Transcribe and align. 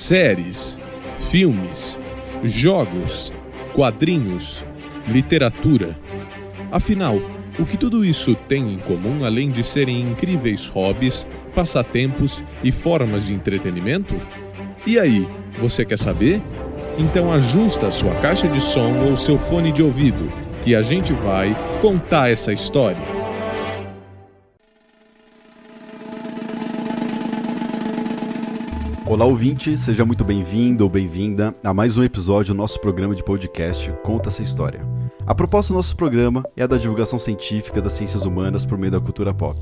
séries, 0.00 0.80
filmes, 1.18 2.00
jogos, 2.42 3.32
quadrinhos, 3.74 4.64
literatura. 5.06 5.96
Afinal, 6.72 7.20
o 7.58 7.66
que 7.66 7.76
tudo 7.76 8.02
isso 8.02 8.34
tem 8.34 8.72
em 8.72 8.78
comum 8.78 9.24
além 9.26 9.50
de 9.50 9.62
serem 9.62 10.00
incríveis 10.00 10.68
hobbies, 10.68 11.26
passatempos 11.54 12.42
e 12.64 12.72
formas 12.72 13.26
de 13.26 13.34
entretenimento? 13.34 14.18
E 14.86 14.98
aí, 14.98 15.28
você 15.58 15.84
quer 15.84 15.98
saber? 15.98 16.40
Então 16.96 17.30
ajusta 17.30 17.90
sua 17.90 18.14
caixa 18.16 18.48
de 18.48 18.60
som 18.60 19.06
ou 19.06 19.16
seu 19.16 19.38
fone 19.38 19.70
de 19.70 19.82
ouvido, 19.82 20.32
que 20.62 20.74
a 20.74 20.80
gente 20.80 21.12
vai 21.12 21.54
contar 21.82 22.30
essa 22.30 22.54
história. 22.54 23.19
Olá, 29.10 29.24
ouvinte, 29.24 29.76
seja 29.76 30.04
muito 30.04 30.24
bem-vindo 30.24 30.84
ou 30.84 30.88
bem-vinda 30.88 31.52
a 31.64 31.74
mais 31.74 31.96
um 31.96 32.04
episódio 32.04 32.54
do 32.54 32.56
nosso 32.56 32.80
programa 32.80 33.12
de 33.12 33.24
podcast 33.24 33.90
Conta 34.04 34.28
essa 34.28 34.40
História. 34.40 34.86
A 35.26 35.34
proposta 35.34 35.72
do 35.72 35.76
nosso 35.76 35.96
programa 35.96 36.44
é 36.56 36.62
a 36.62 36.66
da 36.68 36.76
divulgação 36.76 37.18
científica 37.18 37.82
das 37.82 37.94
ciências 37.94 38.24
humanas 38.24 38.64
por 38.64 38.78
meio 38.78 38.92
da 38.92 39.00
cultura 39.00 39.34
pop. 39.34 39.56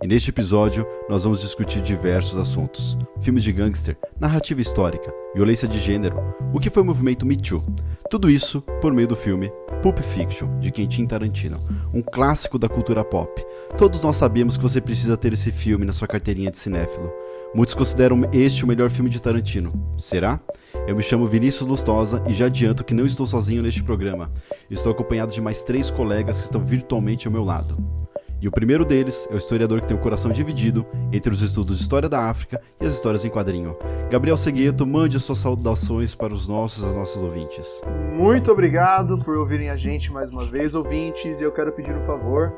E 0.00 0.06
neste 0.06 0.30
episódio, 0.30 0.86
nós 1.08 1.24
vamos 1.24 1.40
discutir 1.40 1.82
diversos 1.82 2.38
assuntos: 2.38 2.96
filmes 3.20 3.42
de 3.42 3.50
gangster, 3.50 3.98
narrativa 4.20 4.60
histórica, 4.60 5.12
violência 5.34 5.66
de 5.66 5.80
gênero, 5.80 6.22
o 6.54 6.60
que 6.60 6.70
foi 6.70 6.84
o 6.84 6.86
movimento 6.86 7.26
Me 7.26 7.36
Too. 7.36 7.60
Tudo 8.08 8.30
isso 8.30 8.62
por 8.80 8.92
meio 8.92 9.08
do 9.08 9.16
filme 9.16 9.50
Pulp 9.82 9.98
Fiction, 9.98 10.60
de 10.60 10.70
Quentin 10.70 11.06
Tarantino, 11.06 11.58
um 11.92 12.02
clássico 12.02 12.56
da 12.56 12.68
cultura 12.68 13.02
pop. 13.02 13.44
Todos 13.76 14.00
nós 14.00 14.16
sabemos 14.16 14.56
que 14.56 14.62
você 14.62 14.80
precisa 14.80 15.16
ter 15.16 15.32
esse 15.32 15.50
filme 15.50 15.84
na 15.84 15.92
sua 15.92 16.06
carteirinha 16.06 16.52
de 16.52 16.58
cinéfilo. 16.58 17.12
Muitos 17.54 17.74
consideram 17.74 18.22
este 18.32 18.64
o 18.64 18.66
melhor 18.66 18.88
filme 18.88 19.10
de 19.10 19.20
Tarantino. 19.20 19.70
Será? 19.98 20.40
Eu 20.86 20.96
me 20.96 21.02
chamo 21.02 21.26
Vinícius 21.26 21.68
Lustosa 21.68 22.22
e 22.26 22.32
já 22.32 22.46
adianto 22.46 22.82
que 22.82 22.94
não 22.94 23.04
estou 23.04 23.26
sozinho 23.26 23.62
neste 23.62 23.82
programa. 23.82 24.32
Estou 24.70 24.90
acompanhado 24.90 25.32
de 25.32 25.40
mais 25.40 25.62
três 25.62 25.90
colegas 25.90 26.38
que 26.38 26.44
estão 26.44 26.64
virtualmente 26.64 27.26
ao 27.26 27.32
meu 27.32 27.44
lado. 27.44 28.01
E 28.42 28.48
o 28.48 28.50
primeiro 28.50 28.84
deles 28.84 29.28
é 29.30 29.34
o 29.34 29.36
historiador 29.36 29.80
que 29.80 29.86
tem 29.86 29.96
o 29.96 30.00
coração 30.00 30.32
dividido 30.32 30.84
entre 31.12 31.32
os 31.32 31.42
estudos 31.42 31.76
de 31.76 31.82
história 31.82 32.08
da 32.08 32.28
África 32.28 32.60
e 32.80 32.84
as 32.84 32.92
histórias 32.92 33.24
em 33.24 33.30
quadrinho. 33.30 33.76
Gabriel 34.10 34.36
Segueto, 34.36 34.84
mande 34.84 35.20
suas 35.20 35.38
saudações 35.38 36.12
para 36.16 36.32
os 36.32 36.48
nossos 36.48 36.82
e 36.82 36.86
as 36.86 36.96
nossas 36.96 37.22
ouvintes. 37.22 37.80
Muito 38.16 38.50
obrigado 38.50 39.16
por 39.16 39.36
ouvirem 39.36 39.70
a 39.70 39.76
gente 39.76 40.10
mais 40.10 40.28
uma 40.28 40.44
vez, 40.44 40.74
ouvintes, 40.74 41.40
e 41.40 41.44
eu 41.44 41.52
quero 41.52 41.70
pedir 41.70 41.94
um 41.94 42.04
favor. 42.04 42.52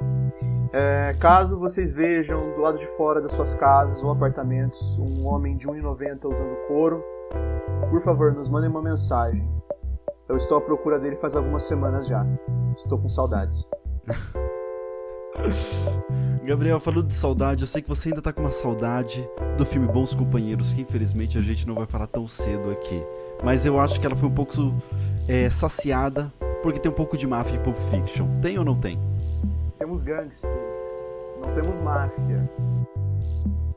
É, 0.73 1.15
caso 1.21 1.59
vocês 1.59 1.93
vejam 1.93 2.39
do 2.55 2.63
lado 2.63 2.79
de 2.79 2.87
fora 2.97 3.21
das 3.21 3.33
suas 3.33 3.53
casas 3.53 4.03
ou 4.03 4.11
apartamentos 4.11 4.99
um 4.99 5.31
homem 5.31 5.55
de 5.55 5.69
1,90 5.69 6.31
usando 6.31 6.57
couro, 6.67 7.05
por 7.91 8.01
favor, 8.01 8.33
nos 8.33 8.49
mandem 8.49 8.71
uma 8.71 8.81
mensagem. 8.81 9.47
Eu 10.31 10.39
estou 10.39 10.57
à 10.57 10.63
procura 10.63 10.99
dele 10.99 11.17
faz 11.17 11.37
algumas 11.37 11.65
semanas 11.65 12.07
já. 12.07 12.25
Estou 12.75 12.99
com 12.99 13.11
saudades. 13.11 13.69
Gabriel, 16.45 16.79
falando 16.79 17.07
de 17.07 17.15
saudade, 17.15 17.63
eu 17.63 17.67
sei 17.67 17.81
que 17.81 17.89
você 17.89 18.11
ainda 18.11 18.21
tá 18.21 18.33
com 18.33 18.43
uma 18.43 18.53
saudade 18.53 19.27
do 19.57 19.65
filme 19.65 19.87
Bons 19.89 20.15
Companheiros, 20.15 20.75
que 20.75 20.83
infelizmente 20.83 21.39
a 21.39 21.41
gente 21.41 21.67
não 21.67 21.75
vai 21.75 21.87
falar 21.87 22.07
tão 22.07 22.29
cedo 22.29 22.71
aqui. 22.71 23.03
Mas 23.43 23.65
eu 23.65 23.81
acho 23.81 23.99
que 23.99 24.07
ela 24.07 24.15
foi 24.15 24.29
um 24.29 24.35
pouco 24.35 24.53
é, 25.29 25.49
saciada, 25.51 26.33
porque 26.63 26.79
tem 26.79 26.91
um 26.91 26.95
pouco 26.95 27.17
de 27.17 27.27
máfia 27.27 27.57
em 27.57 27.63
Pulp 27.63 27.77
Fiction. 27.91 28.29
Tem 28.43 28.59
ou 28.59 28.65
não 28.65 28.77
tem? 28.77 28.99
Temos 29.79 30.03
gangsters, 30.03 30.83
não 31.41 31.55
temos 31.55 31.79
máfia. 31.79 32.49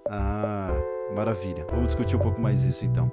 Ah, 0.10 0.74
maravilha. 1.16 1.66
Vamos 1.70 1.88
discutir 1.88 2.16
um 2.16 2.20
pouco 2.20 2.40
mais 2.40 2.64
isso 2.64 2.86
então. 2.86 3.12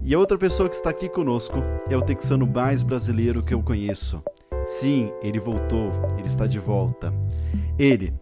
E 0.00 0.14
a 0.14 0.18
outra 0.18 0.38
pessoa 0.38 0.68
que 0.68 0.76
está 0.76 0.90
aqui 0.90 1.08
conosco 1.08 1.56
é 1.90 1.96
o 1.96 2.02
texano 2.02 2.46
mais 2.46 2.84
brasileiro 2.84 3.44
que 3.44 3.52
eu 3.52 3.60
conheço. 3.60 4.22
Sim, 4.66 5.12
ele 5.22 5.38
voltou, 5.38 5.92
ele 6.18 6.26
está 6.26 6.44
de 6.44 6.58
volta. 6.58 7.14
Ele, 7.78 8.12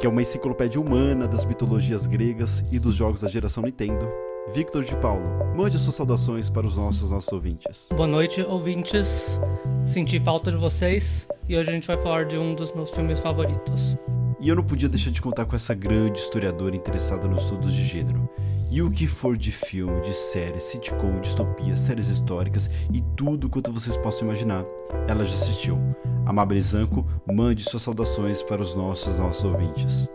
que 0.00 0.04
é 0.04 0.08
uma 0.08 0.20
enciclopédia 0.20 0.80
humana 0.80 1.28
das 1.28 1.44
mitologias 1.44 2.04
gregas 2.08 2.72
e 2.72 2.80
dos 2.80 2.96
jogos 2.96 3.20
da 3.20 3.28
geração 3.28 3.62
Nintendo, 3.62 4.08
Victor 4.52 4.82
de 4.82 4.94
Paulo. 4.96 5.22
Mande 5.54 5.78
suas 5.78 5.94
saudações 5.94 6.50
para 6.50 6.66
os 6.66 6.76
nossos 6.76 7.12
nossos 7.12 7.32
ouvintes. 7.32 7.90
Boa 7.94 8.08
noite, 8.08 8.42
ouvintes. 8.42 9.38
Senti 9.86 10.18
falta 10.18 10.50
de 10.50 10.56
vocês 10.56 11.28
e 11.48 11.56
hoje 11.56 11.70
a 11.70 11.72
gente 11.72 11.86
vai 11.86 12.02
falar 12.02 12.24
de 12.24 12.36
um 12.36 12.56
dos 12.56 12.74
meus 12.74 12.90
filmes 12.90 13.20
favoritos. 13.20 13.96
E 14.44 14.48
eu 14.50 14.54
não 14.54 14.62
podia 14.62 14.90
deixar 14.90 15.10
de 15.10 15.22
contar 15.22 15.46
com 15.46 15.56
essa 15.56 15.72
grande 15.72 16.18
historiadora 16.18 16.76
interessada 16.76 17.26
nos 17.26 17.44
estudos 17.44 17.72
de 17.72 17.82
gênero. 17.82 18.28
E 18.70 18.82
o 18.82 18.90
que 18.90 19.06
for 19.06 19.38
de 19.38 19.50
filme, 19.50 20.02
de 20.02 20.12
série, 20.12 20.60
sitcom, 20.60 21.18
distopia, 21.18 21.74
séries 21.78 22.08
históricas 22.08 22.86
e 22.92 23.00
tudo 23.16 23.48
quanto 23.48 23.72
vocês 23.72 23.96
possam 23.96 24.28
imaginar, 24.28 24.62
ela 25.08 25.24
já 25.24 25.34
assistiu. 25.34 25.78
Amabile 26.26 26.60
Zanco, 26.60 27.06
mande 27.26 27.64
suas 27.64 27.84
saudações 27.84 28.42
para 28.42 28.60
os 28.60 28.74
nossos 28.74 29.18
nossos 29.18 29.44
ouvintes. 29.44 30.10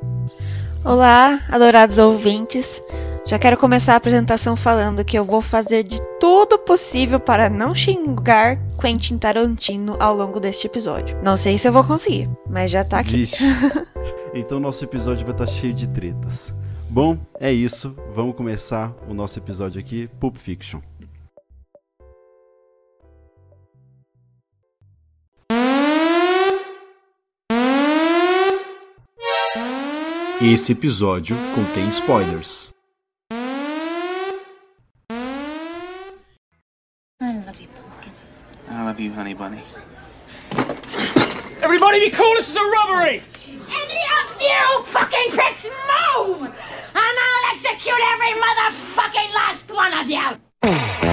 Olá, 0.85 1.41
adorados 1.49 1.97
ouvintes. 1.97 2.81
Já 3.25 3.37
quero 3.37 3.57
começar 3.57 3.93
a 3.93 3.97
apresentação 3.97 4.55
falando 4.55 5.03
que 5.03 5.19
eu 5.19 5.25
vou 5.25 5.41
fazer 5.41 5.83
de 5.83 6.01
tudo 6.19 6.57
possível 6.57 7.19
para 7.19 7.49
não 7.49 7.75
xingar 7.75 8.57
Quentin 8.79 9.17
Tarantino 9.17 9.97
ao 9.99 10.15
longo 10.15 10.39
deste 10.39 10.67
episódio. 10.67 11.19
Não 11.21 11.35
sei 11.35 11.57
se 11.57 11.67
eu 11.67 11.73
vou 11.73 11.83
conseguir, 11.83 12.29
mas 12.49 12.71
já 12.71 12.83
tá 12.83 12.99
aqui. 12.99 13.17
Vixe. 13.17 13.43
Então 14.31 14.59
nosso 14.59 14.83
episódio 14.83 15.25
vai 15.25 15.33
estar 15.33 15.47
cheio 15.47 15.73
de 15.73 15.87
tretas. 15.87 16.53
Bom, 16.91 17.17
é 17.39 17.51
isso. 17.51 17.95
Vamos 18.13 18.35
começar 18.35 18.93
o 19.07 19.13
nosso 19.13 19.39
episódio 19.39 19.79
aqui, 19.79 20.07
Pulp 20.19 20.37
Fiction. 20.37 20.79
Esse 30.41 30.71
episódio 30.71 31.35
contém 31.53 31.91
spoilers. 31.91 32.71
I 37.21 37.43
love 37.45 37.59
you, 37.59 37.67
pumpkin. 37.75 38.13
I 38.71 38.85
love 38.85 39.03
you, 39.03 39.11
honey 39.13 39.33
bunny. 39.33 39.61
Everybody 41.61 41.99
be 41.99 42.09
cool, 42.11 42.33
this 42.35 42.47
is 42.47 42.55
a 42.55 42.63
robbery! 42.63 43.21
Any 43.67 43.99
of 44.23 44.41
you 44.41 44.83
fucking 44.85 45.31
pricks 45.31 45.65
move! 45.65 46.43
And 46.43 46.55
I'll 46.95 47.53
execute 47.53 47.99
every 48.13 48.39
motherfucking 48.39 49.33
last 49.35 49.69
one 49.69 49.93
of 49.93 50.09
you! 50.09 51.08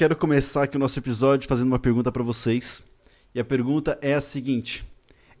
Quero 0.00 0.16
começar 0.16 0.62
aqui 0.62 0.78
o 0.78 0.80
nosso 0.80 0.98
episódio 0.98 1.46
fazendo 1.46 1.66
uma 1.66 1.78
pergunta 1.78 2.10
para 2.10 2.22
vocês. 2.22 2.82
E 3.34 3.38
a 3.38 3.44
pergunta 3.44 3.98
é 4.00 4.14
a 4.14 4.20
seguinte: 4.22 4.82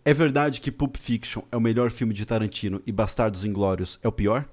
É 0.04 0.12
verdade 0.12 0.60
que 0.60 0.70
Pulp 0.70 0.98
Fiction 0.98 1.40
é 1.50 1.56
o 1.56 1.60
melhor 1.62 1.90
filme 1.90 2.12
de 2.12 2.26
Tarantino 2.26 2.82
e 2.86 2.92
Bastardos 2.92 3.42
Inglórios 3.42 3.98
é 4.02 4.08
o 4.08 4.12
pior? 4.12 4.46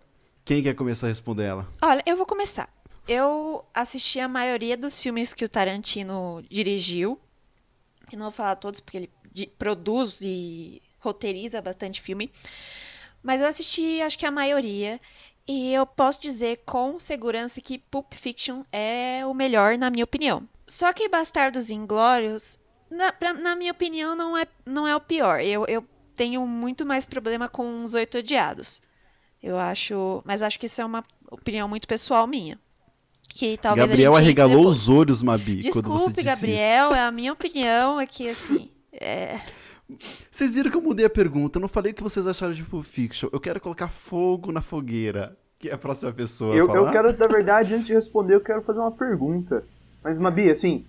Quem 0.46 0.64
quer 0.64 0.76
começar 0.76 1.08
a 1.08 1.10
responder 1.10 1.44
ela? 1.44 1.70
Olha, 1.82 2.02
eu 2.06 2.16
vou 2.16 2.26
começar. 2.26 2.70
Eu 3.06 3.66
assisti 3.74 4.18
a 4.22 4.30
maioria 4.30 4.78
dos 4.78 4.98
filmes 4.98 5.34
que 5.34 5.44
o 5.44 5.50
Tarantino 5.50 6.42
dirigiu. 6.50 7.20
Eu 8.10 8.18
não 8.18 8.28
vou 8.28 8.32
falar 8.32 8.56
todos 8.56 8.80
porque 8.80 8.96
ele 8.96 9.12
produz 9.60 10.22
e 10.22 10.82
roteiriza 11.00 11.62
bastante 11.62 12.02
filme. 12.02 12.32
Mas 13.22 13.42
eu 13.42 13.48
assisti, 13.48 14.02
acho 14.02 14.18
que 14.18 14.26
a 14.26 14.32
maioria. 14.32 15.02
E 15.48 15.74
eu 15.74 15.86
posso 15.86 16.20
dizer 16.22 16.62
com 16.66 17.00
segurança 17.00 17.62
que 17.62 17.78
Pulp 17.80 18.14
Fiction 18.14 18.64
é 18.72 19.26
o 19.26 19.34
melhor, 19.34 19.78
na 19.78 19.90
minha 19.90 20.04
opinião. 20.04 20.48
Só 20.66 20.92
que 20.92 21.08
Bastardos 21.08 21.70
Inglórios, 21.70 22.60
na, 22.92 23.14
pra- 23.14 23.34
na 23.34 23.56
minha 23.56 23.72
opinião, 23.72 24.16
não 24.16 24.38
é, 24.38 24.46
não 24.66 24.86
é 24.86 24.94
o 24.96 25.00
pior. 25.00 25.40
Eu, 25.40 25.66
eu 25.68 25.86
tenho 26.16 26.46
muito 26.46 26.86
mais 26.86 27.06
problema 27.06 27.48
com 27.48 27.84
os 27.84 27.94
Oito 27.94 28.18
Odiados. 28.18 28.82
Eu 29.42 29.58
acho. 29.58 30.22
Mas 30.26 30.42
acho 30.42 30.60
que 30.60 30.66
isso 30.66 30.82
é 30.82 30.86
uma 30.86 31.06
opinião 31.32 31.70
muito 31.70 31.88
pessoal 31.88 32.28
minha. 32.28 32.60
Que 33.30 33.58
talvez 33.58 33.88
Gabriel 33.90 34.16
arregalou 34.16 34.68
os 34.68 34.90
olhos, 34.90 35.22
Mabi, 35.22 35.58
Desculpe, 35.58 36.24
Gabriel, 36.24 36.94
é 36.94 37.02
a 37.02 37.12
minha 37.12 37.32
opinião, 37.32 38.00
é 38.02 38.06
que 38.08 38.30
assim. 38.30 38.70
É... 38.92 39.40
Vocês 40.30 40.56
viram 40.56 40.70
que 40.70 40.78
eu 40.78 40.82
mudei 40.82 41.06
a 41.06 41.10
pergunta, 41.10 41.58
eu 41.58 41.62
não 41.62 41.68
falei 41.70 41.92
o 41.92 41.96
que 41.96 42.04
vocês 42.04 42.28
acharam 42.28 42.54
de 42.54 42.64
Pulp 42.64 42.86
Fiction. 42.86 43.30
Eu 43.32 43.40
quero 43.40 43.60
colocar 43.62 43.88
fogo 43.88 44.52
na 44.52 44.62
fogueira, 44.62 45.38
que 45.58 45.70
é 45.70 45.74
a 45.74 45.78
próxima 45.78 46.12
pessoa 46.12 46.54
Eu, 46.54 46.68
falar. 46.68 46.80
eu 46.80 46.92
quero, 46.92 47.18
na 47.18 47.28
verdade, 47.28 47.74
antes 47.74 47.88
de 47.88 47.94
responder, 47.94 48.36
eu 48.36 48.42
quero 48.42 48.62
fazer 48.62 48.82
uma 48.82 48.92
pergunta. 48.92 49.66
Mas, 50.04 50.20
Mabi, 50.20 50.50
assim, 50.50 50.86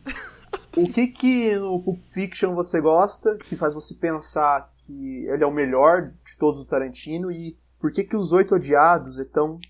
o 0.77 0.89
que 0.91 1.07
que 1.07 1.55
no 1.57 1.81
Pulp 1.83 2.03
Fiction 2.03 2.55
você 2.55 2.81
gosta, 2.81 3.37
que 3.39 3.57
faz 3.57 3.73
você 3.75 3.95
pensar 3.95 4.73
que 4.85 5.27
ele 5.27 5.45
é 5.45 5.47
o 5.47 5.53
melhor 5.53 6.11
de 6.25 6.37
todos 6.37 6.63
do 6.63 6.69
Tarantino, 6.69 7.31
e 7.31 7.57
por 7.79 7.93
que 7.93 8.03
que 8.03 8.17
Os 8.17 8.33
Oito 8.33 8.57
Odiados 8.57 9.19
é 9.19 9.25
tão 9.25 9.61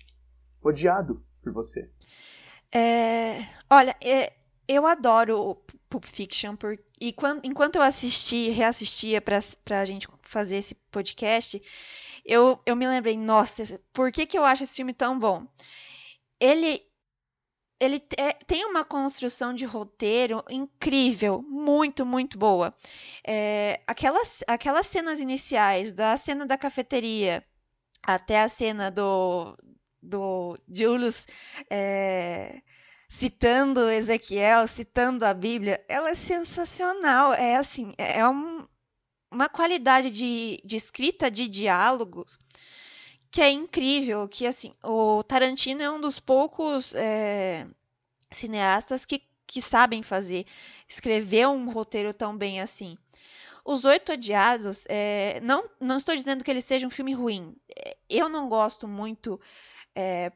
odiado 0.63 1.21
por 1.43 1.53
você? 1.53 1.89
É, 2.73 3.45
olha, 3.69 3.95
é, 4.03 4.33
eu 4.67 4.85
adoro 4.85 5.57
Pulp 5.89 6.05
Fiction 6.05 6.55
por, 6.55 6.77
e 7.01 7.11
quan- 7.13 7.39
enquanto 7.43 7.75
eu 7.77 7.81
assisti, 7.81 8.49
reassistia 8.49 9.19
pra, 9.21 9.39
pra 9.65 9.85
gente 9.85 10.07
fazer 10.23 10.57
esse 10.57 10.75
podcast, 10.91 11.61
eu, 12.25 12.61
eu 12.65 12.75
me 12.75 12.87
lembrei, 12.87 13.17
nossa, 13.17 13.79
por 13.93 14.11
que 14.11 14.25
que 14.25 14.37
eu 14.37 14.45
acho 14.45 14.63
esse 14.63 14.75
filme 14.75 14.93
tão 14.93 15.17
bom? 15.19 15.47
Ele 16.39 16.81
ele 17.79 17.99
te- 17.99 18.15
tem 18.45 18.65
uma 18.65 18.83
construção 18.83 19.53
de 19.53 19.63
roteiro 19.65 20.43
incrível, 20.49 21.41
muito, 21.41 22.05
muito 22.05 22.37
boa. 22.37 22.75
É, 23.25 23.81
aquelas, 23.87 24.43
aquelas 24.47 24.85
cenas 24.87 25.19
iniciais, 25.21 25.93
da 25.93 26.17
cena 26.17 26.45
da 26.45 26.57
cafeteria 26.57 27.41
até 28.03 28.41
a 28.41 28.47
cena 28.49 28.91
do, 28.91 29.57
do 30.01 30.57
Julius 30.67 31.25
é, 31.69 32.61
citando 33.09 33.89
Ezequiel, 33.91 34.67
citando 34.69 35.25
a 35.25 35.33
Bíblia, 35.35 35.83
ela 35.89 36.11
é 36.11 36.15
sensacional. 36.15 37.33
É 37.33 37.57
assim, 37.57 37.93
é 37.97 38.27
um- 38.29 38.67
uma 39.31 39.49
qualidade 39.49 40.11
de, 40.11 40.61
de 40.65 40.75
escrita 40.77 41.31
de 41.31 41.49
diálogos 41.49 42.37
que 43.31 43.41
é 43.41 43.49
incrível, 43.51 44.27
que 44.27 44.47
assim, 44.47 44.73
o 44.83 45.23
Tarantino 45.23 45.81
é 45.83 45.89
um 45.91 46.01
dos 46.01 46.19
poucos 46.19 46.93
é, 46.95 47.67
cineastas 48.31 49.05
que, 49.05 49.21
que 49.47 49.61
sabem 49.61 50.03
fazer, 50.03 50.45
escrever 50.87 51.47
um 51.47 51.69
roteiro 51.71 52.13
tão 52.13 52.37
bem 52.37 52.61
assim. 52.61 52.97
Os 53.65 53.85
Oito 53.85 54.13
Odiados, 54.13 54.85
é, 54.89 55.39
não, 55.41 55.69
não 55.79 55.97
estou 55.97 56.15
dizendo 56.15 56.43
que 56.43 56.51
ele 56.51 56.61
seja 56.61 56.87
um 56.87 56.91
filme 56.91 57.13
ruim. 57.13 57.55
É, 57.77 57.97
Eu 58.09 58.29
não 58.29 58.49
gosto 58.49 58.87
muito, 58.87 59.39
é, 59.95 60.31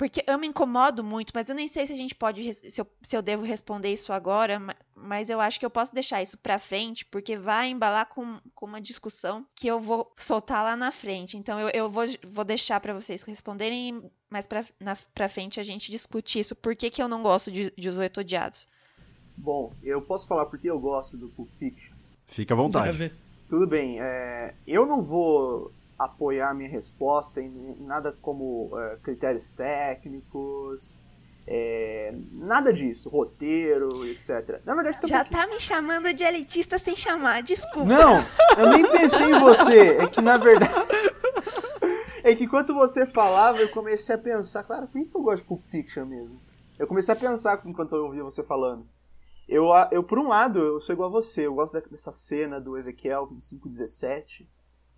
porque 0.00 0.24
eu 0.26 0.38
me 0.38 0.46
incomodo 0.46 1.04
muito, 1.04 1.30
mas 1.34 1.50
eu 1.50 1.54
nem 1.54 1.68
sei 1.68 1.86
se 1.86 1.92
a 1.92 1.94
gente 1.94 2.14
pode, 2.14 2.54
se 2.54 2.80
eu, 2.80 2.86
se 3.02 3.14
eu 3.14 3.20
devo 3.20 3.44
responder 3.44 3.92
isso 3.92 4.14
agora, 4.14 4.58
ma- 4.58 4.74
mas 4.96 5.28
eu 5.28 5.38
acho 5.42 5.60
que 5.60 5.66
eu 5.66 5.68
posso 5.68 5.92
deixar 5.92 6.22
isso 6.22 6.38
pra 6.38 6.58
frente, 6.58 7.04
porque 7.04 7.36
vai 7.36 7.68
embalar 7.68 8.06
com, 8.06 8.38
com 8.54 8.64
uma 8.64 8.80
discussão 8.80 9.46
que 9.54 9.68
eu 9.68 9.78
vou 9.78 10.10
soltar 10.16 10.64
lá 10.64 10.74
na 10.74 10.90
frente. 10.90 11.36
Então 11.36 11.60
eu, 11.60 11.68
eu 11.74 11.90
vou, 11.90 12.04
vou 12.24 12.46
deixar 12.46 12.80
pra 12.80 12.94
vocês 12.94 13.22
responderem, 13.24 14.02
mais 14.30 14.46
pra, 14.46 14.64
na, 14.80 14.96
pra 15.14 15.28
frente 15.28 15.60
a 15.60 15.62
gente 15.62 15.90
discute 15.90 16.38
isso. 16.40 16.56
Por 16.56 16.74
que, 16.74 16.88
que 16.88 17.02
eu 17.02 17.06
não 17.08 17.22
gosto 17.22 17.52
de, 17.52 17.70
de 17.76 17.88
Os 17.90 17.98
Oito 17.98 18.20
Odiados? 18.20 18.66
Bom, 19.36 19.70
eu 19.82 20.00
posso 20.00 20.26
falar 20.26 20.46
porque 20.46 20.70
eu 20.70 20.80
gosto 20.80 21.18
do 21.18 21.28
Pulp 21.28 21.50
Fiction. 21.58 21.94
Fica 22.26 22.54
à 22.54 22.56
vontade. 22.56 23.12
Tudo 23.50 23.66
bem, 23.66 24.00
é, 24.00 24.54
eu 24.66 24.86
não 24.86 25.02
vou 25.02 25.70
apoiar 26.04 26.54
minha 26.54 26.68
resposta 26.68 27.40
em 27.42 27.76
nada 27.80 28.16
como 28.22 28.70
é, 28.78 28.96
critérios 29.02 29.52
técnicos, 29.52 30.96
é, 31.46 32.14
nada 32.32 32.72
disso, 32.72 33.08
roteiro, 33.08 33.90
etc. 34.06 34.60
Na 34.64 34.74
verdade, 34.74 34.98
Já 35.04 35.24
também- 35.24 35.40
tá 35.40 35.46
me 35.48 35.60
chamando 35.60 36.14
de 36.14 36.24
elitista 36.24 36.78
sem 36.78 36.96
chamar, 36.96 37.42
desculpa. 37.42 37.84
Não, 37.88 38.16
eu 38.56 38.70
nem 38.70 38.90
pensei 38.90 39.26
em 39.30 39.40
você. 39.40 39.88
É 39.98 40.06
que 40.06 40.20
na 40.20 40.36
verdade. 40.36 40.72
É 42.22 42.34
que 42.36 42.44
enquanto 42.44 42.74
você 42.74 43.06
falava, 43.06 43.58
eu 43.62 43.70
comecei 43.70 44.14
a 44.14 44.18
pensar, 44.18 44.62
claro, 44.62 44.86
por 44.86 45.02
que 45.02 45.16
eu 45.16 45.22
gosto 45.22 45.38
de 45.38 45.48
Pulp 45.48 45.62
Fiction 45.62 46.04
mesmo? 46.04 46.38
Eu 46.78 46.86
comecei 46.86 47.14
a 47.14 47.16
pensar 47.16 47.62
enquanto 47.64 47.94
eu 47.96 48.04
ouvia 48.04 48.22
você 48.22 48.42
falando. 48.44 48.86
Eu, 49.48 49.64
eu, 49.90 50.02
por 50.02 50.18
um 50.18 50.28
lado, 50.28 50.58
eu 50.58 50.80
sou 50.82 50.92
igual 50.92 51.08
a 51.08 51.12
você. 51.12 51.46
Eu 51.46 51.54
gosto 51.54 51.80
dessa 51.88 52.12
cena 52.12 52.60
do 52.60 52.76
Ezequiel 52.76 53.26
2517. 53.26 54.46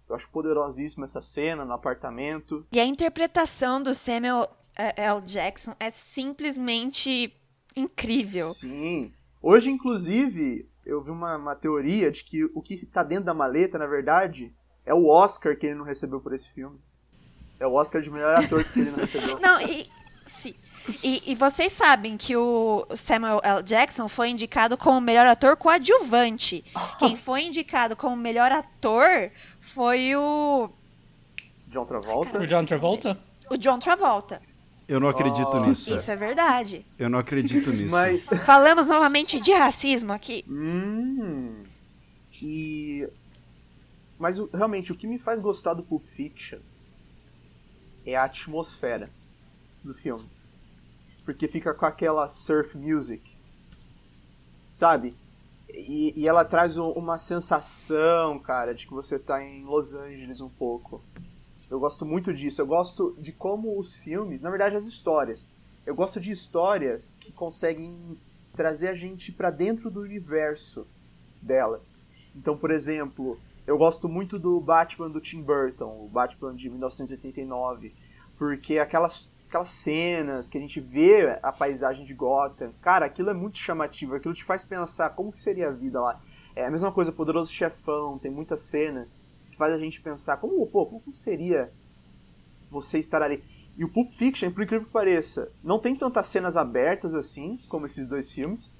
Eu 0.08 0.14
acho 0.14 0.28
poderosíssima 0.30 1.04
essa 1.04 1.20
cena 1.20 1.64
no 1.64 1.72
apartamento. 1.72 2.66
E 2.74 2.80
a 2.80 2.84
interpretação 2.84 3.82
do 3.82 3.94
Samuel 3.94 4.46
eh, 4.76 4.94
L. 5.04 5.20
Jackson 5.22 5.74
é 5.80 5.90
simplesmente 5.90 7.34
incrível. 7.76 8.52
Sim. 8.52 9.12
Hoje, 9.40 9.70
inclusive, 9.70 10.68
eu 10.84 11.00
vi 11.00 11.10
uma, 11.10 11.36
uma 11.36 11.54
teoria 11.54 12.10
de 12.10 12.24
que 12.24 12.44
o 12.44 12.60
que 12.62 12.84
tá 12.86 13.02
dentro 13.02 13.24
da 13.24 13.34
maleta, 13.34 13.78
na 13.78 13.86
verdade, 13.86 14.54
é 14.84 14.92
o 14.92 15.06
Oscar 15.06 15.56
que 15.56 15.66
ele 15.66 15.74
não 15.74 15.84
recebeu 15.84 16.20
por 16.20 16.32
esse 16.34 16.48
filme. 16.48 16.78
É 17.58 17.66
o 17.66 17.74
Oscar 17.74 18.02
de 18.02 18.10
melhor 18.10 18.34
ator 18.36 18.64
que 18.64 18.80
ele 18.80 18.90
não 18.90 18.98
recebeu. 18.98 19.38
Não, 19.40 19.60
e, 19.60 19.88
sim. 20.26 20.54
E, 21.02 21.22
e 21.32 21.34
vocês 21.34 21.72
sabem 21.72 22.16
que 22.16 22.36
o 22.36 22.86
Samuel 22.96 23.40
L. 23.44 23.62
Jackson 23.62 24.08
foi 24.08 24.30
indicado 24.30 24.76
como 24.76 25.00
melhor 25.00 25.26
ator 25.26 25.56
coadjuvante. 25.56 26.64
Quem 26.98 27.16
foi 27.16 27.42
indicado 27.42 27.94
como 27.96 28.16
melhor 28.16 28.50
ator 28.50 29.30
foi 29.60 30.14
o, 30.16 30.68
John 31.68 31.84
Travolta. 31.86 32.38
O 32.40 32.46
John 32.46 32.64
Travolta? 32.64 33.18
o 33.50 33.56
John 33.56 33.78
Travolta. 33.78 34.42
Eu 34.88 34.98
não 34.98 35.08
acredito 35.08 35.50
Oh. 35.56 35.64
nisso. 35.66 35.94
Isso 35.94 36.10
é 36.10 36.16
verdade. 36.16 36.84
Eu 36.98 37.08
não 37.08 37.18
acredito 37.18 37.70
nisso. 37.72 37.92
Mas. 37.92 38.26
Falamos 38.44 38.86
novamente 38.88 39.40
de 39.40 39.52
racismo 39.52 40.12
aqui. 40.12 40.44
Hum. 40.48 41.62
E. 42.42 43.08
Mas 44.18 44.38
realmente, 44.52 44.90
o 44.92 44.96
que 44.96 45.06
me 45.06 45.18
faz 45.18 45.40
gostar 45.40 45.74
do 45.74 45.82
Pulp 45.82 46.04
Fiction 46.04 46.58
é 48.04 48.16
a 48.16 48.24
atmosfera 48.24 49.08
do 49.82 49.94
filme. 49.94 50.28
Porque 51.24 51.46
fica 51.48 51.72
com 51.74 51.86
aquela 51.86 52.26
surf 52.28 52.76
music. 52.76 53.36
Sabe? 54.74 55.14
E, 55.68 56.12
e 56.16 56.28
ela 56.28 56.44
traz 56.44 56.76
um- 56.76 56.90
uma 56.90 57.16
sensação, 57.18 58.38
cara, 58.38 58.74
de 58.74 58.86
que 58.86 58.92
você 58.92 59.18
tá 59.18 59.42
em 59.42 59.64
Los 59.64 59.94
Angeles 59.94 60.40
um 60.40 60.48
pouco. 60.48 61.02
Eu 61.70 61.80
gosto 61.80 62.04
muito 62.04 62.32
disso. 62.34 62.60
Eu 62.60 62.66
gosto 62.66 63.16
de 63.18 63.32
como 63.32 63.78
os 63.78 63.94
filmes, 63.94 64.42
na 64.42 64.50
verdade, 64.50 64.76
as 64.76 64.86
histórias. 64.86 65.46
Eu 65.86 65.94
gosto 65.94 66.20
de 66.20 66.30
histórias 66.30 67.16
que 67.16 67.32
conseguem 67.32 68.18
trazer 68.54 68.88
a 68.88 68.94
gente 68.94 69.32
pra 69.32 69.50
dentro 69.50 69.90
do 69.90 70.00
universo 70.00 70.86
delas. 71.40 71.98
Então, 72.36 72.56
por 72.56 72.70
exemplo, 72.70 73.38
eu 73.66 73.78
gosto 73.78 74.08
muito 74.08 74.38
do 74.38 74.60
Batman 74.60 75.08
do 75.10 75.20
Tim 75.20 75.40
Burton, 75.42 76.04
o 76.04 76.08
Batman 76.08 76.54
de 76.54 76.68
1989, 76.68 77.94
porque 78.36 78.78
aquelas 78.78 79.30
aquelas 79.52 79.68
cenas 79.68 80.48
que 80.48 80.56
a 80.56 80.60
gente 80.60 80.80
vê 80.80 81.38
a 81.42 81.52
paisagem 81.52 82.06
de 82.06 82.14
Gotham, 82.14 82.72
cara, 82.80 83.04
aquilo 83.04 83.28
é 83.28 83.34
muito 83.34 83.58
chamativo, 83.58 84.14
aquilo 84.14 84.32
te 84.32 84.42
faz 84.42 84.64
pensar 84.64 85.10
como 85.10 85.30
que 85.30 85.38
seria 85.38 85.68
a 85.68 85.70
vida 85.70 86.00
lá. 86.00 86.18
É 86.56 86.64
a 86.64 86.70
mesma 86.70 86.90
coisa, 86.90 87.12
Poderoso 87.12 87.52
Chefão, 87.52 88.18
tem 88.18 88.30
muitas 88.30 88.60
cenas 88.60 89.28
que 89.50 89.56
faz 89.58 89.74
a 89.74 89.78
gente 89.78 90.00
pensar 90.00 90.38
como, 90.38 90.66
pô, 90.66 90.86
como 90.86 91.14
seria 91.14 91.70
você 92.70 92.98
estar 92.98 93.20
ali. 93.20 93.44
E 93.76 93.84
o 93.84 93.90
Pulp 93.90 94.10
Fiction, 94.10 94.50
por 94.50 94.62
incrível 94.62 94.86
que 94.86 94.92
pareça, 94.92 95.50
não 95.62 95.78
tem 95.78 95.94
tantas 95.94 96.26
cenas 96.28 96.56
abertas 96.56 97.14
assim, 97.14 97.58
como 97.68 97.84
esses 97.84 98.06
dois 98.06 98.32
filmes, 98.32 98.72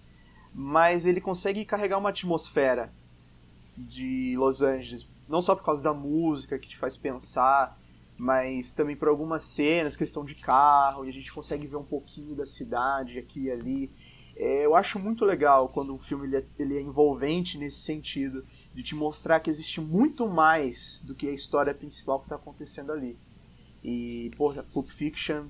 mas 0.54 1.04
ele 1.04 1.20
consegue 1.20 1.66
carregar 1.66 1.98
uma 1.98 2.08
atmosfera 2.08 2.90
de 3.76 4.34
Los 4.38 4.62
Angeles, 4.62 5.06
não 5.28 5.42
só 5.42 5.54
por 5.54 5.64
causa 5.64 5.82
da 5.82 5.92
música 5.92 6.58
que 6.58 6.68
te 6.68 6.78
faz 6.78 6.96
pensar, 6.96 7.78
mas 8.22 8.72
também 8.72 8.94
por 8.94 9.08
algumas 9.08 9.42
cenas, 9.42 9.96
questão 9.96 10.24
de 10.24 10.36
carro, 10.36 11.04
e 11.04 11.08
a 11.08 11.12
gente 11.12 11.32
consegue 11.32 11.66
ver 11.66 11.74
um 11.74 11.82
pouquinho 11.82 12.36
da 12.36 12.46
cidade 12.46 13.18
aqui 13.18 13.46
e 13.46 13.50
ali. 13.50 13.90
É, 14.36 14.64
eu 14.64 14.76
acho 14.76 14.96
muito 15.00 15.24
legal 15.24 15.68
quando 15.68 15.92
um 15.92 15.98
filme 15.98 16.28
ele 16.28 16.36
é, 16.36 16.44
ele 16.56 16.78
é 16.78 16.80
envolvente 16.80 17.58
nesse 17.58 17.78
sentido, 17.78 18.46
de 18.72 18.82
te 18.84 18.94
mostrar 18.94 19.40
que 19.40 19.50
existe 19.50 19.80
muito 19.80 20.28
mais 20.28 21.02
do 21.04 21.16
que 21.16 21.28
a 21.28 21.32
história 21.32 21.74
principal 21.74 22.20
que 22.20 22.26
está 22.26 22.36
acontecendo 22.36 22.92
ali. 22.92 23.18
E, 23.82 24.30
porra, 24.36 24.62
Pulp 24.72 24.86
Fiction 24.86 25.46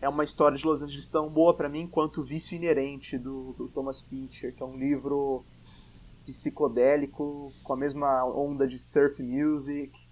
é 0.00 0.08
uma 0.08 0.22
história 0.22 0.56
de 0.56 0.64
Los 0.64 0.82
Angeles 0.82 1.08
tão 1.08 1.28
boa 1.28 1.56
para 1.56 1.68
mim 1.68 1.88
quanto 1.88 2.20
o 2.20 2.24
Vício 2.24 2.54
Inerente 2.54 3.18
do, 3.18 3.52
do 3.54 3.66
Thomas 3.66 4.00
Pincher, 4.00 4.54
que 4.54 4.62
é 4.62 4.66
um 4.66 4.78
livro 4.78 5.44
psicodélico 6.24 7.52
com 7.64 7.72
a 7.72 7.76
mesma 7.76 8.24
onda 8.26 8.64
de 8.64 8.78
surf 8.78 9.20
music 9.20 10.08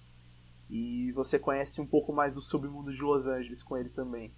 e 0.68 1.12
você 1.12 1.38
conhece 1.38 1.80
um 1.80 1.86
pouco 1.86 2.12
mais 2.12 2.32
do 2.32 2.40
submundo 2.40 2.92
de 2.92 3.00
Los 3.00 3.26
Angeles 3.26 3.62
com 3.62 3.76
ele 3.76 3.88
também. 3.88 4.34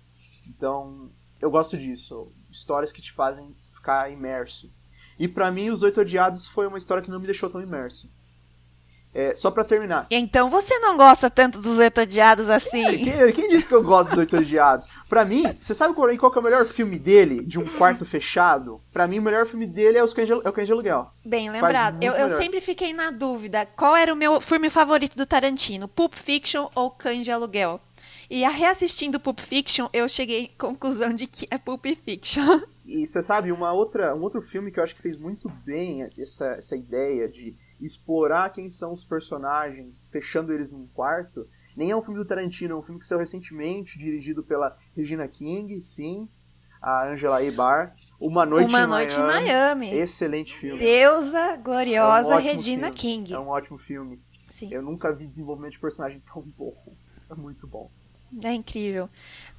Então, 0.48 1.10
eu 1.40 1.50
gosto 1.50 1.76
disso, 1.76 2.30
histórias 2.50 2.92
que 2.92 3.02
te 3.02 3.12
fazem 3.12 3.54
ficar 3.74 4.10
imerso. 4.10 4.70
E 5.18 5.26
pra 5.26 5.50
mim, 5.50 5.70
Os 5.70 5.82
Oito 5.82 6.00
Odiados 6.00 6.46
foi 6.48 6.66
uma 6.66 6.78
história 6.78 7.02
que 7.02 7.10
não 7.10 7.20
me 7.20 7.26
deixou 7.26 7.50
tão 7.50 7.60
imerso. 7.60 8.10
É, 9.12 9.34
só 9.34 9.50
pra 9.50 9.64
terminar. 9.64 10.06
Então 10.08 10.48
você 10.48 10.78
não 10.78 10.96
gosta 10.96 11.28
tanto 11.28 11.60
dos 11.60 11.78
Oito 11.78 12.00
Odiados 12.00 12.48
assim? 12.48 12.84
Quem, 12.96 13.32
quem 13.32 13.48
disse 13.48 13.66
que 13.66 13.74
eu 13.74 13.82
gosto 13.82 14.10
dos 14.10 14.18
Oito 14.18 14.36
Odiados? 14.36 14.86
Pra 15.08 15.24
mim, 15.24 15.44
você 15.60 15.74
sabe 15.74 15.94
qual, 15.94 16.16
qual 16.16 16.32
é 16.32 16.38
o 16.38 16.42
melhor 16.42 16.64
filme 16.64 16.96
dele, 16.96 17.44
de 17.44 17.58
um 17.58 17.66
quarto 17.66 18.06
fechado? 18.06 18.80
Pra 18.92 19.08
mim, 19.08 19.18
o 19.18 19.22
melhor 19.22 19.46
filme 19.46 19.66
dele 19.66 19.98
é, 19.98 20.04
os 20.04 20.14
Cães 20.14 20.28
de, 20.28 20.32
é 20.32 20.48
o 20.48 20.52
Cães 20.52 20.66
de 20.66 20.72
Aluguel. 20.72 21.10
Bem 21.26 21.50
lembrado. 21.50 22.02
Eu, 22.04 22.12
eu 22.12 22.28
sempre 22.28 22.60
fiquei 22.60 22.92
na 22.92 23.10
dúvida 23.10 23.66
qual 23.76 23.96
era 23.96 24.12
o 24.12 24.16
meu 24.16 24.40
filme 24.40 24.70
favorito 24.70 25.16
do 25.16 25.26
Tarantino, 25.26 25.88
Pulp 25.88 26.14
Fiction 26.14 26.68
ou 26.74 26.90
Cães 26.92 27.24
de 27.24 27.32
Aluguel. 27.32 27.80
E 28.30 28.44
a 28.44 28.48
reassistindo 28.48 29.18
Pulp 29.18 29.40
Fiction, 29.40 29.88
eu 29.92 30.08
cheguei 30.08 30.52
à 30.56 30.62
conclusão 30.62 31.12
de 31.12 31.26
que 31.26 31.48
é 31.50 31.58
Pulp 31.58 31.84
Fiction. 32.04 32.60
E 32.86 33.04
você 33.04 33.20
sabe, 33.22 33.50
uma 33.50 33.72
outra, 33.72 34.14
um 34.14 34.22
outro 34.22 34.40
filme 34.40 34.70
que 34.70 34.78
eu 34.78 34.84
acho 34.84 34.94
que 34.94 35.02
fez 35.02 35.18
muito 35.18 35.48
bem 35.64 36.08
essa, 36.16 36.46
essa 36.56 36.76
ideia 36.76 37.28
de 37.28 37.56
explorar 37.80 38.50
quem 38.50 38.68
são 38.68 38.92
os 38.92 39.02
personagens, 39.04 40.00
fechando 40.10 40.52
eles 40.52 40.72
num 40.72 40.86
quarto, 40.88 41.48
nem 41.76 41.90
é 41.90 41.96
um 41.96 42.02
filme 42.02 42.18
do 42.18 42.24
Tarantino, 42.24 42.74
é 42.74 42.78
um 42.78 42.82
filme 42.82 43.00
que 43.00 43.06
saiu 43.06 43.18
recentemente, 43.18 43.98
dirigido 43.98 44.42
pela 44.42 44.76
Regina 44.94 45.26
King, 45.28 45.80
sim, 45.80 46.28
a 46.82 47.06
Angela 47.08 47.42
Ebar, 47.44 47.94
Uma 48.20 48.44
Noite, 48.46 48.68
Uma 48.68 48.82
em, 48.82 48.86
Noite 48.86 49.16
Miami. 49.18 49.32
em 49.32 49.44
Miami. 49.46 49.94
Excelente 49.94 50.56
filme. 50.56 50.78
Deusa 50.78 51.38
É 51.38 51.54
um 51.58 51.62
gloriosa 51.62 52.38
Regina 52.38 52.84
filme. 52.92 52.96
King. 52.96 53.32
É 53.34 53.38
um 53.38 53.48
ótimo 53.48 53.78
filme. 53.78 54.20
Sim, 54.48 54.72
Eu 54.72 54.82
nunca 54.82 55.12
vi 55.14 55.26
desenvolvimento 55.26 55.72
de 55.72 55.78
personagem 55.80 56.20
tão 56.32 56.42
bom. 56.42 56.74
É 57.30 57.34
muito 57.34 57.66
bom. 57.66 57.90
é 58.42 58.52
incrível. 58.52 59.08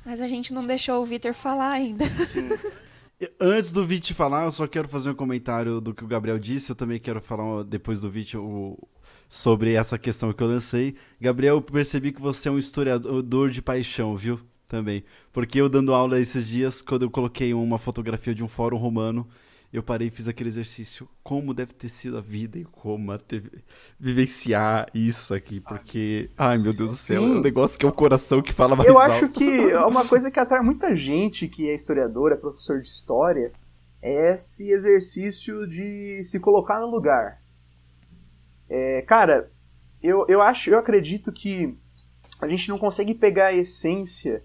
Mas 0.06 0.20
a 0.20 0.28
gente 0.28 0.54
não 0.54 0.66
deixou 0.66 1.02
o 1.02 1.06
Victor 1.06 1.34
falar 1.34 1.72
ainda. 1.72 2.06
Sim. 2.06 2.50
Antes 3.40 3.72
do 3.72 3.86
Vit 3.86 4.14
falar, 4.14 4.46
eu 4.46 4.52
só 4.52 4.66
quero 4.66 4.88
fazer 4.88 5.12
um 5.12 5.16
comentário 5.16 5.80
do 5.80 5.94
que 5.94 6.04
o 6.04 6.08
Gabriel 6.08 6.40
disse. 6.40 6.72
Eu 6.72 6.76
também 6.76 7.00
quero 7.00 7.22
falar 7.22 7.64
depois 7.64 8.02
do 8.02 8.10
Vit 8.10 8.36
sobre 9.30 9.74
essa 9.74 9.98
questão 9.98 10.34
que 10.34 10.42
eu 10.42 10.48
lancei. 10.48 10.96
Gabriel, 11.20 11.58
eu 11.58 11.62
percebi 11.62 12.12
que 12.12 12.22
você 12.22 12.50
é 12.50 12.52
um 12.52 12.58
historiador 12.58 13.50
de 13.52 13.62
paixão, 13.62 14.16
viu? 14.16 14.40
Também. 14.68 15.04
Porque 15.32 15.62
eu 15.62 15.70
dando 15.70 15.94
aula 15.94 16.20
esses 16.20 16.48
dias, 16.48 16.82
quando 16.82 17.04
eu 17.04 17.12
coloquei 17.12 17.54
uma 17.54 17.78
fotografia 17.78 18.34
de 18.34 18.44
um 18.44 18.48
fórum 18.48 18.78
romano, 18.78 19.28
eu 19.74 19.82
parei 19.82 20.08
e 20.10 20.12
fiz 20.12 20.28
aquele 20.28 20.50
exercício. 20.50 21.08
Como 21.24 21.54
deve 21.54 21.74
ter 21.74 21.88
sido 21.90 22.18
a 22.18 22.22
vida 22.22 22.58
e 22.60 22.66
como 22.66 23.12
a 23.12 23.18
ter- 23.18 23.64
vivenciar 24.00 24.88
isso 24.94 25.34
aqui. 25.34 25.60
Porque, 25.62 26.26
ai 26.38 26.58
meu 26.58 26.74
Deus 26.76 26.90
do 26.90 26.96
céu, 26.96 27.24
é 27.24 27.26
um 27.28 27.40
negócio 27.42 27.80
que 27.80 27.86
é 27.86 27.90
o 27.90 27.94
coração 27.94 28.42
que 28.42 28.52
fala 28.52 28.76
mais 28.76 28.90
Eu 28.90 29.00
alto. 29.00 29.12
acho 29.14 29.30
que 29.30 29.44
é 29.72 29.80
uma 29.86 30.06
coisa 30.06 30.30
que 30.30 30.40
atrai 30.40 30.62
muita 30.62 30.96
gente 30.96 31.48
que 31.48 31.70
é 31.70 31.74
historiador, 31.74 32.32
é 32.32 32.36
professor 32.36 32.82
de 32.82 32.88
história, 32.88 33.52
é 34.02 34.34
esse 34.34 34.72
exercício 34.72 35.66
de 35.68 36.24
se 36.24 36.40
colocar 36.40 36.80
no 36.80 36.88
lugar. 36.88 37.42
É, 38.70 39.02
cara, 39.04 39.52
eu, 40.02 40.26
eu 40.28 40.42
acho, 40.42 40.70
eu 40.70 40.80
acredito 40.80 41.32
que 41.32 41.74
a 42.42 42.48
gente 42.48 42.68
não 42.70 42.78
consegue 42.78 43.14
pegar 43.14 43.48
a 43.48 43.54
essência 43.54 44.44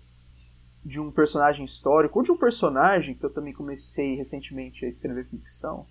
de 0.87 1.01
um 1.01 1.11
personagem 1.11 1.65
histórico 1.65 2.21
ou 2.21 2.25
de 2.25 2.31
um 2.31 2.37
personagem 2.37 3.17
que 3.17 3.27
eu 3.27 3.31
também 3.31 3.53
comecei 3.53 4.15
recentemente 4.15 4.85
a 4.85 4.89
escrever 4.89 5.27
ficção. 5.27 5.85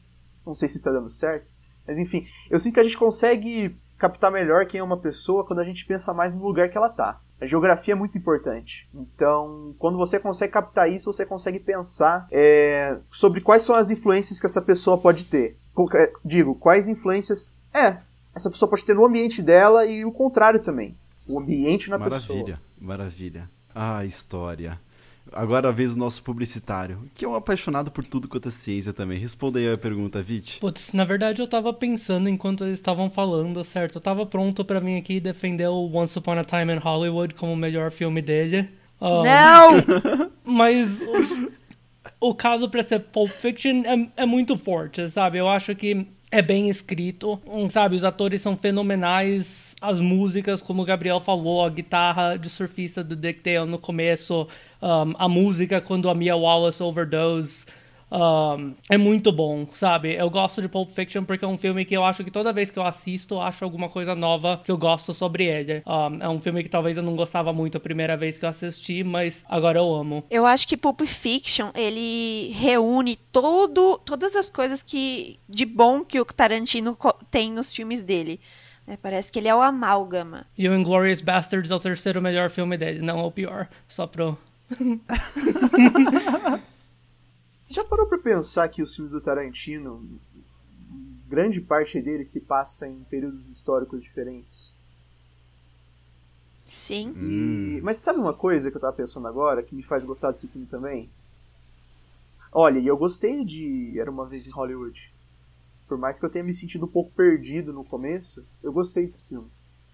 Não 0.46 0.54
sei 0.54 0.70
se 0.70 0.78
está 0.78 0.90
dando 0.90 1.10
certo, 1.10 1.52
mas 1.86 2.00
enfim, 2.00 2.26
eu 2.50 2.60
sinto 2.60 2.76
que 2.76 2.80
a 2.80 2.84
gente 2.84 2.98
consegue 2.98 3.76
captar 3.98 4.32
melhor 4.32 4.66
quem 4.66 4.80
é 4.80 4.84
uma 4.84 4.98
pessoa 4.98 5.46
quando 5.46 5.60
a 5.60 5.66
gente 5.66 5.86
pensa 5.86 6.14
mais 6.14 6.34
no 6.34 6.42
lugar 6.42 6.70
que 6.70 6.78
ela 6.78 6.90
tá. 6.90 7.20
A 7.42 7.46
geografia 7.46 7.94
é 7.94 7.96
muito 7.96 8.18
importante. 8.18 8.90
Então, 8.94 9.76
quando 9.78 9.98
você 9.98 10.18
consegue 10.18 10.54
captar 10.54 10.90
isso, 10.90 11.12
você 11.12 11.26
consegue 11.26 11.60
pensar 11.60 12.26
é, 12.32 12.98
sobre 13.12 13.42
quais 13.42 13.64
são 13.64 13.76
as 13.76 13.92
influências 13.92 14.40
que 14.40 14.46
essa 14.46 14.62
pessoa 14.62 14.98
pode 14.98 15.26
ter. 15.26 15.58
É, 15.94 16.14
Digo, 16.24 16.56
quais 16.56 16.88
influências. 16.88 17.54
É, 17.74 17.98
essa 18.34 18.50
pessoa 18.50 18.70
pode 18.70 18.86
ter 18.86 18.96
no 18.96 19.06
ambiente 19.06 19.42
dela 19.42 19.86
e 19.86 20.06
o 20.06 20.12
contrário 20.12 20.62
também. 20.62 20.98
O 21.28 21.38
ambiente 21.38 21.90
na 21.90 22.00
pessoa. 22.00 22.22
Maravilha, 22.22 22.62
maravilha. 22.80 23.50
Ah, 23.74 24.06
história. 24.06 24.80
Agora 25.36 25.68
a 25.68 25.72
vez 25.72 25.94
do 25.94 26.00
nosso 26.00 26.24
publicitário, 26.24 27.00
que 27.14 27.26
é 27.26 27.28
um 27.28 27.36
apaixonado 27.36 27.92
por 27.92 28.06
tudo 28.06 28.28
quanto 28.28 28.48
é 28.48 28.52
ciência 28.52 28.94
também. 28.94 29.20
Responda 29.20 29.60
aí 29.60 29.70
a 29.72 29.78
pergunta, 29.78 30.24
Vit. 30.24 30.60
Putz, 30.62 30.94
na 30.94 31.04
verdade 31.04 31.42
eu 31.42 31.48
tava 31.48 31.74
pensando 31.74 32.30
enquanto 32.30 32.64
eles 32.64 32.80
estavam 32.80 33.10
falando, 33.10 33.62
certo? 33.64 33.96
Eu 33.96 34.02
tava 34.02 34.26
pronto 34.26 34.64
pra 34.64 34.80
vir 34.80 34.98
aqui 34.98 35.20
defender 35.20 35.68
o 35.68 35.92
Once 35.94 36.18
Upon 36.18 36.40
a 36.40 36.44
Time 36.46 36.74
in 36.74 36.78
Hollywood 36.78 37.34
como 37.34 37.52
o 37.52 37.58
melhor 37.58 37.92
filme 37.92 38.22
dele. 38.22 38.70
Ah, 39.02 39.22
Não! 39.24 40.32
Mas 40.46 41.02
o, 41.02 42.30
o 42.30 42.34
caso 42.34 42.70
pra 42.70 42.82
ser 42.82 43.00
Pulp 43.00 43.30
Fiction 43.30 43.84
é, 43.86 44.24
é 44.24 44.26
muito 44.26 44.58
forte, 44.58 45.10
sabe? 45.10 45.38
Eu 45.38 45.50
acho 45.50 45.76
que 45.76 46.08
é 46.32 46.42
bem 46.42 46.70
escrito, 46.70 47.40
sabe? 47.70 47.96
Os 47.96 48.04
atores 48.04 48.42
são 48.42 48.56
fenomenais, 48.58 49.65
as 49.82 50.00
músicas, 50.00 50.62
como 50.62 50.82
o 50.82 50.86
Gabriel 50.86 51.20
falou, 51.20 51.64
a 51.64 51.70
guitarra 51.70 52.38
de 52.38 52.50
surfista 52.50 53.04
do 53.04 53.16
Dick 53.16 53.42
Dale 53.44 53.70
no 53.70 53.78
começo, 53.78 54.48
um, 54.82 55.14
a 55.18 55.28
música 55.28 55.82
quando 55.82 56.10
a 56.10 56.16
Mia 56.16 56.36
Wallace 56.36 56.82
overdose. 56.82 57.66
um, 58.12 58.74
é 58.90 58.98
muito 58.98 59.32
bom, 59.32 59.68
sabe? 59.74 60.14
Eu 60.14 60.30
gosto 60.30 60.62
de 60.62 60.70
Pulp 60.70 60.92
Fiction 60.92 61.24
porque 61.24 61.44
é 61.44 61.48
um 61.48 61.58
filme 61.58 61.84
que 61.84 61.96
eu 61.96 62.06
acho 62.06 62.24
que 62.24 62.32
toda 62.32 62.54
vez 62.54 62.70
que 62.70 62.80
eu 62.80 62.84
assisto, 62.84 63.36
eu 63.36 63.42
acho 63.42 63.64
alguma 63.64 63.90
coisa 63.90 64.16
nova 64.16 64.62
que 64.64 64.72
eu 64.72 64.78
gosto 64.78 65.14
sobre 65.14 65.46
ele. 65.46 65.84
Um, 65.86 66.24
é 66.24 66.30
um 66.30 66.40
filme 66.40 66.64
que 66.64 66.70
talvez 66.70 66.96
eu 66.96 67.04
não 67.04 67.16
gostava 67.16 67.52
muito 67.52 67.78
a 67.78 67.80
primeira 67.80 68.16
vez 68.16 68.38
que 68.38 68.46
eu 68.46 68.50
assisti, 68.50 69.04
mas 69.04 69.44
agora 69.50 69.80
eu 69.80 69.94
amo. 69.94 70.24
Eu 70.30 70.46
acho 70.46 70.68
que 70.68 70.78
Pulp 70.78 71.02
Fiction, 71.02 71.72
ele 71.76 72.52
reúne 72.54 73.18
todo, 73.32 74.00
todas 74.06 74.36
as 74.36 74.50
coisas 74.50 74.82
que 74.82 75.40
de 75.50 75.66
bom 75.66 76.04
que 76.04 76.20
o 76.20 76.26
Tarantino 76.26 76.98
tem 77.30 77.52
nos 77.52 77.74
filmes 77.74 78.04
dele. 78.04 78.40
É, 78.88 78.96
parece 78.98 79.32
que 79.32 79.40
ele 79.40 79.48
é 79.48 79.56
o 79.56 79.62
amálgama. 79.62 80.46
E 80.58 80.70
o 80.70 80.76
Inglourious 80.76 81.22
Basterds 81.22 81.72
é 81.72 81.76
o 81.76 81.80
terceiro 81.80 82.22
melhor 82.22 82.50
filme 82.50 82.78
dele, 82.78 83.02
não 83.02 83.20
é 83.20 83.24
o 83.24 83.32
pior. 83.32 83.68
Só 83.88 84.06
pro. 84.06 84.38
Já 87.68 87.84
parou 87.84 88.08
pra 88.08 88.18
pensar 88.20 88.68
que 88.70 88.82
os 88.82 88.96
filmes 88.96 89.12
do 89.12 89.20
Tarantino, 89.22 90.08
grande 91.28 91.60
parte 91.60 92.00
deles 92.02 92.28
se 92.30 92.42
passa 92.42 92.88
em 92.88 93.04
períodos 93.10 93.50
históricos 93.50 94.04
diferentes? 94.04 94.76
Sim. 96.52 97.12
E- 97.16 97.82
Mas 97.82 97.98
sabe 97.98 98.20
uma 98.20 98.34
coisa 98.34 98.70
que 98.70 98.78
eu 98.78 98.82
tava 98.82 98.94
pensando 98.94 99.28
agora, 99.28 99.64
que 99.64 99.74
me 99.76 99.82
faz 99.84 100.06
gostar 100.06 100.32
desse 100.32 100.48
filme 100.48 100.68
também? 100.68 101.10
Olha, 102.52 102.80
e 102.80 102.88
eu 102.88 102.96
gostei 102.98 103.44
de 103.44 104.00
Era 104.00 104.10
Uma 104.12 104.28
Vez 104.28 104.48
em 104.48 104.52
Hollywood. 104.52 105.12
Por 105.88 105.98
mais 105.98 106.20
que 106.20 106.26
eu 106.26 106.30
tenha 106.30 106.44
me 106.44 106.54
sentido 106.54 106.86
um 106.86 106.90
pouco 106.90 107.12
perdido 107.12 107.72
no 107.72 107.84
começo, 107.84 108.46
eu 108.64 108.74
gostei 108.74 109.06
desse 109.06 109.24
filme. 109.24 109.50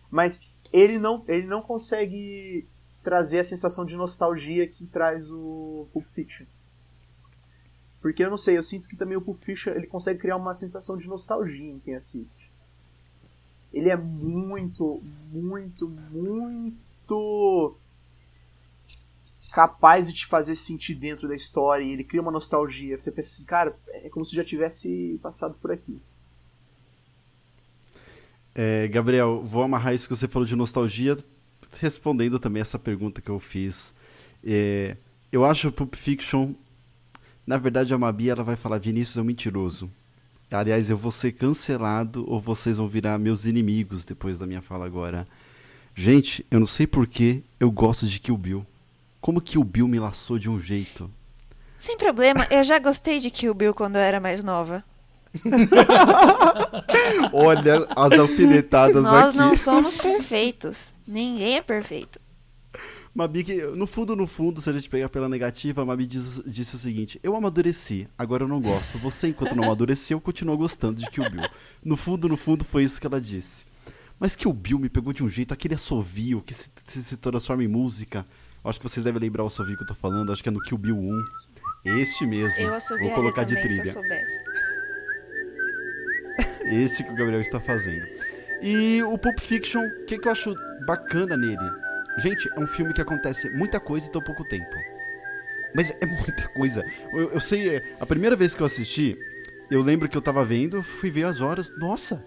Mas 0.10 0.54
ele 0.72 0.98
não, 0.98 1.24
ele 1.28 1.48
não 1.48 1.62
consegue 1.62 2.68
trazer 3.04 3.40
a 3.40 3.44
sensação 3.44 3.86
de 3.86 3.96
nostalgia 3.96 4.68
que 4.68 4.86
traz 4.86 5.32
o 5.32 5.88
Pulp 5.92 6.08
Fiction. 6.08 6.46
Porque 8.02 8.24
eu 8.24 8.30
não 8.30 8.38
sei, 8.38 8.58
eu 8.58 8.64
sinto 8.64 8.88
que 8.88 8.96
também 8.96 9.18
o 9.18 9.22
Pulp 9.22 9.40
Fiction 9.40 9.74
ele 9.74 9.88
consegue 9.88 10.20
criar 10.20 10.38
uma 10.38 10.54
sensação 10.54 10.98
de 10.98 11.08
nostalgia 11.08 11.72
em 11.72 11.80
quem 11.80 11.96
assiste. 11.96 12.52
Ele 13.74 13.90
é 13.90 13.96
muito, 13.96 15.02
muito, 15.32 15.88
muito 15.88 17.78
capaz 19.52 20.08
de 20.08 20.14
te 20.14 20.26
fazer 20.26 20.56
sentir 20.56 20.96
dentro 20.96 21.28
da 21.28 21.36
história 21.36 21.84
e 21.84 21.92
ele 21.92 22.04
cria 22.04 22.22
uma 22.22 22.32
nostalgia. 22.32 22.98
Você 22.98 23.12
pensa 23.12 23.34
assim, 23.34 23.46
cara, 23.46 23.76
é 23.90 24.10
como 24.10 24.26
se 24.26 24.36
já 24.36 24.44
tivesse 24.44 25.20
passado 25.22 25.56
por 25.62 25.72
aqui. 25.72 26.02
É, 28.56 28.88
Gabriel, 28.88 29.42
vou 29.44 29.64
amarrar 29.64 29.94
isso 29.94 30.08
que 30.08 30.16
você 30.16 30.28
falou 30.28 30.46
de 30.46 30.56
nostalgia, 30.56 31.18
respondendo 31.80 32.40
também 32.40 32.62
essa 32.62 32.80
pergunta 32.80 33.22
que 33.22 33.30
eu 33.30 33.40
fiz. 33.40 33.94
É, 34.44 34.98
eu 35.32 35.46
acho 35.46 35.70
o 35.70 35.72
Pulp 35.72 35.96
Fiction. 35.96 36.54
Na 37.46 37.58
verdade, 37.58 37.94
a 37.94 37.98
Mabi 37.98 38.30
ela 38.30 38.44
vai 38.44 38.56
falar: 38.56 38.80
Vinícius 38.80 39.18
é 39.18 39.22
um 39.22 39.26
mentiroso. 39.26 39.90
Aliás, 40.50 40.90
eu 40.90 40.98
vou 40.98 41.12
ser 41.12 41.32
cancelado 41.32 42.26
ou 42.30 42.42
vocês 42.42 42.78
vão 42.78 42.88
virar 42.88 43.18
meus 43.18 43.46
inimigos 43.46 44.04
depois 44.04 44.38
da 44.38 44.46
minha 44.46 44.62
fala 44.62 44.86
agora. 44.86 45.26
Gente, 45.96 46.46
eu 46.52 46.60
não 46.60 46.68
sei 46.68 46.86
porquê 46.86 47.42
eu 47.58 47.72
gosto 47.72 48.06
de 48.06 48.20
Kill 48.20 48.38
Bill. 48.38 48.66
Como 49.22 49.40
Kill 49.40 49.64
Bill 49.64 49.88
me 49.88 50.00
laçou 50.00 50.38
de 50.40 50.50
um 50.50 50.60
jeito? 50.60 51.10
Sem 51.78 51.96
problema, 51.98 52.46
eu 52.52 52.64
já 52.64 52.80
gostei 52.80 53.20
de 53.20 53.30
Kill 53.32 53.54
Bill 53.54 53.74
quando 53.74 53.96
eu 53.96 54.02
era 54.02 54.20
mais 54.20 54.44
nova. 54.44 54.84
Olha 57.32 57.88
as 57.96 58.12
alfinetadas 58.20 59.04
Nós 59.04 59.30
aqui. 59.30 59.38
não 59.38 59.56
somos 59.56 59.96
perfeitos. 59.98 60.94
Ninguém 61.08 61.58
é 61.58 61.62
perfeito. 61.62 62.20
Mabi, 63.14 63.44
que, 63.44 63.62
no 63.76 63.86
fundo, 63.86 64.16
no 64.16 64.26
fundo, 64.26 64.62
se 64.62 64.70
a 64.70 64.74
gente 64.74 64.90
pegar 64.90 65.10
pela 65.10 65.28
negativa, 65.28 65.82
a 65.82 65.86
Mabi 65.86 66.08
diz- 66.08 66.42
disse 66.46 66.76
o 66.76 66.80
seguinte: 66.80 67.20
Eu 67.22 67.36
amadureci, 67.36 68.08
agora 68.18 68.44
eu 68.44 68.48
não 68.48 68.62
gosto. 68.62 68.98
Você, 69.00 69.28
enquanto 69.30 69.54
não 69.56 69.66
amadureceu, 69.66 70.20
continua 70.22 70.56
gostando 70.56 71.02
de 71.02 71.10
Kill 71.10 71.30
Bill. 71.30 71.44
No 71.84 71.98
fundo, 71.98 72.30
no 72.30 72.38
fundo, 72.38 72.64
foi 72.64 72.84
isso 72.84 73.02
que 73.02 73.08
ela 73.08 73.20
disse. 73.20 73.66
Mas 74.18 74.36
Kill 74.36 74.54
Bill 74.54 74.80
me 74.80 74.88
pegou 74.88 75.12
de 75.12 75.24
um 75.24 75.30
jeito, 75.30 75.54
aquele 75.54 75.76
assovio 75.76 76.42
que 76.42 76.54
se, 76.54 76.70
se, 76.86 77.04
se 77.04 77.18
transforma 77.18 77.64
em 77.64 77.68
música. 77.68 78.26
Acho 78.64 78.80
que 78.80 78.88
vocês 78.88 79.04
devem 79.04 79.20
lembrar 79.20 79.44
o 79.44 79.48
assovio 79.48 79.76
que 79.76 79.84
eu 79.84 79.88
tô 79.88 79.96
falando, 79.96 80.32
acho 80.32 80.44
que 80.44 80.50
é 80.50 80.52
no 80.52 80.62
Kill 80.62 80.78
Bill 80.78 80.98
1. 80.98 81.24
Este 81.86 82.26
mesmo. 82.26 82.62
Eu 82.62 83.00
Vou 83.00 83.12
colocar 83.12 83.44
de 83.44 83.56
também 83.56 83.72
se 83.72 83.80
eu 83.80 83.84
trilha. 83.84 83.94
soubesse. 83.94 84.40
Esse 86.66 87.04
que 87.04 87.12
o 87.12 87.16
Gabriel 87.16 87.42
está 87.42 87.60
fazendo. 87.60 88.06
E 88.62 89.02
o 89.04 89.18
Pulp 89.18 89.40
Fiction, 89.40 89.82
o 89.84 90.06
que, 90.06 90.20
que 90.20 90.28
eu 90.28 90.32
acho 90.32 90.56
bacana 90.86 91.36
nele? 91.36 91.58
Gente, 92.20 92.48
é 92.56 92.60
um 92.60 92.68
filme 92.68 92.94
que 92.94 93.02
acontece 93.02 93.50
muita 93.50 93.80
coisa 93.80 94.08
em 94.08 94.12
tão 94.12 94.22
pouco 94.22 94.44
tempo. 94.44 94.76
Mas 95.74 95.90
é 95.90 96.06
muita 96.06 96.48
coisa. 96.50 96.86
Eu, 97.12 97.32
eu 97.32 97.40
sei, 97.40 97.78
é, 97.78 97.96
a 98.00 98.06
primeira 98.06 98.36
vez 98.36 98.54
que 98.54 98.62
eu 98.62 98.66
assisti, 98.66 99.18
eu 99.72 99.82
lembro 99.82 100.08
que 100.08 100.16
eu 100.16 100.22
tava 100.22 100.46
vendo, 100.46 100.84
fui 100.84 101.10
ver 101.10 101.24
as 101.24 101.42
horas. 101.42 101.72
Nossa, 101.78 102.24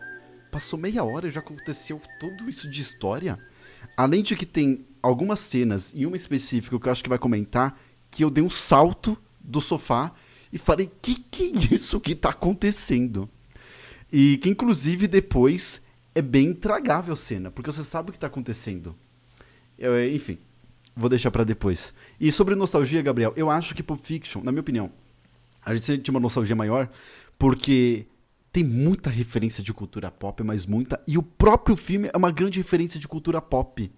passou 0.51 0.79
meia 0.79 1.05
hora 1.05 1.29
e 1.29 1.31
já 1.31 1.41
aconteceu 1.41 2.01
tudo 2.19 2.51
isso 2.51 2.69
de 2.69 2.83
história. 2.83 3.39
Além 3.97 4.23
de 4.23 4.35
que 4.35 4.47
tem 4.47 4.85
algumas 5.05 5.41
cenas, 5.41 5.93
e 5.95 6.07
uma 6.07 6.17
específica 6.17 6.79
que 6.79 6.89
eu 6.89 6.93
acho 6.93 7.03
que 7.03 7.09
vai 7.09 7.19
comentar, 7.19 7.79
que 8.11 8.25
eu 8.25 8.31
dei 8.31 8.43
um 8.43 8.51
salto 8.51 9.17
do 9.39 9.61
sofá 9.61 10.13
e 10.53 10.59
falei: 10.59 10.91
que 11.03 11.17
que 11.17 11.53
é 11.53 11.75
isso 11.75 12.01
que 12.01 12.15
tá 12.15 12.31
acontecendo? 12.31 13.29
E 14.11 14.39
que 14.39 14.49
inclusive 14.49 15.07
depois 15.07 15.83
é 16.15 16.23
bem 16.23 16.49
intragável 16.49 17.13
a 17.13 17.17
cena, 17.17 17.51
porque 17.51 17.71
você 17.71 17.85
sabe 17.85 18.09
o 18.09 18.13
que 18.13 18.19
tá 18.19 18.29
acontecendo. 18.29 18.95
Eu, 19.79 20.11
enfim, 20.11 20.39
vou 20.97 21.11
deixar 21.11 21.31
para 21.31 21.45
depois. 21.45 21.93
E 22.19 22.31
sobre 22.33 22.55
nostalgia, 22.55 23.03
Gabriel, 23.03 23.33
eu 23.37 23.51
acho 23.51 23.75
que 23.75 23.83
Pulp 23.83 24.01
Fiction, 24.03 24.43
na 24.43 24.53
minha 24.53 24.61
opinião, 24.61 24.91
a 25.65 25.75
gente 25.75 25.85
sente 25.85 26.11
uma 26.11 26.21
nostalgia 26.21 26.57
maior 26.57 26.89
porque 27.39 28.07
tem 28.53 28.63
muita 28.63 29.11
referência 29.11 29.63
de 29.63 29.75
cultura 29.75 30.11
pop, 30.11 30.43
mas 30.45 30.65
muita. 30.65 31.03
E 31.07 31.19
o 31.19 31.23
próprio 31.23 31.77
filme 31.77 32.09
é 32.13 32.17
uma 32.17 32.31
grande 32.31 32.61
referência 32.61 33.01
de 33.01 33.09
cultura 33.09 33.43
pop. 33.43 33.91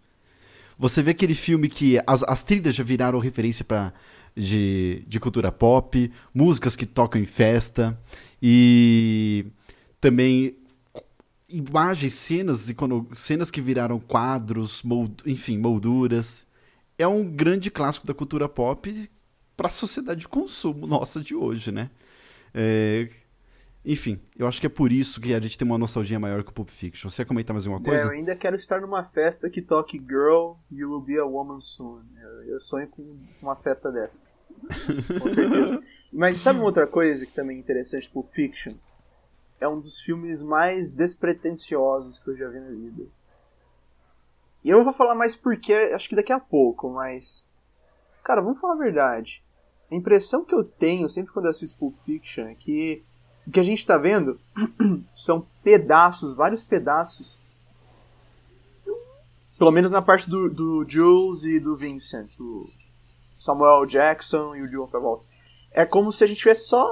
Você 0.79 1.03
vê 1.03 1.13
aquele 1.13 1.35
filme 1.35 1.69
que 1.69 1.99
as, 2.07 2.23
as 2.23 2.43
trilhas 2.43 2.75
já 2.75 2.85
viraram 2.85 3.19
referência 3.19 3.65
para 3.65 3.93
de, 4.37 5.03
de 5.07 5.19
cultura 5.19 5.51
pop, 5.51 6.13
músicas 6.35 6.77
que 6.77 6.85
tocam 6.85 7.21
em 7.21 7.25
festa 7.25 7.99
e 8.43 9.47
também 10.01 10.57
imagens, 11.49 12.15
cenas, 12.15 12.73
cenas 13.15 13.51
que 13.51 13.61
viraram 13.61 13.99
quadros, 13.99 14.83
mold, 14.83 15.15
enfim, 15.25 15.57
molduras. 15.59 16.47
É 16.99 17.07
um 17.07 17.25
grande 17.25 17.71
clássico 17.71 18.07
da 18.07 18.15
cultura 18.15 18.49
pop 18.49 19.11
para 19.57 19.69
a 19.69 19.71
sociedade 19.71 20.21
de 20.21 20.29
consumo 20.29 20.85
nossa 20.87 21.21
de 21.21 21.35
hoje, 21.35 21.73
né? 21.73 21.91
É, 22.53 23.09
enfim, 23.87 24.21
eu 24.37 24.49
acho 24.49 24.61
que 24.61 24.67
é 24.67 24.71
por 24.71 24.91
isso 24.91 25.21
que 25.21 25.33
a 25.33 25.39
gente 25.39 25.57
tem 25.57 25.65
uma 25.65 25.79
nostalgia 25.79 26.19
maior 26.19 26.43
que 26.43 26.51
o 26.51 26.53
Pulp 26.53 26.71
Fiction. 26.71 27.09
Você 27.09 27.23
quer 27.23 27.29
comentar 27.29 27.55
mais 27.55 27.69
alguma 27.69 27.81
coisa? 27.81 28.03
É, 28.03 28.07
eu 28.09 28.11
ainda 28.11 28.35
quero 28.35 28.57
estar 28.57 28.81
numa 28.81 29.05
festa 29.05 29.49
que 29.49 29.63
toque 29.63 29.97
Girl, 29.97 30.55
You 30.73 30.91
Will 30.91 31.01
Be 31.01 31.17
a 31.19 31.25
Woman 31.25 31.61
Soon. 31.61 32.03
Eu, 32.21 32.43
eu 32.55 32.61
sonho 32.61 32.89
com 32.89 33.17
uma 33.41 33.55
festa 33.55 33.93
dessa. 33.93 34.27
com 35.21 35.29
certeza. 35.29 35.81
Mas 36.13 36.39
sabe 36.39 36.59
uma 36.59 36.67
outra 36.67 36.85
coisa 36.85 37.25
que 37.25 37.33
também 37.33 37.59
é 37.59 37.61
interessante 37.61 38.11
Pulp 38.11 38.29
Fiction? 38.33 38.73
É 39.61 39.69
um 39.69 39.79
dos 39.79 40.01
filmes 40.01 40.43
mais 40.43 40.93
despretensiosos 40.93 42.19
que 42.19 42.31
eu 42.31 42.37
já 42.37 42.49
vi 42.49 42.59
na 42.59 42.71
vida. 42.71 43.05
E 44.65 44.69
eu 44.69 44.83
vou 44.83 44.93
falar 44.93 45.15
mais 45.15 45.37
porque, 45.37 45.73
acho 45.73 46.09
que 46.09 46.17
daqui 46.17 46.33
a 46.33 46.41
pouco, 46.41 46.91
mas. 46.91 47.49
Cara, 48.25 48.41
vamos 48.41 48.59
falar 48.59 48.75
a 48.75 48.79
verdade. 48.79 49.45
A 49.89 49.95
impressão 49.95 50.45
que 50.45 50.57
eu 50.57 50.65
tenho 50.65 51.09
sempre 51.09 51.33
quando 51.33 51.45
eu 51.45 51.51
assisto 51.51 51.79
Pulp 51.79 51.97
Fiction 52.01 52.49
é 52.49 52.55
que 52.57 53.05
o 53.47 53.51
que 53.51 53.61
a 53.61 53.63
gente 53.63 53.79
está 53.79 53.97
vendo 53.97 54.39
são 55.15 55.47
pedaços, 55.63 56.35
vários 56.35 56.63
pedaços. 56.63 57.39
Pelo 59.59 59.71
menos 59.71 59.91
na 59.91 60.03
parte 60.03 60.29
do, 60.29 60.51
do 60.51 60.85
Jules 60.87 61.45
e 61.45 61.61
do 61.61 61.77
Vincent, 61.77 62.39
o 62.41 62.69
Samuel 63.41 63.87
Jackson 63.87 64.55
e 64.55 64.63
o 64.63 64.71
John 64.71 64.87
Travolta. 64.87 65.25
É 65.71 65.87
como 65.87 66.13
se 66.13 66.25
a 66.25 66.27
gente 66.27 66.39
tivesse 66.39 66.67
só. 66.67 66.87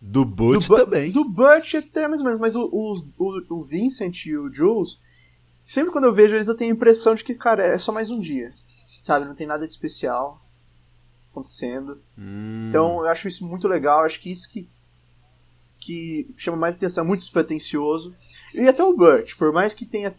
Do 0.00 0.24
Butch 0.24 0.68
do, 0.68 0.76
também. 0.76 1.10
Do 1.10 1.24
Butch 1.24 1.74
até 1.74 2.06
mais 2.06 2.20
ou 2.20 2.26
menos, 2.26 2.40
mas 2.40 2.56
o, 2.56 2.68
o, 2.72 3.04
o, 3.18 3.56
o 3.56 3.62
Vincent 3.62 4.26
e 4.26 4.36
o 4.36 4.52
Jules, 4.52 5.00
sempre 5.66 5.92
quando 5.92 6.04
eu 6.04 6.14
vejo 6.14 6.34
eles 6.34 6.48
eu 6.48 6.56
tenho 6.56 6.72
a 6.72 6.76
impressão 6.76 7.14
de 7.14 7.24
que, 7.24 7.34
cara, 7.34 7.64
é 7.64 7.78
só 7.78 7.92
mais 7.92 8.10
um 8.10 8.20
dia. 8.20 8.50
Sabe? 9.02 9.26
Não 9.26 9.34
tem 9.34 9.46
nada 9.46 9.64
de 9.66 9.72
especial 9.72 10.38
acontecendo. 11.30 12.00
Hum. 12.18 12.66
Então 12.68 13.00
eu 13.00 13.08
acho 13.08 13.28
isso 13.28 13.46
muito 13.46 13.68
legal, 13.68 14.04
acho 14.04 14.20
que 14.20 14.30
isso 14.30 14.48
que 14.48 14.68
que 15.80 16.28
chama 16.36 16.56
mais 16.56 16.74
atenção, 16.74 17.04
é 17.04 17.06
muito 17.06 17.20
despretensioso. 17.20 18.14
E 18.54 18.68
até 18.68 18.82
o 18.82 18.96
Burt, 18.96 19.36
por 19.36 19.52
mais 19.52 19.74
que 19.74 19.86
tenha 19.86 20.14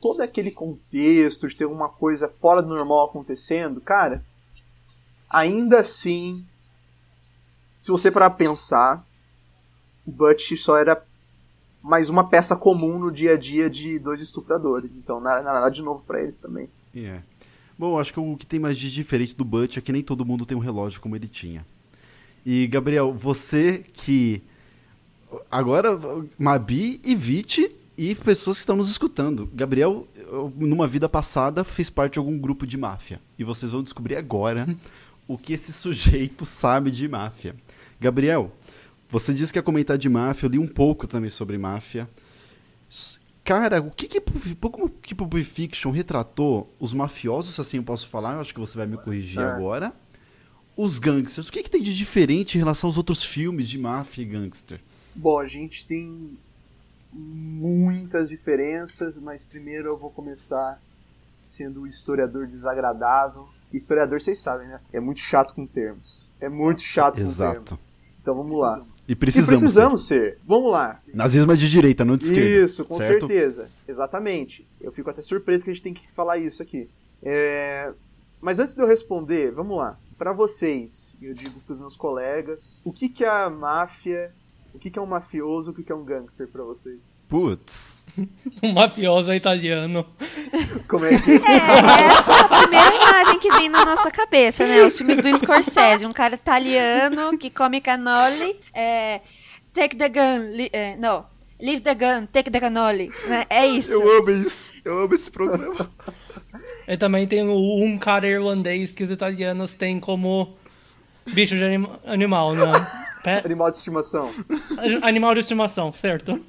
todo 0.00 0.20
aquele 0.20 0.50
contexto 0.50 1.48
de 1.48 1.56
ter 1.56 1.66
uma 1.66 1.88
coisa 1.88 2.28
fora 2.28 2.62
do 2.62 2.68
normal 2.68 3.06
acontecendo, 3.06 3.80
cara, 3.80 4.24
ainda 5.30 5.80
assim, 5.80 6.44
se 7.78 7.90
você 7.90 8.10
parar 8.10 8.30
pensar, 8.30 9.06
o 10.06 10.10
Butch 10.10 10.56
só 10.56 10.76
era 10.76 11.02
mais 11.82 12.08
uma 12.08 12.28
peça 12.28 12.54
comum 12.54 12.98
no 12.98 13.10
dia 13.10 13.34
a 13.34 13.38
dia 13.38 13.68
de 13.68 13.98
dois 13.98 14.20
estupradores. 14.20 14.90
Então, 14.96 15.20
nada, 15.20 15.42
nada 15.42 15.68
de 15.68 15.82
novo 15.82 16.02
para 16.06 16.22
eles 16.22 16.38
também. 16.38 16.68
Yeah. 16.94 17.22
Bom, 17.78 17.98
acho 17.98 18.12
que 18.12 18.20
o 18.20 18.36
que 18.36 18.46
tem 18.46 18.60
mais 18.60 18.76
de 18.76 18.90
diferente 18.92 19.34
do 19.34 19.44
Butch 19.44 19.76
é 19.76 19.80
que 19.80 19.92
nem 19.92 20.02
todo 20.02 20.24
mundo 20.24 20.46
tem 20.46 20.56
um 20.56 20.60
relógio 20.60 21.00
como 21.00 21.16
ele 21.16 21.26
tinha. 21.26 21.64
E, 22.44 22.66
Gabriel, 22.66 23.12
você 23.12 23.82
que 23.92 24.42
agora 25.50 25.98
Mabi 26.38 27.00
e 27.04 27.14
Viti 27.14 27.70
e 27.96 28.14
pessoas 28.14 28.56
que 28.56 28.62
estão 28.62 28.76
nos 28.76 28.90
escutando. 28.90 29.48
Gabriel, 29.52 30.06
numa 30.56 30.86
vida 30.86 31.08
passada, 31.08 31.62
fez 31.62 31.90
parte 31.90 32.14
de 32.14 32.18
algum 32.18 32.38
grupo 32.38 32.66
de 32.66 32.76
máfia. 32.76 33.20
E 33.38 33.44
vocês 33.44 33.70
vão 33.70 33.82
descobrir 33.82 34.16
agora 34.16 34.66
o 35.28 35.36
que 35.36 35.52
esse 35.52 35.72
sujeito 35.72 36.44
sabe 36.44 36.90
de 36.90 37.06
máfia. 37.08 37.54
Gabriel, 38.00 38.52
você 39.08 39.32
disse 39.32 39.52
que 39.52 39.58
ia 39.58 39.62
comentar 39.62 39.98
de 39.98 40.08
máfia, 40.08 40.46
eu 40.46 40.50
li 40.50 40.58
um 40.58 40.66
pouco 40.66 41.06
também 41.06 41.30
sobre 41.30 41.58
máfia. 41.58 42.08
Cara, 43.44 43.80
o 43.80 43.90
que 43.90 44.06
que, 44.06 44.20
como 44.60 44.88
que 44.88 45.14
Pulp 45.14 45.34
Fiction 45.44 45.90
retratou 45.90 46.72
os 46.78 46.94
mafiosos, 46.94 47.58
assim 47.58 47.76
eu 47.76 47.82
posso 47.82 48.08
falar, 48.08 48.34
eu 48.34 48.40
acho 48.40 48.54
que 48.54 48.60
você 48.60 48.78
vai 48.78 48.86
me 48.86 48.96
corrigir 48.96 49.40
é. 49.40 49.44
agora. 49.44 49.92
Os 50.76 50.98
gangsters, 50.98 51.48
o 51.48 51.52
que, 51.52 51.62
que 51.62 51.70
tem 51.70 51.82
de 51.82 51.94
diferente 51.94 52.56
em 52.56 52.58
relação 52.58 52.88
aos 52.88 52.96
outros 52.96 53.22
filmes 53.22 53.68
de 53.68 53.78
máfia 53.78 54.22
e 54.22 54.24
gangster? 54.24 54.80
Bom, 55.14 55.38
a 55.38 55.46
gente 55.46 55.86
tem 55.86 56.38
muitas 57.12 58.28
diferenças, 58.28 59.18
mas 59.18 59.44
primeiro 59.44 59.88
eu 59.88 59.96
vou 59.96 60.10
começar 60.10 60.80
sendo 61.42 61.82
o 61.82 61.86
historiador 61.86 62.46
desagradável. 62.46 63.48
Historiador, 63.72 64.20
vocês 64.20 64.38
sabem, 64.38 64.68
né? 64.68 64.80
É 64.92 65.00
muito 65.00 65.20
chato 65.20 65.54
com 65.54 65.66
termos. 65.66 66.32
É 66.40 66.48
muito 66.48 66.82
chato 66.82 67.20
Exato. 67.20 67.58
com 67.58 67.64
termos. 67.64 67.92
Então 68.20 68.36
vamos 68.36 68.60
lá. 68.60 68.80
E 69.08 69.16
precisamos, 69.16 69.48
e 69.48 69.64
precisamos 69.64 70.06
ser. 70.06 70.34
ser. 70.34 70.38
Vamos 70.46 70.70
lá. 70.70 71.00
Nazismo 71.12 71.52
é 71.52 71.56
de 71.56 71.68
direita, 71.68 72.04
não 72.04 72.16
de 72.16 72.24
esquerda. 72.24 72.64
Isso, 72.64 72.84
com 72.84 72.94
certo? 72.94 73.26
certeza. 73.26 73.68
Exatamente. 73.86 74.66
Eu 74.80 74.92
fico 74.92 75.10
até 75.10 75.20
surpreso 75.20 75.64
que 75.64 75.70
a 75.70 75.74
gente 75.74 75.82
tem 75.82 75.92
que 75.92 76.08
falar 76.12 76.38
isso 76.38 76.62
aqui. 76.62 76.88
É... 77.20 77.92
Mas 78.40 78.60
antes 78.60 78.76
de 78.76 78.80
eu 78.80 78.86
responder, 78.86 79.50
vamos 79.50 79.76
lá. 79.76 79.98
Para 80.16 80.32
vocês, 80.32 81.16
eu 81.20 81.34
digo 81.34 81.58
para 81.60 81.72
os 81.72 81.80
meus 81.80 81.96
colegas, 81.96 82.80
o 82.84 82.92
que, 82.92 83.08
que 83.08 83.24
a 83.24 83.50
máfia 83.50 84.32
o 84.74 84.78
que, 84.78 84.90
que 84.90 84.98
é 84.98 85.02
um 85.02 85.06
mafioso 85.06 85.70
o 85.70 85.74
que, 85.74 85.82
que 85.82 85.92
é 85.92 85.94
um 85.94 86.04
gangster 86.04 86.48
pra 86.48 86.64
vocês? 86.64 87.14
Putz. 87.28 88.06
um 88.62 88.72
mafioso 88.72 89.30
é 89.30 89.36
italiano. 89.36 90.06
Como 90.88 91.04
é 91.04 91.10
que 91.20 91.32
é? 91.32 91.34
É, 91.34 92.06
essa 92.06 92.32
é 92.32 92.40
a 92.40 92.48
primeira 92.48 92.94
imagem 92.94 93.38
que 93.38 93.50
vem 93.52 93.68
na 93.68 93.84
nossa 93.84 94.10
cabeça, 94.10 94.66
né? 94.66 94.82
Os 94.82 94.96
filmes 94.96 95.18
do 95.18 95.38
Scorsese. 95.38 96.06
Um 96.06 96.12
cara 96.12 96.34
italiano 96.34 97.36
que 97.38 97.50
come 97.50 97.80
cannoli. 97.80 98.60
É, 98.74 99.20
take 99.72 99.96
the 99.96 100.08
gun. 100.08 100.52
Li, 100.52 100.70
é, 100.72 100.96
não. 100.96 101.26
Leave 101.60 101.80
the 101.82 101.94
gun, 101.94 102.26
take 102.26 102.50
the 102.50 102.58
cannoli. 102.58 103.08
Né? 103.28 103.44
É 103.48 103.66
isso. 103.66 103.92
Eu 103.92 104.18
amo 104.18 104.30
isso. 104.30 104.72
Eu 104.84 105.00
amo 105.02 105.14
esse 105.14 105.30
programa. 105.30 105.90
E 106.86 106.96
também 106.96 107.26
tem 107.26 107.42
um 107.48 107.98
cara 107.98 108.26
irlandês 108.26 108.92
que 108.94 109.02
os 109.02 109.10
italianos 109.10 109.74
têm 109.74 109.98
como 110.00 110.56
bicho 111.26 111.56
de 111.56 111.64
anima 111.64 112.00
animal, 112.04 112.54
né? 112.54 112.72
Pet... 113.22 113.46
Animal 113.46 113.70
de 113.70 113.76
estimação. 113.76 114.30
Animal 115.02 115.34
de 115.34 115.40
estimação, 115.40 115.92
certo. 115.92 116.40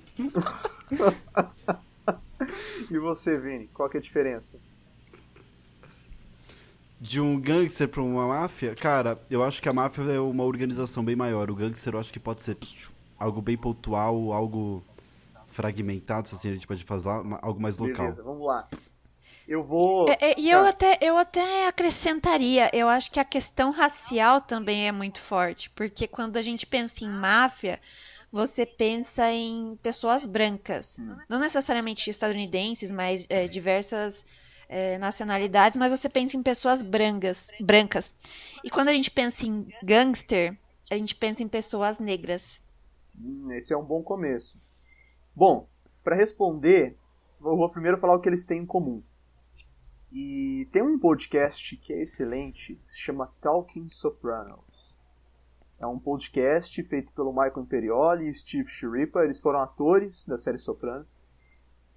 e 2.89 2.97
você, 2.97 3.37
Vini? 3.37 3.67
Qual 3.67 3.87
que 3.87 3.97
é 3.97 3.99
a 3.99 4.03
diferença? 4.03 4.57
De 6.99 7.21
um 7.21 7.39
gangster 7.39 7.87
pra 7.87 8.01
uma 8.01 8.27
máfia? 8.27 8.73
Cara, 8.75 9.19
eu 9.29 9.43
acho 9.43 9.61
que 9.61 9.69
a 9.69 9.73
máfia 9.73 10.01
é 10.03 10.19
uma 10.19 10.43
organização 10.43 11.03
bem 11.05 11.15
maior. 11.15 11.51
O 11.51 11.55
gangster 11.55 11.93
eu 11.93 11.99
acho 11.99 12.11
que 12.11 12.19
pode 12.19 12.41
ser 12.41 12.57
algo 13.19 13.41
bem 13.41 13.57
pontual, 13.57 14.33
algo 14.33 14.83
fragmentado, 15.45 16.27
se 16.27 16.35
assim 16.35 16.49
a 16.49 16.53
gente 16.53 16.65
pode 16.65 16.83
fazer 16.83 17.07
lá, 17.07 17.39
algo 17.41 17.61
mais 17.61 17.77
local. 17.77 17.97
Beleza, 17.97 18.23
vamos 18.23 18.47
lá. 18.47 18.67
Eu 19.47 19.61
vou. 19.61 20.07
É, 20.09 20.31
é, 20.31 20.35
e 20.37 20.49
eu, 20.49 20.65
até, 20.65 20.97
eu 21.01 21.17
até 21.17 21.67
acrescentaria, 21.67 22.69
eu 22.73 22.87
acho 22.87 23.11
que 23.11 23.19
a 23.19 23.25
questão 23.25 23.71
racial 23.71 24.39
também 24.39 24.87
é 24.87 24.91
muito 24.91 25.21
forte, 25.21 25.69
porque 25.71 26.07
quando 26.07 26.37
a 26.37 26.41
gente 26.41 26.65
pensa 26.65 27.03
em 27.03 27.09
máfia, 27.09 27.79
você 28.31 28.65
pensa 28.65 29.29
em 29.31 29.75
pessoas 29.83 30.25
brancas, 30.25 30.97
não 31.29 31.39
necessariamente 31.39 32.09
estadunidenses, 32.09 32.89
mas 32.89 33.25
é, 33.29 33.47
diversas 33.47 34.25
é, 34.69 34.97
nacionalidades, 34.97 35.77
mas 35.77 35.91
você 35.91 36.09
pensa 36.09 36.37
em 36.37 36.41
pessoas 36.41 36.81
brancas, 36.81 37.51
brancas. 37.59 38.15
E 38.63 38.69
quando 38.69 38.87
a 38.87 38.93
gente 38.93 39.11
pensa 39.11 39.45
em 39.45 39.67
gangster, 39.83 40.57
a 40.89 40.95
gente 40.95 41.15
pensa 41.15 41.43
em 41.43 41.49
pessoas 41.49 41.99
negras. 41.99 42.61
Hum, 43.19 43.51
esse 43.51 43.73
é 43.73 43.77
um 43.77 43.83
bom 43.83 44.01
começo. 44.01 44.57
Bom, 45.35 45.67
para 46.03 46.15
responder 46.15 46.97
vou 47.39 47.69
primeiro 47.69 47.97
falar 47.97 48.15
o 48.15 48.19
que 48.19 48.29
eles 48.29 48.45
têm 48.45 48.61
em 48.61 48.65
comum. 48.65 49.03
E 50.15 50.69
tem 50.71 50.83
um 50.83 50.99
podcast 50.99 51.75
que 51.75 51.91
é 51.91 52.03
excelente, 52.03 52.79
se 52.87 52.99
chama 52.99 53.33
Talking 53.41 53.87
Sopranos. 53.87 54.99
É 55.79 55.87
um 55.87 55.97
podcast 55.97 56.83
feito 56.83 57.11
pelo 57.13 57.31
Michael 57.33 57.63
Imperioli 57.63 58.27
e 58.27 58.35
Steve 58.35 58.69
Schirripa. 58.69 59.23
Eles 59.23 59.39
foram 59.39 59.59
atores 59.59 60.23
da 60.27 60.37
série 60.37 60.59
Sopranos. 60.59 61.17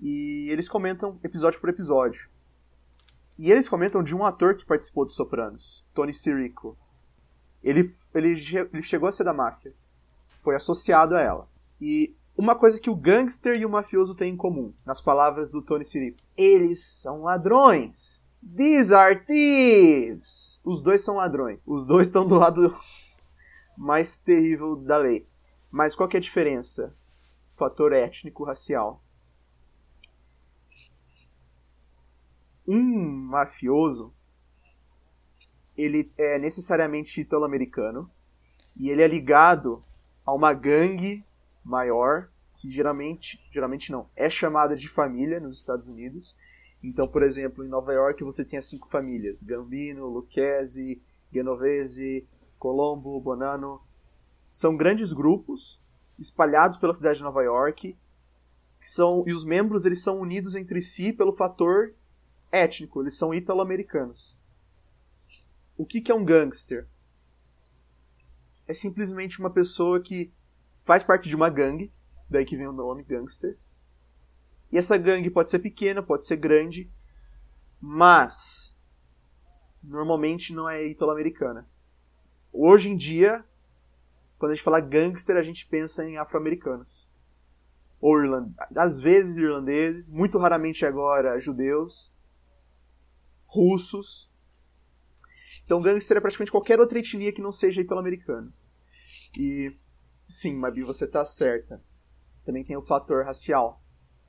E 0.00 0.48
eles 0.50 0.66
comentam 0.66 1.20
episódio 1.22 1.60
por 1.60 1.68
episódio. 1.68 2.30
E 3.36 3.52
eles 3.52 3.68
comentam 3.68 4.02
de 4.02 4.16
um 4.16 4.24
ator 4.24 4.56
que 4.56 4.64
participou 4.64 5.04
dos 5.04 5.14
Sopranos, 5.14 5.84
Tony 5.92 6.14
Sirico. 6.14 6.74
Ele, 7.62 7.94
ele, 8.14 8.32
ele 8.72 8.82
chegou 8.82 9.10
a 9.10 9.12
ser 9.12 9.24
da 9.24 9.34
máfia. 9.34 9.74
Foi 10.40 10.54
associado 10.54 11.14
a 11.14 11.20
ela. 11.20 11.50
E 11.78 12.16
uma 12.36 12.54
coisa 12.54 12.80
que 12.80 12.90
o 12.90 12.94
gangster 12.94 13.58
e 13.58 13.64
o 13.64 13.70
mafioso 13.70 14.14
têm 14.14 14.34
em 14.34 14.36
comum, 14.36 14.74
nas 14.84 15.00
palavras 15.00 15.50
do 15.50 15.62
Tony 15.62 15.84
Sirico. 15.84 16.18
Eles 16.36 16.84
são 16.84 17.22
ladrões. 17.22 18.22
These 18.56 18.94
are 18.94 19.24
thieves. 19.24 20.60
Os 20.64 20.82
dois 20.82 21.02
são 21.02 21.16
ladrões. 21.16 21.62
Os 21.66 21.86
dois 21.86 22.08
estão 22.08 22.26
do 22.26 22.36
lado 22.36 22.76
mais 23.76 24.20
terrível 24.20 24.76
da 24.76 24.98
lei. 24.98 25.26
Mas 25.70 25.96
qual 25.96 26.08
que 26.08 26.16
é 26.16 26.18
a 26.18 26.22
diferença? 26.22 26.94
Fator 27.54 27.92
étnico 27.92 28.44
racial. 28.44 29.02
Um 32.68 33.08
mafioso 33.28 34.12
ele 35.76 36.10
é 36.16 36.38
necessariamente 36.38 37.20
italo-americano 37.20 38.10
e 38.74 38.88
ele 38.90 39.02
é 39.02 39.06
ligado 39.06 39.80
a 40.24 40.32
uma 40.32 40.52
gangue 40.52 41.25
maior 41.66 42.30
que 42.58 42.70
geralmente, 42.70 43.38
geralmente 43.52 43.92
não, 43.92 44.08
é 44.16 44.30
chamada 44.30 44.74
de 44.74 44.88
família 44.88 45.40
nos 45.40 45.58
Estados 45.58 45.88
Unidos. 45.88 46.36
Então, 46.82 47.06
por 47.06 47.22
exemplo, 47.22 47.64
em 47.64 47.68
Nova 47.68 47.92
York 47.92 48.22
você 48.24 48.44
tem 48.44 48.58
as 48.58 48.66
cinco 48.66 48.88
famílias: 48.88 49.42
Gambino, 49.42 50.06
Lucchese, 50.06 51.02
Genovese, 51.32 52.26
Colombo, 52.58 53.20
Bonanno. 53.20 53.80
São 54.50 54.76
grandes 54.76 55.12
grupos 55.12 55.82
espalhados 56.18 56.76
pela 56.76 56.94
cidade 56.94 57.18
de 57.18 57.24
Nova 57.24 57.42
York, 57.42 57.96
que 58.80 58.88
são 58.88 59.24
e 59.26 59.32
os 59.32 59.44
membros 59.44 59.84
eles 59.84 60.02
são 60.02 60.20
unidos 60.20 60.54
entre 60.54 60.80
si 60.80 61.12
pelo 61.12 61.32
fator 61.32 61.94
étnico, 62.50 63.02
eles 63.02 63.18
são 63.18 63.34
italo-americanos. 63.34 64.40
O 65.76 65.84
que, 65.84 66.00
que 66.00 66.10
é 66.10 66.14
um 66.14 66.24
gangster? 66.24 66.88
É 68.66 68.72
simplesmente 68.72 69.38
uma 69.38 69.50
pessoa 69.50 70.00
que 70.00 70.32
faz 70.86 71.02
parte 71.02 71.28
de 71.28 71.34
uma 71.34 71.50
gangue, 71.50 71.92
daí 72.30 72.46
que 72.46 72.56
vem 72.56 72.68
o 72.68 72.72
nome 72.72 73.02
gangster. 73.02 73.58
E 74.72 74.78
essa 74.78 74.96
gangue 74.96 75.30
pode 75.30 75.50
ser 75.50 75.58
pequena, 75.58 76.02
pode 76.02 76.24
ser 76.24 76.36
grande, 76.36 76.90
mas 77.80 78.74
normalmente 79.82 80.54
não 80.54 80.70
é 80.70 80.86
italo-americana. 80.86 81.68
Hoje 82.52 82.88
em 82.88 82.96
dia, 82.96 83.44
quando 84.38 84.52
a 84.52 84.54
gente 84.54 84.64
fala 84.64 84.80
gangster, 84.80 85.36
a 85.36 85.42
gente 85.42 85.66
pensa 85.66 86.04
em 86.04 86.18
afro-americanos. 86.18 87.10
Ou 88.00 88.22
irland... 88.22 88.54
às 88.76 89.00
vezes 89.00 89.38
irlandeses, 89.38 90.10
muito 90.10 90.38
raramente 90.38 90.86
agora 90.86 91.40
judeus 91.40 92.14
russos. 93.46 94.30
Então, 95.64 95.80
gangster 95.80 96.16
é 96.16 96.20
praticamente 96.20 96.52
qualquer 96.52 96.78
outra 96.78 96.98
etnia 96.98 97.32
que 97.32 97.42
não 97.42 97.50
seja 97.50 97.80
italo-americano. 97.80 98.52
E, 99.36 99.70
sim, 100.28 100.56
Mabi, 100.56 100.82
você 100.82 101.06
tá 101.06 101.24
certa. 101.24 101.82
Também 102.44 102.64
tem 102.64 102.76
o 102.76 102.82
fator 102.82 103.24
racial. 103.24 103.82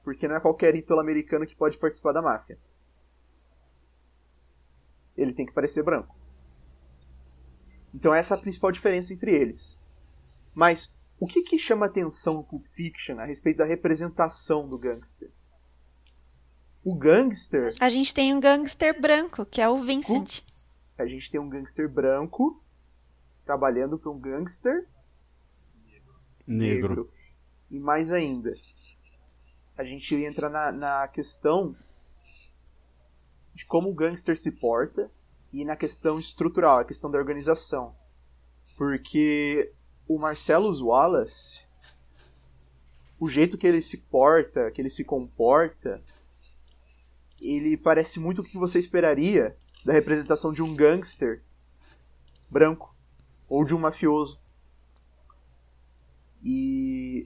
Porque 0.03 0.27
não 0.27 0.35
é 0.35 0.39
qualquer 0.39 0.75
italo-americano 0.75 1.45
que 1.45 1.55
pode 1.55 1.77
participar 1.77 2.13
da 2.13 2.21
máfia. 2.21 2.57
Ele 5.15 5.33
tem 5.33 5.45
que 5.45 5.53
parecer 5.53 5.83
branco. 5.83 6.15
Então, 7.93 8.13
essa 8.13 8.35
é 8.35 8.37
a 8.37 8.41
principal 8.41 8.71
diferença 8.71 9.13
entre 9.13 9.33
eles. 9.35 9.77
Mas, 10.55 10.95
o 11.19 11.25
que, 11.25 11.41
que 11.41 11.57
chama 11.57 11.87
atenção 11.87 12.35
no 12.35 12.43
Pulp 12.43 12.65
Fiction 12.67 13.19
a 13.19 13.25
respeito 13.25 13.57
da 13.57 13.65
representação 13.65 14.67
do 14.67 14.77
gangster? 14.77 15.31
O 16.83 16.95
gangster. 16.95 17.73
A 17.81 17.89
gente 17.89 18.13
tem 18.13 18.33
um 18.33 18.39
gangster 18.39 18.99
branco, 19.01 19.45
que 19.45 19.61
é 19.61 19.67
o 19.67 19.81
Vincent. 19.81 20.43
A 20.97 21.05
gente 21.05 21.29
tem 21.29 21.39
um 21.39 21.49
gangster 21.49 21.91
branco 21.91 22.63
trabalhando 23.45 23.97
para 23.97 24.11
um 24.11 24.19
gangster 24.19 24.87
Negro. 26.47 26.89
negro. 26.89 27.11
E 27.69 27.79
mais 27.79 28.11
ainda, 28.11 28.51
a 29.77 29.83
gente 29.83 30.15
entra 30.15 30.49
na, 30.49 30.71
na 30.71 31.07
questão 31.07 31.75
de 33.53 33.65
como 33.65 33.89
o 33.89 33.93
gangster 33.93 34.37
se 34.37 34.51
porta 34.51 35.11
e 35.51 35.65
na 35.65 35.75
questão 35.75 36.19
estrutural, 36.19 36.79
a 36.79 36.85
questão 36.85 37.11
da 37.11 37.17
organização. 37.17 37.95
Porque 38.77 39.73
o 40.07 40.17
Marcellus 40.17 40.81
Wallace, 40.81 41.65
o 43.19 43.27
jeito 43.27 43.57
que 43.57 43.67
ele 43.67 43.81
se 43.81 43.97
porta, 43.97 44.71
que 44.71 44.81
ele 44.81 44.89
se 44.89 45.03
comporta, 45.03 46.03
ele 47.41 47.75
parece 47.77 48.19
muito 48.19 48.41
o 48.41 48.43
que 48.43 48.57
você 48.57 48.79
esperaria 48.79 49.57
da 49.83 49.93
representação 49.93 50.53
de 50.53 50.61
um 50.61 50.75
gangster 50.75 51.43
branco 52.49 52.95
ou 53.47 53.63
de 53.63 53.73
um 53.73 53.79
mafioso. 53.79 54.39
E 56.43 57.23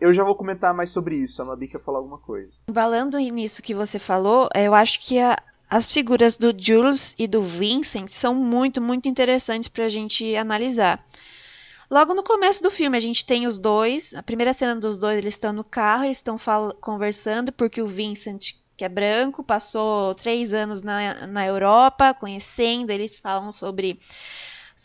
eu 0.00 0.12
já 0.12 0.24
vou 0.24 0.34
comentar 0.34 0.74
mais 0.74 0.90
sobre 0.90 1.16
isso. 1.16 1.40
A 1.40 1.44
Mabi 1.44 1.68
quer 1.68 1.82
falar 1.82 1.98
alguma 1.98 2.18
coisa. 2.18 2.52
Falando 2.72 3.18
nisso 3.18 3.62
que 3.62 3.74
você 3.74 3.98
falou, 3.98 4.48
eu 4.54 4.74
acho 4.74 5.00
que 5.00 5.18
a, 5.18 5.36
as 5.70 5.92
figuras 5.92 6.36
do 6.36 6.54
Jules 6.56 7.14
e 7.18 7.26
do 7.26 7.42
Vincent 7.42 8.08
são 8.08 8.34
muito, 8.34 8.80
muito 8.80 9.08
interessantes 9.08 9.68
para 9.68 9.84
a 9.84 9.88
gente 9.88 10.36
analisar. 10.36 11.04
Logo 11.90 12.14
no 12.14 12.22
começo 12.22 12.62
do 12.62 12.70
filme, 12.70 12.96
a 12.96 13.00
gente 13.00 13.24
tem 13.24 13.46
os 13.46 13.58
dois. 13.58 14.12
A 14.14 14.22
primeira 14.22 14.52
cena 14.52 14.74
dos 14.74 14.98
dois, 14.98 15.18
eles 15.18 15.34
estão 15.34 15.52
no 15.52 15.62
carro, 15.62 16.04
eles 16.04 16.18
estão 16.18 16.36
conversando, 16.80 17.52
porque 17.52 17.80
o 17.80 17.86
Vincent 17.86 18.54
que 18.76 18.84
é 18.84 18.88
branco, 18.88 19.42
passou 19.42 20.14
três 20.14 20.52
anos 20.52 20.82
na, 20.82 21.26
na 21.26 21.46
Europa, 21.46 22.12
conhecendo, 22.12 22.90
eles 22.90 23.18
falam 23.18 23.50
sobre 23.50 23.98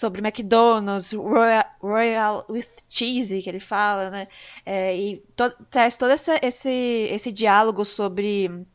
sobre 0.02 0.20
McDonald's, 0.20 1.14
Royal, 1.14 1.66
Royal 1.80 2.46
with 2.50 2.68
Cheese, 2.90 3.40
que 3.40 3.48
ele 3.48 3.60
fala, 3.60 4.10
né? 4.10 4.28
É, 4.66 4.98
e 4.98 5.18
to, 5.36 5.54
traz 5.70 5.96
todo 5.96 6.10
essa, 6.10 6.40
esse, 6.42 7.08
esse 7.12 7.32
diálogo 7.32 7.86
sobre 7.86 8.66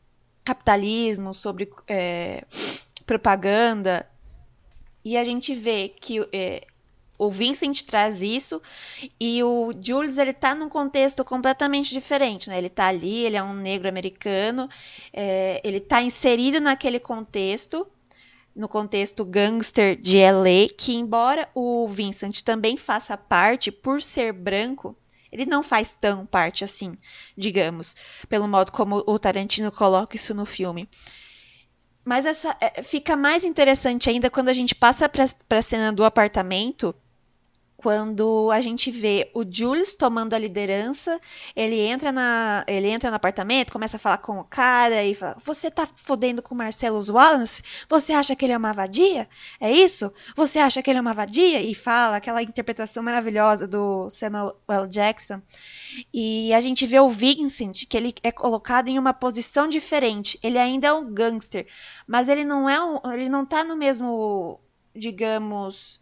capitalismo, 0.45 1.33
sobre 1.33 1.69
é, 1.89 2.45
propaganda. 3.05 4.09
E 5.03 5.17
a 5.17 5.23
gente 5.25 5.53
vê 5.53 5.89
que 5.89 6.25
é, 6.31 6.65
o 7.17 7.29
Vincent 7.29 7.81
traz 7.81 8.21
isso 8.21 8.61
e 9.19 9.43
o 9.43 9.73
Jules 9.81 10.17
ele 10.17 10.31
tá 10.31 10.55
num 10.55 10.69
contexto 10.69 11.25
completamente 11.25 11.91
diferente, 11.91 12.49
né? 12.49 12.57
Ele 12.57 12.69
tá 12.69 12.87
ali, 12.87 13.25
ele 13.25 13.35
é 13.35 13.43
um 13.43 13.53
negro 13.53 13.89
americano, 13.89 14.69
é, 15.11 15.59
ele 15.61 15.81
tá 15.81 16.01
inserido 16.01 16.61
naquele 16.61 17.01
contexto, 17.01 17.85
no 18.57 18.67
contexto 18.67 19.23
gangster 19.23 19.95
de 19.95 20.17
LA, 20.17 20.67
que 20.75 20.95
embora 20.95 21.47
o 21.53 21.87
Vincent 21.87 22.41
também 22.41 22.75
faça 22.75 23.15
parte 23.15 23.71
por 23.71 24.01
ser 24.01 24.33
branco, 24.33 24.97
ele 25.31 25.45
não 25.45 25.61
faz 25.61 25.91
tão 25.91 26.25
parte 26.25 26.63
assim, 26.63 26.97
digamos, 27.37 27.95
pelo 28.27 28.47
modo 28.47 28.71
como 28.71 29.03
o 29.05 29.19
Tarantino 29.19 29.71
coloca 29.71 30.15
isso 30.15 30.33
no 30.33 30.45
filme. 30.45 30.89
Mas 32.03 32.25
essa 32.25 32.57
é, 32.59 32.81
fica 32.81 33.15
mais 33.15 33.43
interessante 33.43 34.09
ainda 34.09 34.29
quando 34.29 34.49
a 34.49 34.53
gente 34.53 34.73
passa 34.73 35.07
para 35.07 35.59
a 35.59 35.61
cena 35.61 35.91
do 35.91 36.03
apartamento 36.03 36.95
quando 37.77 38.49
a 38.51 38.59
gente 38.59 38.89
vê 38.89 39.29
o 39.35 39.45
Jules 39.47 39.93
tomando 39.93 40.33
a 40.33 40.39
liderança, 40.39 41.21
ele 41.55 41.79
entra 41.79 42.11
na, 42.11 42.65
ele 42.67 42.87
entra 42.87 43.11
no 43.11 43.15
apartamento, 43.15 43.71
começa 43.71 43.97
a 43.97 43.99
falar 43.99 44.17
com 44.17 44.39
o 44.39 44.43
cara 44.43 45.03
e 45.03 45.13
fala: 45.13 45.37
"Você 45.45 45.69
tá 45.69 45.87
fodendo 45.95 46.41
com 46.41 46.55
o 46.55 46.57
Marcelo 46.57 46.99
Wallace? 47.13 47.61
Você 47.87 48.13
acha 48.13 48.35
que 48.35 48.43
ele 48.45 48.53
é 48.53 48.57
uma 48.57 48.73
vadia? 48.73 49.29
É 49.59 49.71
isso? 49.71 50.11
Você 50.35 50.57
acha 50.57 50.81
que 50.81 50.89
ele 50.89 50.97
é 50.97 51.01
uma 51.01 51.13
vadia?" 51.13 51.61
E 51.61 51.75
fala 51.75 52.17
aquela 52.17 52.41
interpretação 52.41 53.03
maravilhosa 53.03 53.67
do 53.67 54.09
Samuel 54.09 54.55
L. 54.67 54.87
Jackson. 54.87 55.39
E 56.11 56.51
a 56.53 56.61
gente 56.61 56.87
vê 56.87 56.99
o 56.99 57.09
Vincent, 57.09 57.85
que 57.87 57.95
ele 57.95 58.13
é 58.23 58.31
colocado 58.31 58.87
em 58.87 58.97
uma 58.97 59.13
posição 59.13 59.67
diferente. 59.67 60.39
Ele 60.41 60.57
ainda 60.57 60.87
é 60.87 60.93
um 60.93 61.13
gangster, 61.13 61.67
mas 62.07 62.27
ele 62.27 62.43
não 62.43 62.67
é 62.67 62.83
um, 62.83 62.99
ele 63.13 63.29
não 63.29 63.45
tá 63.45 63.63
no 63.63 63.75
mesmo, 63.75 64.59
digamos, 64.95 65.99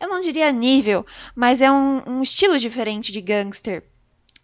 eu 0.00 0.08
não 0.08 0.20
diria 0.20 0.50
nível, 0.50 1.04
mas 1.34 1.60
é 1.60 1.70
um, 1.70 2.02
um 2.06 2.22
estilo 2.22 2.58
diferente 2.58 3.12
de 3.12 3.20
gangster. 3.20 3.84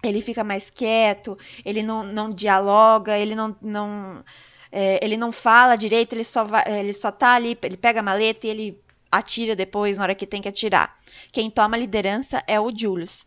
Ele 0.02 0.20
fica 0.20 0.44
mais 0.44 0.68
quieto, 0.68 1.36
ele 1.64 1.82
não, 1.82 2.04
não 2.04 2.30
dialoga, 2.30 3.18
ele 3.18 3.34
não, 3.34 3.56
não 3.60 4.22
é, 4.70 5.02
ele 5.02 5.16
não 5.16 5.32
fala 5.32 5.74
direito, 5.74 6.12
ele 6.14 6.22
só, 6.24 6.44
vai, 6.44 6.62
ele 6.78 6.92
só 6.92 7.10
tá 7.10 7.34
ali, 7.34 7.58
ele 7.62 7.76
pega 7.76 8.00
a 8.00 8.02
maleta 8.02 8.46
e 8.46 8.50
ele 8.50 8.80
atira 9.10 9.56
depois 9.56 9.96
na 9.96 10.04
hora 10.04 10.14
que 10.14 10.26
tem 10.26 10.42
que 10.42 10.48
atirar. 10.48 10.96
Quem 11.32 11.50
toma 11.50 11.76
a 11.76 11.80
liderança 11.80 12.42
é 12.46 12.60
o 12.60 12.70
Julius. 12.76 13.26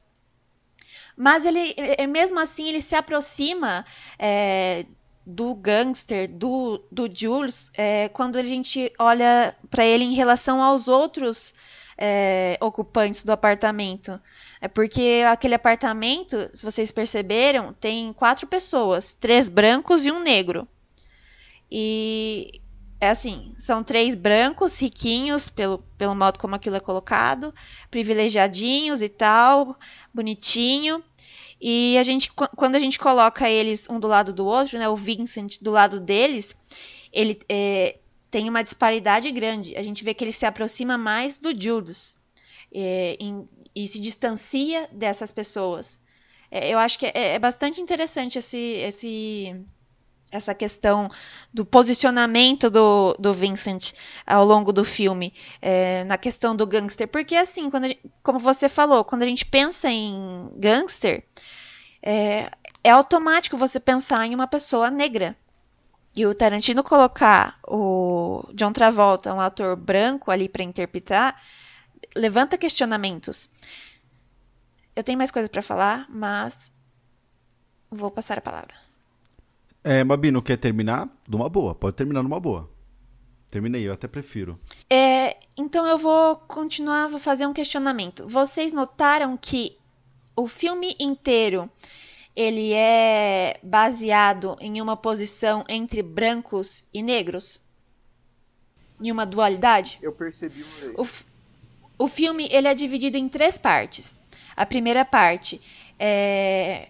Mas 1.18 1.46
ele, 1.46 1.76
mesmo 2.08 2.40
assim, 2.40 2.70
ele 2.70 2.82
se 2.82 2.96
aproxima 2.96 3.86
é, 4.18 4.86
do 5.26 5.54
gangster, 5.54 6.30
do, 6.30 6.82
do 6.92 7.10
Jules, 7.14 7.72
é, 7.76 8.10
quando 8.10 8.38
a 8.38 8.44
gente 8.46 8.92
olha 8.98 9.56
para 9.70 9.86
ele 9.86 10.04
em 10.04 10.14
relação 10.14 10.62
aos 10.62 10.88
outros 10.88 11.54
é, 12.00 12.58
ocupantes 12.62 13.24
do 13.24 13.32
apartamento. 13.32 14.20
É 14.62 14.68
porque 14.68 15.22
aquele 15.30 15.56
apartamento, 15.56 16.50
se 16.54 16.64
vocês 16.64 16.92
perceberam, 16.92 17.74
tem 17.74 18.14
quatro 18.14 18.48
pessoas, 18.48 19.14
três 19.14 19.50
brancos 19.50 20.06
e 20.06 20.12
um 20.12 20.22
negro. 20.22 20.68
E 21.70 22.62
é 23.02 23.10
assim, 23.10 23.54
são 23.58 23.84
três 23.84 24.16
brancos, 24.16 24.82
riquinhos, 24.82 25.50
pelo, 25.50 25.80
pelo 25.98 26.16
modo 26.16 26.40
como 26.40 26.56
aquilo 26.56 26.76
é 26.76 26.80
colocado, 26.80 27.54
privilegiadinhos 27.92 29.02
e 29.02 29.10
tal, 29.10 29.78
bonitinho. 30.14 31.04
E 31.62 31.98
a 31.98 32.04
gente, 32.04 32.32
quando 32.32 32.76
a 32.76 32.80
gente 32.80 32.98
coloca 32.98 33.50
eles 33.50 33.88
um 33.90 34.00
do 34.00 34.08
lado 34.08 34.34
do 34.34 34.46
outro, 34.46 34.80
né, 34.80 34.88
o 34.88 34.96
Vincent 34.96 35.62
do 35.62 35.72
lado 35.72 36.00
deles, 36.00 36.56
ele 37.12 37.40
é, 37.50 37.98
tem 38.30 38.50
uma 38.50 38.64
disparidade 38.64 39.32
grande. 39.32 39.76
A 39.76 39.82
gente 39.82 40.04
vê 40.04 40.14
que 40.14 40.24
ele 40.24 40.32
se 40.32 40.46
aproxima 40.46 40.98
mais 40.98 41.38
do 41.38 41.60
Judas 41.60 42.16
é, 42.74 43.18
em, 43.20 43.46
e 43.76 43.88
se 43.88 44.00
distancia 44.00 44.88
dessas 44.92 45.32
pessoas. 45.32 46.00
É, 46.52 46.70
eu 46.70 46.80
acho 46.80 46.98
que 46.98 47.06
é, 47.06 47.36
é 47.36 47.40
bastante 47.40 47.80
interessante 47.82 48.40
esse, 48.40 48.58
esse 48.58 49.66
essa 50.32 50.54
questão 50.54 51.10
do 51.54 51.66
posicionamento 51.66 52.70
do, 52.70 53.16
do 53.20 53.34
Vincent 53.34 53.94
ao 54.26 54.46
longo 54.46 54.72
do 54.72 54.86
filme, 54.86 55.34
é, 55.62 56.04
na 56.04 56.18
questão 56.18 56.56
do 56.56 56.68
gangster. 56.68 57.08
Porque, 57.08 57.36
assim, 57.36 57.70
quando 57.70 57.88
gente, 57.88 58.00
como 58.22 58.40
você 58.40 58.70
falou, 58.70 59.04
quando 59.04 59.24
a 59.24 59.26
gente 59.26 59.46
pensa 59.46 59.90
em 59.90 60.52
gangster, 60.56 61.24
é, 62.02 62.50
é 62.84 62.92
automático 62.92 63.58
você 63.58 63.80
pensar 63.80 64.26
em 64.26 64.36
uma 64.36 64.48
pessoa 64.48 64.92
negra. 64.92 65.36
E 66.16 66.26
o 66.26 66.34
Tarantino 66.34 66.84
colocar 66.84 67.60
o 67.68 68.44
John 68.54 68.74
Travolta, 68.74 69.34
um 69.34 69.40
ator 69.40 69.76
branco, 69.76 70.32
ali 70.32 70.50
para 70.50 70.64
interpretar, 70.64 71.42
levanta 72.16 72.58
questionamentos. 72.58 73.50
Eu 74.96 75.04
tenho 75.04 75.18
mais 75.18 75.32
coisas 75.32 75.50
para 75.50 75.62
falar, 75.62 76.08
mas 76.10 76.72
vou 77.90 78.12
passar 78.12 78.38
a 78.38 78.42
palavra. 78.42 78.74
É, 79.84 80.04
Mabino, 80.04 80.42
quer 80.42 80.58
terminar? 80.58 81.08
De 81.28 81.36
uma 81.36 81.48
boa, 81.48 81.74
pode 81.74 81.96
terminar 81.96 82.22
numa 82.22 82.40
boa. 82.40 82.70
Terminei, 83.50 83.88
eu 83.88 83.94
até 83.94 84.08
prefiro. 84.08 84.60
É, 84.90 85.38
então 85.58 85.88
eu 85.88 85.98
vou 85.98 86.36
continuar, 86.36 87.08
vou 87.08 87.20
fazer 87.20 87.48
um 87.48 87.54
questionamento. 87.54 88.28
Vocês 88.28 88.74
notaram 88.74 89.36
que 89.38 89.78
o 90.36 90.48
filme 90.48 90.96
inteiro 91.00 91.70
ele 92.36 92.74
é 92.74 93.60
baseado 93.64 94.56
em 94.62 94.82
uma 94.82 94.96
posição 94.96 95.64
entre 95.68 96.02
brancos 96.02 96.84
e 96.94 97.02
negros? 97.02 97.60
Em 99.02 99.12
uma 99.12 99.26
dualidade? 99.26 100.00
Eu 100.02 100.12
percebi 100.12 100.64
uma 100.64 100.76
vez. 100.78 101.26
O, 101.98 102.06
o 102.06 102.08
filme 102.08 102.48
ele 102.52 102.68
é 102.68 102.74
dividido 102.74 103.18
em 103.18 103.28
três 103.28 103.58
partes. 103.58 104.20
A 104.56 104.66
primeira 104.66 105.06
parte 105.06 105.62
é, 105.98 106.90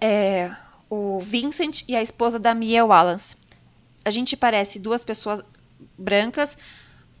é 0.00 0.54
o 0.88 1.20
Vincent 1.20 1.82
e 1.88 1.96
a 1.96 2.02
esposa 2.02 2.38
da 2.38 2.54
Mia 2.54 2.84
Wallace. 2.84 3.36
A 4.04 4.10
gente 4.10 4.36
parece 4.36 4.78
duas 4.78 5.02
pessoas 5.02 5.42
brancas, 5.98 6.56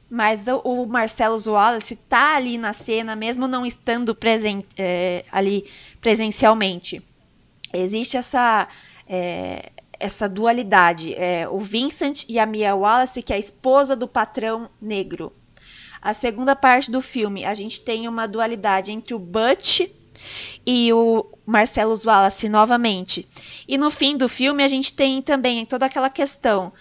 mas 0.08 0.44
o 0.64 0.86
Marcelo 0.86 1.38
Wallace 1.46 1.94
está 1.94 2.36
ali 2.36 2.56
na 2.58 2.72
cena, 2.72 3.16
mesmo 3.16 3.48
não 3.48 3.66
estando 3.66 4.14
presen 4.14 4.64
é, 4.78 5.24
ali 5.32 5.68
presencialmente. 6.06 7.02
Existe 7.74 8.16
essa, 8.16 8.68
é, 9.08 9.72
essa 9.98 10.28
dualidade. 10.28 11.12
É, 11.14 11.48
o 11.48 11.58
Vincent 11.58 12.22
e 12.28 12.38
a 12.38 12.46
Mia 12.46 12.76
Wallace, 12.76 13.24
que 13.24 13.32
é 13.32 13.36
a 13.36 13.40
esposa 13.40 13.96
do 13.96 14.06
patrão 14.06 14.70
negro. 14.80 15.32
A 16.00 16.14
segunda 16.14 16.54
parte 16.54 16.92
do 16.92 17.02
filme, 17.02 17.44
a 17.44 17.54
gente 17.54 17.80
tem 17.80 18.06
uma 18.06 18.28
dualidade 18.28 18.92
entre 18.92 19.14
o 19.14 19.18
Butch 19.18 19.80
e 20.64 20.92
o 20.92 21.26
Marcelo 21.44 21.96
Wallace 22.04 22.48
novamente. 22.48 23.26
E 23.66 23.76
no 23.76 23.90
fim 23.90 24.16
do 24.16 24.28
filme 24.28 24.62
a 24.62 24.68
gente 24.68 24.92
tem 24.92 25.20
também 25.20 25.66
toda 25.66 25.86
aquela 25.86 26.08
questão. 26.08 26.72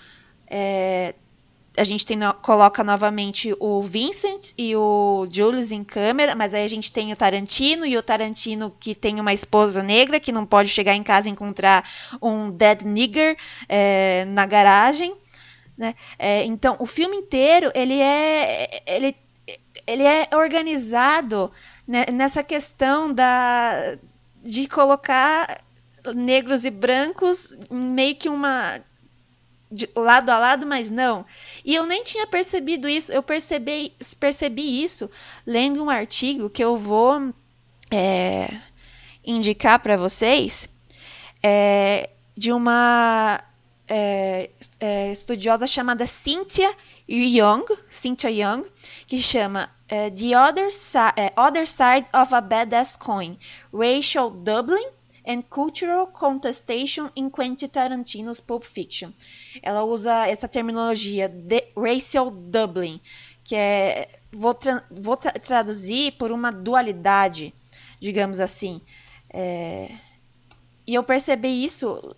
É, 0.45 1.15
a 1.77 1.83
gente 1.83 2.05
tem, 2.05 2.19
coloca 2.41 2.83
novamente 2.83 3.55
o 3.59 3.81
Vincent 3.81 4.51
e 4.57 4.75
o 4.75 5.27
Julius 5.29 5.71
em 5.71 5.83
câmera, 5.83 6.35
mas 6.35 6.53
aí 6.53 6.63
a 6.63 6.67
gente 6.67 6.91
tem 6.91 7.11
o 7.11 7.15
Tarantino 7.15 7.85
e 7.85 7.97
o 7.97 8.03
Tarantino 8.03 8.75
que 8.79 8.95
tem 8.95 9.19
uma 9.19 9.33
esposa 9.33 9.83
negra 9.83 10.19
que 10.19 10.31
não 10.31 10.45
pode 10.45 10.69
chegar 10.69 10.95
em 10.95 11.03
casa 11.03 11.29
e 11.29 11.31
encontrar 11.31 11.87
um 12.21 12.49
dead 12.49 12.83
nigger 12.83 13.37
é, 13.67 14.25
na 14.25 14.45
garagem. 14.45 15.15
Né? 15.77 15.93
É, 16.17 16.43
então 16.45 16.77
o 16.79 16.85
filme 16.85 17.17
inteiro 17.17 17.69
ele 17.75 17.99
é 17.99 18.81
ele, 18.87 19.15
ele 19.85 20.03
é 20.03 20.27
organizado 20.33 21.51
né, 21.87 22.05
nessa 22.13 22.43
questão 22.43 23.13
da, 23.13 23.97
de 24.41 24.67
colocar 24.67 25.61
negros 26.15 26.65
e 26.65 26.71
brancos 26.71 27.55
meio 27.69 28.15
que 28.15 28.29
uma 28.29 28.81
de 29.71 29.89
lado 29.95 30.29
a 30.29 30.37
lado, 30.37 30.65
mas 30.65 30.89
não. 30.89 31.25
E 31.63 31.75
eu 31.75 31.85
nem 31.85 32.03
tinha 32.03 32.27
percebido 32.27 32.87
isso. 32.87 33.11
Eu 33.11 33.23
percebi, 33.23 33.93
percebi 34.19 34.83
isso 34.83 35.09
lendo 35.45 35.83
um 35.83 35.89
artigo 35.89 36.49
que 36.49 36.63
eu 36.63 36.77
vou 36.77 37.33
é, 37.91 38.49
indicar 39.23 39.79
para 39.79 39.97
vocês 39.97 40.69
é, 41.43 42.09
de 42.35 42.51
uma 42.51 43.41
é, 43.87 44.49
é, 44.79 45.11
estudiosa 45.11 45.67
chamada 45.67 46.07
Cynthia 46.07 46.71
Young, 47.07 47.65
Cynthia 47.87 48.29
Young, 48.29 48.63
que 49.05 49.17
chama 49.19 49.69
uh, 49.91 50.11
The 50.11 50.37
Other, 50.37 50.71
si 50.71 50.97
uh, 50.97 51.39
Other 51.39 51.67
Side 51.67 52.09
of 52.13 52.33
a 52.33 52.41
Badass 52.41 52.97
Coin, 52.97 53.37
Racial 53.71 54.31
Doubling 54.31 54.89
and 55.27 55.43
Cultural 55.49 56.07
Contestation 56.07 57.09
in 57.15 57.29
Quentin 57.29 57.67
Tarantino's 57.67 58.39
Pulp 58.39 58.63
Fiction. 58.63 59.11
Ela 59.61 59.83
usa 59.83 60.27
essa 60.27 60.47
terminologia 60.47 61.27
de 61.27 61.63
racial 61.75 62.31
doubling, 62.31 62.99
que 63.43 63.55
é 63.55 64.07
vou, 64.31 64.53
tra 64.53 64.85
vou 64.91 65.17
tra 65.17 65.31
traduzir 65.31 66.13
por 66.13 66.31
uma 66.31 66.51
dualidade, 66.51 67.53
digamos 67.99 68.39
assim. 68.39 68.81
É, 69.33 69.91
e 70.87 70.93
eu 70.93 71.03
percebi 71.03 71.63
isso 71.63 72.15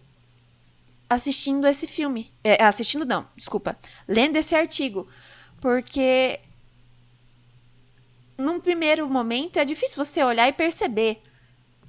assistindo 1.09 1.67
esse 1.67 1.87
filme. 1.87 2.31
É, 2.43 2.61
assistindo 2.63 3.05
não, 3.05 3.27
desculpa. 3.35 3.77
Lendo 4.07 4.35
esse 4.35 4.55
artigo. 4.55 5.07
Porque 5.61 6.39
num 8.37 8.59
primeiro 8.59 9.09
momento 9.09 9.57
é 9.57 9.65
difícil 9.65 10.03
você 10.03 10.23
olhar 10.23 10.47
e 10.47 10.53
perceber 10.53 11.21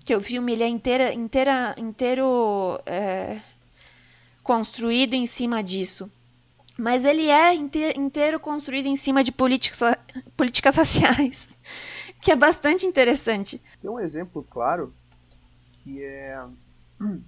que 0.09 0.17
o 0.17 0.23
filme 0.23 0.55
ele 0.55 0.63
é 0.63 0.69
inteira, 0.69 1.13
inteira, 1.13 1.75
inteiro 1.77 2.81
é, 2.87 3.39
construído 4.43 5.13
em 5.13 5.27
cima 5.27 5.63
disso. 5.63 6.11
Mas 6.79 7.05
ele 7.05 7.29
é 7.29 7.55
inteiro, 7.55 8.01
inteiro 8.01 8.41
construído 8.41 8.87
em 8.87 8.97
cima 8.97 9.23
de 9.23 9.31
políticas, 9.31 9.99
políticas 10.35 10.77
raciais, 10.77 11.49
que 12.23 12.33
é 12.33 12.37
bastante 12.37 12.87
interessante. 12.87 13.61
Tem 13.83 13.91
um 13.91 14.01
exemplo 14.01 14.43
claro 14.49 14.95
que 15.85 16.03
é 16.03 16.43
eu 16.99 17.21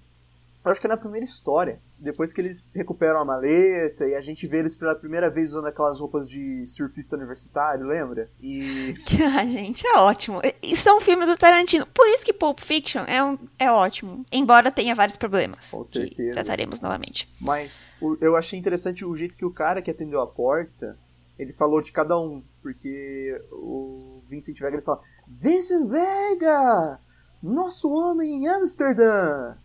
acho 0.64 0.80
que 0.80 0.86
é 0.86 0.88
na 0.88 0.96
primeira 0.96 1.26
história. 1.26 1.82
Depois 2.00 2.32
que 2.32 2.40
eles 2.40 2.66
recuperam 2.74 3.20
a 3.20 3.24
maleta 3.24 4.06
e 4.06 4.14
a 4.14 4.20
gente 4.20 4.46
vê 4.46 4.58
eles 4.58 4.74
pela 4.74 4.94
primeira 4.94 5.28
vez 5.28 5.50
usando 5.50 5.66
aquelas 5.66 6.00
roupas 6.00 6.28
de 6.28 6.66
surfista 6.66 7.16
universitário, 7.16 7.86
lembra? 7.86 8.30
E. 8.40 8.94
a 9.36 9.44
gente, 9.46 9.86
é 9.86 9.98
ótimo. 9.98 10.40
Isso 10.62 10.88
é 10.88 10.94
um 10.94 11.00
filme 11.00 11.26
do 11.26 11.36
Tarantino. 11.36 11.86
Por 11.86 12.08
isso 12.08 12.24
que 12.24 12.32
Pulp 12.32 12.60
Fiction 12.60 13.04
é, 13.06 13.22
um, 13.22 13.38
é 13.58 13.70
ótimo. 13.70 14.24
Embora 14.32 14.70
tenha 14.70 14.94
vários 14.94 15.16
problemas. 15.16 15.70
Com 15.70 15.84
certeza. 15.84 16.14
Que 16.14 16.30
trataremos 16.30 16.80
novamente. 16.80 17.30
Mas 17.40 17.86
o, 18.00 18.16
eu 18.20 18.36
achei 18.36 18.58
interessante 18.58 19.04
o 19.04 19.14
jeito 19.14 19.36
que 19.36 19.44
o 19.44 19.52
cara 19.52 19.82
que 19.82 19.90
atendeu 19.90 20.20
a 20.20 20.26
porta 20.26 20.98
ele 21.40 21.54
falou 21.54 21.80
de 21.80 21.90
cada 21.90 22.18
um. 22.20 22.42
Porque 22.60 23.42
o 23.50 24.22
Vincent 24.28 24.58
Vega 24.60 24.76
ele 24.76 24.84
fala: 24.84 25.00
Vincent 25.26 25.88
Vega! 25.88 27.00
Nosso 27.42 27.90
homem 27.90 28.42
em 28.42 28.48
Amsterdã! 28.48 29.56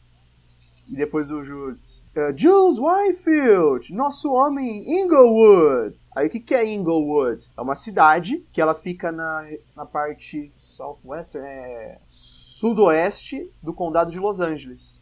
E 0.87 0.95
depois 0.95 1.31
o 1.31 1.43
Jules. 1.43 2.01
Uh, 2.15 2.37
Jules 2.37 2.77
Whitefield, 2.77 3.93
nosso 3.93 4.31
homem 4.31 5.01
Inglewood. 5.01 5.99
Aí 6.15 6.27
o 6.27 6.29
que, 6.29 6.39
que 6.39 6.53
é 6.53 6.65
Inglewood? 6.65 7.49
É 7.57 7.61
uma 7.61 7.75
cidade 7.75 8.45
que 8.53 8.61
ela 8.61 8.75
fica 8.75 9.11
na, 9.11 9.47
na 9.75 9.85
parte 9.85 10.51
southwestern, 10.55 11.47
é, 11.47 11.99
sudoeste 12.07 13.51
do 13.63 13.73
condado 13.73 14.11
de 14.11 14.19
Los 14.19 14.39
Angeles. 14.39 15.01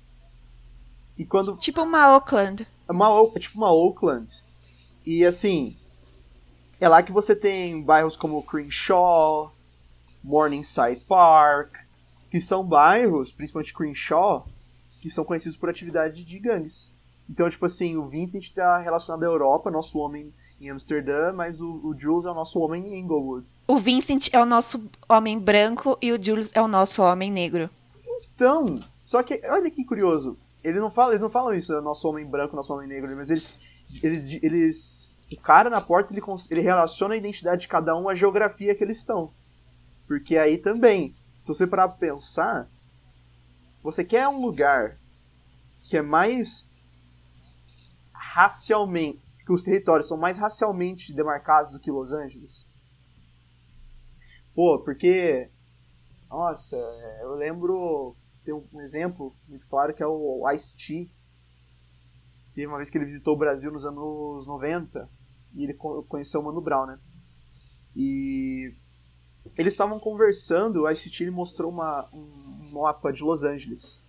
E 1.18 1.26
quando 1.26 1.56
tipo 1.58 1.82
uma 1.82 2.16
Oakland. 2.16 2.66
É 2.88 2.92
uma 2.92 3.10
é 3.36 3.40
tipo 3.40 3.58
uma 3.58 3.72
Oakland. 3.72 4.44
E 5.06 5.26
assim, 5.26 5.76
é 6.80 6.88
lá 6.88 7.04
que 7.04 7.12
você 7.12 7.36
tem 7.36 7.82
bairros 7.82 8.16
como 8.16 8.42
Crenshaw, 8.44 9.54
Morningside 10.24 11.02
Park, 11.08 11.76
que 12.32 12.42
são 12.42 12.64
bairros, 12.64 13.32
principalmente 13.32 13.74
Crenshaw, 13.74 14.48
que 15.04 15.10
são 15.10 15.26
conhecidos 15.26 15.58
por 15.58 15.70
atividade 15.70 16.24
de 16.24 16.40
gangues. 16.40 16.90
Então, 17.30 17.50
tipo 17.50 17.66
assim, 17.66 17.98
o 17.98 18.08
Vincent 18.08 18.54
tá 18.54 18.78
relacionado 18.78 19.24
à 19.24 19.26
Europa, 19.26 19.70
nosso 19.70 20.00
homem 20.00 20.34
em 20.62 20.70
Amsterdã, 20.70 21.34
mas 21.34 21.60
o, 21.60 21.82
o 21.84 21.94
Jules 21.98 22.26
é 22.26 22.32
o 22.32 22.34
nosso 22.34 22.58
homem 22.60 22.88
em 22.88 23.00
Inglewood. 23.00 23.54
O 23.68 23.76
Vincent 23.76 24.30
é 24.32 24.42
o 24.42 24.46
nosso 24.46 24.90
homem 25.10 25.38
branco 25.38 25.98
e 26.02 26.14
o 26.14 26.22
Jules 26.22 26.54
é 26.56 26.62
o 26.62 26.70
nosso 26.70 27.04
homem 27.04 27.30
negro. 27.30 27.70
Então, 28.34 28.80
só 29.04 29.22
que, 29.22 29.42
olha 29.46 29.70
que 29.70 29.84
curioso. 29.84 30.38
Ele 30.64 30.80
não 30.80 30.90
fala, 30.90 31.12
eles 31.12 31.22
não 31.22 31.30
falam 31.30 31.54
isso, 31.54 31.74
é 31.74 31.82
nosso 31.82 32.08
homem 32.08 32.26
branco, 32.26 32.56
nosso 32.56 32.74
homem 32.74 32.88
negro, 32.88 33.14
mas 33.14 33.30
eles. 33.30 33.54
eles, 34.02 34.40
eles 34.42 35.16
o 35.34 35.42
cara 35.42 35.70
na 35.70 35.82
porta 35.82 36.14
ele, 36.14 36.22
ele 36.50 36.62
relaciona 36.62 37.14
a 37.14 37.18
identidade 37.18 37.64
de 37.64 37.68
cada 37.68 37.94
um 37.98 38.08
à 38.08 38.16
geografia 38.16 38.74
que 38.74 38.84
eles 38.84 39.00
estão. 39.00 39.34
Porque 40.08 40.38
aí 40.38 40.58
também, 40.58 41.14
se 41.44 41.48
você 41.48 41.68
parar 41.68 41.90
pra 41.90 41.98
pensar, 41.98 42.70
você 43.84 44.04
quer 44.04 44.28
um 44.28 44.40
lugar 44.42 44.98
que 45.84 45.98
é 45.98 46.02
mais 46.02 46.66
racialmente. 48.14 49.22
que 49.46 49.52
os 49.52 49.64
territórios 49.64 50.08
são 50.08 50.18
mais 50.18 50.38
racialmente 50.38 51.14
demarcados 51.14 51.74
do 51.74 51.80
que 51.80 51.92
Los 51.92 52.12
Angeles? 52.14 52.66
Pô, 54.56 54.80
porque. 54.80 55.50
Nossa, 56.30 56.78
eu 57.22 57.36
lembro. 57.36 58.16
Tem 58.44 58.54
um, 58.54 58.82
exemplo 58.82 59.36
muito 59.48 59.66
claro 59.68 59.94
que 59.94 60.04
é 60.04 60.08
o 60.08 60.50
Ice-T. 60.52 61.10
Teve 62.54 62.68
uma 62.68 62.78
vez 62.78 62.90
que 62.90 62.98
ele 62.98 63.06
visitou 63.06 63.36
o 63.36 63.38
Brasil 63.38 63.72
nos 63.72 63.86
anos 63.86 64.46
90 64.46 65.10
e 65.56 65.64
ele 65.64 65.74
co- 65.74 66.04
conheceu 66.04 66.42
o 66.42 66.44
Mano 66.44 66.62
Brown, 66.62 66.86
né? 66.86 67.00
E 67.96 68.74
eles 69.58 69.74
estavam 69.74 70.00
conversando, 70.00 70.82
o 70.84 70.90
Ice-T 70.90 71.30
mostrou 71.32 71.72
uma, 71.72 72.08
um 72.14 72.43
mapa 72.74 73.12
de 73.12 73.24
Los 73.24 73.44
Angeles. 73.44 74.02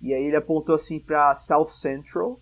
E 0.00 0.14
aí 0.14 0.24
ele 0.24 0.36
apontou 0.36 0.74
assim 0.74 0.98
pra 0.98 1.34
South 1.34 1.66
Central. 1.68 2.40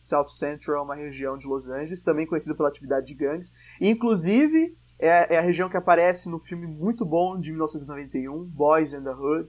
South 0.00 0.28
Central 0.28 0.78
é 0.78 0.82
uma 0.82 0.94
região 0.94 1.36
de 1.36 1.46
Los 1.46 1.68
Angeles, 1.68 2.02
também 2.02 2.26
conhecida 2.26 2.54
pela 2.54 2.68
atividade 2.68 3.06
de 3.06 3.14
gangues. 3.14 3.52
E, 3.80 3.88
inclusive, 3.90 4.76
é, 4.98 5.34
é 5.34 5.38
a 5.38 5.42
região 5.42 5.68
que 5.68 5.76
aparece 5.76 6.28
no 6.28 6.38
filme 6.38 6.66
muito 6.66 7.04
bom 7.04 7.38
de 7.38 7.50
1991, 7.50 8.44
Boys 8.44 8.92
in 8.92 9.02
the 9.02 9.10
Hood, 9.10 9.48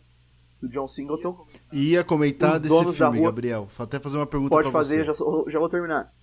do 0.62 0.70
John 0.70 0.88
Singleton. 0.88 1.46
Ia 1.72 2.04
comentar 2.04 2.56
Os 2.56 2.62
desse 2.62 2.94
filme, 2.94 3.20
rua- 3.20 3.30
Gabriel. 3.30 3.68
Vou 3.76 3.84
até 3.84 4.00
fazer 4.00 4.18
uma 4.18 4.28
pergunta 4.28 4.52
Pode 4.52 4.72
fazer, 4.72 5.04
já, 5.04 5.14
já 5.48 5.60
vou 5.60 5.70
terminar. 5.70 6.14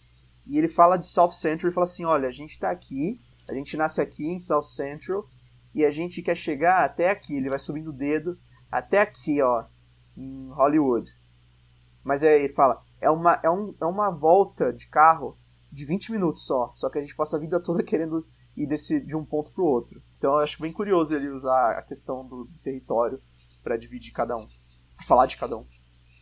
E 0.46 0.56
ele 0.56 0.68
fala 0.68 0.96
de 0.96 1.06
South 1.06 1.32
Central 1.32 1.70
e 1.70 1.74
fala 1.74 1.84
assim: 1.84 2.04
olha, 2.04 2.28
a 2.28 2.32
gente 2.32 2.58
tá 2.58 2.70
aqui, 2.70 3.20
a 3.48 3.54
gente 3.54 3.76
nasce 3.76 4.00
aqui 4.00 4.26
em 4.26 4.38
South 4.38 4.62
Central 4.62 5.26
e 5.74 5.84
a 5.84 5.90
gente 5.90 6.22
quer 6.22 6.36
chegar 6.36 6.84
até 6.84 7.10
aqui. 7.10 7.36
Ele 7.36 7.48
vai 7.48 7.58
subindo 7.58 7.90
o 7.90 7.92
dedo 7.92 8.38
até 8.70 9.00
aqui, 9.00 9.40
ó, 9.42 9.64
em 10.16 10.48
Hollywood. 10.50 11.10
Mas 12.02 12.22
aí 12.22 12.44
ele 12.44 12.52
fala: 12.52 12.82
é 13.00 13.10
uma, 13.10 13.40
é, 13.42 13.50
um, 13.50 13.74
é 13.80 13.84
uma 13.84 14.10
volta 14.10 14.72
de 14.72 14.88
carro 14.88 15.38
de 15.70 15.84
20 15.84 16.12
minutos 16.12 16.46
só. 16.46 16.72
Só 16.74 16.88
que 16.88 16.98
a 16.98 17.00
gente 17.00 17.16
passa 17.16 17.36
a 17.36 17.40
vida 17.40 17.62
toda 17.62 17.82
querendo 17.82 18.26
ir 18.56 18.66
desse, 18.66 19.00
de 19.04 19.16
um 19.16 19.24
ponto 19.24 19.52
pro 19.52 19.64
outro. 19.64 20.02
Então 20.16 20.32
eu 20.32 20.38
acho 20.38 20.60
bem 20.60 20.72
curioso 20.72 21.14
ele 21.14 21.28
usar 21.28 21.72
a 21.72 21.82
questão 21.82 22.26
do, 22.26 22.44
do 22.44 22.58
território 22.58 23.20
pra 23.62 23.76
dividir 23.76 24.12
cada 24.12 24.36
um. 24.36 24.46
Falar 25.06 25.26
de 25.26 25.36
cada 25.36 25.56
um. 25.56 25.66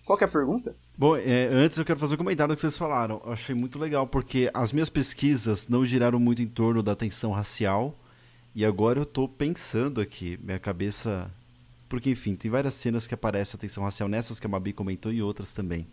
Qual 0.04 0.18
é 0.20 0.24
a 0.24 0.28
pergunta? 0.28 0.76
Bom, 0.96 1.16
é, 1.16 1.46
antes 1.46 1.76
eu 1.76 1.84
quero 1.84 1.98
fazer 1.98 2.14
um 2.14 2.18
comentário 2.18 2.54
que 2.54 2.60
vocês 2.60 2.76
falaram. 2.76 3.20
Eu 3.24 3.32
achei 3.32 3.54
muito 3.54 3.76
legal, 3.76 4.06
porque 4.06 4.48
as 4.54 4.72
minhas 4.72 4.88
pesquisas 4.88 5.66
não 5.66 5.84
giraram 5.84 6.20
muito 6.20 6.40
em 6.40 6.46
torno 6.46 6.80
da 6.80 6.94
tensão 6.94 7.32
racial. 7.32 7.98
E 8.56 8.64
agora 8.64 8.98
eu 8.98 9.04
tô 9.04 9.28
pensando 9.28 10.00
aqui, 10.00 10.40
minha 10.42 10.58
cabeça. 10.58 11.30
Porque, 11.90 12.08
enfim, 12.08 12.34
tem 12.34 12.50
várias 12.50 12.72
cenas 12.72 13.06
que 13.06 13.12
aparece 13.12 13.54
a 13.54 13.58
tensão 13.58 13.84
racial 13.84 14.08
nessas 14.08 14.40
que 14.40 14.46
a 14.46 14.48
Mabi 14.48 14.72
comentou 14.72 15.12
e 15.12 15.20
outras 15.20 15.52
também. 15.52 15.86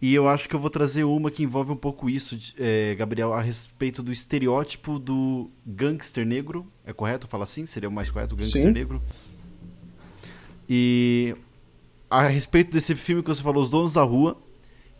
E 0.00 0.14
eu 0.14 0.26
acho 0.26 0.48
que 0.48 0.56
eu 0.56 0.60
vou 0.60 0.70
trazer 0.70 1.04
uma 1.04 1.30
que 1.30 1.42
envolve 1.42 1.70
um 1.70 1.76
pouco 1.76 2.08
isso, 2.08 2.38
é, 2.58 2.94
Gabriel, 2.94 3.34
a 3.34 3.42
respeito 3.42 4.02
do 4.02 4.10
estereótipo 4.10 4.98
do 4.98 5.50
gangster 5.66 6.24
negro. 6.24 6.66
É 6.86 6.94
correto 6.94 7.28
falar 7.28 7.44
assim? 7.44 7.66
Seria 7.66 7.90
o 7.90 7.92
mais 7.92 8.10
correto, 8.10 8.34
gangster 8.34 8.62
Sim. 8.62 8.70
negro? 8.70 9.02
E 10.66 11.36
a 12.08 12.28
respeito 12.28 12.72
desse 12.72 12.94
filme 12.94 13.22
que 13.22 13.28
você 13.28 13.42
falou, 13.42 13.62
Os 13.62 13.68
Donos 13.68 13.92
da 13.92 14.02
Rua, 14.02 14.40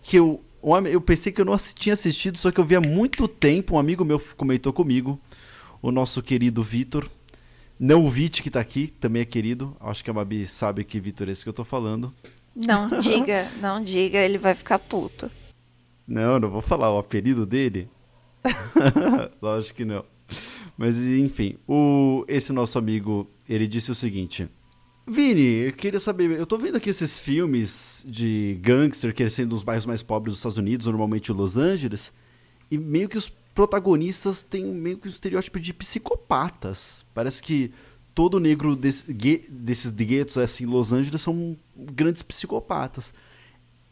que 0.03 0.19
eu, 0.19 0.45
eu 0.93 1.01
pensei 1.01 1.33
que 1.33 1.41
eu 1.41 1.47
não 1.47 1.57
tinha 1.57 1.95
assistido, 1.95 2.37
só 2.37 2.51
que 2.51 2.61
eu 2.61 2.65
vi 2.65 2.77
há 2.77 2.81
muito 2.81 3.27
tempo, 3.27 3.77
um 3.77 3.79
amigo 3.79 4.05
meu 4.05 4.21
comentou 4.37 4.71
comigo, 4.71 5.19
o 5.83 5.91
nosso 5.91 6.23
querido 6.23 6.63
Vitor. 6.63 7.09
Não 7.79 8.05
o 8.05 8.11
Vit 8.11 8.43
que 8.43 8.51
tá 8.51 8.61
aqui, 8.61 8.89
também 8.89 9.23
é 9.23 9.25
querido. 9.25 9.77
Acho 9.81 10.03
que 10.03 10.11
a 10.11 10.13
Babi 10.13 10.47
sabe 10.47 10.85
que 10.85 10.99
Vitor 10.99 11.29
é 11.29 11.33
esse 11.33 11.45
que 11.45 11.49
eu 11.49 11.53
tô 11.53 11.65
falando. 11.65 12.13
Não 12.55 12.87
diga, 12.87 13.49
não 13.61 13.83
diga, 13.83 14.19
ele 14.19 14.37
vai 14.37 14.55
ficar 14.55 14.79
puto. 14.79 15.31
Não, 16.07 16.41
não 16.41 16.49
vou 16.49 16.63
falar 16.63 16.93
o 16.93 16.99
apelido 16.99 17.47
dele. 17.47 17.89
Lógico 19.41 19.77
que 19.77 19.85
não. 19.85 20.05
Mas 20.77 20.97
enfim, 20.97 21.57
o, 21.67 22.25
esse 22.27 22.53
nosso 22.53 22.79
amigo, 22.79 23.31
ele 23.49 23.67
disse 23.67 23.91
o 23.91 23.95
seguinte: 23.95 24.49
Vini, 25.07 25.67
eu 25.67 25.73
queria 25.73 26.01
saber, 26.01 26.31
eu 26.31 26.47
tô 26.47 26.59
vendo 26.59 26.77
aqui 26.77 26.91
esses 26.91 27.19
filmes 27.19 28.05
de 28.07 28.59
gangster 28.61 29.15
crescendo 29.15 29.51
nos 29.51 29.63
bairros 29.63 29.87
mais 29.87 30.03
pobres 30.03 30.33
dos 30.33 30.39
Estados 30.39 30.59
Unidos, 30.59 30.87
normalmente 30.87 31.33
Los 31.33 31.57
Angeles, 31.57 32.13
e 32.71 32.77
meio 32.77 33.09
que 33.09 33.19
os 33.19 33.33
protagonistas 33.59 34.45
têm 34.45 34.67
meio 34.67 34.99
que 34.99 35.09
um 35.09 35.11
estereótipo 35.11 35.59
de 35.59 35.75
psicopatas. 35.75 37.05
Parece 37.13 37.43
que 37.43 37.73
todo 38.15 38.39
negro 38.39 38.77
desse, 38.77 39.13
desses 39.51 39.91
guetos 39.91 40.39
assim, 40.39 40.63
em 40.63 40.69
Los 40.69 40.93
Angeles 40.93 41.21
são 41.21 41.57
grandes 41.77 42.23
psicopatas. 42.23 43.13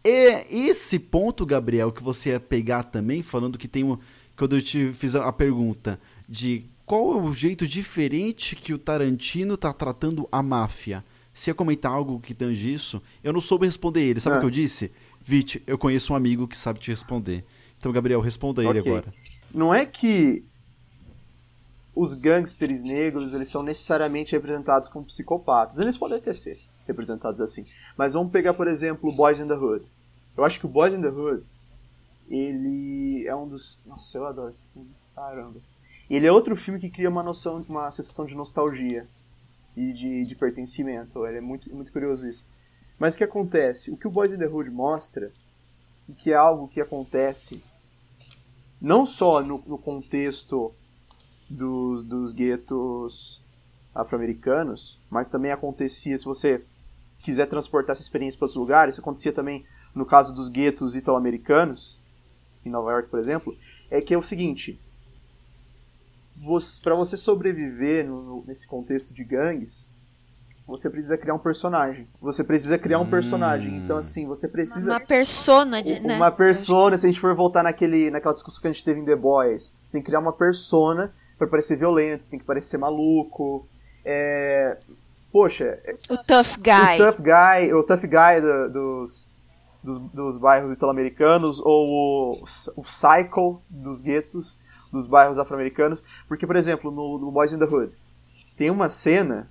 É 0.04 0.46
esse 0.56 1.00
ponto, 1.00 1.44
Gabriel, 1.44 1.90
que 1.90 2.00
você 2.00 2.28
ia 2.30 2.38
pegar 2.38 2.84
também, 2.84 3.22
falando 3.22 3.58
que 3.58 3.66
tem 3.66 3.82
um. 3.82 3.98
Quando 4.36 4.54
eu 4.54 4.62
te 4.62 4.92
fiz 4.92 5.16
a 5.16 5.32
pergunta 5.32 5.98
de 6.28 6.66
qual 6.84 7.18
é 7.18 7.22
o 7.22 7.32
jeito 7.32 7.66
diferente 7.66 8.54
que 8.54 8.72
o 8.72 8.78
Tarantino 8.78 9.56
tá 9.56 9.72
tratando 9.72 10.28
a 10.30 10.44
máfia. 10.44 11.04
Se 11.34 11.50
ia 11.50 11.54
comentar 11.54 11.90
algo 11.90 12.20
que 12.20 12.34
tange 12.34 12.72
isso, 12.72 13.02
eu 13.22 13.32
não 13.32 13.40
soube 13.40 13.66
responder 13.66 14.02
ele. 14.02 14.20
Sabe 14.20 14.36
o 14.36 14.38
Ah. 14.38 14.40
que 14.42 14.46
eu 14.46 14.50
disse? 14.50 14.92
Vit, 15.20 15.60
eu 15.66 15.76
conheço 15.76 16.12
um 16.12 16.16
amigo 16.16 16.46
que 16.46 16.56
sabe 16.56 16.78
te 16.78 16.88
responder. 16.92 17.44
Então, 17.78 17.90
Gabriel, 17.90 18.20
responda 18.20 18.62
ele 18.62 18.78
Ok. 18.78 18.92
agora. 18.92 19.12
Não 19.52 19.74
é 19.74 19.86
que 19.86 20.44
os 21.94 22.12
gangsters 22.12 22.82
negros 22.82 23.32
eles 23.32 23.48
são 23.48 23.62
necessariamente 23.62 24.32
representados 24.32 24.90
como 24.90 25.06
psicopatas. 25.06 25.78
Eles 25.78 25.96
podem 25.96 26.18
até 26.18 26.32
ser 26.32 26.58
representados 26.86 27.40
assim. 27.40 27.64
Mas 27.96 28.12
vamos 28.12 28.30
pegar, 28.30 28.52
por 28.52 28.68
exemplo, 28.68 29.10
Boys 29.12 29.40
in 29.40 29.48
the 29.48 29.54
Hood. 29.54 29.84
Eu 30.36 30.44
acho 30.44 30.60
que 30.60 30.66
o 30.66 30.68
Boys 30.68 30.92
in 30.92 31.00
the 31.00 31.08
Hood, 31.08 31.42
ele 32.28 33.26
é 33.26 33.34
um 33.34 33.48
dos... 33.48 33.80
Nossa, 33.86 34.18
eu 34.18 34.26
adoro 34.26 34.50
esse 34.50 34.64
filme. 34.72 34.90
Caramba. 35.14 35.58
Ele 36.08 36.26
é 36.26 36.30
outro 36.30 36.54
filme 36.54 36.78
que 36.78 36.90
cria 36.90 37.08
uma 37.08 37.22
noção, 37.22 37.64
uma 37.68 37.90
sensação 37.90 38.26
de 38.26 38.34
nostalgia 38.34 39.08
e 39.74 39.92
de, 39.92 40.22
de 40.22 40.34
pertencimento. 40.34 41.26
Ele 41.26 41.38
é 41.38 41.40
muito, 41.40 41.74
muito 41.74 41.90
curioso 41.90 42.28
isso. 42.28 42.46
Mas 42.98 43.14
o 43.14 43.18
que 43.18 43.24
acontece? 43.24 43.90
O 43.90 43.96
que 43.96 44.06
o 44.06 44.10
Boys 44.10 44.34
in 44.34 44.38
the 44.38 44.46
Hood 44.46 44.70
mostra, 44.70 45.32
que 46.16 46.32
é 46.32 46.36
algo 46.36 46.68
que 46.68 46.80
acontece 46.80 47.62
não 48.80 49.06
só 49.06 49.42
no, 49.42 49.62
no 49.66 49.78
contexto 49.78 50.72
dos, 51.48 52.04
dos 52.04 52.32
guetos 52.32 53.42
afro-americanos, 53.94 55.00
mas 55.10 55.28
também 55.28 55.50
acontecia, 55.52 56.16
se 56.18 56.24
você 56.24 56.64
quiser 57.20 57.46
transportar 57.48 57.92
essa 57.92 58.02
experiência 58.02 58.38
para 58.38 58.46
outros 58.46 58.60
lugares, 58.60 58.94
isso 58.94 59.00
acontecia 59.00 59.32
também 59.32 59.64
no 59.94 60.04
caso 60.04 60.34
dos 60.34 60.48
guetos 60.48 60.94
italo-americanos, 60.94 61.98
em 62.64 62.68
Nova 62.70 62.90
York, 62.92 63.08
por 63.08 63.18
exemplo, 63.18 63.52
é 63.90 64.00
que 64.00 64.12
é 64.12 64.18
o 64.18 64.22
seguinte, 64.22 64.78
para 66.82 66.94
você 66.94 67.16
sobreviver 67.16 68.06
no- 68.06 68.44
nesse 68.46 68.66
contexto 68.66 69.14
de 69.14 69.24
gangues, 69.24 69.88
você 70.66 70.90
precisa 70.90 71.16
criar 71.16 71.34
um 71.34 71.38
personagem. 71.38 72.08
Você 72.20 72.42
precisa 72.42 72.76
criar 72.76 72.98
um 72.98 73.08
personagem. 73.08 73.76
Então, 73.76 73.96
assim, 73.96 74.26
você 74.26 74.48
precisa 74.48 74.90
Uma 74.90 75.00
persona 75.00 75.82
de, 75.82 76.00
né? 76.00 76.16
uma 76.16 76.30
persona, 76.30 76.98
se 76.98 77.06
a 77.06 77.08
gente 77.08 77.20
for 77.20 77.34
voltar 77.34 77.62
naquele, 77.62 78.10
naquela 78.10 78.34
discussão 78.34 78.60
que 78.62 78.68
a 78.68 78.72
gente 78.72 78.84
teve 78.84 79.00
em 79.00 79.04
The 79.04 79.14
Boys, 79.16 79.70
você 79.86 79.92
tem 79.98 80.02
que 80.02 80.06
criar 80.06 80.18
uma 80.18 80.32
persona 80.32 81.14
pra 81.38 81.46
parecer 81.46 81.76
violento, 81.76 82.26
tem 82.26 82.38
que 82.38 82.44
parecer 82.44 82.78
maluco. 82.78 83.66
É... 84.04 84.76
Poxa, 85.32 85.78
é- 85.84 85.94
O 86.10 86.16
tough 86.16 86.56
o 86.56 86.60
guy. 86.60 86.96
tough 86.96 87.20
guy, 87.20 87.72
o 87.74 87.82
tough 87.84 88.00
guy 88.02 88.40
do- 88.40 88.70
dos, 88.72 89.28
dos, 89.84 89.98
dos 89.98 90.36
bairros 90.38 90.72
italo-americanos, 90.72 91.60
ou 91.60 92.32
o, 92.32 92.44
o 92.76 92.82
psycho 92.82 93.60
dos 93.68 94.00
guetos 94.00 94.56
dos 94.92 95.06
bairros 95.06 95.38
afro-americanos. 95.38 96.02
Porque, 96.26 96.46
por 96.46 96.56
exemplo, 96.56 96.90
no, 96.90 97.18
no 97.18 97.30
Boys 97.30 97.52
in 97.52 97.58
the 97.58 97.66
Hood, 97.66 97.92
tem 98.56 98.70
uma 98.70 98.88
cena 98.88 99.48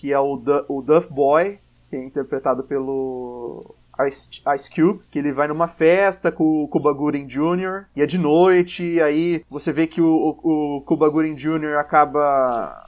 que 0.00 0.10
é 0.14 0.18
o, 0.18 0.36
Du- 0.38 0.64
o 0.66 0.80
Duff 0.80 1.12
Boy, 1.12 1.58
que 1.90 1.96
é 1.96 2.02
interpretado 2.04 2.62
pelo 2.64 3.74
Ice, 4.08 4.40
Ice 4.56 4.70
Cube, 4.70 5.02
que 5.10 5.18
ele 5.18 5.30
vai 5.30 5.46
numa 5.46 5.68
festa 5.68 6.32
com 6.32 6.64
o 6.64 6.68
Cuba 6.68 6.90
Gooding 6.90 7.26
Jr. 7.26 7.84
e 7.94 8.00
é 8.00 8.06
de 8.06 8.16
noite, 8.16 8.82
e 8.82 8.98
aí 9.02 9.44
você 9.50 9.74
vê 9.74 9.86
que 9.86 10.00
o, 10.00 10.38
o, 10.42 10.76
o 10.78 10.80
Cuba 10.80 11.06
Gooding 11.10 11.34
Jr. 11.34 11.76
acaba 11.78 12.86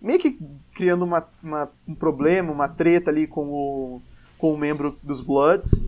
meio 0.00 0.20
que 0.20 0.38
criando 0.72 1.04
uma, 1.04 1.26
uma- 1.42 1.68
um 1.88 1.96
problema, 1.96 2.52
uma 2.52 2.68
treta 2.68 3.10
ali 3.10 3.26
com 3.26 3.46
o, 3.48 4.02
com 4.38 4.54
um 4.54 4.56
membro 4.56 4.96
dos 5.02 5.20
Bloods, 5.20 5.82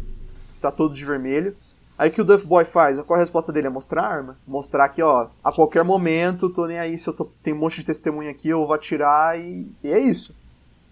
tá 0.60 0.72
todo 0.72 0.92
de 0.92 1.04
vermelho. 1.04 1.56
Aí 1.98 2.10
o 2.10 2.12
que 2.12 2.20
o 2.20 2.24
Duff 2.24 2.46
Boy 2.46 2.64
faz? 2.64 3.00
Qual 3.00 3.16
a 3.16 3.20
resposta 3.20 3.52
dele? 3.52 3.68
É 3.68 3.70
mostrar 3.70 4.02
a 4.02 4.08
arma. 4.08 4.38
Mostrar 4.46 4.88
que, 4.90 5.02
ó, 5.02 5.28
a 5.42 5.50
qualquer 5.50 5.82
momento, 5.82 6.50
tô 6.50 6.66
nem 6.66 6.78
aí 6.78 6.98
se 6.98 7.08
eu 7.08 7.14
tô, 7.14 7.24
tem 7.42 7.54
um 7.54 7.58
monte 7.58 7.76
de 7.76 7.86
testemunha 7.86 8.30
aqui, 8.30 8.48
eu 8.48 8.66
vou 8.66 8.74
atirar 8.74 9.38
e, 9.38 9.66
e 9.82 9.88
é 9.88 9.98
isso. 9.98 10.36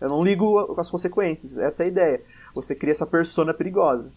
Eu 0.00 0.08
não 0.08 0.22
ligo 0.22 0.66
com 0.74 0.80
as 0.80 0.90
consequências. 0.90 1.58
Essa 1.58 1.82
é 1.82 1.86
a 1.86 1.88
ideia. 1.88 2.22
Você 2.54 2.74
cria 2.74 2.92
essa 2.92 3.06
persona 3.06 3.52
perigosa. 3.52 4.12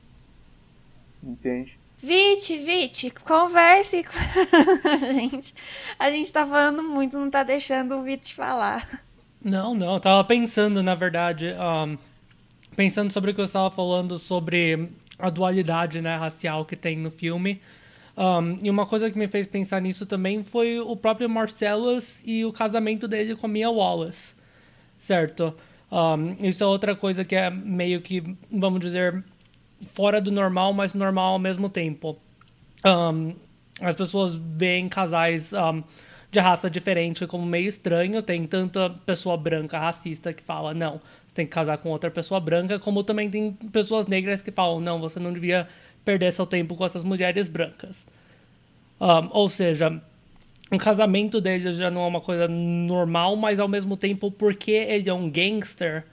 Entende? 1.22 1.78
Vite, 1.98 2.58
Vite, 2.58 3.10
converse 3.10 4.04
com 4.04 4.14
a 4.88 4.98
gente. 4.98 5.54
A 5.98 6.12
gente 6.12 6.32
tá 6.32 6.46
falando 6.46 6.84
muito, 6.84 7.18
não 7.18 7.30
tá 7.30 7.44
deixando 7.44 7.98
o 7.98 8.04
Vite 8.04 8.36
falar. 8.36 8.88
Não, 9.42 9.74
não, 9.74 9.96
eu 9.96 10.00
tava 10.00 10.24
pensando, 10.24 10.84
na 10.84 10.94
verdade, 10.94 11.54
um, 11.54 11.98
pensando 12.76 13.12
sobre 13.12 13.32
o 13.32 13.34
que 13.34 13.42
eu 13.42 13.46
estava 13.46 13.72
falando 13.72 14.20
sobre 14.20 14.90
a 15.20 15.30
dualidade 15.30 16.02
né, 16.02 16.16
racial 16.16 16.66
que 16.66 16.76
tem 16.76 16.98
no 16.98 17.12
filme. 17.12 17.62
Um, 18.18 18.58
e 18.64 18.70
uma 18.70 18.86
coisa 18.86 19.12
que 19.12 19.18
me 19.18 19.28
fez 19.28 19.46
pensar 19.46 19.80
nisso 19.80 20.06
também 20.06 20.44
foi 20.44 20.80
o 20.80 20.96
próprio 20.96 21.30
Marcellus 21.30 22.22
e 22.26 22.44
o 22.44 22.52
casamento 22.52 23.08
dele 23.08 23.36
com 23.36 23.48
Mia 23.48 23.70
Wallace, 23.70 24.34
certo? 24.98 25.54
Um, 25.92 26.36
isso 26.46 26.64
é 26.64 26.68
outra 26.68 26.96
coisa 26.96 27.24
que 27.24 27.36
é 27.36 27.50
meio 27.50 28.02
que, 28.02 28.24
vamos 28.52 28.80
dizer, 28.80 29.24
fora 29.94 30.20
do 30.20 30.32
normal, 30.32 30.74
mas 30.74 30.94
normal 30.94 31.34
ao 31.34 31.40
mesmo 31.40 31.70
tempo. 31.70 32.18
Um, 32.84 33.36
as 33.80 33.96
pessoas 33.96 34.36
veem 34.36 34.90
casais 34.90 35.52
de 36.32 36.40
raça 36.40 36.70
diferente 36.70 37.28
como 37.28 37.46
meio 37.46 37.70
estranho. 37.70 38.22
Tem 38.24 38.46
tanta 38.48 38.90
pessoa 38.90 39.38
branca 39.38 39.78
racista 39.78 40.34
que 40.34 40.44
fala, 40.44 40.74
não, 40.74 41.00
tem 41.38 41.46
que 41.46 41.52
casar 41.52 41.78
com 41.78 41.90
outra 41.90 42.12
pessoa 42.12 42.40
branca, 42.40 42.80
como 42.80 43.04
também 43.04 43.30
tem 43.30 43.54
pessoas 43.72 44.08
negras 44.08 44.42
que 44.42 44.52
falam, 44.52 44.80
não, 44.80 45.00
você 45.00 45.20
não 45.20 45.32
devia 45.32 45.68
perder 46.04 46.32
seu 46.34 46.46
tempo 46.46 46.76
com 46.76 46.86
essas 46.86 47.04
mulheres 47.04 47.48
brancas. 47.48 48.06
Um, 49.00 49.30
ou 49.32 49.48
seja, 49.48 50.02
o 50.72 50.78
casamento 50.78 51.40
dele 51.40 51.72
já 51.74 51.90
não 51.90 52.02
é 52.02 52.08
uma 52.08 52.22
coisa 52.22 52.48
normal, 52.48 53.36
mas 53.36 53.60
ao 53.60 53.68
mesmo 53.68 53.96
tempo, 53.96 54.32
porque 54.32 54.72
ele 54.72 55.10
é 55.10 55.14
um 55.14 55.30
gangster, 55.30 56.04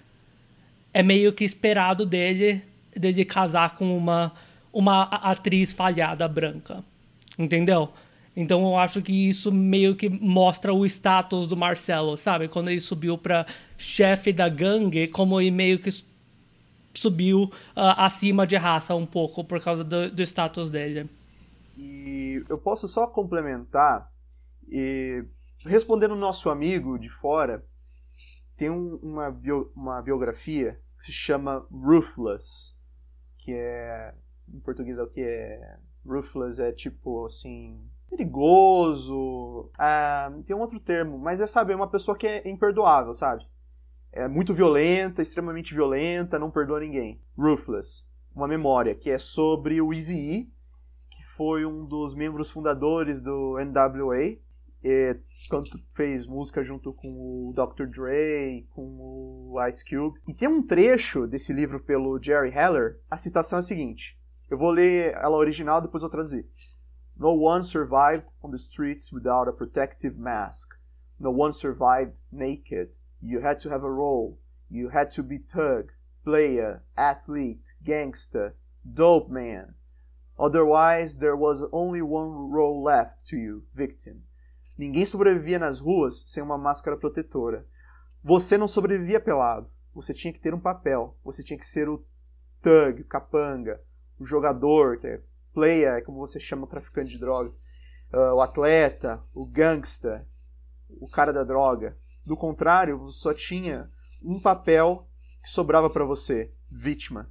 é 0.93 1.03
meio 1.03 1.33
que 1.33 1.45
esperado 1.45 2.07
dele 2.07 2.63
dele 2.95 3.25
casar 3.25 3.75
com 3.75 3.97
uma, 3.97 4.33
uma 4.73 5.03
atriz 5.03 5.73
falhada 5.73 6.27
branca. 6.29 6.85
Entendeu? 7.39 7.93
Então 8.37 8.65
eu 8.67 8.77
acho 8.77 9.01
que 9.01 9.29
isso 9.29 9.53
meio 9.53 9.95
que 9.95 10.09
mostra 10.09 10.73
o 10.73 10.85
status 10.85 11.47
do 11.47 11.57
Marcelo, 11.57 12.17
sabe? 12.17 12.49
Quando 12.49 12.69
ele 12.69 12.81
subiu 12.81 13.17
para 13.17 13.47
chefe 13.79 14.33
da 14.33 14.49
gangue, 14.49 15.07
como 15.09 15.41
ele 15.41 15.51
meio 15.51 15.79
que 15.79 15.91
subiu 16.93 17.45
uh, 17.45 17.51
acima 17.97 18.47
de 18.47 18.57
raça 18.57 18.95
um 18.95 19.07
pouco 19.07 19.45
por 19.45 19.61
causa 19.61 19.85
do, 19.85 20.11
do 20.11 20.23
status 20.23 20.71
dele. 20.71 21.09
E 21.77 22.45
eu 22.49 22.59
posso 22.59 22.89
só 22.89 23.07
complementar 23.07 24.11
e 24.69 25.25
respondendo 25.67 26.13
o 26.13 26.17
nosso 26.17 26.51
amigo 26.51 26.99
de 26.99 27.09
fora, 27.09 27.65
tem 28.57 28.71
um, 28.71 28.97
uma, 29.03 29.31
bio, 29.31 29.73
uma 29.75 30.01
biografia 30.03 30.81
que 30.99 31.07
se 31.07 31.13
chama 31.13 31.67
Ruthless, 31.71 32.77
que 33.39 33.53
é 33.53 34.15
em 34.53 34.61
português 34.61 34.99
é 34.99 35.03
o 35.03 35.07
que 35.07 35.21
é 35.21 35.79
ruthless 36.05 36.61
é 36.61 36.71
tipo 36.73 37.25
assim 37.25 37.81
perigoso 38.17 39.71
ah, 39.79 40.33
tem 40.47 40.55
um 40.55 40.61
outro 40.61 40.79
termo 40.79 41.19
mas 41.19 41.41
é 41.41 41.47
sabe 41.47 41.73
é 41.73 41.77
uma 41.77 41.89
pessoa 41.89 42.17
que 42.17 42.27
é 42.27 42.49
imperdoável 42.49 43.15
sabe 43.15 43.47
é 44.13 44.29
muito 44.29 44.55
violenta 44.55 45.23
extremamente 45.23 45.75
violenta 45.75 46.39
não 46.39 46.51
perdoa 46.51 46.81
ninguém 46.81 47.21
ruthless 47.37 48.07
uma 48.35 48.49
memória 48.49 48.95
que 48.95 49.11
é 49.11 49.19
sobre 49.19 49.81
o 49.81 49.93
Eazy-E 49.93 50.49
que 51.11 51.25
foi 51.25 51.65
um 51.65 51.85
dos 51.85 52.15
membros 52.15 52.51
fundadores 52.51 53.21
do 53.21 53.57
NWA 53.59 54.39
é, 54.85 55.17
quando 55.49 55.71
fez 55.93 56.27
música 56.27 56.63
junto 56.63 56.93
com 56.93 57.09
o 57.09 57.55
Dr. 57.55 57.87
Dre, 57.87 58.67
com 58.71 58.83
o 58.83 59.67
Ice 59.67 59.83
Cube. 59.83 60.21
E 60.29 60.35
tem 60.35 60.47
um 60.47 60.63
trecho 60.63 61.27
desse 61.27 61.55
livro 61.55 61.81
pelo 61.81 62.23
Jerry 62.23 62.51
Heller, 62.51 63.01
a 63.11 63.17
citação 63.17 63.59
é 63.59 63.61
a 63.61 63.63
seguinte. 63.63 64.19
Eu 64.51 64.59
vou 64.59 64.71
ler 64.71 65.15
ela 65.15 65.37
original, 65.37 65.81
depois 65.81 66.03
eu 66.03 66.11
traduzir. 66.11 66.47
No 67.19 67.33
one 67.33 67.63
survived 67.63 68.33
on 68.43 68.51
the 68.51 68.59
streets 68.59 69.13
without 69.13 69.49
a 69.49 69.53
protective 69.53 70.19
mask. 70.19 70.75
No 71.19 71.31
one 71.31 71.53
survived 71.53 72.19
naked. 72.33 72.89
You 73.23 73.41
had 73.41 73.61
to 73.61 73.71
have 73.71 73.85
a 73.85 73.91
role. 73.91 74.39
You 74.69 74.89
had 74.89 75.11
to 75.13 75.23
be 75.23 75.39
thug, 75.39 75.93
player, 76.25 76.83
athlete, 76.97 77.75
gangster, 77.85 78.57
dope 78.85 79.31
man. 79.31 79.75
Otherwise, 80.37 81.19
there 81.19 81.37
was 81.37 81.65
only 81.73 82.03
one 82.03 82.51
role 82.51 82.83
left 82.83 83.25
to 83.29 83.37
you, 83.37 83.63
victim. 83.73 84.25
Ninguém 84.77 85.07
sobrevivia 85.07 85.61
nas 85.61 85.79
ruas 85.79 86.25
sem 86.27 86.43
uma 86.43 86.59
máscara 86.59 86.97
protetora. 86.97 87.65
Você 88.23 88.59
não 88.59 88.67
sobrevivia 88.67 89.21
pelado. 89.21 89.71
Você 89.95 90.13
tinha 90.13 90.33
que 90.33 90.41
ter 90.41 90.53
um 90.53 90.61
papel. 90.61 91.17
Você 91.25 91.45
tinha 91.45 91.59
que 91.59 91.67
ser 91.67 91.89
o 91.89 92.05
thug, 92.61 93.03
o 93.03 93.05
capanga, 93.05 93.81
o 94.19 94.27
jogador, 94.27 94.99
que 94.99 95.07
é 95.07 95.23
player, 95.55 95.95
é 95.95 96.01
como 96.03 96.19
você 96.19 96.41
chama 96.41 96.65
o 96.65 96.69
traficante 96.69 97.11
de 97.11 97.19
droga, 97.19 97.49
uh, 98.13 98.35
o 98.35 98.41
atleta, 98.43 99.21
o 99.33 99.47
gangsta, 99.47 100.27
o 101.01 101.09
cara 101.09 101.33
da 101.33 101.45
droga. 101.45 101.97
Do 102.27 102.37
contrário, 102.37 102.99
você 102.99 103.19
só 103.19 103.33
tinha 103.33 103.89
um 104.25 104.41
papel 104.41 105.09
que 105.43 105.51
sobrava 105.51 105.89
para 105.89 106.05
você, 106.05 106.53
vítima. 106.71 107.29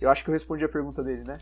Eu 0.00 0.10
acho 0.10 0.22
que 0.24 0.30
eu 0.30 0.34
respondi 0.34 0.64
a 0.64 0.68
pergunta 0.68 1.02
dele, 1.02 1.24
né? 1.24 1.38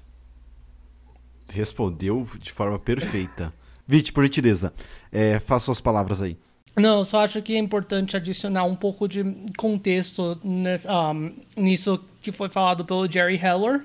Respondeu 1.48 2.26
de 2.38 2.52
forma 2.52 2.78
perfeita. 2.78 3.52
Vite, 3.86 4.12
por 4.12 4.24
gentileza, 4.24 4.72
é, 5.12 5.38
faça 5.38 5.66
suas 5.66 5.80
palavras 5.80 6.20
aí. 6.20 6.36
Não, 6.76 6.98
eu 6.98 7.04
só 7.04 7.20
acho 7.20 7.40
que 7.40 7.54
é 7.54 7.58
importante 7.58 8.16
adicionar 8.16 8.64
um 8.64 8.76
pouco 8.76 9.08
de 9.08 9.24
contexto 9.56 10.38
nesse, 10.44 10.86
um, 10.86 11.34
nisso 11.56 12.04
que 12.20 12.30
foi 12.30 12.50
falado 12.50 12.84
pelo 12.84 13.10
Jerry 13.10 13.36
Heller, 13.36 13.82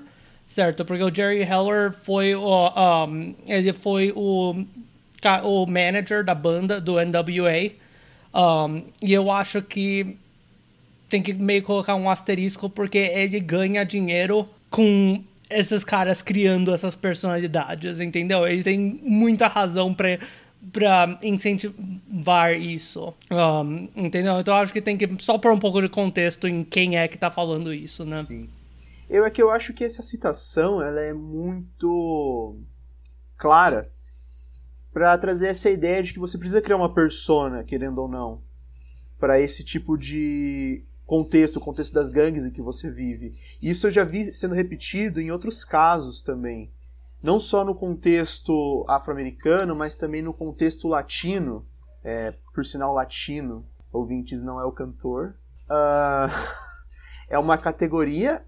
certo? 0.48 0.84
Porque 0.84 1.02
o 1.02 1.14
Jerry 1.14 1.42
Heller 1.42 1.92
foi 1.92 2.34
o, 2.34 3.06
um, 3.06 3.34
ele 3.46 3.72
foi 3.72 4.12
o, 4.14 4.64
o 5.44 5.66
manager 5.66 6.24
da 6.24 6.34
banda 6.34 6.80
do 6.80 6.94
NWA, 6.94 7.72
um, 8.34 8.82
e 9.02 9.12
eu 9.12 9.30
acho 9.30 9.62
que 9.62 10.16
tem 11.08 11.22
que 11.22 11.34
meio 11.34 11.62
colocar 11.62 11.94
um 11.94 12.08
asterisco 12.08 12.70
porque 12.70 12.98
ele 12.98 13.38
ganha 13.40 13.84
dinheiro 13.84 14.48
com 14.70 15.22
esses 15.50 15.84
caras 15.84 16.22
criando 16.22 16.72
essas 16.72 16.94
personalidades, 16.94 18.00
entendeu? 18.00 18.46
Ele 18.46 18.62
tem 18.62 19.00
muita 19.02 19.46
razão 19.46 19.92
para 19.92 20.18
para 20.72 21.18
incentivar 21.24 22.54
isso, 22.54 23.12
um, 23.32 23.88
entendeu? 23.96 24.38
Então 24.38 24.54
acho 24.54 24.72
que 24.72 24.80
tem 24.80 24.96
que 24.96 25.08
só 25.18 25.36
pôr 25.36 25.52
um 25.52 25.58
pouco 25.58 25.82
de 25.82 25.88
contexto 25.88 26.46
em 26.46 26.62
quem 26.62 26.96
é 26.96 27.08
que 27.08 27.18
tá 27.18 27.32
falando 27.32 27.74
isso, 27.74 28.04
né? 28.04 28.22
Sim. 28.22 28.48
Eu 29.12 29.26
é 29.26 29.30
que 29.30 29.42
eu 29.42 29.50
acho 29.50 29.74
que 29.74 29.84
essa 29.84 30.00
citação 30.00 30.80
ela 30.80 30.98
é 30.98 31.12
muito 31.12 32.56
clara 33.36 33.82
para 34.90 35.18
trazer 35.18 35.48
essa 35.48 35.68
ideia 35.68 36.02
de 36.02 36.14
que 36.14 36.18
você 36.18 36.38
precisa 36.38 36.62
criar 36.62 36.78
uma 36.78 36.94
persona, 36.94 37.62
querendo 37.62 37.98
ou 37.98 38.08
não, 38.08 38.40
para 39.20 39.38
esse 39.38 39.62
tipo 39.62 39.98
de 39.98 40.82
contexto, 41.04 41.56
o 41.56 41.60
contexto 41.60 41.92
das 41.92 42.08
gangues 42.08 42.46
em 42.46 42.50
que 42.50 42.62
você 42.62 42.90
vive. 42.90 43.32
Isso 43.60 43.86
eu 43.86 43.90
já 43.90 44.02
vi 44.02 44.32
sendo 44.32 44.54
repetido 44.54 45.20
em 45.20 45.30
outros 45.30 45.62
casos 45.62 46.22
também. 46.22 46.72
Não 47.22 47.38
só 47.38 47.66
no 47.66 47.74
contexto 47.74 48.82
afro-americano, 48.88 49.76
mas 49.76 49.94
também 49.94 50.22
no 50.22 50.32
contexto 50.32 50.88
latino. 50.88 51.66
É, 52.02 52.32
por 52.54 52.64
sinal, 52.64 52.94
latino, 52.94 53.62
ouvintes, 53.92 54.42
não 54.42 54.58
é 54.58 54.64
o 54.64 54.72
cantor. 54.72 55.34
Uh, 55.68 56.32
é 57.28 57.38
uma 57.38 57.58
categoria 57.58 58.42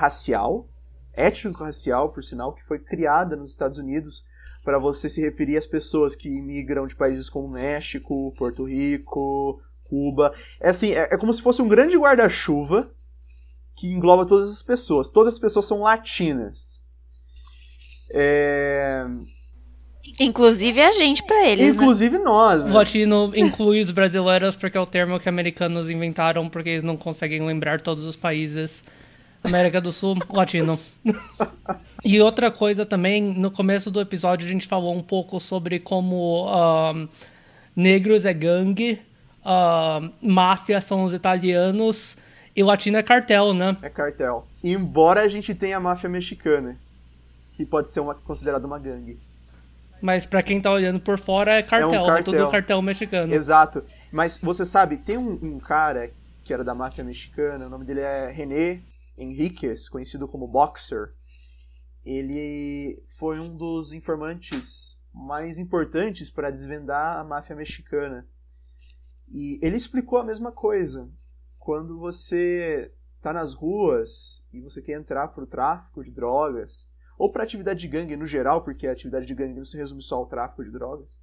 racial, 0.00 0.66
étnico-racial, 1.12 2.10
por 2.10 2.24
sinal, 2.24 2.54
que 2.54 2.64
foi 2.64 2.78
criada 2.78 3.36
nos 3.36 3.50
Estados 3.50 3.78
Unidos 3.78 4.24
para 4.64 4.78
você 4.78 5.08
se 5.10 5.20
referir 5.20 5.58
às 5.58 5.66
pessoas 5.66 6.14
que 6.14 6.28
imigram 6.28 6.86
de 6.86 6.96
países 6.96 7.28
como 7.28 7.52
México, 7.52 8.34
Porto 8.38 8.64
Rico, 8.64 9.60
Cuba. 9.84 10.32
É 10.58 10.70
assim, 10.70 10.92
é, 10.92 11.08
é 11.12 11.18
como 11.18 11.34
se 11.34 11.42
fosse 11.42 11.60
um 11.60 11.68
grande 11.68 11.98
guarda-chuva 11.98 12.90
que 13.76 13.88
engloba 13.88 14.24
todas 14.24 14.50
as 14.50 14.62
pessoas. 14.62 15.10
Todas 15.10 15.34
as 15.34 15.40
pessoas 15.40 15.66
são 15.66 15.80
latinas. 15.80 16.82
É... 18.12 19.04
Inclusive 20.18 20.80
a 20.80 20.92
gente 20.92 21.22
para 21.24 21.46
eles. 21.46 21.66
Né? 21.66 21.72
Inclusive 21.72 22.18
né? 22.18 22.24
nós. 22.24 22.64
Né? 22.64 22.72
Latino 22.72 23.32
inclui 23.34 23.82
os 23.82 23.90
brasileiros 23.90 24.56
porque 24.56 24.78
é 24.78 24.80
o 24.80 24.86
termo 24.86 25.20
que 25.20 25.28
americanos 25.28 25.90
inventaram 25.90 26.48
porque 26.48 26.70
eles 26.70 26.82
não 26.82 26.96
conseguem 26.96 27.44
lembrar 27.46 27.80
todos 27.82 28.04
os 28.04 28.16
países. 28.16 28.82
América 29.42 29.80
do 29.80 29.92
Sul, 29.92 30.16
latino. 30.30 30.78
e 32.04 32.20
outra 32.20 32.50
coisa 32.50 32.84
também, 32.84 33.22
no 33.22 33.50
começo 33.50 33.90
do 33.90 34.00
episódio 34.00 34.46
a 34.46 34.50
gente 34.50 34.66
falou 34.66 34.94
um 34.94 35.02
pouco 35.02 35.40
sobre 35.40 35.80
como 35.80 36.46
uh, 36.46 37.08
negros 37.74 38.24
é 38.24 38.32
gangue 38.32 39.00
uh, 39.40 40.10
máfia 40.20 40.80
são 40.80 41.04
os 41.04 41.14
italianos 41.14 42.16
E 42.54 42.62
latino 42.62 42.98
é 42.98 43.02
cartel, 43.02 43.54
né? 43.54 43.76
É 43.82 43.88
cartel. 43.88 44.46
Embora 44.62 45.22
a 45.22 45.28
gente 45.28 45.54
tenha 45.54 45.76
a 45.76 45.80
máfia 45.80 46.08
mexicana, 46.08 46.76
que 47.56 47.64
pode 47.64 47.90
ser 47.90 48.00
uma, 48.00 48.14
considerada 48.14 48.66
uma 48.66 48.78
gangue. 48.78 49.18
Mas 50.02 50.24
pra 50.24 50.42
quem 50.42 50.60
tá 50.60 50.70
olhando 50.70 50.98
por 50.98 51.18
fora 51.18 51.56
é 51.58 51.62
cartel, 51.62 51.94
É 51.94 52.00
um 52.00 52.04
é, 52.04 52.06
cartel. 52.06 52.24
tudo 52.24 52.50
cartel 52.50 52.82
mexicano. 52.82 53.34
Exato. 53.34 53.84
Mas 54.10 54.38
você 54.38 54.64
sabe, 54.64 54.96
tem 54.96 55.16
um, 55.18 55.38
um 55.42 55.58
cara 55.58 56.10
que 56.42 56.52
era 56.52 56.64
da 56.64 56.74
máfia 56.74 57.04
mexicana, 57.04 57.66
o 57.66 57.70
nome 57.70 57.84
dele 57.84 58.00
é 58.00 58.30
René 58.30 58.80
Henriquez, 59.20 59.88
conhecido 59.88 60.26
como 60.26 60.48
Boxer. 60.48 61.14
Ele 62.04 63.02
foi 63.18 63.38
um 63.38 63.54
dos 63.54 63.92
informantes 63.92 64.98
mais 65.12 65.58
importantes 65.58 66.30
para 66.30 66.50
desvendar 66.50 67.18
a 67.18 67.24
máfia 67.24 67.54
mexicana. 67.54 68.26
E 69.28 69.58
ele 69.62 69.76
explicou 69.76 70.18
a 70.18 70.24
mesma 70.24 70.50
coisa. 70.50 71.08
Quando 71.60 71.98
você 71.98 72.92
tá 73.20 73.32
nas 73.32 73.52
ruas 73.52 74.42
e 74.52 74.60
você 74.60 74.80
quer 74.80 74.98
entrar 74.98 75.28
pro 75.28 75.46
tráfico 75.46 76.02
de 76.02 76.10
drogas, 76.10 76.88
ou 77.18 77.30
para 77.30 77.44
atividade 77.44 77.80
de 77.80 77.88
gangue 77.88 78.16
no 78.16 78.26
geral, 78.26 78.64
porque 78.64 78.86
a 78.86 78.92
atividade 78.92 79.26
de 79.26 79.34
gangue 79.34 79.58
não 79.58 79.64
se 79.66 79.76
resume 79.76 80.00
só 80.00 80.16
ao 80.16 80.26
tráfico 80.26 80.64
de 80.64 80.70
drogas, 80.70 81.20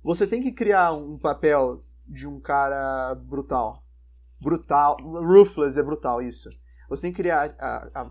você 0.00 0.26
tem 0.26 0.40
que 0.40 0.52
criar 0.52 0.92
um 0.92 1.18
papel 1.18 1.84
de 2.06 2.26
um 2.26 2.38
cara 2.38 3.14
brutal. 3.16 3.84
Brutal. 4.40 4.96
Ruthless 5.00 5.78
é 5.78 5.82
brutal, 5.82 6.22
isso. 6.22 6.48
Você 6.92 7.02
tem 7.02 7.12
que 7.12 7.22
criar 7.22 7.54
a, 7.58 8.02
a, 8.02 8.10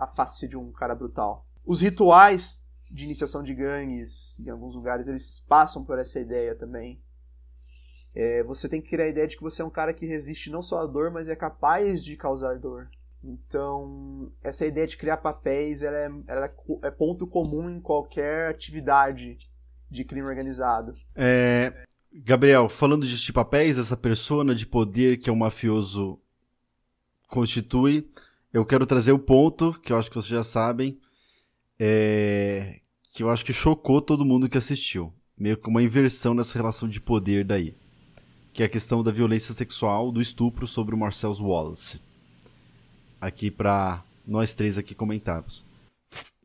a 0.00 0.06
face 0.06 0.48
de 0.48 0.56
um 0.56 0.72
cara 0.72 0.94
brutal. 0.94 1.46
Os 1.62 1.82
rituais 1.82 2.66
de 2.90 3.04
iniciação 3.04 3.42
de 3.42 3.54
gangues, 3.54 4.40
em 4.40 4.48
alguns 4.48 4.74
lugares, 4.74 5.06
eles 5.06 5.44
passam 5.46 5.84
por 5.84 5.98
essa 5.98 6.18
ideia 6.18 6.54
também. 6.54 7.02
É, 8.14 8.42
você 8.44 8.66
tem 8.66 8.80
que 8.80 8.88
criar 8.88 9.04
a 9.04 9.08
ideia 9.08 9.28
de 9.28 9.36
que 9.36 9.42
você 9.42 9.60
é 9.60 9.64
um 9.64 9.70
cara 9.70 9.92
que 9.92 10.06
resiste 10.06 10.48
não 10.48 10.62
só 10.62 10.80
à 10.80 10.86
dor, 10.86 11.10
mas 11.10 11.28
é 11.28 11.36
capaz 11.36 12.02
de 12.02 12.16
causar 12.16 12.58
dor. 12.58 12.88
Então, 13.22 14.32
essa 14.42 14.64
ideia 14.64 14.86
de 14.86 14.96
criar 14.96 15.18
papéis 15.18 15.82
ela 15.82 15.98
é, 15.98 16.10
ela 16.26 16.46
é 16.46 16.54
é 16.84 16.90
ponto 16.90 17.26
comum 17.26 17.68
em 17.68 17.80
qualquer 17.80 18.48
atividade 18.48 19.36
de 19.90 20.02
crime 20.02 20.26
organizado. 20.26 20.92
É, 21.14 21.74
Gabriel, 22.10 22.70
falando 22.70 23.06
de 23.06 23.32
papéis, 23.34 23.76
essa 23.76 23.98
persona 23.98 24.54
de 24.54 24.66
poder 24.66 25.18
que 25.18 25.28
é 25.28 25.32
o 25.32 25.36
mafioso 25.36 26.23
constitui, 27.28 28.08
eu 28.52 28.64
quero 28.64 28.86
trazer 28.86 29.12
o 29.12 29.18
ponto, 29.18 29.72
que 29.80 29.92
eu 29.92 29.96
acho 29.96 30.08
que 30.08 30.16
vocês 30.16 30.30
já 30.30 30.44
sabem, 30.44 30.98
é, 31.78 32.80
que 33.12 33.22
eu 33.22 33.30
acho 33.30 33.44
que 33.44 33.52
chocou 33.52 34.00
todo 34.00 34.24
mundo 34.24 34.48
que 34.48 34.58
assistiu. 34.58 35.12
Meio 35.36 35.56
que 35.56 35.68
uma 35.68 35.82
inversão 35.82 36.34
nessa 36.34 36.56
relação 36.56 36.88
de 36.88 37.00
poder 37.00 37.44
daí. 37.44 37.74
Que 38.52 38.62
é 38.62 38.66
a 38.66 38.68
questão 38.68 39.02
da 39.02 39.10
violência 39.10 39.52
sexual, 39.52 40.12
do 40.12 40.20
estupro 40.20 40.66
sobre 40.66 40.94
o 40.94 40.98
Marcel 40.98 41.32
Wallace. 41.32 42.00
Aqui 43.20 43.50
pra 43.50 44.04
nós 44.26 44.54
três 44.54 44.78
aqui 44.78 44.94
comentarmos. 44.94 45.66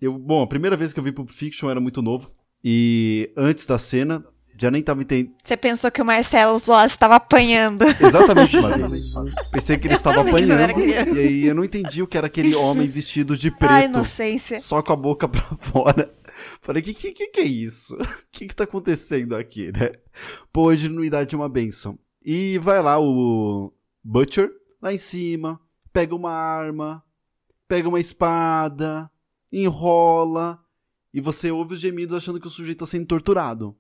Eu, 0.01 0.17
bom, 0.17 0.41
a 0.41 0.47
primeira 0.47 0.75
vez 0.75 0.93
que 0.93 0.99
eu 0.99 1.03
vi 1.03 1.11
Pulp 1.11 1.29
Fiction 1.29 1.69
era 1.69 1.79
muito 1.79 2.01
novo. 2.01 2.31
E 2.63 3.31
antes 3.37 3.65
da 3.65 3.77
cena, 3.77 4.25
já 4.59 4.69
nem 4.69 4.83
tava 4.83 5.01
entendendo. 5.01 5.33
Você 5.43 5.55
pensou 5.55 5.89
que 5.89 6.01
o 6.01 6.05
Marcelo 6.05 6.57
Wallace 6.67 6.95
estava 6.95 7.15
apanhando. 7.15 7.83
Exatamente, 7.83 8.57
Matheus. 8.61 9.13
Pensei 9.51 9.77
que 9.77 9.87
ele 9.87 9.93
estava 9.95 10.21
apanhando. 10.21 10.79
E 11.15 11.19
aí 11.19 11.45
eu 11.45 11.55
não 11.55 11.63
entendi 11.63 12.03
o 12.03 12.07
que 12.07 12.17
era 12.17 12.27
aquele 12.27 12.53
homem 12.55 12.87
vestido 12.87 13.37
de 13.37 13.49
preto, 13.49 13.85
inocência. 13.85 14.59
só 14.59 14.81
com 14.81 14.93
a 14.93 14.95
boca 14.95 15.27
pra 15.27 15.41
fora. 15.59 16.13
Falei, 16.61 16.81
que 16.81 16.93
que, 16.93 17.11
que 17.11 17.27
que 17.27 17.39
é 17.39 17.45
isso? 17.45 17.95
O 17.95 18.07
que 18.31 18.47
que 18.47 18.55
tá 18.55 18.63
acontecendo 18.65 19.35
aqui, 19.35 19.71
né? 19.71 19.91
Pô, 20.51 20.69
a 20.69 20.73
ingenuidade 20.73 21.33
é 21.35 21.37
uma 21.37 21.49
benção. 21.49 21.97
E 22.23 22.57
vai 22.59 22.81
lá 22.81 22.99
o 22.99 23.73
Butcher, 24.03 24.49
lá 24.81 24.93
em 24.93 24.97
cima, 24.97 25.59
pega 25.91 26.15
uma 26.15 26.31
arma, 26.31 27.03
pega 27.67 27.89
uma 27.89 27.99
espada, 27.99 29.09
enrola, 29.51 30.59
e 31.13 31.19
você 31.19 31.49
ouve 31.51 31.73
os 31.73 31.79
gemidos 31.79 32.15
achando 32.15 32.39
que 32.39 32.47
o 32.47 32.51
sujeito 32.51 32.79
tá 32.79 32.85
sendo 32.85 33.05
torturado. 33.05 33.75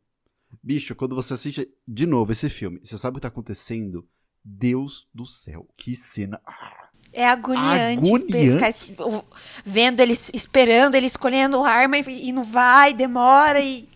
Bicho, 0.61 0.95
quando 0.95 1.15
você 1.15 1.33
assiste 1.33 1.67
de 1.87 2.05
novo 2.05 2.31
esse 2.31 2.49
filme, 2.49 2.79
você 2.83 2.97
sabe 2.97 3.13
o 3.13 3.15
que 3.15 3.21
tá 3.21 3.27
acontecendo? 3.27 4.07
Deus 4.43 5.07
do 5.13 5.25
céu, 5.25 5.67
que 5.77 5.95
cena. 5.95 6.41
É 7.11 7.27
agoniante, 7.27 8.07
Agoniante? 8.13 8.85
ficar 8.85 9.23
vendo 9.65 9.99
eles, 9.99 10.31
esperando, 10.33 10.95
ele 10.95 11.07
escolhendo 11.07 11.63
arma 11.63 11.97
e, 11.97 12.29
e 12.29 12.31
não 12.31 12.43
vai, 12.43 12.93
demora 12.93 13.59
e. 13.59 13.87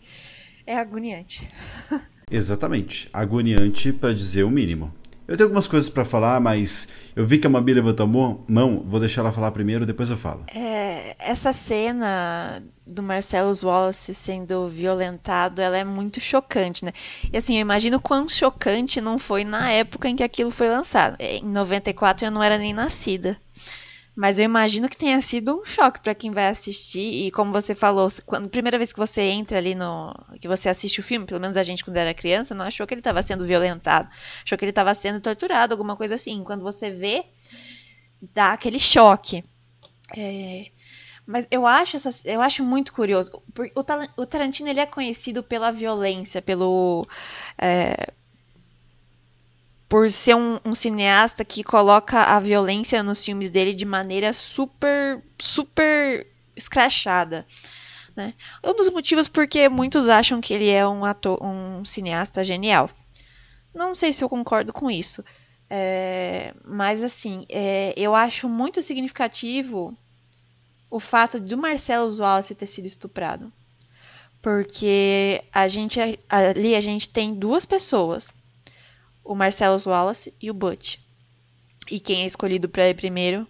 É 0.65 0.77
agoniante. 0.77 1.47
Exatamente, 2.31 3.09
agoniante 3.13 3.91
pra 3.91 4.13
dizer 4.13 4.43
o 4.43 4.49
mínimo. 4.49 4.93
Eu 5.27 5.37
tenho 5.37 5.47
algumas 5.47 5.67
coisas 5.67 5.89
pra 5.89 6.03
falar, 6.03 6.39
mas 6.41 6.87
eu 7.15 7.25
vi 7.25 7.37
que 7.37 7.47
a 7.47 7.49
Mabi 7.49 7.73
levantou 7.73 8.05
a 8.05 8.43
mão, 8.47 8.83
vou 8.85 8.99
deixar 8.99 9.21
ela 9.21 9.31
falar 9.31 9.51
primeiro, 9.51 9.85
depois 9.85 10.09
eu 10.09 10.17
falo. 10.17 10.45
É, 10.53 11.15
essa 11.17 11.53
cena 11.53 12.61
do 12.85 13.01
Marcelo 13.01 13.53
Wallace 13.63 14.13
sendo 14.13 14.67
violentado, 14.67 15.61
ela 15.61 15.77
é 15.77 15.83
muito 15.83 16.19
chocante, 16.19 16.83
né? 16.83 16.91
E 17.31 17.37
assim, 17.37 17.55
eu 17.55 17.61
imagino 17.61 18.01
quão 18.01 18.27
chocante 18.27 18.99
não 18.99 19.17
foi 19.17 19.45
na 19.45 19.71
época 19.71 20.09
em 20.09 20.15
que 20.15 20.23
aquilo 20.23 20.51
foi 20.51 20.69
lançado. 20.69 21.15
Em 21.19 21.43
94 21.43 22.27
eu 22.27 22.31
não 22.31 22.43
era 22.43 22.57
nem 22.57 22.73
nascida. 22.73 23.37
Mas 24.15 24.37
eu 24.37 24.45
imagino 24.45 24.87
que 24.87 24.95
tenha 24.95 25.19
sido 25.21 25.59
um 25.59 25.65
choque 25.65 25.99
para 25.99 26.13
quem 26.13 26.29
vai 26.29 26.47
assistir. 26.47 27.25
E 27.25 27.31
como 27.31 27.51
você 27.51 27.73
falou, 27.73 28.07
quando 28.25 28.47
primeira 28.47 28.77
vez 28.77 28.93
que 28.93 28.99
você 28.99 29.21
entra 29.21 29.57
ali 29.57 29.73
no. 29.73 30.13
que 30.39 30.47
você 30.47 30.69
assiste 30.69 30.99
o 30.99 31.03
filme, 31.03 31.25
pelo 31.25 31.41
menos 31.41 31.57
a 31.57 31.63
gente 31.63 31.83
quando 31.83 31.97
era 31.97 32.13
criança, 32.13 32.53
não 32.53 32.65
achou 32.65 32.85
que 32.85 32.93
ele 32.93 33.01
estava 33.01 33.23
sendo 33.23 33.45
violentado. 33.45 34.09
Achou 34.43 34.57
que 34.57 34.65
ele 34.65 34.71
estava 34.71 34.93
sendo 34.93 35.19
torturado, 35.19 35.73
alguma 35.73 35.95
coisa 35.95 36.15
assim. 36.15 36.43
Quando 36.43 36.61
você 36.61 36.91
vê, 36.91 37.25
dá 38.33 38.53
aquele 38.53 38.79
choque. 38.79 39.43
É, 40.15 40.67
mas 41.25 41.47
eu 41.49 41.65
acho, 41.65 41.97
eu 42.25 42.41
acho 42.41 42.63
muito 42.63 42.93
curioso. 42.93 43.31
O, 43.75 44.21
o 44.21 44.25
Tarantino 44.25 44.69
ele 44.69 44.79
é 44.79 44.85
conhecido 44.85 45.41
pela 45.41 45.71
violência, 45.71 46.41
pelo. 46.41 47.07
é, 47.57 47.95
por 49.93 50.09
ser 50.09 50.35
um, 50.35 50.59
um 50.65 50.73
cineasta 50.73 51.45
que 51.45 51.63
coloca 51.63 52.19
a 52.19 52.39
violência 52.39 53.03
nos 53.03 53.23
filmes 53.23 53.51
dele 53.51 53.75
de 53.75 53.85
maneira 53.85 54.33
super, 54.33 55.23
super 55.37 56.25
escrachada. 56.55 57.45
Né? 58.15 58.33
Um 58.63 58.73
dos 58.73 58.89
motivos 58.89 59.27
porque 59.27 59.69
muitos 59.69 60.07
acham 60.07 60.41
que 60.41 60.51
ele 60.51 60.67
é 60.67 60.87
um 60.87 61.05
ator, 61.05 61.37
um 61.43 61.85
cineasta 61.85 62.43
genial. 62.43 62.89
Não 63.71 63.93
sei 63.93 64.11
se 64.11 64.23
eu 64.23 64.29
concordo 64.29 64.73
com 64.73 64.89
isso. 64.89 65.23
É, 65.69 66.55
mas 66.65 67.03
assim, 67.03 67.45
é, 67.47 67.93
eu 67.95 68.15
acho 68.15 68.49
muito 68.49 68.81
significativo 68.81 69.95
o 70.89 70.99
fato 70.99 71.39
do 71.39 71.55
Marcelo 71.55 72.11
Wallace 72.17 72.55
ter 72.55 72.65
sido 72.65 72.87
estuprado. 72.87 73.53
Porque 74.41 75.43
a 75.53 75.67
gente 75.67 75.99
ali 76.27 76.73
a 76.73 76.81
gente 76.81 77.09
tem 77.09 77.31
duas 77.31 77.63
pessoas, 77.63 78.33
o 79.23 79.35
Marcelo 79.35 79.77
Wallace 79.85 80.33
e 80.41 80.49
o 80.51 80.53
Butch. 80.53 80.97
E 81.91 81.99
quem 81.99 82.23
é 82.23 82.25
escolhido 82.25 82.69
para 82.69 82.89
ir 82.89 82.95
primeiro? 82.95 83.47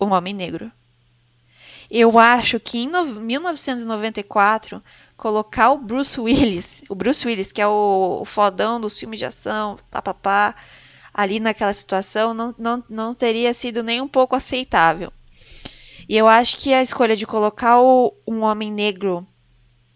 Um 0.00 0.12
homem 0.12 0.32
negro. 0.34 0.70
Eu 1.90 2.18
acho 2.18 2.58
que 2.60 2.78
em 2.78 2.88
no- 2.88 3.04
1994 3.20 4.82
colocar 5.16 5.70
o 5.70 5.78
Bruce 5.78 6.20
Willis, 6.20 6.82
o 6.88 6.94
Bruce 6.94 7.26
Willis 7.26 7.52
que 7.52 7.60
é 7.62 7.66
o, 7.66 8.18
o 8.20 8.24
fodão 8.24 8.80
dos 8.80 8.98
filmes 8.98 9.18
de 9.18 9.24
ação, 9.24 9.78
papapá, 9.90 10.54
ali 11.14 11.40
naquela 11.40 11.72
situação 11.72 12.34
não, 12.34 12.54
não, 12.58 12.84
não 12.88 13.14
teria 13.14 13.54
sido 13.54 13.82
nem 13.82 14.00
um 14.00 14.08
pouco 14.08 14.34
aceitável. 14.36 15.12
E 16.08 16.16
eu 16.16 16.28
acho 16.28 16.58
que 16.58 16.72
a 16.74 16.82
escolha 16.82 17.16
de 17.16 17.26
colocar 17.26 17.80
o- 17.80 18.14
um 18.26 18.42
homem 18.42 18.72
negro 18.72 19.26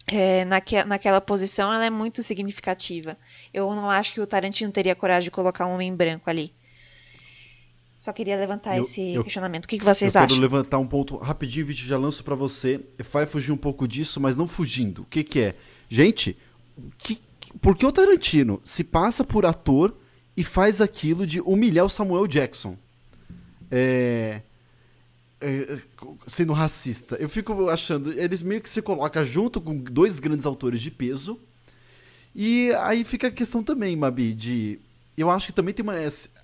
é, 0.07 0.45
naque, 0.45 0.83
naquela 0.83 1.21
posição 1.21 1.71
ela 1.73 1.85
é 1.85 1.89
muito 1.89 2.21
significativa. 2.23 3.17
Eu 3.53 3.73
não 3.75 3.89
acho 3.89 4.13
que 4.13 4.21
o 4.21 4.27
Tarantino 4.27 4.71
teria 4.71 4.95
coragem 4.95 5.25
de 5.27 5.31
colocar 5.31 5.65
um 5.67 5.73
homem 5.73 5.93
branco 5.95 6.29
ali. 6.29 6.53
Só 7.97 8.11
queria 8.11 8.35
levantar 8.37 8.77
Eu- 8.77 8.81
esse 8.83 9.13
eu- 9.13 9.23
questionamento. 9.23 9.65
O 9.65 9.67
que, 9.67 9.77
que 9.77 9.83
vocês 9.85 10.15
eu 10.15 10.21
acham? 10.21 10.29
quero 10.29 10.41
levantar 10.41 10.79
um 10.79 10.87
ponto 10.87 11.17
rapidinho, 11.17 11.65
Vídeo, 11.67 11.85
já 11.85 11.97
lanço 11.97 12.23
pra 12.23 12.33
você. 12.33 12.79
Vai 13.11 13.25
fugir 13.25 13.51
um 13.51 13.57
pouco 13.57 13.87
disso, 13.87 14.19
mas 14.19 14.35
não 14.37 14.47
fugindo. 14.47 15.03
O 15.03 15.05
que 15.05 15.23
que 15.23 15.39
é? 15.41 15.55
Gente, 15.89 16.35
que, 16.97 17.19
por 17.61 17.77
que 17.77 17.85
o 17.85 17.91
Tarantino 17.91 18.59
se 18.63 18.83
passa 18.83 19.23
por 19.23 19.45
ator 19.45 19.95
e 20.35 20.43
faz 20.43 20.81
aquilo 20.81 21.27
de 21.27 21.41
humilhar 21.41 21.85
o 21.85 21.89
Samuel 21.89 22.25
Jackson? 22.25 22.75
É... 23.69 24.41
é, 25.39 25.77
Sendo 26.25 26.53
racista. 26.53 27.15
Eu 27.17 27.29
fico 27.29 27.69
achando, 27.69 28.11
eles 28.19 28.41
meio 28.41 28.61
que 28.61 28.69
se 28.69 28.81
colocam 28.81 29.23
junto 29.25 29.61
com 29.61 29.77
dois 29.77 30.17
grandes 30.19 30.45
autores 30.45 30.81
de 30.81 30.89
peso. 30.89 31.39
E 32.35 32.71
aí 32.79 33.03
fica 33.03 33.27
a 33.27 33.31
questão 33.31 33.63
também, 33.63 33.95
Mabi, 33.95 34.33
de. 34.33 34.79
Eu 35.17 35.29
acho 35.29 35.47
que 35.47 35.53
também 35.53 35.73
tem 35.73 35.83
uma 35.83 35.93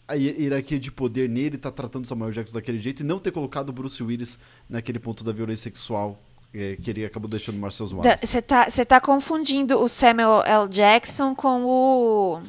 a 0.08 0.16
hi- 0.16 0.36
hierarquia 0.44 0.80
de 0.80 0.92
poder 0.92 1.28
nele, 1.30 1.58
tá 1.58 1.72
tratando 1.72 2.04
o 2.06 2.08
Samuel 2.08 2.32
Jackson 2.32 2.54
daquele 2.56 2.78
jeito, 2.80 3.02
e 3.02 3.06
não 3.06 3.20
ter 3.20 3.32
colocado 3.32 3.70
o 3.70 3.74
Bruce 3.74 4.02
Willis 4.04 4.38
naquele 4.70 5.00
ponto 5.00 5.24
da 5.24 5.32
violência 5.32 5.64
sexual 5.64 6.20
é, 6.54 6.76
que 6.82 6.90
ele 6.92 7.06
acabou 7.06 7.30
deixando 7.30 7.56
o 7.56 7.60
Marcel 7.60 7.88
Wallace. 7.92 8.26
Você 8.28 8.42
tá, 8.42 8.68
tá 8.88 9.02
confundindo 9.02 9.80
o 9.82 9.88
Samuel 9.88 10.44
L. 10.46 10.68
Jackson 10.70 11.34
com 11.34 11.64
o 11.66 12.42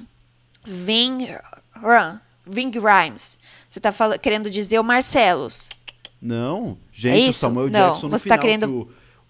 Ving, 0.65 1.19
Run, 1.81 2.19
Ving 2.47 2.73
Rhymes. 2.79 3.39
Você 3.69 3.81
tá 3.81 3.93
fala- 3.93 4.19
querendo 4.19 4.51
dizer 4.51 4.79
o 4.79 4.85
Marcelos. 4.85 5.69
Não, 6.21 6.77
É 6.93 7.01
gente, 7.01 7.27
o 7.27 7.31
isso? 7.31 7.39
Samuel 7.41 7.71
Não, 7.71 7.89
Jackson 7.91 8.09
no 8.09 8.19
você 8.19 8.29
tá 8.29 8.35
final, 8.35 8.39
querendo- 8.41 8.67
que 8.67 8.73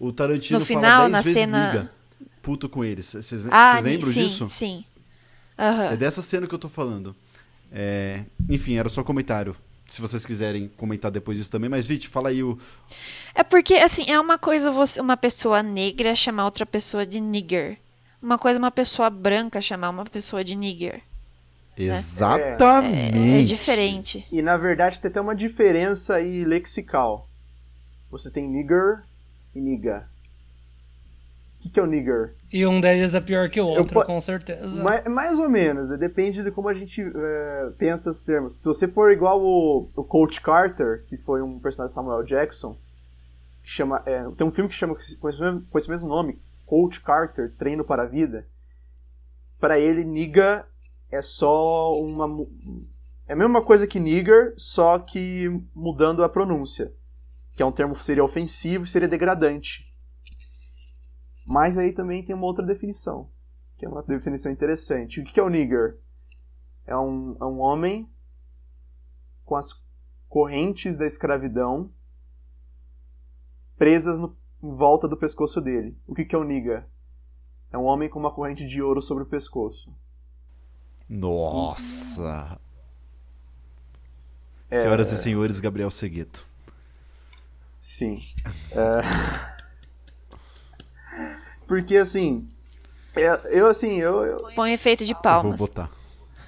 o, 0.03 0.07
o 0.07 0.11
Tarantino 0.11 0.59
No 0.59 0.65
fala 0.65 0.79
final, 0.81 0.99
10 1.01 1.11
na 1.11 1.21
vezes 1.21 1.33
cena- 1.37 1.71
liga, 1.71 1.91
puto 2.49 2.67
com 2.67 2.83
eles. 2.83 3.13
Vocês 3.13 3.45
Ah, 3.51 3.79
lembram 3.79 4.11
sim, 4.11 4.23
disso? 4.23 4.49
sim. 4.49 4.83
Aham. 5.57 5.91
É 5.93 5.95
dessa 5.97 6.19
cena 6.23 6.47
que 6.47 6.55
eu 6.55 6.57
tô 6.57 6.67
falando. 6.67 7.15
É, 7.71 8.23
enfim, 8.49 8.75
era 8.75 8.89
só 8.89 9.03
comentário. 9.03 9.55
Se 9.87 10.01
vocês 10.01 10.25
quiserem 10.25 10.67
comentar 10.69 11.11
depois 11.11 11.37
disso 11.37 11.51
também. 11.51 11.69
Mas, 11.69 11.85
Vit, 11.85 12.07
fala 12.07 12.29
aí 12.29 12.41
o. 12.41 12.57
É 13.35 13.43
porque, 13.43 13.75
assim, 13.75 14.03
é 14.09 14.19
uma 14.19 14.39
coisa 14.39 14.71
você, 14.71 14.99
uma 14.99 15.15
pessoa 15.15 15.61
negra 15.61 16.15
chamar 16.15 16.45
outra 16.45 16.65
pessoa 16.65 17.05
de 17.05 17.21
nigger. 17.21 17.77
Uma 18.19 18.39
coisa 18.39 18.57
uma 18.57 18.71
pessoa 18.71 19.11
branca 19.11 19.61
chamar 19.61 19.91
uma 19.91 20.05
pessoa 20.05 20.43
de 20.43 20.55
nigger. 20.55 21.01
Exatamente. 21.77 23.41
É 23.41 23.43
diferente. 23.43 24.27
E 24.31 24.41
na 24.41 24.57
verdade 24.57 24.99
tem 24.99 25.09
até 25.09 25.21
uma 25.21 25.35
diferença 25.35 26.15
aí 26.15 26.43
lexical. 26.43 27.29
Você 28.09 28.31
tem 28.31 28.49
nigger 28.49 29.03
e 29.53 29.61
niga. 29.61 30.09
O 31.59 31.61
que, 31.61 31.69
que 31.69 31.79
é 31.79 31.83
o 31.83 31.85
nigger? 31.85 32.35
E 32.51 32.65
um 32.65 32.79
deles 32.79 33.13
é 33.13 33.19
pior 33.19 33.49
que 33.49 33.59
o 33.59 33.67
outro, 33.67 33.93
po- 33.93 34.05
com 34.05 34.21
certeza. 34.21 34.81
Mais, 34.81 35.03
mais 35.03 35.37
ou 35.39 35.49
menos, 35.49 35.89
né? 35.89 35.97
depende 35.97 36.41
de 36.41 36.51
como 36.51 36.69
a 36.69 36.73
gente 36.73 37.01
é, 37.01 37.69
pensa 37.77 38.09
os 38.09 38.23
termos. 38.23 38.61
Se 38.61 38.65
você 38.65 38.87
for 38.87 39.11
igual 39.11 39.41
o, 39.43 39.89
o 39.93 40.03
Coach 40.05 40.39
Carter, 40.39 41.03
que 41.05 41.17
foi 41.17 41.41
um 41.41 41.59
personagem 41.59 41.91
de 41.91 41.95
Samuel 41.95 42.23
Jackson, 42.23 42.77
que 43.61 43.69
chama, 43.69 44.01
é, 44.05 44.23
tem 44.37 44.47
um 44.47 44.51
filme 44.51 44.69
que 44.69 44.75
chama 44.75 44.95
com 44.95 45.27
esse, 45.29 45.41
mesmo, 45.41 45.61
com 45.69 45.77
esse 45.77 45.89
mesmo 45.89 46.07
nome, 46.07 46.39
Coach 46.65 47.01
Carter, 47.01 47.53
Treino 47.57 47.83
para 47.83 48.03
a 48.03 48.07
Vida. 48.07 48.47
Para 49.59 49.77
ele, 49.77 50.05
niga 50.05 50.65
é 51.11 51.21
só 51.21 51.91
uma. 51.99 52.45
É 53.27 53.33
a 53.33 53.35
mesma 53.35 53.61
coisa 53.61 53.85
que 53.85 53.99
nigger, 53.99 54.53
só 54.55 54.97
que 54.97 55.49
mudando 55.75 56.23
a 56.23 56.29
pronúncia. 56.29 56.91
Que 57.57 57.61
é 57.61 57.65
um 57.65 57.71
termo 57.71 57.93
que 57.95 58.03
seria 58.03 58.23
ofensivo 58.23 58.85
e 58.85 58.87
seria 58.87 59.07
degradante. 59.09 59.83
Mas 61.49 61.77
aí 61.77 61.91
também 61.91 62.23
tem 62.23 62.35
uma 62.35 62.45
outra 62.45 62.65
definição 62.65 63.29
que 63.79 63.85
é 63.85 63.89
uma 63.89 64.03
definição 64.03 64.51
interessante. 64.51 65.21
O 65.21 65.23
que 65.23 65.39
é 65.39 65.43
o 65.43 65.47
nigger? 65.47 65.97
É 66.85 66.97
um, 66.97 67.37
é 67.39 67.45
um 67.45 67.59
homem 67.61 68.09
com 69.45 69.55
as 69.55 69.81
correntes 70.27 70.97
da 70.97 71.05
escravidão 71.05 71.89
presas 73.77 74.19
no- 74.19 74.35
em 74.61 74.75
volta 74.75 75.07
do 75.07 75.15
pescoço 75.15 75.61
dele. 75.61 75.97
O 76.05 76.13
que 76.13 76.25
que 76.25 76.35
é 76.35 76.37
o 76.37 76.43
nigger? 76.43 76.85
É 77.71 77.77
um 77.77 77.85
homem 77.85 78.09
com 78.09 78.19
uma 78.19 78.33
corrente 78.33 78.67
de 78.67 78.81
ouro 78.81 79.01
sobre 79.01 79.23
o 79.23 79.27
pescoço. 79.27 79.95
Nossa! 81.07 82.59
É. 84.69 84.81
Senhoras 84.81 85.09
e 85.13 85.17
senhores, 85.17 85.59
Gabriel 85.61 85.89
Segueto. 85.89 86.45
Sim. 87.79 88.15
É... 88.75 89.58
Porque 91.69 91.95
assim, 91.95 92.49
é- 93.15 93.39
eu 93.57 93.67
assim, 93.67 93.97
eu, 93.99 94.25
eu... 94.25 94.49
Põe 94.55 94.73
efeito 94.73 95.05
de 95.05 95.11
Eu 95.11 95.15
vou 95.15 95.21
palmas. 95.23 95.57
botar. 95.59 95.89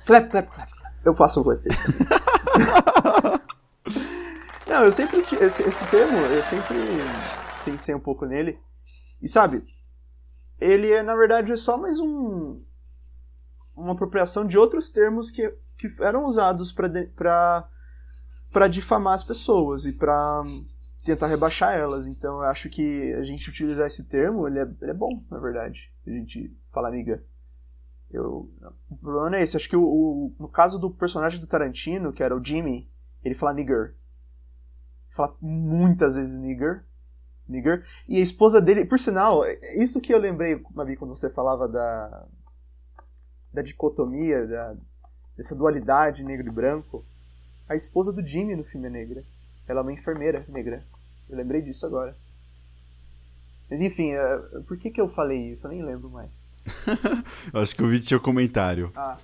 Clap, 0.05 0.29
clap, 0.29 0.49
clap. 0.53 0.69
Eu 1.05 1.13
faço 1.15 1.41
um 1.47 1.51
efeito. 1.53 1.77
Não, 4.67 4.83
eu 4.83 4.91
sempre. 4.91 5.19
Esse, 5.39 5.63
esse 5.63 5.85
termo, 5.85 6.17
eu 6.17 6.43
sempre 6.43 6.75
pensei 7.63 7.93
um 7.95 7.99
pouco 7.99 8.25
nele. 8.25 8.59
E 9.21 9.29
sabe, 9.29 9.63
ele 10.59 10.91
é, 10.91 11.03
na 11.03 11.15
verdade, 11.15 11.51
é 11.51 11.55
só 11.57 11.77
mais 11.77 11.99
um. 11.99 12.61
Uma 13.75 13.93
apropriação 13.93 14.45
de 14.45 14.57
outros 14.57 14.89
termos 14.89 15.29
que, 15.31 15.47
que 15.77 15.87
eram 16.01 16.25
usados 16.25 16.71
pra 16.71 17.67
pra 18.51 18.67
difamar 18.67 19.13
as 19.13 19.23
pessoas 19.23 19.85
e 19.85 19.93
pra 19.93 20.43
tentar 21.03 21.27
rebaixar 21.27 21.75
elas. 21.77 22.07
Então 22.07 22.37
eu 22.39 22.43
acho 22.49 22.69
que 22.69 23.13
a 23.13 23.23
gente 23.23 23.49
utilizar 23.49 23.87
esse 23.87 24.05
termo, 24.05 24.47
ele 24.47 24.59
é, 24.59 24.67
ele 24.81 24.91
é 24.91 24.93
bom, 24.93 25.23
na 25.29 25.39
verdade. 25.39 25.91
A 26.05 26.09
gente 26.09 26.55
falar 26.71 26.91
niga. 26.91 27.23
Eu, 28.09 28.49
o 28.89 28.97
problema 28.97 29.29
não 29.29 29.37
é 29.37 29.43
esse. 29.43 29.55
Acho 29.55 29.69
que 29.69 29.75
o, 29.75 29.83
o- 29.83 30.35
no 30.39 30.49
caso 30.49 30.77
do 30.77 30.89
personagem 30.91 31.39
do 31.39 31.47
Tarantino, 31.47 32.11
que 32.11 32.21
era 32.21 32.35
o 32.35 32.43
Jimmy, 32.43 32.89
ele 33.23 33.35
fala 33.35 33.53
nigger. 33.53 33.95
Fala 35.11 35.35
muitas 35.41 36.15
vezes 36.15 36.39
nigger. 36.39 36.83
Nigger. 37.47 37.85
E 38.07 38.17
a 38.17 38.21
esposa 38.21 38.61
dele, 38.61 38.85
por 38.85 38.99
sinal, 38.99 39.43
isso 39.77 40.01
que 40.01 40.13
eu 40.13 40.17
lembrei, 40.17 40.61
Mabi, 40.73 40.97
quando 40.97 41.15
você 41.15 41.29
falava 41.29 41.67
da, 41.67 42.27
da 43.53 43.61
dicotomia, 43.61 44.45
da, 44.47 44.75
dessa 45.37 45.55
dualidade 45.55 46.23
negro 46.23 46.47
e 46.47 46.51
branco. 46.51 47.05
A 47.67 47.75
esposa 47.75 48.11
do 48.11 48.25
Jimmy 48.25 48.55
no 48.55 48.63
filme 48.63 48.87
é 48.87 48.89
negra. 48.91 49.23
Ela 49.67 49.79
é 49.79 49.83
uma 49.83 49.93
enfermeira 49.93 50.45
negra. 50.49 50.85
Eu 51.31 51.37
lembrei 51.37 51.61
disso 51.61 51.85
agora. 51.85 52.15
Mas 53.69 53.79
enfim, 53.81 54.11
é, 54.11 54.37
por 54.67 54.77
que, 54.77 54.91
que 54.91 54.99
eu 54.99 55.07
falei 55.07 55.51
isso? 55.51 55.65
Eu 55.65 55.71
nem 55.71 55.81
lembro 55.83 56.09
mais. 56.09 56.45
Acho 57.53 57.73
que 57.75 57.81
o 57.81 57.87
Vit 57.87 58.05
tinha 58.05 58.17
um 58.17 58.21
comentário. 58.21 58.91
Ah, 58.95 59.17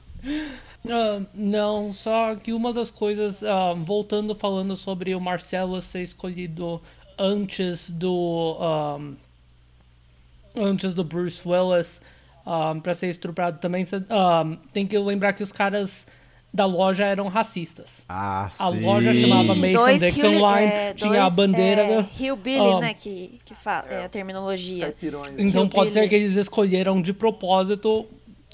Ah, 0.90 1.22
não, 1.34 1.92
só 1.92 2.36
que 2.36 2.54
uma 2.54 2.72
das 2.72 2.90
coisas, 2.90 3.44
ah, 3.44 3.74
voltando 3.74 4.34
falando 4.34 4.76
sobre 4.78 5.14
o 5.14 5.20
Marcelo 5.20 5.82
ser 5.82 6.02
escolhido 6.02 6.82
antes 7.20 7.90
do 7.90 8.58
ah, 8.60 9.00
antes 10.56 10.94
do 10.94 11.04
Bruce 11.04 11.42
Willis 11.46 12.00
ah, 12.46 12.74
pra 12.82 12.94
ser 12.94 13.08
estuprado 13.10 13.60
também, 13.60 13.86
ah, 14.10 14.44
tem 14.72 14.88
que 14.88 14.98
lembrar 14.98 15.34
que 15.34 15.44
os 15.44 15.52
caras 15.52 16.08
da 16.58 16.66
loja 16.66 17.06
eram 17.06 17.28
racistas. 17.28 18.04
Ah, 18.10 18.46
A 18.60 18.72
sim. 18.72 18.82
loja 18.82 19.14
chamava 19.14 19.56
Mason 19.56 19.72
Dois 19.74 20.02
Dixon 20.02 20.22
Hill- 20.32 20.32
Line, 20.40 20.72
é, 20.72 20.94
tinha 20.94 21.20
a 21.22 21.30
dois, 21.30 21.34
bandeira. 21.34 21.82
É? 21.84 22.06
Hillbilly, 22.20 22.72
Ah. 22.74 22.80
né? 22.80 22.94
Que, 22.94 23.40
que 23.46 23.54
fala, 23.56 23.88
é 23.88 24.06
a 24.06 24.10
terminologia. 24.10 24.86
caipirões. 24.86 25.30
Então 25.38 25.70
pode 25.70 25.94
ser 25.94 26.10
que 26.10 26.16
eles 26.16 26.36
escolheram 26.36 27.02
de 27.02 27.14
propósito 27.14 28.06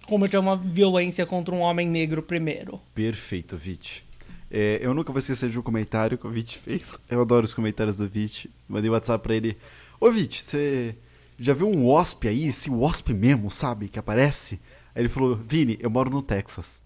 cometer 0.08 0.38
uma 0.38 0.58
violência 0.58 1.26
contra 1.26 1.56
um 1.56 1.60
homem 1.62 1.88
negro 1.88 2.22
primeiro. 2.22 2.80
Perfeito, 2.94 3.56
Vit. 3.56 4.06
É, 4.52 4.80
eu 4.82 4.94
nunca 4.94 5.12
vou 5.12 5.20
esquecer 5.20 5.50
de 5.50 5.58
um 5.58 5.64
comentário 5.64 6.18
que 6.18 6.28
o 6.28 6.30
Vit 6.30 6.60
fez. 6.60 6.86
Eu 7.10 7.22
adoro 7.22 7.46
os 7.46 7.54
comentários 7.54 7.98
do 7.98 8.08
Vit. 8.08 8.50
Mandei 8.68 8.90
um 8.90 8.94
WhatsApp 8.94 9.24
pra 9.24 9.34
ele. 9.34 9.58
Ô, 10.00 10.12
Vit, 10.12 10.44
você 10.44 10.94
já 11.40 11.54
viu 11.54 11.68
um 11.70 11.86
wasp 11.88 12.26
aí? 12.28 12.48
Esse 12.48 12.70
wasp 12.70 13.10
mesmo, 13.14 13.50
sabe? 13.50 13.88
Que 13.90 13.98
aparece? 13.98 14.60
Aí 14.96 15.02
ele 15.02 15.10
falou, 15.10 15.36
Vini, 15.36 15.78
eu 15.80 15.90
moro 15.90 16.10
no 16.10 16.22
Texas. 16.22 16.84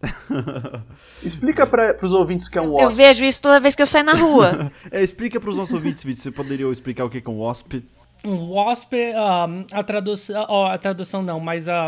Explica 1.21 1.67
para 1.67 1.97
os 2.01 2.13
ouvintes 2.13 2.47
o 2.47 2.51
que 2.51 2.57
é 2.57 2.61
um 2.61 2.67
Eu 2.79 2.87
wasp. 2.87 2.95
vejo 2.95 3.25
isso 3.25 3.41
toda 3.41 3.59
vez 3.59 3.75
que 3.75 3.81
eu 3.81 3.87
saio 3.87 4.05
na 4.05 4.13
rua. 4.13 4.71
é, 4.91 5.03
explica 5.03 5.39
pros 5.39 5.57
nossos 5.57 5.73
ouvintes, 5.73 6.03
Vit. 6.03 6.19
Você 6.19 6.31
poderia 6.31 6.67
explicar 6.71 7.03
o 7.05 7.09
que 7.09 7.21
é 7.25 7.29
um 7.29 7.39
wasp? 7.39 7.83
Um 8.25 8.49
WASP, 8.49 8.95
um, 8.95 9.65
a 9.71 9.83
tradução, 9.83 10.45
ó, 10.49 10.67
a 10.67 10.77
tradução 10.77 11.21
não, 11.21 11.39
mas 11.39 11.67
a 11.67 11.87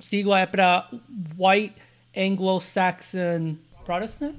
sigla 0.00 0.38
é 0.38 0.46
para 0.46 0.88
White 1.36 1.74
Anglo-Saxon 2.16 3.56
Protestant? 3.84 4.34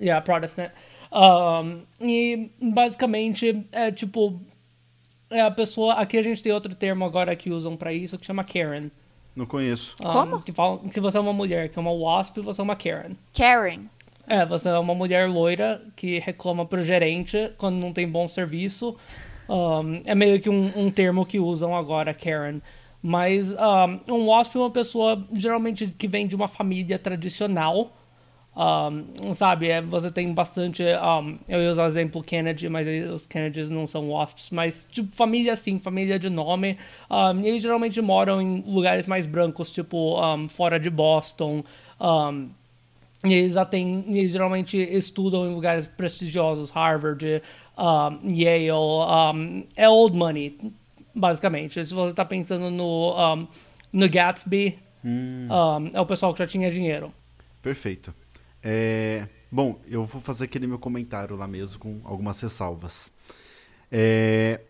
Yeah, 0.00 0.24
Protestant. 0.24 0.70
Um, 1.12 1.82
e 2.00 2.50
basicamente 2.60 3.66
é 3.70 3.92
tipo 3.92 4.40
é 5.30 5.40
a 5.42 5.50
pessoa. 5.50 5.94
Aqui 5.94 6.16
a 6.16 6.22
gente 6.22 6.42
tem 6.42 6.52
outro 6.52 6.74
termo 6.74 7.04
agora 7.04 7.36
que 7.36 7.50
usam 7.50 7.76
pra 7.76 7.92
isso 7.92 8.18
que 8.18 8.26
chama 8.26 8.42
Karen. 8.42 8.90
Não 9.34 9.46
conheço. 9.46 9.94
Um, 10.04 10.12
Como? 10.12 10.42
Que 10.42 10.52
falam 10.52 10.78
que 10.78 10.92
se 10.92 11.00
você 11.00 11.16
é 11.16 11.20
uma 11.20 11.32
mulher 11.32 11.68
que 11.68 11.78
é 11.78 11.82
uma 11.82 11.92
WASP, 11.92 12.40
você 12.40 12.60
é 12.60 12.64
uma 12.64 12.76
Karen. 12.76 13.14
Karen. 13.36 13.86
É, 14.26 14.46
você 14.46 14.68
é 14.68 14.78
uma 14.78 14.94
mulher 14.94 15.28
loira 15.28 15.82
que 15.96 16.18
reclama 16.18 16.64
pro 16.64 16.84
gerente 16.84 17.52
quando 17.56 17.76
não 17.76 17.92
tem 17.92 18.08
bom 18.08 18.28
serviço. 18.28 18.96
Um, 19.48 20.00
é 20.04 20.14
meio 20.14 20.40
que 20.40 20.48
um, 20.48 20.70
um 20.76 20.90
termo 20.90 21.26
que 21.26 21.40
usam 21.40 21.76
agora, 21.76 22.14
Karen. 22.14 22.60
Mas 23.02 23.50
um, 23.50 24.14
um 24.14 24.26
WASP 24.26 24.56
é 24.56 24.60
uma 24.60 24.70
pessoa 24.70 25.26
geralmente 25.32 25.86
que 25.86 26.06
vem 26.06 26.26
de 26.26 26.36
uma 26.36 26.46
família 26.46 26.98
tradicional. 26.98 27.90
Um, 28.54 29.32
sabe, 29.34 29.68
é, 29.68 29.80
você 29.80 30.10
tem 30.10 30.32
bastante. 30.32 30.82
um, 30.82 31.38
eu 31.48 31.62
ia 31.62 31.72
usar 31.72 31.84
o 31.84 31.86
exemplo 31.86 32.22
Kennedy, 32.22 32.68
mas 32.68 32.86
os 33.10 33.26
Kennedys 33.26 33.70
não 33.70 33.86
são 33.86 34.10
WASPs. 34.10 34.50
Mas, 34.50 34.86
tipo, 34.90 35.14
família 35.16 35.54
assim, 35.54 35.78
família 35.78 36.18
de 36.18 36.28
nome. 36.28 36.78
Um, 37.10 37.40
e 37.40 37.48
eles 37.48 37.62
geralmente 37.62 38.00
moram 38.00 38.42
em 38.42 38.62
lugares 38.66 39.06
mais 39.06 39.26
brancos, 39.26 39.72
tipo, 39.72 40.16
fora 40.48 40.78
de 40.78 40.90
Boston. 40.90 41.64
E 43.24 43.32
eles, 43.32 43.56
e 43.72 44.18
eles 44.18 44.32
geralmente 44.32 44.76
estudam 44.76 45.46
em 45.46 45.54
lugares 45.54 45.86
prestigiosos, 45.86 46.70
Harvard, 46.70 47.42
Yale, 47.78 48.68
é 49.76 49.88
old 49.88 50.16
money, 50.16 50.58
basicamente. 51.14 51.86
Se 51.86 51.94
você 51.94 52.10
está 52.10 52.24
pensando 52.24 52.68
no, 52.70 53.46
no 53.92 54.08
Gatsby, 54.08 54.78
um, 55.04 55.48
é 55.94 56.00
o 56.00 56.06
pessoal 56.06 56.32
que 56.32 56.40
já 56.40 56.46
tinha 56.46 56.70
dinheiro. 56.70 57.12
Perfeito. 57.62 58.12
É, 58.62 59.26
bom, 59.50 59.80
eu 59.86 60.04
vou 60.04 60.20
fazer 60.20 60.44
aquele 60.44 60.66
meu 60.66 60.78
comentário 60.78 61.34
lá 61.36 61.48
mesmo 61.48 61.78
com 61.78 62.00
algumas 62.04 62.40
ressalvas. 62.40 63.12
É, 63.90 64.60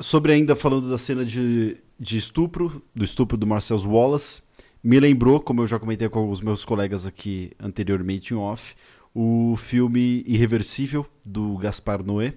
sobre 0.00 0.32
ainda 0.32 0.56
falando 0.56 0.88
da 0.88 0.98
cena 0.98 1.24
de, 1.24 1.76
de 1.98 2.16
estupro, 2.16 2.82
do 2.94 3.04
estupro 3.04 3.36
do 3.36 3.46
Marcel 3.46 3.78
Wallace, 3.78 4.42
me 4.82 4.98
lembrou, 4.98 5.40
como 5.40 5.62
eu 5.62 5.66
já 5.66 5.78
comentei 5.78 6.08
com 6.08 6.30
os 6.30 6.40
meus 6.40 6.64
colegas 6.64 7.04
aqui 7.04 7.50
anteriormente 7.58 8.32
em 8.32 8.36
off, 8.36 8.74
o 9.14 9.56
filme 9.56 10.22
Irreversível, 10.26 11.06
do 11.26 11.56
Gaspar 11.58 12.02
Noé, 12.04 12.34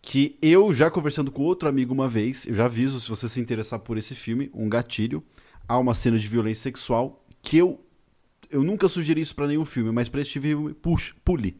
que 0.00 0.36
eu 0.42 0.74
já 0.74 0.90
conversando 0.90 1.30
com 1.30 1.42
outro 1.42 1.68
amigo 1.68 1.92
uma 1.92 2.08
vez, 2.08 2.46
eu 2.46 2.54
já 2.54 2.64
aviso 2.64 2.98
se 2.98 3.08
você 3.08 3.28
se 3.28 3.40
interessar 3.40 3.78
por 3.80 3.96
esse 3.96 4.14
filme, 4.14 4.50
um 4.54 4.68
gatilho, 4.68 5.22
há 5.68 5.78
uma 5.78 5.94
cena 5.94 6.18
de 6.18 6.26
violência 6.26 6.62
sexual 6.62 7.24
que 7.40 7.58
eu 7.58 7.78
eu 8.52 8.62
nunca 8.62 8.88
sugeri 8.88 9.20
isso 9.20 9.34
para 9.34 9.48
nenhum 9.48 9.64
filme, 9.64 9.90
mas 9.90 10.08
para 10.08 10.20
este 10.20 10.38
filme, 10.38 10.74
puxa, 10.74 11.14
pule. 11.24 11.56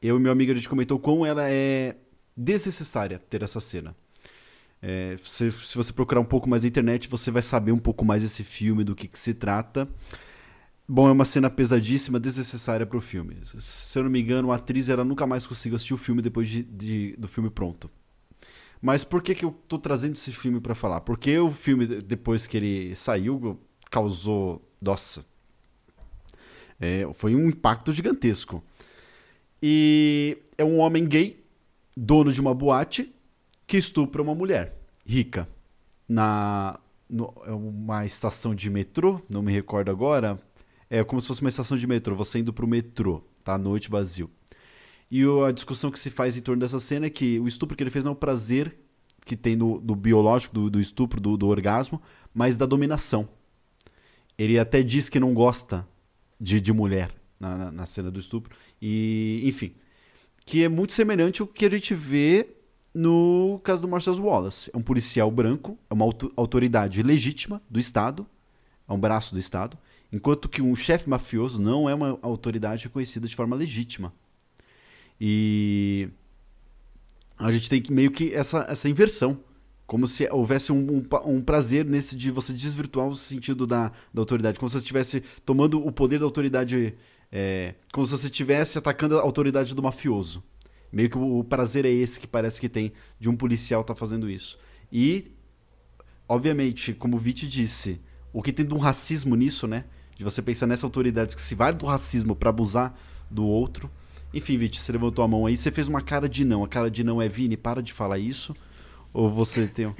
Eu 0.00 0.16
e 0.16 0.20
meu 0.20 0.32
amigo 0.32 0.50
a 0.50 0.54
gente 0.54 0.68
comentou 0.68 0.98
quão 0.98 1.24
ela 1.24 1.48
é 1.48 1.96
desnecessária 2.36 3.18
ter 3.18 3.42
essa 3.42 3.60
cena. 3.60 3.94
É, 4.80 5.16
se, 5.22 5.50
se, 5.52 5.76
você 5.76 5.92
procurar 5.92 6.20
um 6.20 6.24
pouco 6.24 6.48
mais 6.48 6.62
na 6.62 6.68
internet, 6.68 7.08
você 7.08 7.30
vai 7.30 7.42
saber 7.42 7.72
um 7.72 7.78
pouco 7.78 8.04
mais 8.04 8.22
desse 8.22 8.42
filme, 8.42 8.82
do 8.82 8.94
que, 8.94 9.06
que 9.06 9.18
se 9.18 9.34
trata. 9.34 9.88
Bom, 10.88 11.08
é 11.08 11.12
uma 11.12 11.24
cena 11.24 11.50
pesadíssima, 11.50 12.18
desnecessária 12.18 12.86
para 12.86 12.96
o 12.96 13.00
filme. 13.00 13.38
Se 13.44 13.98
eu 13.98 14.04
não 14.04 14.10
me 14.10 14.20
engano, 14.20 14.52
a 14.52 14.56
atriz 14.56 14.88
ela 14.88 15.04
nunca 15.04 15.26
mais 15.26 15.46
conseguiu 15.46 15.76
assistir 15.76 15.94
o 15.94 15.98
filme 15.98 16.22
depois 16.22 16.48
de, 16.48 16.62
de, 16.62 17.16
do 17.18 17.28
filme 17.28 17.50
pronto. 17.50 17.90
Mas 18.80 19.02
por 19.02 19.22
que, 19.22 19.34
que 19.34 19.44
eu 19.44 19.50
tô 19.66 19.78
trazendo 19.78 20.14
esse 20.14 20.32
filme 20.32 20.60
para 20.60 20.74
falar? 20.74 21.00
Porque 21.00 21.36
o 21.38 21.50
filme, 21.50 21.86
depois 21.86 22.46
que 22.46 22.56
ele 22.56 22.94
saiu, 22.94 23.58
causou. 23.90 24.62
Nossa. 24.80 25.24
É, 26.80 27.08
foi 27.14 27.34
um 27.34 27.48
impacto 27.48 27.92
gigantesco. 27.92 28.62
E 29.62 30.38
é 30.58 30.64
um 30.64 30.78
homem 30.78 31.06
gay, 31.06 31.44
dono 31.96 32.32
de 32.32 32.40
uma 32.40 32.54
boate, 32.54 33.12
que 33.66 33.76
estupra 33.76 34.22
uma 34.22 34.34
mulher 34.34 34.76
rica. 35.04 35.48
Na. 36.08 36.78
No, 37.08 37.32
é 37.44 37.52
uma 37.52 38.04
estação 38.04 38.52
de 38.52 38.68
metrô, 38.68 39.22
não 39.30 39.40
me 39.40 39.52
recordo 39.52 39.92
agora, 39.92 40.42
é 40.90 41.04
como 41.04 41.20
se 41.20 41.28
fosse 41.28 41.40
uma 41.40 41.48
estação 41.48 41.76
de 41.76 41.86
metrô, 41.86 42.16
você 42.16 42.40
indo 42.40 42.52
pro 42.52 42.66
metrô, 42.66 43.22
tá? 43.44 43.56
Noite 43.56 43.88
vazio. 43.88 44.28
E 45.08 45.22
a 45.46 45.52
discussão 45.52 45.90
que 45.90 46.00
se 46.00 46.10
faz 46.10 46.36
em 46.36 46.42
torno 46.42 46.60
dessa 46.60 46.80
cena 46.80 47.06
é 47.06 47.10
que 47.10 47.38
o 47.38 47.46
estupro 47.46 47.76
que 47.76 47.82
ele 47.82 47.90
fez 47.90 48.04
não 48.04 48.10
é 48.10 48.14
o 48.14 48.18
prazer 48.18 48.76
que 49.24 49.36
tem 49.36 49.56
no, 49.56 49.80
do 49.80 49.94
biológico, 49.94 50.54
do, 50.54 50.70
do 50.70 50.80
estupro, 50.80 51.20
do, 51.20 51.36
do, 51.36 51.48
orgasmo, 51.48 52.00
mas 52.32 52.56
da 52.56 52.66
dominação. 52.66 53.28
Ele 54.38 54.58
até 54.58 54.82
diz 54.82 55.08
que 55.08 55.18
não 55.18 55.34
gosta 55.34 55.86
de, 56.40 56.60
de 56.60 56.72
mulher 56.72 57.10
na, 57.38 57.56
na, 57.56 57.72
na 57.72 57.86
cena 57.86 58.10
do 58.10 58.20
estupro. 58.20 58.56
E, 58.80 59.42
enfim, 59.44 59.74
que 60.44 60.62
é 60.62 60.68
muito 60.68 60.92
semelhante 60.92 61.42
ao 61.42 61.48
que 61.48 61.66
a 61.66 61.70
gente 61.70 61.94
vê 61.94 62.48
no 62.94 63.60
caso 63.62 63.82
do 63.82 63.88
Marcelo 63.88 64.24
Wallace. 64.24 64.70
É 64.72 64.76
um 64.76 64.82
policial 64.82 65.30
branco, 65.30 65.76
é 65.90 65.94
uma 65.94 66.06
autoridade 66.36 67.02
legítima 67.02 67.60
do 67.68 67.78
Estado, 67.78 68.26
é 68.88 68.92
um 68.92 68.98
braço 68.98 69.34
do 69.34 69.38
Estado, 69.38 69.78
Enquanto 70.12 70.48
que 70.48 70.62
um 70.62 70.74
chefe 70.74 71.08
mafioso 71.08 71.60
não 71.60 71.88
é 71.88 71.94
uma 71.94 72.18
autoridade 72.22 72.84
reconhecida 72.84 73.26
de 73.26 73.34
forma 73.34 73.56
legítima. 73.56 74.12
E 75.20 76.08
a 77.36 77.50
gente 77.50 77.68
tem 77.68 77.82
meio 77.90 78.10
que 78.10 78.32
essa, 78.32 78.66
essa 78.68 78.88
inversão. 78.88 79.38
Como 79.86 80.06
se 80.06 80.28
houvesse 80.30 80.72
um, 80.72 80.98
um, 80.98 81.06
um, 81.26 81.40
prazer 81.40 81.84
nesse 81.84 82.16
de 82.16 82.30
você 82.30 82.52
desvirtuar 82.52 83.06
o 83.06 83.16
sentido 83.16 83.66
da, 83.66 83.92
da 84.12 84.20
autoridade. 84.20 84.58
Como 84.58 84.68
se 84.68 84.74
você 84.74 84.78
estivesse 84.78 85.20
tomando 85.44 85.84
o 85.84 85.92
poder 85.92 86.18
da 86.18 86.24
autoridade. 86.24 86.94
É, 87.30 87.74
como 87.92 88.06
se 88.06 88.12
você 88.12 88.26
estivesse 88.26 88.78
atacando 88.78 89.18
a 89.18 89.22
autoridade 89.22 89.74
do 89.74 89.82
mafioso. 89.82 90.42
Meio 90.92 91.10
que 91.10 91.18
o, 91.18 91.38
o 91.38 91.44
prazer 91.44 91.84
é 91.84 91.90
esse 91.90 92.18
que 92.18 92.26
parece 92.26 92.60
que 92.60 92.68
tem 92.68 92.92
de 93.18 93.28
um 93.28 93.36
policial 93.36 93.82
estar 93.82 93.94
tá 93.94 93.98
fazendo 93.98 94.28
isso. 94.28 94.58
E, 94.90 95.26
obviamente, 96.28 96.92
como 96.92 97.16
o 97.16 97.18
Viti 97.18 97.46
disse, 97.46 98.00
o 98.32 98.42
que 98.42 98.52
tem 98.52 98.66
de 98.66 98.74
um 98.74 98.78
racismo 98.78 99.34
nisso, 99.34 99.66
né? 99.66 99.84
De 100.16 100.24
você 100.24 100.42
pensar 100.42 100.66
nessa 100.66 100.86
autoridade 100.86 101.36
que 101.36 101.42
se 101.42 101.54
vale 101.54 101.76
do 101.76 101.86
racismo 101.86 102.34
para 102.34 102.50
abusar 102.50 102.98
do 103.30 103.44
outro. 103.44 103.90
Enfim, 104.32 104.56
Viti, 104.56 104.80
você 104.80 104.92
levantou 104.92 105.24
a 105.24 105.28
mão 105.28 105.46
aí, 105.46 105.56
você 105.56 105.70
fez 105.70 105.88
uma 105.88 106.02
cara 106.02 106.28
de 106.28 106.44
não. 106.44 106.64
A 106.64 106.68
cara 106.68 106.90
de 106.90 107.04
não 107.04 107.20
é 107.20 107.28
Vini, 107.28 107.56
para 107.56 107.82
de 107.82 107.92
falar 107.92 108.18
isso. 108.18 108.54
Ou 109.16 109.30
você 109.30 109.66
tem 109.66 109.90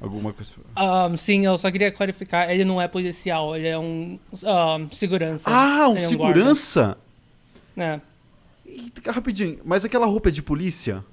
alguma 0.00 0.32
coisa? 0.32 0.54
Um, 0.74 1.14
sim, 1.18 1.44
eu 1.44 1.58
só 1.58 1.70
queria 1.70 1.92
clarificar. 1.92 2.50
Ele 2.50 2.64
não 2.64 2.80
é 2.80 2.88
policial, 2.88 3.54
ele 3.54 3.68
é 3.68 3.78
um, 3.78 4.18
um 4.32 4.90
segurança. 4.90 5.44
Ah, 5.46 5.90
um, 5.90 5.96
é 5.98 6.00
um 6.00 6.08
segurança? 6.08 6.96
Guarda. 7.76 8.02
É. 9.04 9.10
rapidinho, 9.10 9.58
mas 9.62 9.84
aquela 9.84 10.06
roupa 10.06 10.30
é 10.30 10.32
de 10.32 10.42
polícia? 10.42 11.04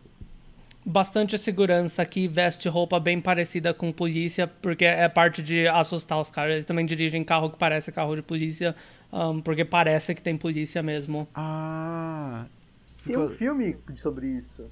bastante 0.86 1.38
segurança 1.38 2.04
que 2.06 2.28
veste 2.28 2.70
roupa 2.70 2.98
bem 3.00 3.20
parecida 3.20 3.74
com 3.74 3.92
polícia, 3.92 4.48
porque 4.48 4.86
é 4.86 5.08
parte 5.10 5.44
de 5.44 5.68
assustar 5.68 6.20
os 6.20 6.32
caras. 6.32 6.54
Eles 6.54 6.66
também 6.66 6.86
dirigem 6.86 7.24
carro 7.26 7.50
que 7.50 7.58
parece 7.58 7.92
carro 7.92 8.16
de 8.16 8.22
polícia, 8.22 8.74
um, 9.12 9.42
porque 9.42 9.66
parece 9.66 10.16
que 10.16 10.22
tem 10.22 10.38
polícia 10.38 10.82
mesmo. 10.82 11.28
Ah. 11.36 12.46
Tem 13.04 13.18
um 13.18 13.28
filme 13.28 13.78
sobre 13.96 14.28
isso. 14.28 14.72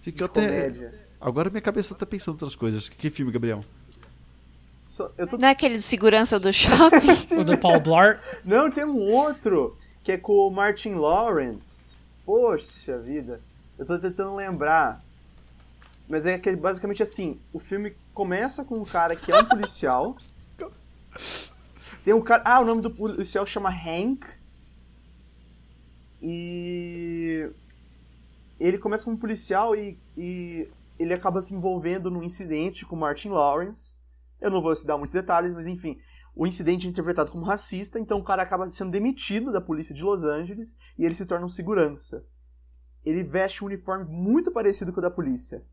Fica 0.00 0.24
até. 0.24 0.46
Comédia. 0.46 1.03
Agora 1.24 1.48
minha 1.48 1.62
cabeça 1.62 1.94
tá 1.94 2.04
pensando 2.04 2.34
outras 2.34 2.54
coisas. 2.54 2.86
Que 2.90 3.08
filme, 3.08 3.32
Gabriel? 3.32 3.64
So, 4.84 5.08
tô... 5.30 5.38
Não 5.38 5.48
é 5.48 5.52
aquele 5.52 5.76
de 5.76 5.82
segurança 5.82 6.38
do 6.38 6.52
shopping? 6.52 7.08
o 7.40 7.44
do 7.44 7.56
Paul 7.56 7.80
Blart? 7.80 8.20
Não, 8.44 8.70
tem 8.70 8.84
um 8.84 9.10
outro 9.10 9.74
que 10.02 10.12
é 10.12 10.18
com 10.18 10.34
o 10.34 10.50
Martin 10.50 10.96
Lawrence. 10.96 12.02
Poxa 12.26 12.98
vida. 12.98 13.40
Eu 13.78 13.86
tô 13.86 13.98
tentando 13.98 14.36
lembrar. 14.36 15.02
Mas 16.06 16.26
é 16.26 16.38
que 16.38 16.54
basicamente 16.54 17.02
assim, 17.02 17.40
o 17.54 17.58
filme 17.58 17.96
começa 18.12 18.62
com 18.62 18.74
um 18.74 18.84
cara 18.84 19.16
que 19.16 19.32
é 19.32 19.38
um 19.38 19.46
policial. 19.46 20.18
Tem 22.04 22.12
um 22.12 22.20
cara. 22.20 22.42
Ah, 22.44 22.60
o 22.60 22.66
nome 22.66 22.82
do 22.82 22.90
policial 22.90 23.46
chama 23.46 23.70
Hank. 23.70 24.26
E. 26.20 27.48
Ele 28.60 28.76
começa 28.76 29.06
como 29.06 29.16
policial 29.16 29.74
e, 29.74 29.98
e 30.16 30.68
ele 31.04 31.14
acaba 31.14 31.40
se 31.40 31.54
envolvendo 31.54 32.10
num 32.10 32.22
incidente 32.22 32.84
com 32.84 32.96
Martin 32.96 33.28
Lawrence. 33.28 33.96
Eu 34.40 34.50
não 34.50 34.60
vou 34.60 34.74
dar 34.84 34.98
muitos 34.98 35.14
detalhes, 35.14 35.54
mas 35.54 35.66
enfim. 35.66 35.98
O 36.34 36.46
incidente 36.46 36.86
é 36.86 36.90
interpretado 36.90 37.30
como 37.30 37.44
racista, 37.44 37.98
então 37.98 38.18
o 38.18 38.24
cara 38.24 38.42
acaba 38.42 38.68
sendo 38.70 38.90
demitido 38.90 39.52
da 39.52 39.60
polícia 39.60 39.94
de 39.94 40.02
Los 40.02 40.24
Angeles 40.24 40.76
e 40.98 41.04
ele 41.04 41.14
se 41.14 41.26
torna 41.26 41.46
um 41.46 41.48
segurança. 41.48 42.26
Ele 43.04 43.22
veste 43.22 43.62
um 43.62 43.66
uniforme 43.66 44.04
muito 44.06 44.50
parecido 44.50 44.92
com 44.92 44.98
o 44.98 45.02
da 45.02 45.10
polícia 45.10 45.64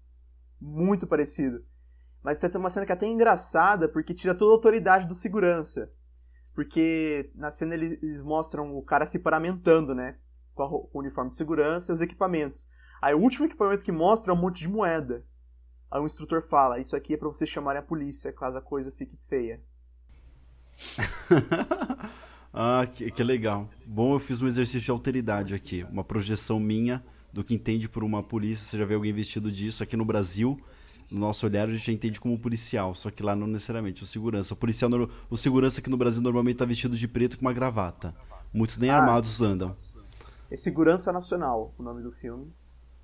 muito 0.62 1.08
parecido. 1.08 1.66
Mas 2.24 2.38
tem 2.38 2.52
uma 2.56 2.70
cena 2.70 2.86
que 2.86 2.92
é 2.92 2.96
até 2.96 3.08
engraçada, 3.08 3.90
porque 3.90 4.14
tira 4.14 4.36
toda 4.36 4.52
a 4.52 4.56
autoridade 4.56 5.08
do 5.08 5.16
segurança. 5.16 5.92
Porque 6.54 7.32
na 7.34 7.50
cena 7.50 7.74
eles 7.74 8.22
mostram 8.22 8.78
o 8.78 8.84
cara 8.84 9.06
se 9.06 9.18
paramentando, 9.20 9.96
né? 9.96 10.18
Com 10.54 10.90
o 10.94 11.00
uniforme 11.00 11.32
de 11.32 11.38
segurança 11.38 11.92
e 11.92 11.94
os 11.94 12.02
equipamentos. 12.02 12.70
Aí 13.02 13.16
o 13.16 13.20
último 13.20 13.46
equipamento 13.46 13.84
que 13.84 13.92
mostra 13.92 14.32
é 14.32 14.36
um 14.36 14.40
monte 14.40 14.60
de 14.60 14.70
moeda. 14.70 15.26
Aí 15.90 16.00
o 16.00 16.06
instrutor 16.06 16.42
fala: 16.42 16.80
Isso 16.80 16.96
aqui 16.96 17.16
é 17.16 17.18
pra 17.18 17.28
vocês 17.28 17.50
chamarem 17.50 17.80
a 17.80 17.84
polícia 17.84 18.32
caso 18.32 18.60
a 18.60 18.62
coisa 18.62 18.92
fique 18.92 19.18
feia. 19.28 19.62
ah, 22.54 22.86
que, 22.86 23.10
que 23.10 23.24
legal. 23.24 23.68
Bom, 23.86 24.14
eu 24.14 24.20
fiz 24.20 24.42
um 24.42 24.48
exercício 24.48 24.82
de 24.82 24.92
alteridade 24.92 25.54
aqui. 25.54 25.84
Uma 25.92 26.04
projeção 26.04 26.60
minha 26.60 27.04
do 27.34 27.44
que 27.44 27.56
entende 27.56 27.90
por 27.90 28.04
uma 28.04 28.22
polícia. 28.22 28.64
Você 28.64 28.78
já 28.78 28.86
vê 28.86 28.94
alguém 28.94 29.12
vestido 29.12 29.52
disso. 29.52 29.82
Aqui 29.82 29.98
no 29.98 30.06
Brasil, 30.06 30.60
no 31.10 31.20
nosso 31.20 31.46
olhar, 31.46 31.68
a 31.68 31.72
gente 31.72 31.86
já 31.86 31.92
entende 31.92 32.22
como 32.22 32.38
policial. 32.40 32.94
Só 32.94 33.10
que 33.10 33.24
lá 33.24 33.36
não 33.36 33.48
necessariamente. 33.48 34.04
O 34.04 34.06
segurança. 34.06 34.54
O 34.54 34.58
policial, 34.58 34.92
o 35.30 35.38
segurança 35.38 35.82
aqui 35.82 35.90
no 35.90 35.98
Brasil 35.98 36.22
normalmente 36.22 36.56
está 36.56 36.66
vestido 36.66 36.96
de 36.96 37.08
preto 37.08 37.38
com 37.38 37.46
uma 37.46 37.54
gravata. 37.54 38.16
Muitos 38.54 38.78
nem 38.78 38.90
ah, 38.92 38.98
armados 38.98 39.42
andam. 39.42 39.76
É 40.50 40.56
Segurança 40.56 41.12
Nacional, 41.12 41.74
o 41.78 41.84
nome 41.84 42.04
do 42.04 42.12
filme. 42.12 42.54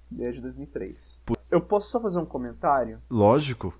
Desde 0.10 0.41
2003. 0.41 1.20
Eu 1.49 1.62
posso 1.62 1.89
só 1.89 1.99
fazer 1.99 2.20
um 2.20 2.26
comentário? 2.26 3.01
Lógico. 3.10 3.74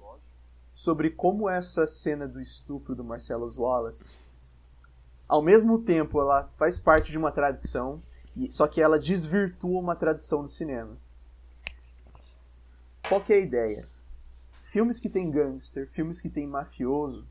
Sobre 0.74 1.10
como 1.10 1.50
essa 1.50 1.88
cena 1.88 2.28
do 2.28 2.40
estupro 2.40 2.96
do 2.96 3.04
Marcelo 3.04 3.50
Wallace, 3.58 4.18
ao 5.28 5.42
mesmo 5.42 5.80
tempo, 5.80 6.22
ela 6.22 6.50
faz 6.58 6.80
parte 6.80 7.12
de 7.12 7.18
uma 7.18 7.32
tradição 7.32 8.00
só 8.52 8.68
que 8.68 8.80
ela 8.80 9.00
desvirtua 9.00 9.80
uma 9.80 9.96
tradição 9.96 10.44
do 10.44 10.50
cinema. 10.50 10.96
Qual 13.08 13.24
que 13.24 13.34
é 13.34 13.38
a 13.38 13.42
ideia? 13.42 13.90
Filmes 14.62 15.00
que 15.00 15.10
tem 15.10 15.32
gangster, 15.32 15.90
filmes 15.90 16.22
que 16.22 16.30
tem 16.30 16.46
mafioso, 16.46 17.28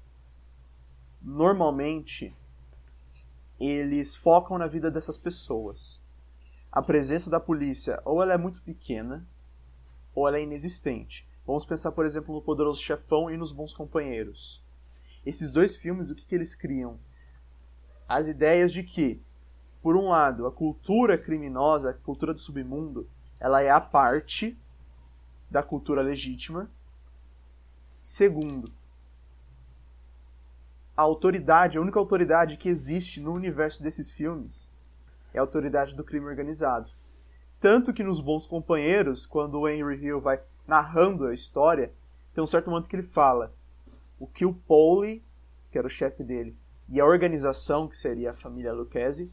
normalmente 1.22 2.34
eles 3.60 4.16
focam 4.16 4.58
na 4.58 4.66
vida 4.66 4.90
dessas 4.90 5.16
pessoas. 5.16 6.00
A 6.76 6.82
presença 6.82 7.30
da 7.30 7.40
polícia 7.40 8.02
ou 8.04 8.22
ela 8.22 8.34
é 8.34 8.36
muito 8.36 8.60
pequena 8.60 9.26
ou 10.14 10.28
ela 10.28 10.36
é 10.36 10.42
inexistente. 10.42 11.26
Vamos 11.46 11.64
pensar, 11.64 11.90
por 11.90 12.04
exemplo, 12.04 12.34
no 12.34 12.42
Poderoso 12.42 12.82
Chefão 12.82 13.30
e 13.30 13.36
nos 13.38 13.50
Bons 13.50 13.72
Companheiros. 13.72 14.62
Esses 15.24 15.50
dois 15.50 15.74
filmes, 15.74 16.10
o 16.10 16.14
que, 16.14 16.26
que 16.26 16.34
eles 16.34 16.54
criam? 16.54 17.00
As 18.06 18.28
ideias 18.28 18.70
de 18.70 18.82
que 18.82 19.22
por 19.80 19.96
um 19.96 20.10
lado, 20.10 20.46
a 20.46 20.52
cultura 20.52 21.16
criminosa, 21.16 21.92
a 21.92 21.94
cultura 21.94 22.34
do 22.34 22.40
submundo, 22.40 23.08
ela 23.40 23.62
é 23.62 23.70
a 23.70 23.80
parte 23.80 24.54
da 25.50 25.62
cultura 25.62 26.02
legítima. 26.02 26.70
Segundo, 28.02 28.70
a 30.94 31.00
autoridade, 31.00 31.78
a 31.78 31.80
única 31.80 31.98
autoridade 31.98 32.58
que 32.58 32.68
existe 32.68 33.18
no 33.18 33.32
universo 33.32 33.82
desses 33.82 34.10
filmes 34.10 34.75
é 35.36 35.38
a 35.38 35.42
autoridade 35.42 35.94
do 35.94 36.04
crime 36.04 36.26
organizado. 36.26 36.90
Tanto 37.60 37.92
que 37.92 38.02
nos 38.02 38.20
Bons 38.20 38.46
Companheiros, 38.46 39.26
quando 39.26 39.60
o 39.60 39.68
Henry 39.68 40.04
Hill 40.04 40.20
vai 40.20 40.40
narrando 40.66 41.26
a 41.26 41.34
história, 41.34 41.92
tem 42.34 42.42
um 42.42 42.46
certo 42.46 42.70
momento 42.70 42.88
que 42.88 42.96
ele 42.96 43.02
fala 43.02 43.54
o 44.18 44.26
que 44.26 44.46
o 44.46 44.54
Pauli, 44.54 45.24
que 45.70 45.78
era 45.78 45.86
o 45.86 45.90
chefe 45.90 46.24
dele, 46.24 46.56
e 46.88 47.00
a 47.00 47.04
organização, 47.04 47.88
que 47.88 47.96
seria 47.96 48.30
a 48.30 48.34
família 48.34 48.72
Lucchese, 48.72 49.32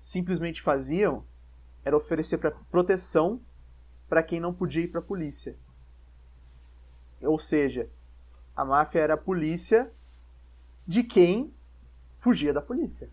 simplesmente 0.00 0.62
faziam 0.62 1.24
era 1.84 1.96
oferecer 1.96 2.38
pra 2.38 2.50
proteção 2.50 3.40
para 4.08 4.22
quem 4.22 4.40
não 4.40 4.52
podia 4.52 4.82
ir 4.82 4.88
para 4.88 5.00
a 5.00 5.02
polícia. 5.02 5.56
Ou 7.22 7.38
seja, 7.38 7.88
a 8.54 8.64
máfia 8.64 9.00
era 9.00 9.14
a 9.14 9.18
polícia 9.18 9.90
de 10.86 11.02
quem 11.02 11.52
fugia 12.18 12.52
da 12.52 12.60
polícia. 12.60 13.10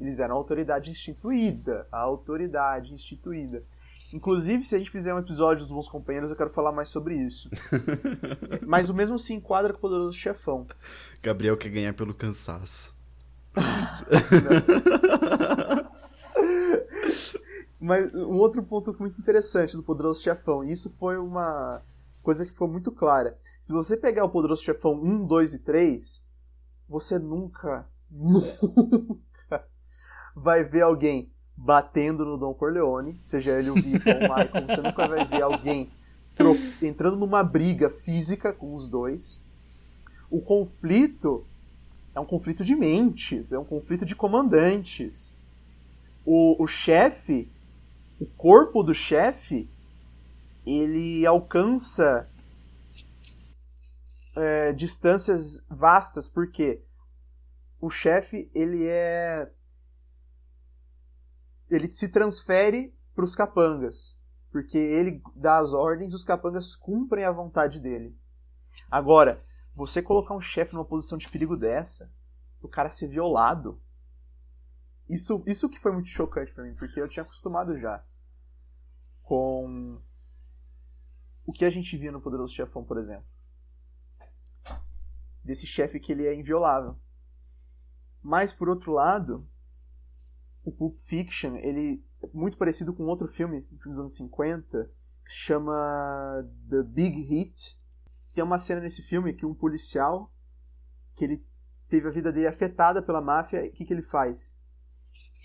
Eles 0.00 0.18
eram 0.18 0.34
a 0.34 0.38
autoridade 0.38 0.90
instituída, 0.90 1.86
a 1.92 1.98
autoridade 1.98 2.94
instituída. 2.94 3.62
Inclusive, 4.12 4.64
se 4.64 4.74
a 4.74 4.78
gente 4.78 4.90
fizer 4.90 5.14
um 5.14 5.18
episódio 5.18 5.64
dos 5.64 5.72
Bons 5.72 5.88
Companheiros, 5.88 6.30
eu 6.30 6.36
quero 6.36 6.50
falar 6.50 6.72
mais 6.72 6.88
sobre 6.88 7.14
isso. 7.14 7.48
Mas 8.66 8.90
o 8.90 8.94
mesmo 8.94 9.18
se 9.18 9.32
enquadra 9.32 9.72
com 9.72 9.78
o 9.78 9.82
Poderoso 9.82 10.16
Chefão. 10.16 10.66
Gabriel 11.22 11.56
quer 11.56 11.68
ganhar 11.68 11.94
pelo 11.94 12.12
cansaço. 12.12 12.94
Mas 17.78 18.12
um 18.14 18.34
outro 18.34 18.62
ponto 18.62 18.94
muito 18.98 19.20
interessante 19.20 19.76
do 19.76 19.82
Poderoso 19.82 20.22
Chefão, 20.22 20.64
e 20.64 20.72
isso 20.72 20.90
foi 20.98 21.16
uma 21.16 21.82
coisa 22.22 22.44
que 22.44 22.52
foi 22.52 22.68
muito 22.68 22.92
clara. 22.92 23.38
Se 23.60 23.72
você 23.72 23.96
pegar 23.96 24.24
o 24.24 24.30
Poderoso 24.30 24.62
Chefão 24.62 25.00
1, 25.02 25.26
2 25.26 25.54
e 25.54 25.58
3, 25.60 26.22
você 26.88 27.18
nunca, 27.18 27.88
nunca 28.10 29.16
vai 30.42 30.64
ver 30.64 30.82
alguém 30.82 31.30
batendo 31.56 32.24
no 32.24 32.38
Don 32.38 32.54
Corleone, 32.54 33.18
seja 33.22 33.58
ele 33.58 33.70
o 33.70 33.74
Vitor 33.74 34.14
ou 34.14 34.18
o 34.18 34.22
Michael, 34.22 34.66
você 34.66 34.80
nunca 34.80 35.06
vai 35.06 35.26
ver 35.26 35.42
alguém 35.42 35.90
entrando 36.80 37.16
numa 37.16 37.44
briga 37.44 37.90
física 37.90 38.50
com 38.50 38.74
os 38.74 38.88
dois. 38.88 39.42
O 40.30 40.40
conflito 40.40 41.46
é 42.14 42.20
um 42.20 42.24
conflito 42.24 42.64
de 42.64 42.74
mentes, 42.74 43.52
é 43.52 43.58
um 43.58 43.64
conflito 43.64 44.06
de 44.06 44.16
comandantes. 44.16 45.34
O, 46.24 46.62
o 46.62 46.66
chefe, 46.66 47.52
o 48.18 48.24
corpo 48.24 48.82
do 48.82 48.94
chefe, 48.94 49.68
ele 50.64 51.26
alcança 51.26 52.26
é, 54.34 54.72
distâncias 54.72 55.62
vastas, 55.68 56.26
porque 56.26 56.80
o 57.78 57.90
chefe 57.90 58.50
ele 58.54 58.86
é 58.86 59.50
ele 61.70 61.90
se 61.90 62.08
transfere 62.08 62.94
para 63.14 63.24
os 63.24 63.34
capangas, 63.34 64.18
porque 64.50 64.78
ele 64.78 65.22
dá 65.36 65.58
as 65.58 65.72
ordens, 65.72 66.14
os 66.14 66.24
capangas 66.24 66.74
cumprem 66.74 67.24
a 67.24 67.32
vontade 67.32 67.80
dele. 67.80 68.18
Agora, 68.90 69.38
você 69.74 70.02
colocar 70.02 70.34
um 70.34 70.40
chefe 70.40 70.74
numa 70.74 70.84
posição 70.84 71.16
de 71.16 71.28
perigo 71.30 71.56
dessa, 71.56 72.12
o 72.60 72.68
cara 72.68 72.90
ser 72.90 73.08
violado, 73.08 73.80
isso, 75.08 75.42
isso 75.46 75.68
que 75.68 75.80
foi 75.80 75.92
muito 75.92 76.08
chocante 76.08 76.52
para 76.52 76.64
mim, 76.64 76.74
porque 76.74 77.00
eu 77.00 77.08
tinha 77.08 77.22
acostumado 77.22 77.76
já 77.76 78.04
com 79.22 80.00
o 81.44 81.52
que 81.52 81.64
a 81.64 81.70
gente 81.70 81.96
via 81.96 82.12
no 82.12 82.20
Poderoso 82.20 82.54
Chefão, 82.54 82.84
por 82.84 82.98
exemplo. 82.98 83.26
Desse 85.42 85.66
chefe 85.66 85.98
que 85.98 86.12
ele 86.12 86.26
é 86.26 86.34
inviolável. 86.34 86.96
Mas, 88.22 88.52
por 88.52 88.68
outro 88.68 88.92
lado, 88.92 89.48
o 90.64 90.72
Pulp 90.72 90.98
Fiction, 90.98 91.56
ele 91.56 92.04
é 92.22 92.28
muito 92.32 92.58
parecido 92.58 92.92
com 92.92 93.04
outro 93.04 93.26
filme, 93.26 93.66
um 93.72 93.78
filme 93.78 93.92
dos 93.92 94.00
anos 94.00 94.16
50, 94.16 94.90
que 95.24 95.32
chama 95.32 96.46
The 96.68 96.82
Big 96.82 97.20
Hit. 97.22 97.78
Tem 98.34 98.44
uma 98.44 98.58
cena 98.58 98.80
nesse 98.80 99.02
filme 99.02 99.32
que 99.32 99.46
um 99.46 99.54
policial, 99.54 100.32
que 101.16 101.24
ele 101.24 101.44
teve 101.88 102.06
a 102.06 102.10
vida 102.10 102.30
dele 102.30 102.46
afetada 102.46 103.02
pela 103.02 103.20
máfia, 103.20 103.64
o 103.64 103.70
que, 103.72 103.84
que 103.84 103.92
ele 103.92 104.02
faz? 104.02 104.54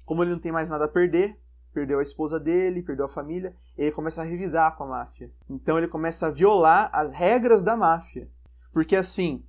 Como 0.06 0.24
ele 0.24 0.32
não 0.32 0.40
tem 0.40 0.52
mais 0.52 0.70
nada 0.70 0.86
a 0.86 0.90
perder, 0.90 1.40
perdeu 1.74 2.00
a 2.00 2.02
esposa 2.02 2.40
dele, 2.40 2.84
perdeu 2.84 3.06
a 3.06 3.10
família, 3.10 3.56
ele 3.78 3.92
começa 3.92 4.22
a 4.22 4.26
revidar 4.26 4.78
com 4.78 4.84
a 4.84 4.88
máfia. 4.88 5.32
Então 5.50 5.78
ele 5.78 5.88
começa 5.88 6.28
a 6.28 6.32
violar 6.32 6.90
as 6.94 7.12
regras 7.12 7.64
da 7.64 7.76
máfia. 7.76 8.30
Porque 8.72 8.96
assim, 8.96 9.44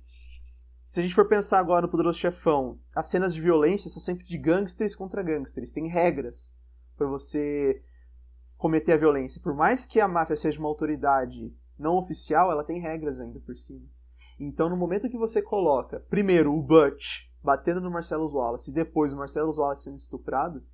se 0.97 1.01
a 1.01 1.03
gente 1.03 1.13
for 1.13 1.27
pensar 1.27 1.59
agora 1.59 1.83
no 1.83 1.91
Poderoso 1.91 2.17
Chefão, 2.17 2.79
as 2.95 3.05
cenas 3.05 3.31
de 3.31 3.39
violência 3.39 3.87
são 3.87 4.01
sempre 4.01 4.25
de 4.25 4.35
gangsters 4.35 4.95
contra 4.95 5.21
gangsters. 5.21 5.71
Tem 5.71 5.87
regras 5.87 6.51
para 6.97 7.05
você 7.05 7.83
cometer 8.57 8.93
a 8.93 8.97
violência. 8.97 9.39
Por 9.39 9.53
mais 9.53 9.85
que 9.85 9.99
a 9.99 10.07
máfia 10.07 10.35
seja 10.35 10.57
uma 10.57 10.67
autoridade 10.67 11.55
não 11.77 11.97
oficial, 11.97 12.51
ela 12.51 12.63
tem 12.63 12.79
regras 12.79 13.19
ainda 13.19 13.39
por 13.39 13.55
cima. 13.55 13.85
Então, 14.39 14.69
no 14.69 14.75
momento 14.75 15.07
que 15.07 15.19
você 15.19 15.39
coloca, 15.39 15.99
primeiro, 16.09 16.51
o 16.51 16.63
Butch 16.63 17.27
batendo 17.43 17.79
no 17.79 17.91
Marcelo 17.91 18.27
Wallace 18.27 18.71
e 18.71 18.73
depois 18.73 19.13
o 19.13 19.17
Marcelo 19.17 19.55
Wallace 19.55 19.83
sendo 19.83 19.97
estuprado, 19.97 20.65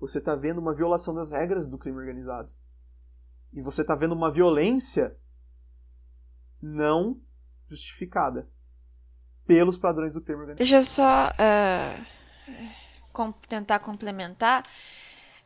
você 0.00 0.16
está 0.20 0.34
vendo 0.34 0.56
uma 0.56 0.74
violação 0.74 1.12
das 1.12 1.32
regras 1.32 1.68
do 1.68 1.76
crime 1.76 1.98
organizado. 1.98 2.50
E 3.52 3.60
você 3.60 3.82
está 3.82 3.94
vendo 3.94 4.14
uma 4.14 4.32
violência 4.32 5.18
não 6.62 7.20
justificada 7.68 8.48
pelos 9.46 9.76
padrões 9.76 10.14
do 10.14 10.20
crime 10.20 10.40
organizado. 10.40 10.58
Deixa 10.58 10.76
eu 10.76 10.82
só 10.82 11.28
uh, 11.28 12.06
com, 13.12 13.32
tentar 13.32 13.78
complementar. 13.78 14.64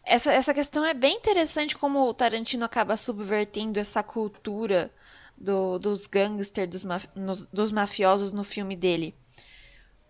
Essa, 0.05 0.33
essa 0.33 0.55
questão 0.55 0.85
é 0.85 0.95
bem 0.95 1.17
interessante 1.17 1.77
como 1.77 2.09
o 2.09 2.15
Tarantino 2.15 2.65
acaba 2.65 2.97
subvertendo 2.97 3.79
essa 3.79 4.03
cultura 4.03 4.91
do, 5.37 5.79
dos 5.79 6.07
gangsters, 6.07 6.69
dos, 6.69 6.85
maf 6.85 7.07
dos 7.53 7.71
mafiosos 7.71 8.33
no 8.33 8.43
filme 8.43 8.77
dele. 8.77 9.15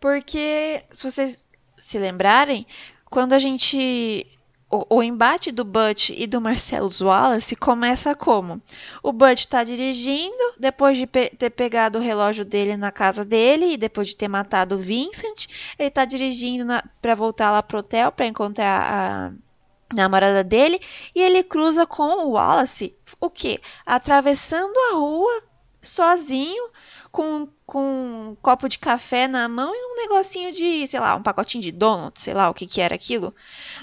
Porque, 0.01 0.83
se 0.91 1.11
vocês 1.11 1.49
se 1.77 1.99
lembrarem, 1.99 2.67
quando 3.05 3.33
a 3.33 3.39
gente 3.39 4.27
o, 4.71 4.99
o, 4.99 5.03
embate 5.03 5.51
do 5.51 5.65
Butch 5.65 6.11
e 6.11 6.27
do 6.29 6.41
Marcelo 6.41 6.89
Wallace 7.01 7.57
começa 7.57 8.15
como? 8.15 8.63
O 9.03 9.13
Butch 9.13 9.41
está 9.41 9.65
dirigindo, 9.65 10.55
depois 10.59 10.97
de 10.97 11.07
pe 11.09 11.29
ter 11.31 11.51
pegado 11.51 11.99
o 11.99 12.01
relógio 12.01 12.45
dele 12.45 12.77
na 12.77 12.93
casa 12.93 13.25
dele 13.25 13.73
e 13.73 13.77
depois 13.77 14.09
de 14.09 14.17
ter 14.17 14.29
matado 14.29 14.77
o 14.77 14.79
Vincent, 14.79 15.49
ele 15.77 15.89
está 15.89 16.05
dirigindo 16.05 16.73
para 17.03 17.17
voltar 17.17 17.51
lá 17.51 17.63
pro 17.63 17.79
hotel 17.79 18.13
para 18.13 18.27
encontrar 18.27 19.33
a 19.91 19.95
namorada 19.95 20.45
dele 20.45 20.79
e 21.17 21.21
ele 21.21 21.43
cruza 21.43 21.85
com 21.85 22.27
o 22.27 22.31
Wallace, 22.33 22.95
o 23.21 23.29
que? 23.29 23.61
Atravessando 23.85 24.77
a 24.93 24.95
rua 24.95 25.43
sozinho 25.83 26.71
com, 27.11 27.49
com 27.67 27.83
um 28.31 28.37
copo 28.41 28.69
de 28.69 28.79
café 28.79 29.27
na 29.27 29.49
mão 29.49 29.73
e 29.75 29.93
um 29.93 29.97
negocinho 29.97 30.53
de, 30.53 30.87
sei 30.87 31.01
lá, 31.01 31.17
um 31.17 31.23
pacotinho 31.23 31.63
de 31.63 31.73
donut, 31.73 32.21
sei 32.21 32.35
lá 32.35 32.49
o 32.49 32.55
que, 32.55 32.67
que 32.67 32.81
era 32.81 32.95
aquilo. 32.95 33.35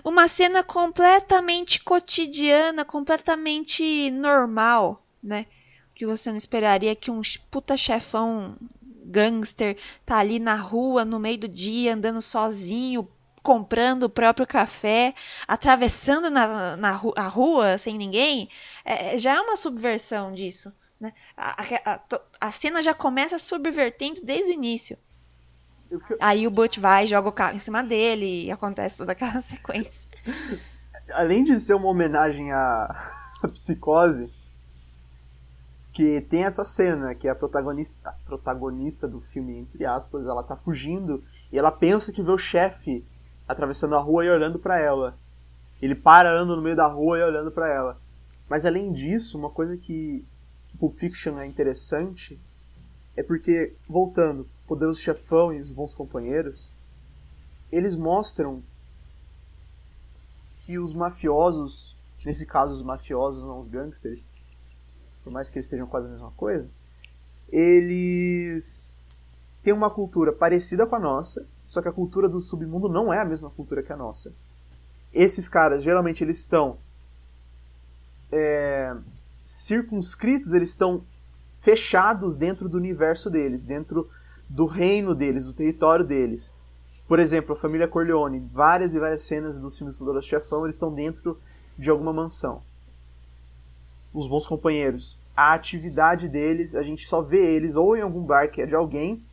Uma 0.03 0.27
cena 0.27 0.63
completamente 0.63 1.83
cotidiana, 1.83 2.85
completamente 2.85 4.11
normal, 4.11 5.03
né? 5.21 5.45
Que 5.93 6.05
você 6.05 6.29
não 6.29 6.37
esperaria 6.37 6.95
que 6.95 7.11
um 7.11 7.21
puta 7.51 7.75
chefão 7.75 8.55
gangster 9.05 9.77
tá 10.05 10.17
ali 10.17 10.39
na 10.39 10.55
rua, 10.55 11.03
no 11.03 11.19
meio 11.19 11.39
do 11.39 11.47
dia, 11.47 11.93
andando 11.93 12.21
sozinho, 12.21 13.07
comprando 13.41 14.03
o 14.03 14.09
próprio 14.09 14.45
café, 14.45 15.13
atravessando 15.47 16.29
na, 16.29 16.75
na 16.75 16.91
ru 16.91 17.13
a 17.15 17.27
rua 17.27 17.77
sem 17.77 17.97
ninguém, 17.97 18.49
é, 18.83 19.17
já 19.17 19.35
é 19.35 19.41
uma 19.41 19.55
subversão 19.55 20.33
disso. 20.33 20.73
Né? 20.99 21.13
A, 21.35 21.55
a, 21.85 22.01
a, 22.41 22.51
cena 22.51 22.81
já 22.81 22.93
começa 22.93 23.37
subvertendo 23.37 24.21
desde 24.23 24.51
o 24.51 24.53
início. 24.53 24.97
Aí 26.19 26.47
o 26.47 26.51
Butch 26.51 26.79
vai, 26.79 27.07
joga 27.07 27.29
o 27.29 27.31
carro 27.31 27.55
em 27.55 27.59
cima 27.59 27.83
dele 27.83 28.45
e 28.45 28.51
acontece 28.51 28.97
toda 28.97 29.11
aquela 29.11 29.39
sequência. 29.41 30.07
Além 31.13 31.43
de 31.43 31.57
ser 31.59 31.75
uma 31.75 31.87
homenagem 31.87 32.51
à, 32.51 33.13
à 33.41 33.47
psicose, 33.47 34.33
que 35.93 36.21
tem 36.21 36.43
essa 36.43 36.63
cena 36.63 37.15
que 37.15 37.27
a 37.27 37.35
protagonista, 37.35 38.09
a 38.09 38.11
protagonista 38.11 39.07
do 39.07 39.19
filme, 39.19 39.57
entre 39.57 39.85
aspas, 39.85 40.25
ela 40.25 40.43
tá 40.43 40.55
fugindo 40.55 41.23
e 41.51 41.57
ela 41.57 41.71
pensa 41.71 42.11
que 42.11 42.21
vê 42.21 42.31
o 42.31 42.37
chefe 42.37 43.05
atravessando 43.47 43.95
a 43.95 43.99
rua 43.99 44.25
e 44.25 44.29
olhando 44.29 44.59
para 44.59 44.79
ela. 44.79 45.17
Ele 45.81 45.95
para, 45.95 46.31
anda 46.31 46.55
no 46.55 46.61
meio 46.61 46.75
da 46.75 46.87
rua 46.87 47.17
e 47.17 47.23
olhando 47.23 47.51
para 47.51 47.71
ela. 47.71 47.97
Mas 48.49 48.65
além 48.65 48.91
disso, 48.91 49.37
uma 49.37 49.49
coisa 49.49 49.77
que 49.77 50.25
Pulp 50.79 50.95
Fiction 50.95 51.39
é 51.39 51.45
interessante 51.45 52.39
é 53.15 53.23
porque, 53.23 53.73
voltando, 53.89 54.47
Poderoso 54.67 55.01
Chefão 55.01 55.51
e 55.51 55.59
Os 55.59 55.71
Bons 55.71 55.93
Companheiros, 55.93 56.71
eles 57.71 57.95
mostram 57.95 58.61
que 60.59 60.77
os 60.77 60.93
mafiosos, 60.93 61.95
nesse 62.25 62.45
caso 62.45 62.73
os 62.73 62.83
mafiosos, 62.83 63.43
não 63.43 63.57
os 63.57 63.67
gangsters, 63.67 64.27
por 65.23 65.31
mais 65.31 65.49
que 65.49 65.57
eles 65.57 65.67
sejam 65.67 65.87
quase 65.87 66.07
a 66.07 66.11
mesma 66.11 66.31
coisa, 66.31 66.69
eles 67.49 68.99
têm 69.63 69.73
uma 69.73 69.89
cultura 69.89 70.31
parecida 70.31 70.85
com 70.85 70.95
a 70.95 70.99
nossa, 70.99 71.47
só 71.65 71.81
que 71.81 71.87
a 71.87 71.93
cultura 71.93 72.29
do 72.29 72.39
submundo 72.39 72.87
não 72.87 73.11
é 73.11 73.19
a 73.19 73.25
mesma 73.25 73.49
cultura 73.49 73.81
que 73.81 73.91
a 73.91 73.97
nossa. 73.97 74.33
esses 75.13 75.49
caras, 75.49 75.83
geralmente 75.83 76.23
eles 76.23 76.37
estão 76.39 76.77
é, 78.31 78.95
circunscritos, 79.47 80.51
eles 80.51 80.71
estão 80.71 81.05
fechados 81.61 82.35
dentro 82.35 82.67
do 82.67 82.77
universo 82.77 83.29
deles, 83.29 83.63
dentro 83.63 84.09
do 84.49 84.65
reino 84.65 85.15
deles, 85.15 85.45
do 85.45 85.53
território 85.53 86.03
deles. 86.03 86.53
Por 87.07 87.17
exemplo, 87.17 87.53
a 87.53 87.55
família 87.55 87.87
Corleone, 87.87 88.45
várias 88.51 88.93
e 88.93 88.99
várias 88.99 89.21
cenas 89.21 89.57
dos 89.57 89.77
filmes 89.77 89.95
Poderoso 89.95 90.27
Chefão, 90.27 90.65
eles 90.65 90.75
estão 90.75 90.93
dentro 90.93 91.39
de 91.79 91.89
alguma 91.89 92.11
mansão. 92.11 92.61
Os 94.13 94.27
bons 94.27 94.45
companheiros, 94.45 95.17
a 95.33 95.53
atividade 95.53 96.27
deles, 96.27 96.75
a 96.75 96.83
gente 96.83 97.07
só 97.07 97.21
vê 97.21 97.55
eles 97.55 97.77
ou 97.77 97.95
em 97.95 98.01
algum 98.01 98.23
bar 98.23 98.51
que 98.51 98.61
é 98.61 98.65
de 98.65 98.75
alguém 98.75 99.23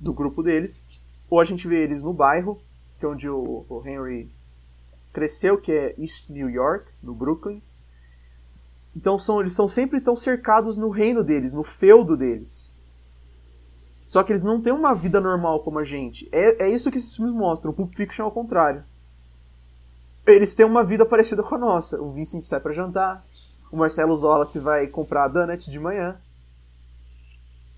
do 0.00 0.12
grupo 0.12 0.42
deles, 0.42 0.84
ou 1.28 1.38
a 1.38 1.44
gente 1.44 1.68
vê 1.68 1.84
eles 1.84 2.02
no 2.02 2.12
bairro, 2.12 2.60
que 2.98 3.04
é 3.04 3.08
onde 3.08 3.28
o 3.28 3.82
Henry 3.86 4.32
cresceu, 5.12 5.58
que 5.58 5.70
é 5.70 5.94
East 5.96 6.28
New 6.28 6.50
York, 6.50 6.90
no 7.00 7.14
Brooklyn. 7.14 7.62
Então 8.94 9.18
são, 9.18 9.40
eles 9.40 9.52
são 9.52 9.68
sempre 9.68 10.00
tão 10.00 10.16
cercados 10.16 10.76
no 10.76 10.88
reino 10.88 11.22
deles, 11.22 11.52
no 11.52 11.62
feudo 11.62 12.16
deles. 12.16 12.72
Só 14.06 14.24
que 14.24 14.32
eles 14.32 14.42
não 14.42 14.60
têm 14.60 14.72
uma 14.72 14.92
vida 14.92 15.20
normal 15.20 15.62
como 15.62 15.78
a 15.78 15.84
gente. 15.84 16.28
É, 16.32 16.64
é 16.64 16.68
isso 16.68 16.90
que 16.90 16.98
esses 16.98 17.14
filmes 17.14 17.32
mostram. 17.32 17.70
O 17.70 17.74
Pulp 17.74 17.94
Fiction 17.94 18.24
é 18.24 18.26
ao 18.26 18.32
contrário. 18.32 18.82
Eles 20.26 20.54
têm 20.54 20.66
uma 20.66 20.84
vida 20.84 21.06
parecida 21.06 21.42
com 21.42 21.54
a 21.54 21.58
nossa. 21.58 22.00
O 22.02 22.10
Vincent 22.10 22.42
sai 22.42 22.58
para 22.58 22.72
jantar. 22.72 23.24
O 23.70 23.76
Marcelo 23.76 24.16
Zola 24.16 24.44
se 24.44 24.58
vai 24.58 24.88
comprar 24.88 25.26
a 25.26 25.28
donut 25.28 25.70
de 25.70 25.78
manhã. 25.78 26.20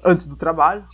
Antes 0.02 0.26
do 0.26 0.34
trabalho. 0.34 0.84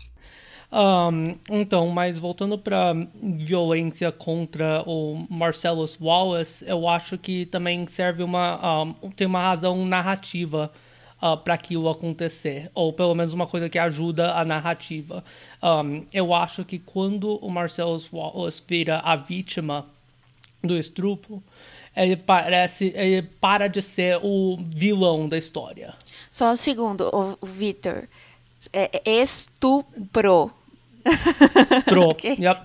Um, 0.71 1.37
então, 1.51 1.89
mas 1.89 2.19
voltando 2.19 2.59
para 2.59 2.93
violência 3.23 4.13
contra 4.13 4.83
o 4.87 5.27
Marcellus 5.31 5.97
Wallace, 5.99 6.65
eu 6.67 6.87
acho 6.87 7.17
que 7.17 7.47
também 7.47 7.87
serve 7.87 8.23
uma 8.23 8.83
um, 8.83 8.93
tem 9.17 9.27
uma 9.27 9.41
razão 9.41 9.87
narrativa 9.87 10.71
uh, 11.23 11.39
para 11.39 11.55
aquilo 11.55 11.89
acontecer, 11.89 12.71
ou 12.75 12.93
pelo 12.93 13.15
menos 13.15 13.33
uma 13.33 13.47
coisa 13.47 13.71
que 13.71 13.79
ajuda 13.79 14.35
a 14.35 14.45
narrativa. 14.45 15.25
Um, 15.63 16.05
eu 16.13 16.35
acho 16.35 16.65
que 16.67 16.79
quando 16.79 17.37
o 17.37 17.51
Marcellus 17.51 18.13
Wallace 18.13 18.63
vira 18.67 18.99
a 18.99 19.17
vítima 19.17 19.87
do 20.63 20.77
estupro, 20.77 21.43
ele 21.97 22.17
parece 22.17 22.93
ele 22.95 23.23
para 23.23 23.69
de 23.69 23.81
ser 23.81 24.21
o 24.23 24.59
vilão 24.69 25.27
da 25.29 25.39
história. 25.39 25.95
Só 26.31 26.53
um 26.53 26.57
segundo, 26.57 27.09
o 27.41 27.47
Victor. 27.47 28.07
É, 28.73 29.01
é 29.05 29.23
estupro. 29.23 30.53
Tro. 31.85 32.09
Okay. 32.19 32.37
Yep. 32.39 32.63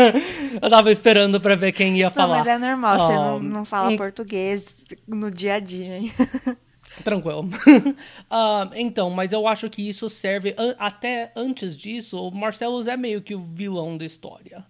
eu 0.62 0.70
tava 0.70 0.90
esperando 0.90 1.40
pra 1.40 1.54
ver 1.54 1.72
quem 1.72 1.96
ia 1.96 2.10
falar. 2.10 2.28
Não, 2.28 2.36
mas 2.38 2.46
é 2.46 2.58
normal, 2.58 2.98
você 2.98 3.14
não, 3.14 3.40
não 3.40 3.64
fala 3.64 3.90
um... 3.90 3.96
português 3.96 4.84
no 5.06 5.30
dia 5.30 5.54
a 5.54 5.60
dia, 5.60 5.98
hein? 5.98 6.12
Tranquilo. 7.04 7.42
uh, 7.44 8.70
então, 8.74 9.10
mas 9.10 9.32
eu 9.32 9.46
acho 9.46 9.70
que 9.70 9.88
isso 9.88 10.10
serve. 10.10 10.54
Até 10.78 11.30
antes 11.36 11.76
disso, 11.76 12.28
o 12.28 12.34
Marcellus 12.34 12.86
é 12.86 12.96
meio 12.96 13.22
que 13.22 13.34
o 13.34 13.44
vilão 13.44 13.96
da 13.96 14.04
história. 14.04 14.64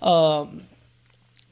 Uh, 0.00 0.60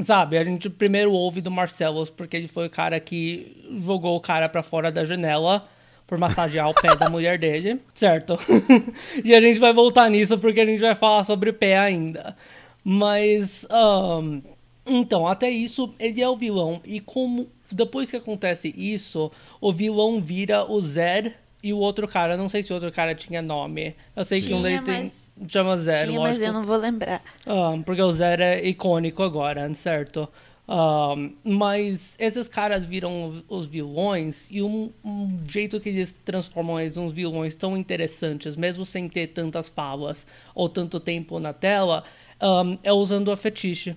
sabe, 0.03 0.37
a 0.37 0.45
gente 0.45 0.69
primeiro 0.69 1.13
ouve 1.13 1.41
do 1.41 1.51
Marcellus 1.51 2.11
porque 2.11 2.37
ele 2.37 2.49
foi 2.49 2.67
o 2.67 2.71
cara 2.71 2.99
que 2.99 3.65
jogou 3.85 4.17
o 4.17 4.21
cara 4.21 4.49
para 4.49 4.63
fora 4.63 4.91
da 4.91 5.05
janela 5.05 5.69
por 6.13 6.19
massagear 6.19 6.69
o 6.69 6.75
pé 6.75 6.95
da 6.95 7.09
mulher 7.09 7.39
dele, 7.39 7.81
certo? 7.95 8.39
e 9.25 9.35
a 9.35 9.41
gente 9.41 9.59
vai 9.59 9.73
voltar 9.73 10.11
nisso 10.11 10.37
porque 10.37 10.61
a 10.61 10.67
gente 10.67 10.79
vai 10.79 10.95
falar 10.95 11.25
sobre 11.25 11.55
pé 11.55 11.79
ainda. 11.79 12.37
Mas, 12.85 13.67
um, 13.73 14.43
então, 14.85 15.27
até 15.27 15.49
isso, 15.49 15.95
ele 15.99 16.21
é 16.21 16.29
o 16.29 16.37
vilão. 16.37 16.83
E 16.85 17.01
como 17.01 17.49
depois 17.71 18.11
que 18.11 18.17
acontece 18.19 18.75
isso, 18.77 19.33
o 19.59 19.73
vilão 19.73 20.21
vira 20.21 20.71
o 20.71 20.83
Zed 20.83 21.35
e 21.63 21.73
o 21.73 21.79
outro 21.79 22.07
cara. 22.07 22.37
Não 22.37 22.51
sei 22.51 22.63
se 22.63 22.73
o 22.73 22.75
outro 22.75 22.93
cara 22.93 23.15
tinha 23.15 23.41
nome. 23.41 23.97
Eu 24.15 24.23
sei 24.23 24.39
tinha, 24.39 24.51
que 24.51 24.55
um 24.55 24.63
dele 24.63 24.83
tem. 24.83 25.11
Chama 25.49 25.79
Zed, 25.79 26.09
tinha, 26.09 26.19
lógico. 26.19 26.41
mas 26.41 26.43
eu 26.43 26.53
não 26.53 26.63
vou 26.63 26.77
lembrar. 26.77 27.23
Um, 27.47 27.83
porque 27.83 28.03
o 28.03 28.13
Zed 28.13 28.43
é 28.43 28.69
icônico 28.69 29.23
agora, 29.23 29.73
certo? 29.73 30.29
Um, 30.69 31.35
mas 31.45 32.15
esses 32.21 32.47
caras 32.47 32.85
viram 32.85 33.43
os 33.49 33.67
vilões 33.67 34.47
e 34.49 34.63
um, 34.63 34.91
um, 35.05 35.41
jeito 35.47 35.81
que 35.81 35.89
eles 35.89 36.15
transformam 36.25 36.81
eles 36.81 36.97
uns 36.97 37.13
vilões 37.13 37.55
tão 37.55 37.77
interessantes, 37.77 38.57
mesmo 38.57 38.87
sem 38.87 39.09
ter 39.09 39.29
tantas 39.29 39.69
falas 39.69 40.25
ou 40.55 40.69
tanto 40.69 41.01
tempo 41.01 41.41
na 41.41 41.53
tela, 41.53 42.05
um, 42.41 42.79
é 42.83 42.93
usando 42.93 43.33
a 43.33 43.37
fetiche, 43.37 43.97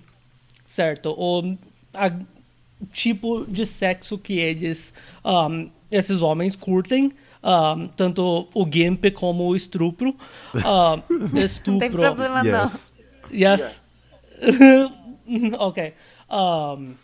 certo? 0.68 1.14
O 1.16 1.56
a, 1.94 2.10
tipo 2.92 3.46
de 3.46 3.64
sexo 3.64 4.18
que 4.18 4.38
eles, 4.38 4.92
esses 5.90 6.20
homens 6.20 6.56
curtem. 6.56 7.12
tanto 7.96 8.48
o 8.52 8.68
Gimp 8.70 9.04
como 9.14 9.44
o 9.44 9.56
estupro. 9.56 10.16
estupro. 11.34 11.72
Não 11.72 11.78
tem 11.78 11.90
problema 11.90 12.42
yes. 12.42 12.92
não. 13.30 13.38
Yes. 13.38 14.04
yes. 14.42 15.54
ok. 15.58 15.94
Um, 16.30 16.94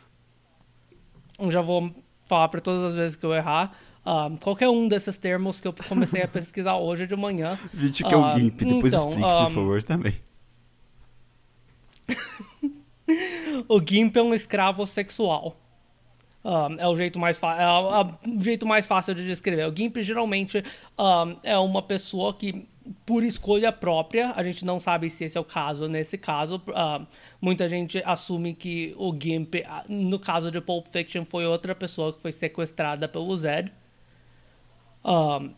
já 1.51 1.61
vou 1.61 1.95
falar 2.27 2.49
para 2.49 2.61
todas 2.61 2.83
as 2.83 2.95
vezes 2.95 3.17
que 3.17 3.25
eu 3.25 3.35
errar. 3.35 3.77
Um, 4.05 4.37
qualquer 4.37 4.69
um 4.69 4.89
desses 4.89 5.17
termos 5.17 5.61
que 5.61 5.69
eu 5.69 5.75
comecei 5.89 6.23
a 6.23 6.29
pesquisar 6.29 6.77
hoje 6.77 7.07
de 7.07 7.15
manhã. 7.15 7.59
Vídeo 7.73 8.07
que 8.07 8.15
é 8.15 8.17
o 8.17 8.39
GIMP, 8.39 8.65
depois 8.65 8.93
então, 8.93 9.11
explique, 9.11 9.29
um, 9.29 9.45
por 9.45 9.53
favor, 9.53 9.83
também. 9.83 10.15
o 13.69 13.81
GIMP 13.81 14.17
é 14.17 14.23
um 14.23 14.35
escravo 14.35 14.87
sexual. 14.87 15.57
Um, 16.45 16.81
é 16.81 16.89
o 16.89 16.97
jeito 16.97 17.21
mais, 17.21 17.41
é 17.41 18.29
o 18.29 18.43
jeito 18.43 18.67
mais 18.67 18.85
fácil 18.85 19.15
de 19.15 19.25
descrever. 19.25 19.69
O 19.69 19.77
GIMP 19.77 20.03
geralmente 20.03 20.65
é 21.45 21.57
uma 21.57 21.83
pessoa 21.83 22.35
que, 22.35 22.67
por 23.07 23.23
escolha 23.23 23.73
própria, 23.73 24.33
a 24.35 24.43
gente 24.43 24.65
não 24.65 24.81
sabe 24.81 25.09
se 25.11 25.25
esse 25.25 25.37
é 25.39 25.41
o 25.41 25.45
caso. 25.45 25.89
Nesse 25.89 26.19
caso, 26.19 26.57
uh, 26.69 27.07
muita 27.41 27.69
gente 27.69 28.03
assume 28.05 28.55
que 28.55 28.95
o 28.97 29.17
GIMP, 29.19 29.65
no 29.89 30.19
caso 30.19 30.51
de 30.51 30.61
Pulp 30.61 30.87
Fiction, 30.89 31.25
foi 31.25 31.47
outra 31.47 31.75
pessoa 31.75 32.13
que 32.13 32.21
foi 32.21 32.33
sequestrada 32.33 33.09
pelo 33.09 33.37
Zed. 33.37 33.73
Um, 35.05 35.51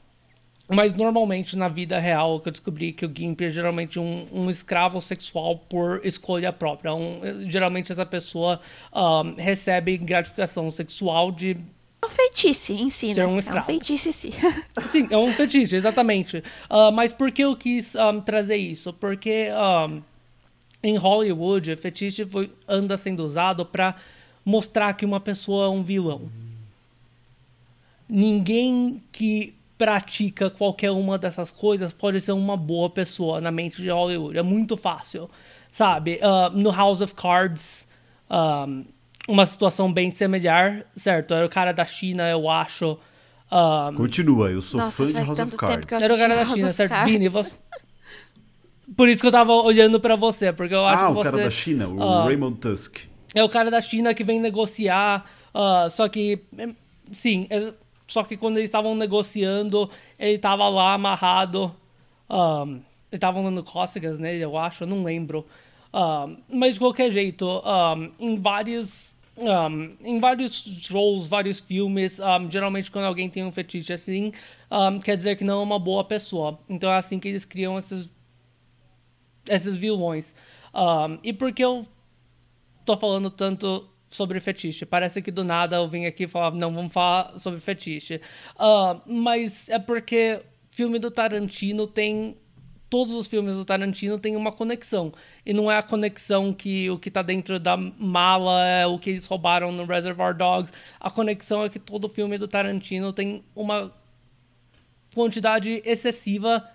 mas 0.67 0.95
normalmente 0.95 1.57
na 1.57 1.69
vida 1.69 1.99
real 1.99 2.41
eu 2.45 2.51
descobri 2.51 2.93
que 2.93 3.05
o 3.05 3.13
Gimp 3.15 3.43
é 3.43 3.51
geralmente 3.51 3.99
um, 3.99 4.27
um 4.33 4.49
escravo 4.49 4.99
sexual 5.01 5.59
por 5.59 6.01
escolha 6.05 6.53
própria. 6.53 6.95
Um, 6.95 7.21
geralmente 7.51 7.93
essa 7.93 8.07
pessoa 8.07 8.61
um, 8.95 9.35
recebe 9.35 9.99
gratificação 9.99 10.71
sexual 10.71 11.31
de 11.31 11.51
é 11.53 11.57
um 12.05 12.09
feitiço 12.09 12.73
em 12.73 12.91
si, 12.91 13.15
ser 13.15 13.21
né? 13.21 13.27
um 13.27 13.39
escravo. 13.39 13.67
É 13.71 13.73
um 13.73 13.75
feitiço 13.75 14.09
em 14.09 14.13
si. 14.13 14.31
Sim, 14.89 15.09
é 15.11 15.17
um 15.17 15.33
fetiche, 15.33 15.77
exatamente. 15.77 16.39
Uh, 16.71 16.93
mas 16.93 17.13
por 17.13 17.33
que 17.33 17.43
eu 17.43 17.57
quis 17.57 17.95
um, 17.95 18.21
trazer 18.21 18.57
isso? 18.57 18.93
Porque 18.93 19.49
um, 19.53 20.03
em 20.83 20.97
Hollywood, 20.97 21.75
fetiche 21.77 22.25
foi, 22.27 22.51
anda 22.69 22.97
sendo 22.97 23.25
usado 23.25 23.65
para 23.65 23.97
mostrar 24.45 24.93
que 24.95 25.05
uma 25.05 25.19
pessoa 25.19 25.67
é 25.67 25.69
um 25.69 25.83
vilão. 25.83 26.29
Ninguém 28.09 29.03
que 29.11 29.55
pratica 29.79 30.51
qualquer 30.51 30.91
uma 30.91 31.19
dessas 31.19 31.51
coisas 31.51 31.93
pode 31.93 32.21
ser 32.21 32.33
uma 32.33 32.57
boa 32.57 32.89
pessoa 32.91 33.41
na 33.41 33.51
mente 33.51 33.83
de 33.83 33.89
Hollywood. 33.89 34.39
É 34.39 34.43
muito 34.43 34.77
fácil, 34.77 35.29
sabe? 35.73 36.21
Uh, 36.23 36.57
no 36.57 36.71
House 36.71 37.01
of 37.01 37.15
Cards, 37.15 37.87
um, 38.31 38.85
uma 39.29 39.47
situação 39.47 39.93
bem 39.93 40.11
similar, 40.11 40.85
certo? 40.97 41.35
Era 41.35 41.47
o 41.47 41.49
cara 41.49 41.73
da 41.73 41.85
China, 41.85 42.29
eu 42.29 42.49
acho. 42.49 42.99
Um, 43.51 43.95
Continua, 43.95 44.51
eu 44.51 44.61
sou 44.61 44.81
Nossa, 44.81 45.05
fã 45.05 45.13
de 45.13 45.13
House 45.13 45.39
of 45.39 45.57
Cards. 45.57 46.03
Era 46.03 46.15
o 46.15 46.19
cara 46.19 46.37
da 46.37 46.47
China, 46.47 46.73
certo? 46.73 47.05
Vini, 47.05 47.29
você... 47.29 47.59
Por 48.97 49.09
isso 49.09 49.23
que 49.23 49.27
eu 49.27 49.33
tava 49.33 49.53
olhando 49.53 49.99
para 49.99 50.15
você, 50.15 50.53
porque 50.53 50.75
eu 50.75 50.85
acho 50.85 51.05
ah, 51.05 51.09
que 51.09 51.13
você... 51.15 51.19
Ah, 51.19 51.31
o 51.31 51.33
cara 51.33 51.45
da 51.45 51.51
China, 51.51 51.89
o 51.89 51.97
uh, 51.97 52.25
Raymond 52.25 52.59
Tusk. 52.59 52.99
É 53.35 53.43
o 53.43 53.49
cara 53.49 53.71
da 53.71 53.81
China 53.81 54.13
que 54.13 54.23
vem 54.23 54.41
negociar, 54.41 55.25
uh, 55.55 55.89
só 55.91 56.09
que... 56.09 56.41
Sim, 57.13 57.47
é, 57.51 57.73
só 58.07 58.23
que 58.23 58.37
quando 58.37 58.59
eles 58.59 58.69
estavam 58.69 58.95
negociando, 58.95 59.91
ele 60.19 60.39
tava 60.39 60.69
lá 60.69 60.95
amarrado. 60.95 61.75
Um, 62.29 62.73
eles 63.11 63.19
estavam 63.19 63.43
dando 63.45 63.63
cócegas 63.63 64.19
nele, 64.19 64.45
eu 64.45 64.57
acho, 64.57 64.85
eu 64.85 64.89
não 64.89 65.03
lembro. 65.03 65.47
Um, 65.93 66.37
mas 66.49 66.75
de 66.75 66.81
qualquer 66.81 67.11
jeito, 67.11 67.47
um, 67.47 68.11
em 68.19 68.39
vários. 68.39 69.14
Um, 69.37 69.97
em 70.01 70.21
vários 70.21 70.55
shows, 70.83 71.27
vários 71.27 71.61
filmes, 71.61 72.21
um, 72.21 72.51
geralmente 72.51 72.91
quando 72.91 73.07
alguém 73.07 73.29
tem 73.29 73.45
um 73.45 73.51
fetiche 73.51 73.93
assim, 73.93 74.33
um, 74.71 75.01
quer 75.01 75.17
dizer 75.17 75.37
que 75.37 75.43
não 75.43 75.61
é 75.61 75.63
uma 75.63 75.79
boa 75.79 76.05
pessoa. 76.05 76.59
Então 76.69 76.91
é 76.91 76.97
assim 76.97 77.19
que 77.19 77.29
eles 77.29 77.45
criam 77.45 77.79
esses, 77.79 78.09
esses 79.49 79.77
vilões. 79.77 80.35
E 81.23 81.33
por 81.33 81.53
que 81.53 81.65
eu 81.65 81.87
tô 82.85 82.97
falando 82.97 83.31
tanto 83.31 83.89
sobre 84.15 84.41
fetiche. 84.41 84.87
Parece 84.87 85.21
que 85.21 85.31
do 85.31 85.43
nada 85.43 85.77
eu 85.77 85.89
vim 85.89 86.07
aqui 86.07 86.27
falar, 86.29 86.53
não, 86.53 86.73
vamos 86.73 86.93
falar 86.93 87.39
sobre 87.39 87.61
fetiche. 87.61 88.21
Uh, 88.57 89.01
mas 89.07 89.69
é 89.69 89.79
porque 89.79 90.41
filme 90.71 90.99
do 90.99 91.11
Tarantino 91.11 91.87
tem 91.87 92.37
todos 92.95 93.13
os 93.13 93.27
filmes 93.27 93.57
do 93.57 93.65
Tarantino 93.65 94.21
têm 94.21 94.37
uma 94.37 94.53
conexão. 94.53 95.13
E 95.45 95.53
não 95.53 95.69
é 95.69 95.77
a 95.77 95.83
conexão 95.83 96.53
que 96.53 96.89
o 96.89 96.97
que 96.97 97.11
tá 97.11 97.23
dentro 97.23 97.59
da 97.59 97.77
mala 97.77 98.65
é 98.65 98.87
o 98.87 99.01
que 99.01 99.11
eles 99.11 99.27
roubaram 99.27 99.73
no 99.73 99.85
Reservoir 99.85 100.33
Dogs. 100.33 100.73
A 101.01 101.11
conexão 101.11 101.65
é 101.65 101.69
que 101.69 101.81
todo 101.81 102.09
filme 102.09 102.39
do 102.39 102.47
Tarantino 102.47 103.13
tem 103.13 103.43
uma 103.53 103.93
quantidade 105.13 105.83
excessiva 105.85 106.71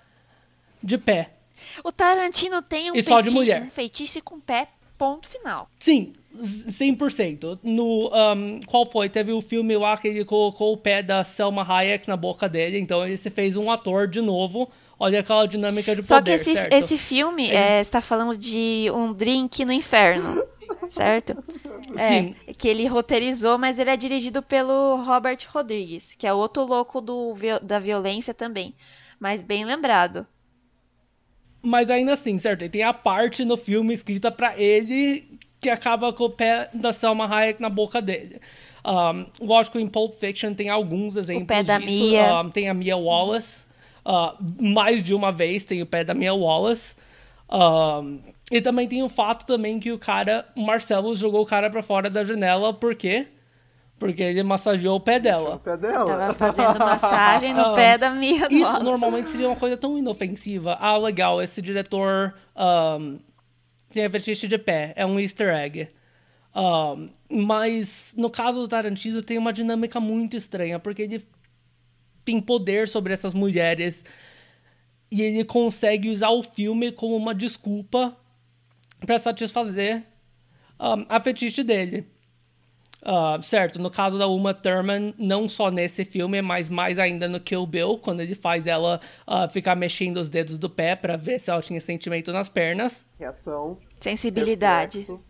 de 0.83 0.97
pé. 0.97 1.29
O 1.85 1.91
Tarantino 1.93 2.61
tem 2.61 2.91
um, 2.91 2.95
E 2.95 3.01
só 3.01 3.21
de 3.21 3.31
mulher. 3.31 3.63
um 3.63 3.69
feitiço 3.69 4.21
com 4.21 4.41
pé, 4.41 4.67
ponto 4.97 5.25
final. 5.25 5.69
Sim, 5.79 6.11
100%. 6.37 7.59
No, 7.63 8.11
um, 8.13 8.59
qual 8.67 8.85
foi? 8.85 9.07
Teve 9.07 9.31
o 9.31 9.41
filme 9.41 9.77
lá 9.77 9.95
que 9.95 10.09
ele 10.09 10.25
colocou 10.25 10.73
o 10.73 10.77
pé 10.77 11.01
da 11.01 11.23
Selma 11.23 11.63
Hayek 11.63 12.09
na 12.09 12.17
boca 12.17 12.49
dele, 12.49 12.77
então 12.77 13.05
ele 13.07 13.15
se 13.15 13.29
fez 13.29 13.55
um 13.55 13.71
ator 13.71 14.05
de 14.05 14.19
novo. 14.19 14.69
Olha 14.99 15.21
aquela 15.21 15.47
dinâmica 15.47 15.95
de 15.95 16.03
Só 16.03 16.17
poder, 16.17 16.43
que 16.43 16.49
esse, 16.49 16.67
esse 16.71 16.97
filme, 16.97 17.49
é, 17.49 17.81
você 17.81 17.89
tá 17.89 18.01
falando 18.01 18.37
de 18.37 18.91
um 18.93 19.13
drink 19.13 19.63
no 19.63 19.71
inferno, 19.71 20.43
certo? 20.89 21.41
Sim. 21.95 22.35
É, 22.45 22.53
que 22.53 22.67
ele 22.67 22.85
roteirizou, 22.85 23.57
mas 23.57 23.79
ele 23.79 23.89
é 23.89 23.95
dirigido 23.95 24.43
pelo 24.43 24.97
Robert 24.97 25.37
Rodrigues, 25.47 26.13
que 26.17 26.27
é 26.27 26.33
outro 26.33 26.65
louco 26.65 26.99
do, 26.99 27.33
da 27.61 27.79
violência 27.79 28.33
também. 28.33 28.75
Mas 29.17 29.41
bem 29.41 29.63
lembrado. 29.63 30.27
Mas 31.61 31.89
ainda 31.89 32.13
assim, 32.13 32.37
certo? 32.37 32.65
E 32.65 32.69
tem 32.69 32.83
a 32.83 32.93
parte 32.93 33.45
no 33.45 33.55
filme 33.55 33.93
escrita 33.93 34.29
pra 34.29 34.57
ele 34.57 35.39
que 35.61 35.69
acaba 35.69 36.11
com 36.11 36.25
o 36.25 36.29
pé 36.29 36.69
da 36.73 36.91
Selma 36.91 37.25
Hayek 37.25 37.61
na 37.61 37.69
boca 37.69 38.01
dele. 38.01 38.41
Um, 38.85 39.45
lógico, 39.45 39.77
em 39.77 39.87
Pulp 39.87 40.15
Fiction 40.15 40.53
tem 40.53 40.69
alguns 40.69 41.15
exemplos 41.15 41.47
pé 41.47 41.63
da 41.63 41.77
disso. 41.77 41.93
Mia. 41.93 42.41
Um, 42.41 42.49
tem 42.49 42.69
a 42.69 42.73
Mia 42.73 42.95
Wallace. 42.95 43.68
Uh, 44.09 44.35
mais 44.59 45.03
de 45.03 45.13
uma 45.13 45.31
vez 45.31 45.63
tem 45.63 45.83
o 45.83 45.85
pé 45.85 46.03
da 46.03 46.15
Mia 46.15 46.33
Wallace. 46.33 46.95
Um, 47.51 48.19
e 48.51 48.59
também 48.59 48.87
tem 48.87 49.03
o 49.03 49.09
fato 49.09 49.45
também 49.45 49.79
que 49.79 49.91
o 49.91 49.99
cara, 49.99 50.47
o 50.55 50.61
Marcelo, 50.61 51.13
jogou 51.13 51.43
o 51.43 51.45
cara 51.45 51.69
pra 51.69 51.83
fora 51.83 52.09
da 52.09 52.23
janela. 52.23 52.73
Por 52.73 52.95
quê? 52.95 53.27
Porque 53.99 54.23
ele 54.23 54.41
massageou 54.41 54.95
o 54.95 54.99
pé 54.99 55.19
dela. 55.19 55.55
O 55.55 55.59
pé 55.59 55.77
dela. 55.77 56.17
Tava 56.17 56.33
fazendo 56.33 56.79
massagem 56.79 57.53
no 57.53 57.65
Ah, 57.65 57.73
pé 57.73 57.97
da 57.99 58.09
minha 58.09 58.47
Isso 58.49 58.83
normalmente 58.83 59.29
seria 59.29 59.47
uma 59.47 59.55
coisa 59.55 59.77
tão 59.77 59.95
inofensiva. 59.95 60.75
Ah, 60.79 60.97
legal, 60.97 61.39
esse 61.39 61.61
diretor 61.61 62.33
um, 62.55 63.19
tem 63.93 64.09
fetiche 64.09 64.47
de 64.47 64.57
pé. 64.57 64.93
É 64.95 65.05
um 65.05 65.19
easter 65.19 65.53
egg. 65.53 65.87
Um, 66.55 67.09
mas 67.29 68.13
no 68.17 68.29
caso 68.29 68.59
do 68.59 68.67
Tarantino 68.67 69.21
tem 69.21 69.37
uma 69.37 69.53
dinâmica 69.53 69.99
muito 69.99 70.35
estranha, 70.35 70.79
porque 70.79 71.03
ele 71.03 71.27
tem 72.23 72.41
poder 72.41 72.87
sobre 72.87 73.13
essas 73.13 73.33
mulheres 73.33 74.03
e 75.11 75.21
ele 75.21 75.43
consegue 75.43 76.09
usar 76.09 76.29
o 76.29 76.43
filme 76.43 76.91
como 76.91 77.15
uma 77.15 77.33
desculpa 77.33 78.15
para 79.05 79.17
satisfazer 79.17 80.03
um, 80.79 81.05
a 81.09 81.19
fetiche 81.19 81.63
dele. 81.63 82.07
Ah, 83.01 83.39
certo, 83.41 83.79
no 83.79 83.89
caso 83.89 84.17
da 84.17 84.27
Uma 84.27 84.53
Thurman, 84.53 85.13
não 85.17 85.47
só 85.47 85.71
nesse 85.71 86.03
filme, 86.03 86.41
mas 86.41 86.67
mais 86.67 86.99
ainda 86.99 87.29
no 87.29 87.39
Kill 87.39 87.65
Bill, 87.65 87.97
quando 87.97 88.19
ele 88.19 88.35
faz 88.35 88.67
ela 88.67 88.99
ah, 89.25 89.47
ficar 89.47 89.75
mexendo 89.75 90.17
os 90.17 90.27
dedos 90.27 90.57
do 90.57 90.69
pé 90.69 90.95
pra 90.95 91.15
ver 91.15 91.39
se 91.39 91.49
ela 91.49 91.61
tinha 91.61 91.79
sentimento 91.79 92.33
nas 92.33 92.49
pernas. 92.49 93.05
Reação. 93.17 93.79
Sensibilidade. 93.99 94.99
reflexo. 94.99 95.29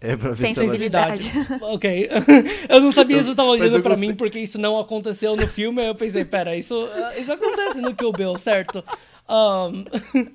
É 0.00 0.16
pra 0.16 0.30
ver 0.30 0.36
se 0.36 0.44
ela... 0.44 0.54
Sensibilidade. 0.54 1.30
ok. 1.60 2.08
eu 2.68 2.80
não 2.80 2.90
sabia 2.92 3.18
se 3.18 3.24
você 3.30 3.34
tava 3.34 3.50
Mas 3.50 3.60
olhando 3.60 3.82
pra 3.82 3.90
gostei. 3.90 4.08
mim 4.08 4.14
porque 4.14 4.38
isso 4.40 4.58
não 4.58 4.78
aconteceu 4.78 5.36
no 5.36 5.46
filme. 5.46 5.82
Aí 5.82 5.88
eu 5.88 5.94
pensei, 5.94 6.24
pera, 6.24 6.56
isso, 6.56 6.74
ah, 6.92 7.12
isso 7.18 7.30
acontece 7.32 7.80
no 7.80 7.94
Kill 7.94 8.12
Bill, 8.12 8.36
certo? 8.38 8.82
Ahn, 9.28 9.84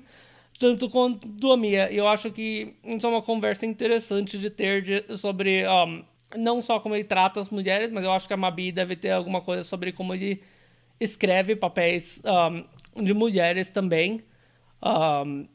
tanto 0.60 0.88
quanto 0.88 1.52
a 1.52 1.56
minha. 1.56 1.90
Eu 1.90 2.06
acho 2.08 2.30
que 2.30 2.74
isso 2.84 3.06
é 3.06 3.10
uma 3.10 3.22
conversa 3.22 3.66
interessante 3.66 4.38
de 4.38 4.50
ter 4.50 4.82
de- 4.82 5.16
sobre 5.18 5.64
ahn, 5.64 6.02
não 6.36 6.62
só 6.62 6.78
como 6.80 6.94
ele 6.94 7.04
trata 7.04 7.40
as 7.40 7.50
mulheres, 7.50 7.90
mas 7.90 8.04
eu 8.04 8.12
acho 8.12 8.26
que 8.28 8.34
a 8.34 8.36
Mabi 8.36 8.70
deve 8.72 8.94
ter 8.96 9.10
alguma 9.10 9.40
coisa 9.40 9.62
sobre 9.64 9.92
como 9.92 10.14
ele 10.14 10.42
escreve 11.00 11.56
papéis 11.56 12.20
ahn, 12.24 12.62
de 13.02 13.12
mulheres 13.12 13.68
também. 13.70 14.22
Ahn, 14.80 15.46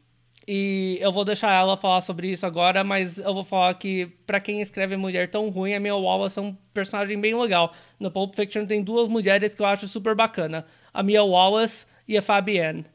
e 0.48 0.98
eu 1.02 1.12
vou 1.12 1.24
deixar 1.24 1.52
ela 1.52 1.78
falar 1.78 2.02
sobre 2.02 2.32
isso 2.32 2.46
agora, 2.46 2.84
mas 2.84 3.18
eu 3.18 3.34
vou 3.34 3.44
falar 3.44 3.74
que 3.76 4.08
pra 4.26 4.40
quem 4.40 4.62
escreve 4.62 4.98
mulher 4.98 5.30
tão 5.30 5.50
ruim, 5.50 5.74
a 5.74 5.80
Mia 5.80 5.96
Wallace 5.96 6.40
é 6.40 6.42
um 6.42 6.56
personagem 6.74 7.20
bem 7.20 7.40
legal. 7.40 7.74
No 8.00 8.10
Pulp 8.12 8.36
Fiction 8.36 8.66
tem 8.66 8.84
duas 8.84 9.08
mulheres 9.08 9.54
que 9.56 9.62
eu 9.62 9.66
acho 9.66 9.88
super 9.88 10.16
bacana. 10.16 10.66
A 10.94 11.04
Mia 11.04 11.24
Wallace 11.24 11.86
e 12.08 12.18
a 12.18 12.22
Fabienne, 12.22 12.86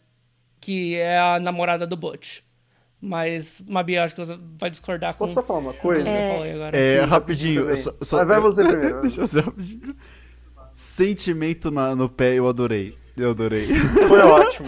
que 0.61 0.97
é 0.97 1.19
a 1.19 1.39
namorada 1.41 1.87
do 1.87 1.97
Butch. 1.97 2.41
Mas, 3.01 3.61
Mabi, 3.69 3.95
eu 3.95 4.03
acho 4.03 4.15
que 4.15 4.25
você 4.25 4.37
vai 4.59 4.71
discordar 4.71 5.13
com 5.15 5.19
Posso 5.19 5.35
só 5.35 5.43
falar 5.43 5.61
uma 5.61 5.75
coisa? 5.75 6.09
aí 6.11 6.53
agora. 6.53 6.77
É, 6.77 7.01
Sim, 7.01 7.07
rapidinho. 7.07 7.61
eu 7.71 7.77
só- 7.77 7.93
só- 8.03 8.17
Vai- 8.19 8.27
vai 8.27 8.41
você 8.41 8.65
primeiro. 8.67 9.01
Deixa 9.03 9.21
eu 9.21 9.27
ser 9.27 9.45
rapidinho. 9.45 9.95
Sentimento 10.73 11.71
na- 11.71 11.95
no 11.95 12.09
pé, 12.09 12.35
eu 12.35 12.49
adorei. 12.49 12.95
Eu 13.17 13.31
adorei. 13.31 13.67
Foi 14.09 14.21
ótimo. 14.21 14.67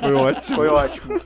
Foi 0.00 0.14
ótimo. 0.14 0.56
Foi 0.56 0.68
ótimo. 0.68 1.20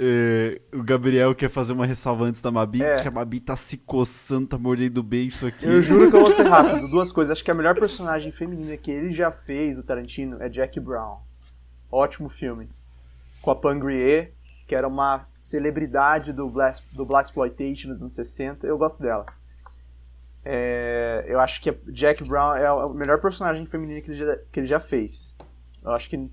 É, 0.00 0.60
o 0.72 0.82
Gabriel 0.82 1.34
quer 1.34 1.48
fazer 1.50 1.72
uma 1.72 1.84
ressalva 1.84 2.24
antes 2.24 2.40
da 2.40 2.50
Mabi, 2.52 2.82
É. 2.82 2.96
que 2.96 3.08
a 3.08 3.10
Mabi 3.10 3.40
tá 3.40 3.56
se 3.56 3.76
coçando, 3.76 4.46
tá 4.46 4.56
mordendo 4.58 5.02
bem 5.02 5.26
isso 5.26 5.44
aqui. 5.46 5.66
Eu 5.66 5.82
juro 5.82 6.08
que 6.08 6.16
eu 6.16 6.20
vou 6.20 6.30
ser 6.30 6.44
rápido. 6.48 6.88
Duas 6.88 7.10
coisas. 7.10 7.32
Acho 7.32 7.44
que 7.44 7.50
a 7.50 7.54
melhor 7.54 7.74
personagem 7.78 8.30
feminina 8.30 8.76
que 8.76 8.90
ele 8.90 9.12
já 9.12 9.30
fez, 9.30 9.76
o 9.76 9.82
Tarantino, 9.82 10.40
é 10.40 10.48
Jack 10.48 10.78
Brown. 10.78 11.18
Ótimo 11.90 12.28
filme. 12.28 12.68
Com 13.42 13.50
a 13.50 13.56
Pangrier, 13.56 14.32
que 14.68 14.74
era 14.74 14.86
uma 14.86 15.26
celebridade 15.32 16.32
do 16.32 16.48
Blast, 16.48 16.84
do 16.94 17.04
Blaxploitation 17.04 17.88
nos 17.88 18.00
anos 18.00 18.14
60. 18.14 18.66
Eu 18.66 18.78
gosto 18.78 19.02
dela. 19.02 19.26
É, 20.50 21.26
eu 21.28 21.38
acho 21.40 21.60
que 21.60 21.70
Jack 21.92 22.26
Brown 22.26 22.56
é 22.56 22.72
o 22.72 22.94
melhor 22.94 23.20
personagem 23.20 23.66
feminino 23.66 24.00
que 24.00 24.10
ele, 24.10 24.18
já, 24.18 24.36
que 24.50 24.60
ele 24.60 24.66
já 24.66 24.80
fez. 24.80 25.36
Eu 25.84 25.90
acho 25.90 26.08
que 26.08 26.30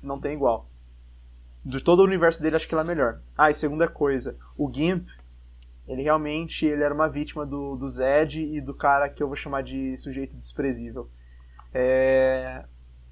não 0.00 0.20
tem 0.20 0.34
igual. 0.34 0.68
De 1.64 1.80
todo 1.80 1.98
o 1.98 2.04
universo 2.04 2.40
dele, 2.40 2.54
acho 2.54 2.68
que 2.68 2.72
ela 2.72 2.84
é 2.84 2.86
melhor. 2.86 3.18
Ah, 3.36 3.50
e 3.50 3.54
segunda 3.54 3.88
coisa, 3.88 4.36
o 4.56 4.72
Gimp, 4.72 5.08
ele 5.88 6.02
realmente 6.02 6.64
ele 6.64 6.84
era 6.84 6.94
uma 6.94 7.08
vítima 7.08 7.44
do, 7.44 7.74
do 7.74 7.88
Zed 7.88 8.40
e 8.40 8.60
do 8.60 8.72
cara 8.72 9.08
que 9.08 9.20
eu 9.20 9.26
vou 9.26 9.36
chamar 9.36 9.64
de 9.64 9.96
sujeito 9.96 10.36
desprezível. 10.36 11.10
É, 11.72 12.64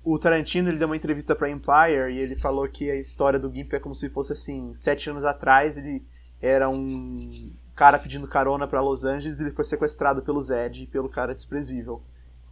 o 0.05 0.21
Tarantino 0.21 0.69
ele 0.69 0.79
deu 0.79 0.87
uma 0.87 0.97
entrevista 0.97 1.35
para 1.35 1.51
Empire 1.51 2.13
e 2.13 2.21
ele 2.21 2.39
falou 2.39 2.69
que 2.69 2.89
a 2.89 2.95
história 2.95 3.41
do 3.41 3.53
Gimp 3.53 3.73
é 3.73 3.81
como 3.81 3.95
se 3.97 4.09
fosse 4.09 4.35
assim: 4.35 4.73
sete 4.73 5.11
anos 5.11 5.25
atrás 5.25 5.77
ele 5.77 6.07
era 6.41 6.71
um 6.71 7.29
cara 7.75 7.99
pedindo 7.99 8.29
carona 8.29 8.67
para 8.67 8.81
Los 8.81 9.05
Angeles 9.05 9.41
e 9.41 9.45
ele 9.45 9.51
foi 9.51 9.65
sequestrado 9.65 10.23
pelo 10.23 10.43
Zed 10.43 10.83
e 10.83 10.87
pelo 10.87 11.09
cara 11.09 11.35
desprezível. 11.35 12.03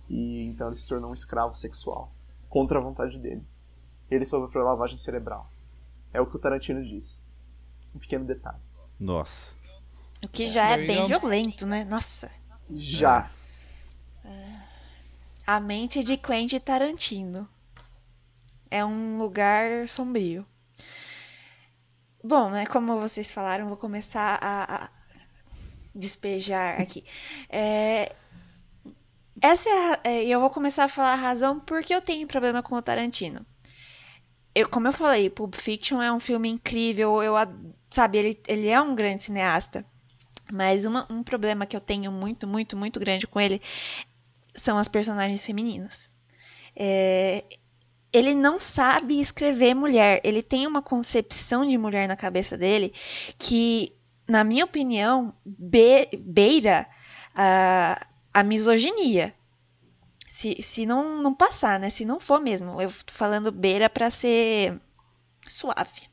E 0.09 0.45
então 0.45 0.69
ele 0.69 0.77
se 0.77 0.89
tornou 0.89 1.11
um 1.11 1.15
escravo 1.15 1.55
sexual 1.55 2.13
contra 2.49 2.79
a 2.79 2.83
vontade 2.83 3.19
dele. 3.19 3.45
Ele 4.11 4.25
sofreu 4.25 4.65
lavagem 4.65 4.99
cerebral. 4.99 5.51
É 6.13 6.21
o 6.21 6.27
que 6.27 6.35
o 6.35 6.39
Tarantino 6.39 6.83
disse. 6.83 7.17
Um 7.95 7.99
pequeno 7.99 8.25
detalhe. 8.25 8.59
Nossa. 8.99 9.55
O 10.25 10.29
que 10.29 10.47
já 10.47 10.71
é 10.71 10.77
There 10.77 10.93
you 10.93 10.99
bem 10.99 11.07
violento, 11.07 11.67
né? 11.67 11.85
Nossa. 11.85 12.31
Já. 12.71 13.31
A 15.47 15.61
mente 15.61 16.03
de 16.03 16.17
Quentin 16.17 16.59
Tarantino. 16.59 17.49
É 18.71 18.85
um 18.85 19.19
lugar 19.19 19.89
sombrio. 19.89 20.45
Bom, 22.23 22.51
né? 22.51 22.67
Como 22.67 23.01
vocês 23.01 23.33
falaram, 23.33 23.67
vou 23.67 23.77
começar 23.77 24.39
a, 24.43 24.85
a 24.85 24.91
despejar 25.95 26.81
aqui. 26.81 27.05
É, 27.49 28.13
essa 29.43 29.69
é, 29.69 29.73
a- 29.93 30.01
é, 30.05 30.25
eu 30.27 30.41
vou 30.41 30.51
começar 30.51 30.85
a 30.85 30.89
falar 30.89 31.13
a 31.13 31.17
razão 31.17 31.59
porque 31.61 31.95
eu 31.95 32.01
tenho 32.01 32.27
problema 32.27 32.63
com 32.63 32.75
o 32.75 32.83
Tarantino. 32.83 33.45
Eu, 34.55 34.69
como 34.69 34.89
eu 34.89 34.93
falei, 34.93 35.31
Pulp 35.31 35.55
Fiction 35.55 36.03
é 36.03 36.13
um 36.13 36.21
filme 36.21 36.49
incrível. 36.49 37.23
Eu, 37.23 37.35
sabe, 37.91 38.19
ele, 38.19 38.41
ele 38.49 38.69
é 38.69 38.81
um 38.81 38.95
grande 38.95 39.23
cineasta. 39.23 39.85
Mas 40.53 40.85
uma- 40.85 41.07
um 41.11 41.23
problema 41.23 41.65
que 41.67 41.77
eu 41.77 41.81
tenho 41.81 42.11
muito, 42.11 42.47
muito, 42.47 42.77
muito 42.77 42.99
grande 42.99 43.27
com 43.27 43.41
ele 43.41 43.63
são 44.55 44.77
as 44.77 44.89
personagens 44.89 45.45
femininas. 45.45 46.11
É, 46.75 47.45
ele 48.13 48.35
não 48.35 48.59
sabe 48.59 49.21
escrever 49.21 49.75
mulher. 49.75 50.21
Ele 50.25 50.43
tem 50.43 50.67
uma 50.67 50.83
concepção 50.83 51.67
de 51.69 51.79
mulher 51.79 52.09
na 52.09 52.17
cabeça 52.17 52.59
dele 52.59 52.93
que, 53.39 53.93
na 54.31 54.45
minha 54.45 54.65
opinião, 54.65 55.35
be- 55.45 56.09
beira 56.19 56.87
a, 57.35 58.07
a 58.33 58.43
misoginia. 58.45 59.35
Se, 60.27 60.63
se 60.63 60.87
não, 60.87 61.21
não 61.23 61.35
passar, 61.35 61.79
né? 61.81 61.91
Se 61.91 62.05
não 62.05 62.21
for 62.21 62.41
mesmo. 62.41 62.81
Eu 62.81 62.89
tô 62.91 63.13
falando 63.13 63.51
beira 63.53 63.91
para 63.91 64.11
ser 64.11 64.81
suave. 65.49 66.09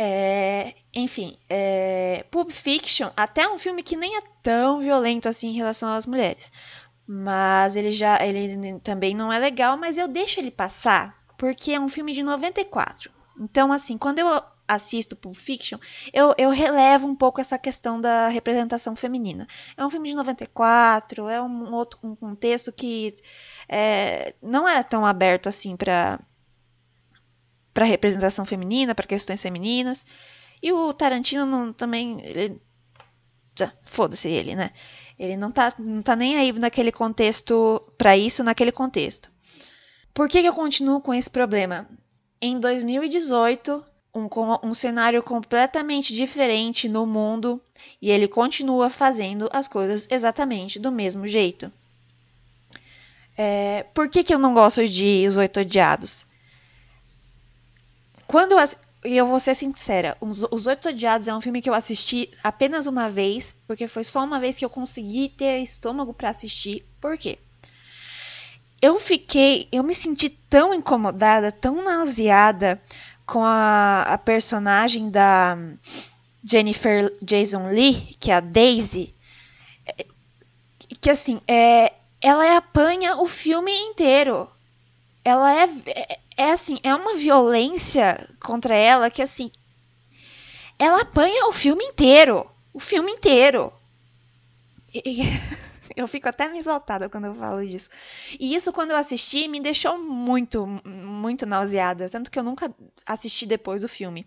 É, 0.00 0.74
enfim, 0.94 1.36
é, 1.48 2.24
Pulp 2.30 2.50
Fiction 2.52 3.10
até 3.16 3.48
um 3.48 3.58
filme 3.58 3.82
que 3.82 3.96
nem 3.96 4.16
é 4.16 4.20
tão 4.42 4.80
violento 4.80 5.28
assim 5.28 5.48
em 5.48 5.56
relação 5.56 5.88
às 5.88 6.06
mulheres. 6.06 6.52
Mas 7.06 7.74
ele 7.74 7.90
já 7.90 8.18
ele 8.24 8.78
também 8.80 9.14
não 9.14 9.32
é 9.32 9.38
legal, 9.38 9.76
mas 9.76 9.96
eu 9.98 10.06
deixo 10.06 10.38
ele 10.38 10.50
passar 10.50 11.16
porque 11.36 11.72
é 11.72 11.80
um 11.80 11.88
filme 11.88 12.12
de 12.12 12.22
94. 12.22 13.10
Então, 13.40 13.72
assim, 13.72 13.96
quando 13.96 14.18
eu 14.18 14.42
assisto 14.68 15.16
Pulp 15.16 15.34
Fiction, 15.34 15.78
eu, 16.12 16.34
eu 16.36 16.50
relevo 16.50 17.08
um 17.08 17.16
pouco 17.16 17.40
essa 17.40 17.58
questão 17.58 17.98
da 18.00 18.28
representação 18.28 18.94
feminina. 18.94 19.48
É 19.76 19.84
um 19.84 19.90
filme 19.90 20.10
de 20.10 20.14
94, 20.14 21.28
é 21.28 21.42
um 21.42 21.74
outro 21.74 21.98
um 22.02 22.14
contexto 22.14 22.70
que 22.70 23.14
é, 23.68 24.34
não 24.42 24.68
era 24.68 24.84
tão 24.84 25.06
aberto 25.06 25.48
assim 25.48 25.74
para 25.74 26.20
para 27.78 27.86
representação 27.86 28.44
feminina, 28.44 28.92
para 28.92 29.06
questões 29.06 29.40
femininas. 29.40 30.04
E 30.60 30.72
o 30.72 30.92
Tarantino 30.92 31.46
não, 31.46 31.72
também. 31.72 32.20
Ele, 32.24 32.60
foda-se 33.84 34.26
ele, 34.28 34.56
né? 34.56 34.70
Ele 35.16 35.36
não 35.36 35.52
tá, 35.52 35.72
não 35.78 36.02
tá 36.02 36.16
nem 36.16 36.36
aí 36.36 36.52
naquele 36.52 36.90
contexto, 36.90 37.80
para 37.96 38.16
isso, 38.16 38.42
naquele 38.42 38.72
contexto. 38.72 39.30
Por 40.12 40.28
que, 40.28 40.42
que 40.42 40.48
eu 40.48 40.54
continuo 40.54 41.00
com 41.00 41.14
esse 41.14 41.30
problema? 41.30 41.88
Em 42.40 42.58
2018, 42.58 43.84
um, 44.18 44.28
um 44.62 44.74
cenário 44.74 45.22
completamente 45.22 46.14
diferente 46.14 46.88
no 46.88 47.06
mundo 47.06 47.60
e 48.00 48.10
ele 48.10 48.28
continua 48.28 48.90
fazendo 48.90 49.48
as 49.52 49.68
coisas 49.68 50.06
exatamente 50.10 50.78
do 50.78 50.92
mesmo 50.92 51.26
jeito. 51.26 51.72
É, 53.36 53.86
por 53.94 54.08
que, 54.08 54.24
que 54.24 54.34
eu 54.34 54.38
não 54.38 54.52
gosto 54.52 54.86
de 54.86 55.24
Os 55.28 55.36
Oito 55.36 55.60
Odiados? 55.60 56.26
Quando 58.26 58.52
eu, 58.52 58.58
e 59.04 59.16
eu 59.16 59.26
vou 59.26 59.38
ser 59.38 59.54
sincera, 59.54 60.16
Os, 60.20 60.42
Os 60.50 60.66
Oito 60.66 60.88
Odiados 60.88 61.28
é 61.28 61.34
um 61.34 61.40
filme 61.40 61.62
que 61.62 61.70
eu 61.70 61.74
assisti 61.74 62.28
apenas 62.42 62.86
uma 62.86 63.08
vez, 63.08 63.54
porque 63.66 63.86
foi 63.86 64.02
só 64.02 64.24
uma 64.24 64.40
vez 64.40 64.58
que 64.58 64.64
eu 64.64 64.70
consegui 64.70 65.28
ter 65.28 65.60
estômago 65.60 66.12
para 66.12 66.30
assistir. 66.30 66.84
Por 67.00 67.16
quê? 67.16 67.38
Eu 68.82 68.98
fiquei, 69.00 69.68
eu 69.72 69.82
me 69.82 69.94
senti 69.94 70.28
tão 70.28 70.74
incomodada, 70.74 71.50
tão 71.50 71.82
nauseada 71.82 72.80
com 73.28 73.44
a, 73.44 74.02
a 74.02 74.16
personagem 74.16 75.10
da 75.10 75.56
Jennifer 76.42 77.12
Jason 77.20 77.68
Lee, 77.68 78.16
que 78.18 78.30
é 78.30 78.36
a 78.36 78.40
Daisy, 78.40 79.14
que 80.98 81.10
assim, 81.10 81.38
é, 81.46 81.92
ela 82.22 82.56
apanha 82.56 83.18
o 83.18 83.28
filme 83.28 83.70
inteiro. 83.72 84.50
Ela 85.22 85.52
é, 85.52 85.68
é, 85.86 86.18
é 86.38 86.50
assim, 86.50 86.78
é 86.82 86.94
uma 86.94 87.16
violência 87.16 88.26
contra 88.40 88.74
ela 88.74 89.10
que 89.10 89.20
assim, 89.20 89.50
ela 90.78 91.02
apanha 91.02 91.48
o 91.48 91.52
filme 91.52 91.84
inteiro, 91.84 92.50
o 92.72 92.80
filme 92.80 93.12
inteiro. 93.12 93.70
E, 94.94 95.22
eu 95.98 96.06
fico 96.08 96.28
até 96.28 96.48
me 96.48 96.58
exaltada 96.58 97.08
quando 97.08 97.26
eu 97.26 97.34
falo 97.34 97.66
disso. 97.66 97.88
E 98.38 98.54
isso, 98.54 98.72
quando 98.72 98.92
eu 98.92 98.96
assisti, 98.96 99.48
me 99.48 99.60
deixou 99.60 99.98
muito, 99.98 100.66
muito 100.86 101.44
nauseada. 101.44 102.08
Tanto 102.08 102.30
que 102.30 102.38
eu 102.38 102.42
nunca 102.42 102.72
assisti 103.06 103.44
depois 103.46 103.82
o 103.82 103.88
filme. 103.88 104.24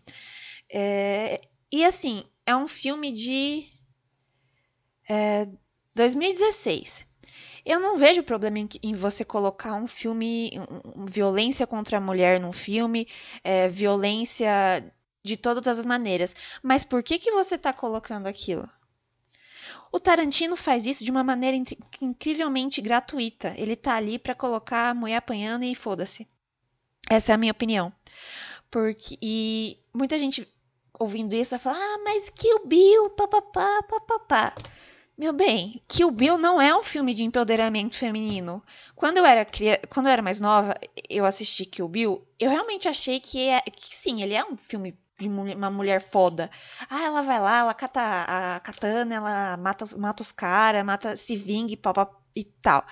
É, 0.69 1.39
e 1.71 1.85
assim, 1.85 2.25
é 2.45 2.55
um 2.55 2.67
filme 2.67 3.11
de 3.11 3.65
é, 5.09 5.47
2016. 5.95 7.07
Eu 7.65 7.79
não 7.79 7.97
vejo 7.97 8.23
problema 8.23 8.59
em, 8.59 8.67
em, 8.83 8.93
você 8.93 9.23
colocar 9.23 9.75
um 9.75 9.87
filme, 9.87 10.51
um, 10.95 11.05
violência 11.05 11.65
contra 11.65 11.97
a 11.97 12.01
mulher 12.01 12.39
num 12.39 12.51
filme, 12.51 13.07
é, 13.43 13.69
violência 13.69 14.49
de 15.23 15.37
todas 15.37 15.79
as 15.79 15.85
maneiras. 15.85 16.35
Mas 16.61 16.83
por 16.83 17.01
que, 17.03 17.19
que 17.19 17.31
você 17.31 17.55
está 17.55 17.71
colocando 17.71 18.27
aquilo? 18.27 18.67
O 19.91 19.99
Tarantino 19.99 20.55
faz 20.55 20.85
isso 20.85 21.03
de 21.03 21.11
uma 21.11 21.23
maneira 21.23 21.57
incrivelmente 21.99 22.79
gratuita. 22.81 23.53
Ele 23.57 23.75
tá 23.75 23.95
ali 23.95 24.17
para 24.17 24.33
colocar 24.33 24.89
a 24.89 24.93
mulher 24.93 25.17
apanhando 25.17 25.63
e 25.63 25.75
foda-se. 25.75 26.27
Essa 27.09 27.33
é 27.33 27.35
a 27.35 27.37
minha 27.37 27.51
opinião. 27.51 27.91
Porque 28.69 29.17
e 29.21 29.77
muita 29.93 30.17
gente 30.17 30.47
ouvindo 30.97 31.35
isso 31.35 31.51
vai 31.51 31.59
falar: 31.59 31.77
"Ah, 31.77 31.97
mas 32.05 32.29
Kill 32.29 32.65
Bill, 32.65 33.09
papapá, 33.09 33.83
papapá". 33.83 34.55
Meu 35.17 35.33
bem, 35.33 35.81
Kill 35.89 36.09
Bill 36.09 36.37
não 36.37 36.59
é 36.59 36.75
um 36.75 36.81
filme 36.81 37.13
de 37.13 37.23
empoderamento 37.25 37.97
feminino. 37.97 38.63
Quando 38.95 39.17
eu 39.17 39.25
era 39.25 39.45
quando 39.89 40.05
eu 40.07 40.11
era 40.13 40.21
mais 40.21 40.39
nova, 40.39 40.73
eu 41.09 41.25
assisti 41.25 41.65
Kill 41.65 41.89
Bill, 41.89 42.25
eu 42.39 42.49
realmente 42.49 42.87
achei 42.87 43.19
que, 43.19 43.49
é, 43.49 43.61
que 43.61 43.93
sim, 43.93 44.23
ele 44.23 44.33
é 44.33 44.43
um 44.43 44.55
filme 44.55 44.97
de 45.21 45.55
uma 45.55 45.69
mulher 45.69 46.01
foda. 46.01 46.49
Ah, 46.89 47.03
ela 47.03 47.21
vai 47.21 47.39
lá, 47.39 47.59
ela 47.59 47.73
cata 47.73 48.01
a 48.01 48.59
katana, 48.59 49.15
ela 49.15 49.57
mata, 49.57 49.85
mata 49.97 50.21
os 50.21 50.31
caras, 50.31 50.83
mata, 50.83 51.15
se 51.15 51.35
vingue 51.35 51.79
e 52.35 52.43
tal. 52.43 52.85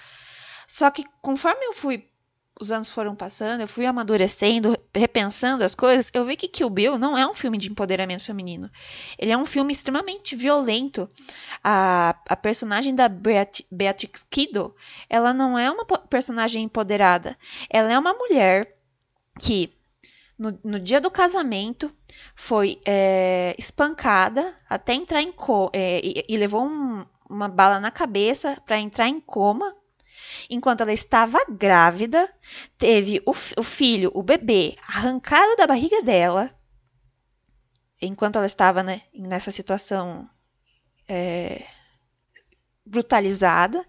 Só 0.68 0.92
que 0.92 1.04
conforme 1.22 1.66
eu 1.66 1.74
fui, 1.74 2.10
os 2.60 2.72
anos 2.72 2.90
foram 2.90 3.16
passando, 3.16 3.62
eu 3.62 3.68
fui 3.68 3.86
amadurecendo, 3.86 4.78
repensando 4.94 5.64
as 5.64 5.74
coisas, 5.74 6.12
eu 6.14 6.26
vi 6.26 6.36
que 6.36 6.48
Kill 6.48 6.70
Bill 6.70 7.00
não 7.00 7.18
é 7.18 7.26
um 7.26 7.34
filme 7.34 7.58
de 7.58 7.70
empoderamento 7.70 8.24
feminino. 8.24 8.70
Ele 9.18 9.32
é 9.32 9.38
um 9.38 9.46
filme 9.46 9.72
extremamente 9.72 10.36
violento. 10.36 11.10
A, 11.64 12.14
a 12.28 12.36
personagem 12.36 12.94
da 12.94 13.08
Beat, 13.08 13.62
Beatrix 13.72 14.26
Kiddo, 14.30 14.76
ela 15.10 15.34
não 15.34 15.58
é 15.58 15.72
uma 15.72 15.86
personagem 15.86 16.64
empoderada. 16.64 17.38
Ela 17.70 17.94
é 17.94 17.98
uma 17.98 18.14
mulher 18.14 18.76
que 19.40 19.74
no, 20.40 20.58
no 20.64 20.80
dia 20.80 21.02
do 21.02 21.12
casamento, 21.12 21.94
foi 22.34 22.80
é, 22.88 23.54
espancada 23.60 24.56
até 24.70 24.94
entrar 24.94 25.22
em 25.22 25.34
coma 25.34 25.70
é, 25.74 26.00
e, 26.02 26.26
e, 26.30 26.38
levou 26.38 26.66
um, 26.66 27.06
uma 27.30 27.50
bala 27.50 27.80
na 27.80 27.92
cabeça 27.92 28.60
para 28.66 28.80
entrar 28.80 29.10
em 29.10 29.20
coma. 29.20 29.76
Enquanto 30.50 30.82
ela 30.82 30.94
estava 30.94 31.38
grávida, 31.50 32.28
teve 32.78 33.22
o, 33.26 33.32
o 33.32 33.64
filho, 33.64 34.10
o 34.14 34.24
bebê, 34.24 34.76
arrancado 34.88 35.58
da 35.58 35.68
barriga 35.68 36.02
dela. 36.02 36.50
Enquanto 38.02 38.38
ela 38.38 38.46
estava 38.46 38.82
né, 38.82 39.02
nessa 39.14 39.52
situação 39.52 40.28
é, 41.10 41.66
brutalizada. 42.86 43.86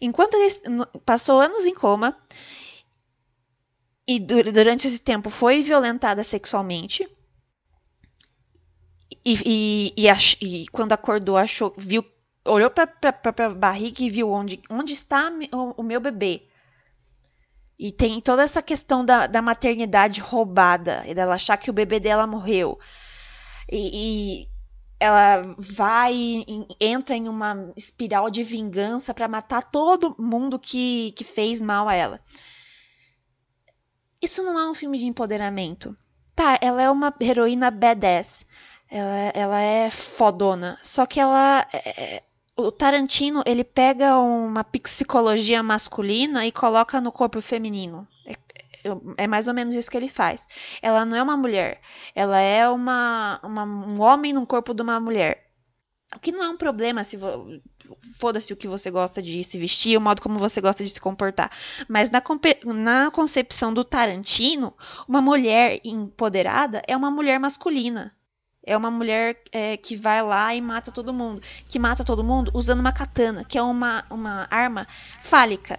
Enquanto 0.00 0.34
ele 0.34 0.86
passou 1.04 1.40
anos 1.40 1.66
em 1.66 1.74
coma, 1.74 2.16
e 4.06 4.20
durante 4.20 4.86
esse 4.86 5.00
tempo 5.00 5.30
foi 5.30 5.62
violentada 5.62 6.22
sexualmente. 6.22 7.08
E, 9.24 9.92
e, 9.96 10.02
e, 10.02 10.08
ach, 10.08 10.36
e 10.42 10.66
quando 10.70 10.92
acordou, 10.92 11.38
achou, 11.38 11.72
viu, 11.78 12.04
olhou 12.44 12.68
para 12.68 12.90
a 13.02 13.48
barriga 13.48 14.02
e 14.02 14.10
viu 14.10 14.30
onde, 14.30 14.60
onde 14.68 14.92
está 14.92 15.32
o, 15.52 15.80
o, 15.80 15.82
meu 15.82 16.00
bebê. 16.00 16.46
E 17.78 17.90
tem 17.90 18.20
toda 18.20 18.42
essa 18.42 18.62
questão 18.62 19.02
da, 19.04 19.26
da 19.26 19.40
maternidade 19.40 20.20
roubada, 20.20 21.02
e 21.06 21.14
dela 21.14 21.34
achar 21.34 21.56
que 21.56 21.70
o 21.70 21.72
bebê 21.72 21.98
dela 21.98 22.26
morreu. 22.26 22.78
E, 23.72 24.42
e 24.42 24.48
ela 25.00 25.54
vai 25.58 26.44
entra 26.78 27.16
em 27.16 27.26
uma 27.26 27.72
espiral 27.76 28.30
de 28.30 28.42
vingança 28.42 29.14
para 29.14 29.26
matar 29.26 29.62
todo 29.62 30.14
mundo 30.18 30.58
que, 30.58 31.12
que 31.12 31.24
fez 31.24 31.62
mal 31.62 31.88
a 31.88 31.94
ela. 31.94 32.20
Isso 34.24 34.42
não 34.42 34.58
é 34.58 34.66
um 34.70 34.72
filme 34.72 34.98
de 34.98 35.04
empoderamento. 35.04 35.94
Tá, 36.34 36.58
ela 36.62 36.82
é 36.82 36.90
uma 36.90 37.14
heroína 37.20 37.70
badass. 37.70 38.46
Ela, 38.90 39.32
ela 39.34 39.60
é 39.60 39.90
fodona. 39.90 40.78
Só 40.82 41.04
que 41.04 41.20
ela. 41.20 41.66
É, 41.70 42.16
é, 42.16 42.22
o 42.56 42.72
Tarantino, 42.72 43.42
ele 43.44 43.62
pega 43.62 44.16
uma 44.18 44.64
psicologia 44.64 45.62
masculina 45.62 46.46
e 46.46 46.52
coloca 46.52 47.02
no 47.02 47.12
corpo 47.12 47.40
feminino. 47.42 48.08
É, 48.26 48.32
é, 48.32 49.24
é 49.24 49.26
mais 49.26 49.46
ou 49.46 49.52
menos 49.52 49.74
isso 49.74 49.90
que 49.90 49.96
ele 49.96 50.08
faz. 50.08 50.46
Ela 50.80 51.04
não 51.04 51.16
é 51.18 51.22
uma 51.22 51.36
mulher. 51.36 51.80
Ela 52.14 52.40
é 52.40 52.66
uma, 52.66 53.38
uma 53.42 53.64
um 53.64 54.00
homem 54.00 54.32
no 54.32 54.46
corpo 54.46 54.72
de 54.72 54.80
uma 54.80 54.98
mulher. 54.98 55.43
O 56.14 56.18
que 56.20 56.32
não 56.32 56.42
é 56.42 56.48
um 56.48 56.56
problema 56.56 57.02
se 57.04 57.18
foda-se 58.18 58.52
o 58.52 58.56
que 58.56 58.68
você 58.68 58.90
gosta 58.90 59.20
de 59.20 59.42
se 59.42 59.58
vestir, 59.58 59.96
o 59.96 60.00
modo 60.00 60.22
como 60.22 60.38
você 60.38 60.60
gosta 60.60 60.84
de 60.84 60.90
se 60.90 61.00
comportar. 61.00 61.50
Mas 61.88 62.10
na, 62.10 62.22
na 62.74 63.10
concepção 63.10 63.74
do 63.74 63.84
Tarantino, 63.84 64.74
uma 65.08 65.20
mulher 65.20 65.80
empoderada 65.84 66.82
é 66.86 66.96
uma 66.96 67.10
mulher 67.10 67.38
masculina. 67.38 68.14
É 68.66 68.74
uma 68.76 68.90
mulher 68.90 69.42
é, 69.52 69.76
que 69.76 69.94
vai 69.94 70.22
lá 70.22 70.54
e 70.54 70.60
mata 70.60 70.90
todo 70.90 71.12
mundo. 71.12 71.42
Que 71.68 71.78
mata 71.78 72.02
todo 72.02 72.24
mundo 72.24 72.50
usando 72.54 72.80
uma 72.80 72.92
katana, 72.92 73.44
que 73.44 73.58
é 73.58 73.62
uma, 73.62 74.02
uma 74.10 74.46
arma 74.50 74.86
fálica. 75.20 75.78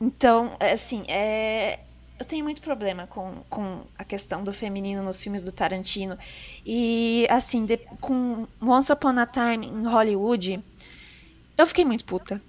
Então, 0.00 0.56
assim, 0.60 1.04
é, 1.08 1.80
eu 2.18 2.24
tenho 2.24 2.44
muito 2.44 2.62
problema 2.62 3.06
com, 3.06 3.42
com 3.48 3.82
a 3.98 4.04
questão 4.04 4.42
do 4.42 4.52
feminino 4.52 5.02
nos 5.02 5.22
filmes 5.22 5.42
do 5.42 5.52
Tarantino. 5.52 6.18
E, 6.64 7.26
assim, 7.30 7.64
de, 7.64 7.76
com 8.00 8.46
Once 8.60 8.90
Upon 8.92 9.18
a 9.18 9.26
Time 9.26 9.66
em 9.66 9.86
Hollywood, 9.86 10.62
eu 11.58 11.66
fiquei 11.66 11.84
muito 11.84 12.04
puta. 12.04 12.40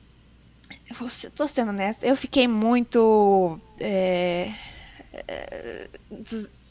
Eu 0.90 1.08
tô 1.36 1.48
sendo 1.48 1.70
honesta, 1.70 2.06
eu 2.06 2.16
fiquei 2.16 2.48
muito. 2.48 3.60
É, 3.80 4.52
é, 5.28 5.90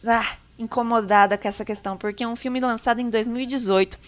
ah, 0.06 0.36
incomodada 0.58 1.36
com 1.36 1.48
essa 1.48 1.64
questão, 1.64 1.96
porque 1.96 2.24
é 2.24 2.28
um 2.28 2.36
filme 2.36 2.60
lançado 2.60 3.00
em 3.00 3.10
2018 3.10 3.98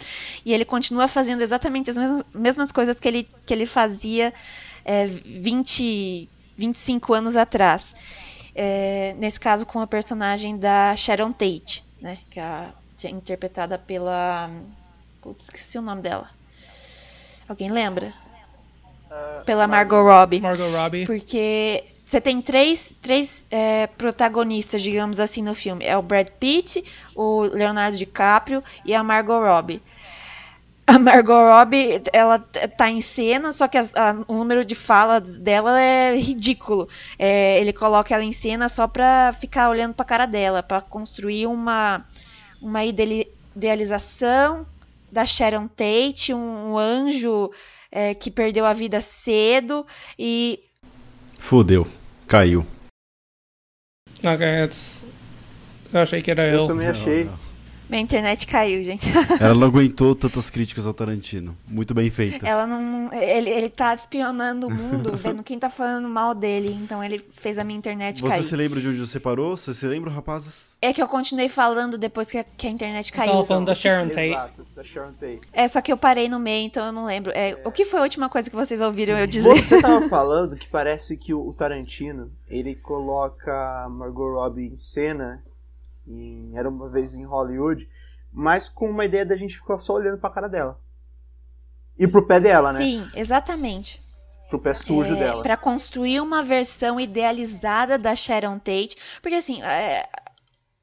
e 0.44 0.52
ele 0.52 0.64
continua 0.64 1.06
fazendo 1.06 1.42
exatamente 1.42 1.90
as 1.90 1.98
mesmas, 1.98 2.24
mesmas 2.34 2.72
coisas 2.72 2.98
que 2.98 3.06
ele, 3.06 3.28
que 3.44 3.52
ele 3.52 3.66
fazia 3.66 4.32
é, 4.84 5.06
20, 5.06 6.28
25 6.56 7.14
anos 7.14 7.36
atrás. 7.36 7.94
É, 8.60 9.14
nesse 9.16 9.38
caso 9.38 9.64
com 9.64 9.78
a 9.78 9.86
personagem 9.86 10.56
da 10.56 10.96
Sharon 10.96 11.30
Tate, 11.30 11.84
né? 12.00 12.18
Que 12.28 12.40
é, 12.40 12.72
é 13.04 13.10
interpretada 13.10 13.78
pela. 13.78 14.50
Putz, 15.22 15.44
esqueci 15.44 15.78
o 15.78 15.82
nome 15.82 16.02
dela. 16.02 16.28
Alguém 17.48 17.70
lembra? 17.70 18.12
Pela 19.46 19.68
Margot 19.68 20.02
Robbie. 20.02 20.40
Margot 20.40 20.68
Robbie. 20.70 21.06
Porque 21.06 21.84
você 22.04 22.20
tem 22.20 22.42
três, 22.42 22.92
três 23.00 23.46
é, 23.48 23.86
protagonistas, 23.86 24.82
digamos 24.82 25.20
assim, 25.20 25.40
no 25.40 25.54
filme. 25.54 25.84
É 25.84 25.96
o 25.96 26.02
Brad 26.02 26.26
Pitt, 26.40 26.82
o 27.14 27.42
Leonardo 27.42 27.96
DiCaprio 27.96 28.62
e 28.84 28.92
a 28.92 29.04
Margot 29.04 29.38
Robbie. 29.38 29.80
A 30.90 30.98
Margot 30.98 31.34
Robbie, 31.50 32.00
ela 32.14 32.38
tá 32.38 32.88
em 32.90 33.00
cena, 33.02 33.52
só 33.52 33.68
que 33.68 33.76
as- 33.76 33.94
a- 33.94 34.24
o 34.26 34.32
número 34.34 34.64
de 34.64 34.74
falas 34.74 35.38
dela 35.38 35.78
é 35.78 36.16
ridículo. 36.16 36.88
É, 37.18 37.60
ele 37.60 37.74
coloca 37.74 38.14
ela 38.14 38.24
em 38.24 38.32
cena 38.32 38.70
só 38.70 38.88
pra 38.88 39.34
ficar 39.38 39.68
olhando 39.68 39.92
pra 39.94 40.04
cara 40.06 40.24
dela, 40.24 40.62
pra 40.62 40.80
construir 40.80 41.46
uma, 41.46 42.06
uma 42.62 42.82
idealização 42.84 44.66
da 45.12 45.26
Sharon 45.26 45.68
Tate, 45.68 46.32
um, 46.32 46.72
um 46.72 46.78
anjo 46.78 47.50
é, 47.92 48.14
que 48.14 48.30
perdeu 48.30 48.64
a 48.64 48.72
vida 48.72 49.02
cedo 49.02 49.86
e 50.18 50.58
Fodeu. 51.38 51.86
Caiu. 52.26 52.66
Ok, 54.24 54.46
it's... 54.64 55.02
Eu 55.92 56.00
achei 56.00 56.20
que 56.22 56.30
era 56.30 56.46
Eu 56.48 56.60
eu. 56.62 56.66
também 56.66 56.88
achei. 56.88 57.30
Minha 57.88 58.02
internet 58.02 58.46
caiu, 58.46 58.84
gente. 58.84 59.08
Ela 59.40 59.54
não 59.54 59.66
aguentou 59.66 60.14
tantas 60.14 60.50
críticas 60.50 60.86
ao 60.86 60.92
Tarantino. 60.94 61.56
Muito 61.66 61.94
bem 61.94 62.10
feitas. 62.10 62.42
Ela 62.48 62.66
não, 62.66 63.12
ele, 63.12 63.50
ele 63.50 63.68
tá 63.68 63.94
espionando 63.94 64.66
o 64.66 64.70
mundo, 64.70 65.16
vendo 65.18 65.42
quem 65.42 65.58
tá 65.58 65.70
falando 65.70 66.08
mal 66.08 66.34
dele, 66.34 66.72
então 66.72 67.02
ele 67.02 67.18
fez 67.32 67.58
a 67.58 67.64
minha 67.64 67.78
internet 67.78 68.20
Você 68.20 68.28
cair. 68.28 68.44
se 68.44 68.56
lembra 68.56 68.80
de 68.80 68.88
onde 68.88 68.98
você 68.98 69.18
parou? 69.18 69.56
Você 69.56 69.72
se 69.72 69.86
lembra, 69.86 70.10
rapazes? 70.10 70.76
É 70.80 70.92
que 70.92 71.02
eu 71.02 71.08
continuei 71.08 71.48
falando 71.48 71.98
depois 71.98 72.30
que 72.30 72.38
a, 72.38 72.44
que 72.44 72.66
a 72.66 72.70
internet 72.70 73.12
tava 73.12 73.30
caiu. 73.32 73.44
falando 73.46 73.66
da 73.66 73.74
Sharon 73.74 74.08
Tate. 74.08 74.20
Exato, 74.30 74.66
da 74.76 74.84
Sharon 74.84 75.12
Tate. 75.12 75.38
É, 75.52 75.66
só 75.66 75.80
que 75.80 75.92
eu 75.92 75.96
parei 75.96 76.28
no 76.28 76.38
meio, 76.38 76.66
então 76.66 76.86
eu 76.86 76.92
não 76.92 77.04
lembro. 77.04 77.32
É, 77.34 77.60
O 77.64 77.72
que 77.72 77.84
foi 77.84 77.98
a 78.00 78.02
última 78.02 78.28
coisa 78.28 78.48
que 78.48 78.54
vocês 78.54 78.80
ouviram 78.80 79.16
eu 79.18 79.26
dizer? 79.26 79.48
Você 79.54 79.80
tava 79.82 80.08
falando 80.08 80.56
que 80.56 80.68
parece 80.68 81.16
que 81.16 81.34
o 81.34 81.52
Tarantino, 81.52 82.30
ele 82.48 82.74
coloca 82.76 83.88
Margot 83.90 84.34
Robbie 84.34 84.66
em 84.66 84.76
cena 84.76 85.42
em 86.08 86.56
Era 86.56 86.68
Uma 86.68 86.88
Vez 86.88 87.14
em 87.14 87.24
Hollywood, 87.24 87.88
mas 88.32 88.68
com 88.68 88.88
uma 88.88 89.04
ideia 89.04 89.24
da 89.26 89.36
gente 89.36 89.56
ficar 89.56 89.78
só 89.78 89.94
olhando 89.94 90.18
pra 90.18 90.30
cara 90.30 90.48
dela. 90.48 90.80
E 91.98 92.06
pro 92.06 92.26
pé 92.26 92.38
dela, 92.40 92.72
né? 92.72 92.78
Sim, 92.80 93.06
exatamente. 93.14 94.00
Pro 94.48 94.58
pé 94.58 94.72
sujo 94.72 95.14
É, 95.14 95.18
dela. 95.18 95.42
Pra 95.42 95.56
construir 95.56 96.20
uma 96.20 96.42
versão 96.42 96.98
idealizada 96.98 97.98
da 97.98 98.14
Sharon 98.14 98.58
Tate. 98.58 98.96
Porque 99.20 99.34
assim, 99.34 99.62
é, 99.62 100.08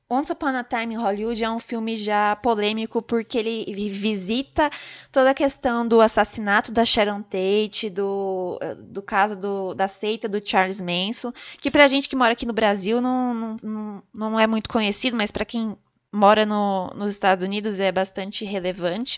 Once 0.09 0.31
Upon 0.31 0.55
a 0.55 0.63
Time 0.63 0.93
in 0.93 0.97
Hollywood 0.97 1.43
é 1.43 1.49
um 1.49 1.59
filme 1.59 1.97
já 1.97 2.35
polêmico 2.35 3.01
porque 3.01 3.39
ele 3.39 3.65
vi- 3.73 3.89
visita 3.89 4.69
toda 5.11 5.31
a 5.31 5.33
questão 5.33 5.87
do 5.87 5.99
assassinato 5.99 6.71
da 6.71 6.85
Sharon 6.85 7.23
Tate, 7.23 7.89
do, 7.89 8.59
do 8.87 9.01
caso 9.01 9.35
do- 9.35 9.73
da 9.73 9.87
seita 9.87 10.29
do 10.29 10.39
Charles 10.47 10.79
Manson, 10.79 11.31
que 11.59 11.71
pra 11.71 11.87
gente 11.87 12.07
que 12.07 12.15
mora 12.15 12.33
aqui 12.33 12.45
no 12.45 12.53
Brasil 12.53 13.01
não, 13.01 13.57
não, 13.63 14.03
não, 14.13 14.39
é 14.39 14.45
muito 14.45 14.69
conhecido, 14.69 15.17
mas 15.17 15.31
pra 15.31 15.43
quem 15.43 15.75
mora 16.13 16.45
no- 16.45 16.87
nos 16.95 17.09
Estados 17.09 17.43
Unidos 17.43 17.79
é 17.79 17.91
bastante 17.91 18.45
relevante. 18.45 19.17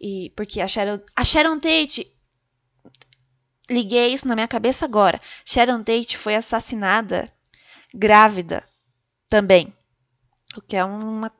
E 0.00 0.32
porque 0.34 0.60
a 0.60 0.66
Sharon, 0.66 0.98
a 1.14 1.22
Sharon 1.24 1.60
Tate 1.60 2.10
liguei 3.70 4.12
isso 4.12 4.26
na 4.26 4.34
minha 4.34 4.48
cabeça 4.48 4.84
agora. 4.84 5.20
Sharon 5.44 5.82
Tate 5.84 6.18
foi 6.18 6.34
assassinada 6.34 7.32
grávida 7.94 8.64
também. 9.28 9.72
O 10.56 10.60
que 10.60 10.76
é 10.76 10.84
uma- 10.84 11.32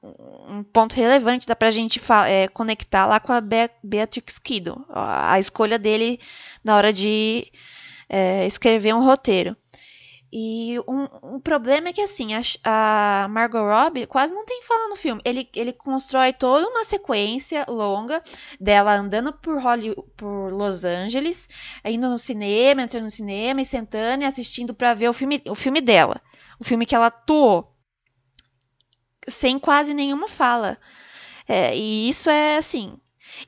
um 0.48 0.62
ponto 0.62 0.94
relevante, 0.94 1.46
dá 1.46 1.54
pra 1.54 1.70
gente 1.70 1.98
fa- 2.00 2.26
é, 2.28 2.48
conectar 2.48 3.06
lá 3.06 3.20
com 3.20 3.32
a 3.32 3.40
Be 3.40 3.68
Beatrix 3.82 4.38
Kiddo, 4.38 4.84
a, 4.88 5.34
a 5.34 5.38
escolha 5.38 5.78
dele 5.78 6.18
na 6.64 6.76
hora 6.76 6.92
de 6.92 7.46
é, 8.08 8.46
escrever 8.46 8.94
um 8.94 9.04
roteiro. 9.04 9.56
E 10.34 10.78
um, 10.88 11.34
um 11.36 11.40
problema 11.40 11.88
é 11.88 11.92
que 11.92 12.00
assim, 12.00 12.28
a, 12.34 12.40
a 13.24 13.28
Margot 13.28 13.62
Robbie 13.62 14.06
quase 14.06 14.32
não 14.34 14.46
tem 14.46 14.62
fala 14.62 14.88
no 14.88 14.96
filme. 14.96 15.20
Ele, 15.26 15.46
ele 15.54 15.72
constrói 15.74 16.32
toda 16.32 16.66
uma 16.68 16.84
sequência 16.84 17.66
longa 17.68 18.22
dela 18.58 18.94
andando 18.94 19.30
por, 19.32 19.60
Hollywood, 19.60 20.02
por 20.16 20.50
Los 20.52 20.84
Angeles, 20.84 21.48
indo 21.84 22.08
no 22.08 22.18
cinema, 22.18 22.82
entrando 22.82 23.04
no 23.04 23.10
cinema 23.10 23.60
e 23.60 23.64
sentando 23.64 24.22
e 24.24 24.26
assistindo 24.26 24.72
pra 24.72 24.94
ver 24.94 25.08
o 25.10 25.12
filme, 25.12 25.42
o 25.50 25.54
filme 25.54 25.80
dela. 25.82 26.18
O 26.58 26.64
filme 26.64 26.86
que 26.86 26.94
ela 26.94 27.06
atuou. 27.06 27.71
Sem 29.28 29.58
quase 29.58 29.94
nenhuma 29.94 30.28
fala. 30.28 30.78
É, 31.48 31.76
e 31.76 32.08
isso 32.08 32.30
é 32.30 32.56
assim. 32.56 32.96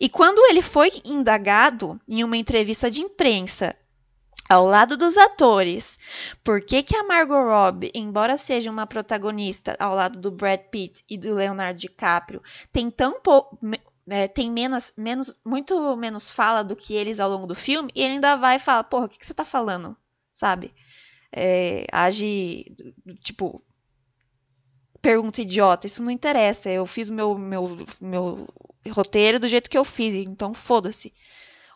E 0.00 0.08
quando 0.08 0.44
ele 0.46 0.62
foi 0.62 0.90
indagado 1.04 2.00
em 2.08 2.24
uma 2.24 2.36
entrevista 2.36 2.90
de 2.90 3.02
imprensa 3.02 3.76
ao 4.48 4.66
lado 4.66 4.96
dos 4.96 5.16
atores, 5.16 5.98
por 6.42 6.60
que, 6.60 6.82
que 6.82 6.96
a 6.96 7.04
Margot 7.04 7.44
Robbie, 7.44 7.90
embora 7.94 8.36
seja 8.36 8.70
uma 8.70 8.86
protagonista 8.86 9.76
ao 9.78 9.94
lado 9.94 10.18
do 10.18 10.30
Brad 10.30 10.60
Pitt 10.70 11.04
e 11.08 11.16
do 11.16 11.34
Leonardo 11.34 11.78
DiCaprio, 11.78 12.42
tem 12.70 12.90
tão 12.90 13.20
pouco 13.20 13.58
é, 14.06 14.28
tem 14.28 14.50
menos, 14.50 14.92
menos, 14.96 15.34
muito 15.44 15.96
menos 15.96 16.30
fala 16.30 16.62
do 16.62 16.76
que 16.76 16.94
eles 16.94 17.20
ao 17.20 17.30
longo 17.30 17.46
do 17.46 17.54
filme, 17.54 17.90
e 17.94 18.02
ele 18.02 18.14
ainda 18.14 18.36
vai 18.36 18.56
e 18.56 18.60
fala, 18.60 18.84
porra, 18.84 19.06
o 19.06 19.08
que, 19.08 19.18
que 19.18 19.26
você 19.26 19.32
tá 19.32 19.44
falando? 19.44 19.96
Sabe? 20.32 20.74
É, 21.32 21.86
age, 21.90 22.66
tipo, 23.20 23.62
pergunta 25.04 25.42
idiota, 25.42 25.86
isso 25.86 26.02
não 26.02 26.10
interessa, 26.10 26.70
eu 26.70 26.86
fiz 26.86 27.10
o 27.10 27.14
meu, 27.14 27.36
meu, 27.36 27.76
meu 28.00 28.46
roteiro 28.90 29.38
do 29.38 29.46
jeito 29.46 29.68
que 29.68 29.76
eu 29.76 29.84
fiz, 29.84 30.14
então 30.14 30.54
foda-se. 30.54 31.12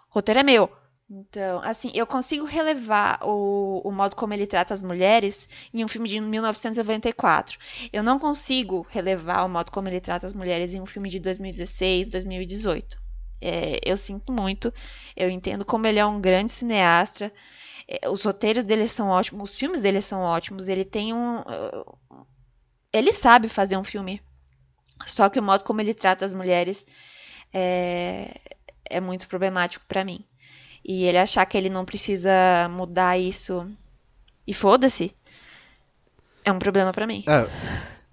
Roteiro 0.09 0.41
é 0.41 0.43
meu. 0.43 0.73
Então, 1.11 1.61
assim, 1.63 1.91
eu 1.95 2.07
consigo 2.07 2.47
relevar 2.47 3.19
o, 3.23 3.83
o 3.85 3.93
modo 3.93 4.17
como 4.17 4.33
ele 4.33 4.47
trata 4.47 4.73
as 4.73 4.83
mulheres 4.83 5.47
em 5.75 5.85
um 5.85 5.89
filme 5.89 6.09
de 6.09 6.19
1994. 6.21 7.59
Eu 7.93 8.03
não 8.03 8.19
consigo 8.19 8.87
relevar 8.89 9.45
o 9.45 9.49
modo 9.49 9.71
como 9.71 9.89
ele 9.89 10.01
trata 10.01 10.25
as 10.25 10.33
mulheres 10.33 10.73
em 10.73 10.81
um 10.81 10.87
filme 10.87 11.11
de 11.11 11.21
2016, 11.21 12.09
2018. 12.09 12.97
É, 13.43 13.79
eu 13.85 13.97
sinto 13.99 14.33
muito. 14.33 14.73
Eu 15.15 15.29
entendo 15.29 15.67
como 15.67 15.87
ele 15.87 15.99
é 15.99 16.07
um 16.07 16.19
grande 16.19 16.51
cineasta. 16.51 17.31
É, 17.87 18.09
os 18.09 18.23
roteiros 18.23 18.65
dele 18.65 18.89
são 18.89 19.09
ótimos, 19.09 19.51
os 19.51 19.57
filmes 19.57 19.83
dele 19.83 20.01
são 20.01 20.23
ótimos. 20.23 20.69
Ele 20.69 20.85
tem 20.85 21.13
um. 21.13 21.43
Ele 22.93 23.13
sabe 23.13 23.49
fazer 23.49 23.77
um 23.77 23.85
filme. 23.85 24.21
Só 25.07 25.29
que 25.29 25.39
o 25.39 25.43
modo 25.43 25.65
como 25.65 25.81
ele 25.81 25.95
trata 25.95 26.25
as 26.25 26.35
mulheres 26.35 26.87
é, 27.53 28.41
é 28.89 29.01
muito 29.01 29.29
problemático 29.29 29.85
pra 29.87 30.05
mim. 30.05 30.25
E 30.85 31.05
ele 31.05 31.19
achar 31.19 31.45
que 31.47 31.57
ele 31.57 31.69
não 31.69 31.85
precisa 31.85 32.31
mudar 32.71 33.19
isso 33.19 33.71
e 34.47 34.55
foda-se 34.55 35.15
é 36.45 36.51
um 36.53 36.59
problema 36.59 36.93
pra 36.93 37.07
mim. 37.07 37.23
É, 37.27 37.47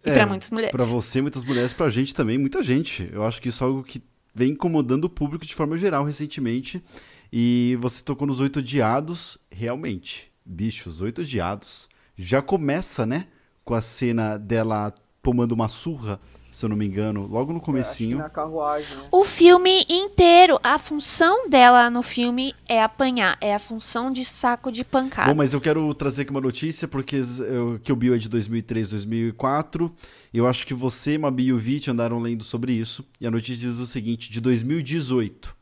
E 0.05 0.11
pra 0.13 0.25
muitas 0.25 0.51
mulheres. 0.51 0.71
Pra 0.71 0.85
você, 0.85 1.21
muitas 1.21 1.43
mulheres, 1.43 1.73
pra 1.73 1.89
gente 1.89 2.13
também, 2.13 2.37
muita 2.37 2.61
gente. 2.61 3.09
Eu 3.11 3.23
acho 3.23 3.41
que 3.41 3.49
isso 3.49 3.63
é 3.63 3.67
algo 3.67 3.83
que 3.83 4.03
vem 4.33 4.51
incomodando 4.51 5.05
o 5.05 5.09
público 5.09 5.45
de 5.45 5.55
forma 5.55 5.77
geral 5.77 6.03
recentemente. 6.03 6.83
E 7.31 7.77
você 7.79 8.03
tocou 8.03 8.27
nos 8.27 8.39
Oito 8.39 8.59
Odiados, 8.59 9.37
realmente. 9.49 10.31
Bicho, 10.45 10.89
os 10.89 11.01
Oito 11.01 11.21
Odiados. 11.21 11.87
Já 12.17 12.41
começa, 12.41 13.05
né? 13.05 13.27
Com 13.65 13.73
a 13.73 13.81
cena 13.81 14.37
dela 14.37 14.93
tomando 15.21 15.53
uma 15.53 15.67
surra, 15.67 16.19
se 16.51 16.63
eu 16.63 16.69
não 16.69 16.77
me 16.77 16.85
engano, 16.85 17.27
logo 17.27 17.51
no 17.51 17.59
que 17.59 17.65
comecinho. 17.65 18.19
na 18.19 18.29
carruagem, 18.29 18.95
né? 18.95 19.07
O 19.11 19.25
filme 19.25 19.83
inteiro, 19.89 20.57
a 20.63 20.77
função 20.77 21.49
dela 21.49 21.89
no 21.89 22.01
filme 22.01 22.53
é 22.69 22.81
apanhar, 22.81 23.37
é 23.41 23.53
a 23.53 23.59
função 23.59 24.09
de 24.09 24.23
saco 24.23 24.71
de 24.71 24.85
pancadas. 24.85 25.33
Bom, 25.33 25.37
mas 25.37 25.51
eu 25.51 25.59
quero 25.59 25.93
trazer 25.93 26.21
aqui 26.21 26.31
uma 26.31 26.39
notícia, 26.39 26.87
porque 26.87 27.17
eu, 27.17 27.77
que 27.83 27.91
o 27.91 27.95
Bill 27.95 28.15
é 28.15 28.17
de 28.17 28.29
2003, 28.29 28.91
2004. 28.91 29.91
E 30.31 30.37
eu 30.37 30.47
acho 30.47 30.65
que 30.65 30.73
você, 30.73 31.17
Mabi 31.17 31.47
e 31.47 31.53
o 31.53 31.57
Vit 31.57 31.91
andaram 31.91 32.19
lendo 32.19 32.43
sobre 32.43 32.71
isso. 32.71 33.03
E 33.19 33.27
a 33.27 33.31
notícia 33.31 33.67
diz 33.67 33.79
o 33.79 33.85
seguinte: 33.85 34.31
de 34.31 34.39
2018, 34.39 35.53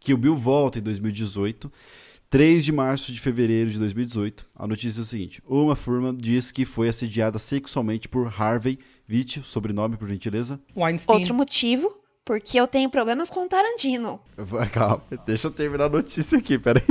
que 0.00 0.14
o 0.14 0.16
Bill 0.16 0.34
volta 0.34 0.78
em 0.78 0.82
2018. 0.82 1.70
3 2.30 2.62
de 2.62 2.72
março 2.72 3.10
de 3.10 3.18
fevereiro 3.18 3.70
de 3.70 3.78
2018, 3.78 4.46
a 4.54 4.66
notícia 4.66 5.00
é 5.00 5.02
o 5.02 5.04
seguinte: 5.04 5.42
Uma 5.48 5.74
Furman 5.74 6.14
diz 6.14 6.52
que 6.52 6.66
foi 6.66 6.86
assediada 6.90 7.38
sexualmente 7.38 8.06
por 8.06 8.26
Harvey 8.26 8.78
Vit, 9.06 9.42
sobrenome 9.42 9.96
por 9.96 10.06
gentileza. 10.06 10.60
Weinstein. 10.76 11.16
Outro 11.16 11.34
motivo, 11.34 11.90
porque 12.26 12.60
eu 12.60 12.66
tenho 12.66 12.90
problemas 12.90 13.30
com 13.30 13.46
o 13.46 13.48
Tarantino. 13.48 14.20
Calma, 14.74 15.02
deixa 15.24 15.46
eu 15.46 15.50
terminar 15.50 15.86
a 15.86 15.88
notícia 15.88 16.36
aqui, 16.36 16.58
peraí. 16.58 16.84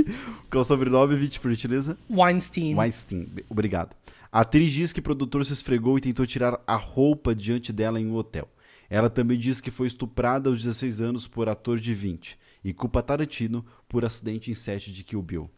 Qual 0.50 0.56
é 0.56 0.58
o 0.58 0.64
sobrenome, 0.64 1.16
Vit, 1.16 1.40
por 1.40 1.54
gentileza? 1.54 1.96
Weinstein. 2.10 2.74
Weinstein, 2.74 3.30
obrigado. 3.48 3.96
A 4.32 4.42
atriz 4.42 4.72
diz 4.72 4.92
que 4.92 5.02
o 5.02 5.04
produtor 5.04 5.46
se 5.46 5.54
esfregou 5.54 6.00
e 6.00 6.02
tentou 6.02 6.26
tirar 6.26 6.60
a 6.66 6.76
roupa 6.76 7.36
diante 7.36 7.72
dela 7.72 8.00
em 8.00 8.08
um 8.08 8.16
hotel. 8.16 8.50
Ela 8.90 9.10
também 9.10 9.38
diz 9.38 9.62
que 9.62 9.70
foi 9.70 9.86
estuprada 9.86 10.50
aos 10.50 10.64
16 10.64 11.00
anos 11.02 11.28
por 11.28 11.48
ator 11.48 11.78
de 11.78 11.94
20 11.94 12.40
e 12.64 12.74
culpa 12.74 13.02
Tarantino 13.02 13.66
por 13.88 14.06
acidente 14.06 14.52
em 14.52 14.56
set 14.56 14.92
de 14.92 15.04
Kill 15.04 15.22
Bill. 15.22 15.50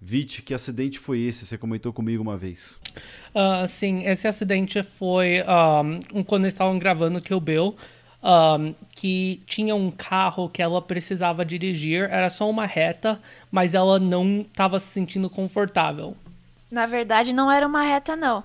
Vit, 0.00 0.42
que 0.42 0.54
acidente 0.54 0.98
foi 0.98 1.20
esse? 1.20 1.44
Você 1.44 1.58
comentou 1.58 1.92
comigo 1.92 2.22
uma 2.22 2.36
vez. 2.36 2.78
Uh, 3.34 3.68
sim, 3.68 4.06
esse 4.06 4.26
acidente 4.26 4.82
foi 4.82 5.42
um, 6.14 6.24
quando 6.24 6.44
eles 6.44 6.54
estavam 6.54 6.78
gravando 6.78 7.20
Kill 7.20 7.40
Bill, 7.40 7.76
um, 8.22 8.74
que 8.94 9.42
tinha 9.46 9.74
um 9.74 9.90
carro 9.90 10.48
que 10.48 10.62
ela 10.62 10.80
precisava 10.80 11.44
dirigir, 11.44 12.08
era 12.10 12.30
só 12.30 12.48
uma 12.48 12.64
reta, 12.64 13.20
mas 13.50 13.74
ela 13.74 13.98
não 13.98 14.40
estava 14.40 14.80
se 14.80 14.86
sentindo 14.86 15.28
confortável. 15.28 16.16
Na 16.70 16.86
verdade, 16.86 17.34
não 17.34 17.50
era 17.50 17.66
uma 17.66 17.82
reta, 17.82 18.16
não. 18.16 18.42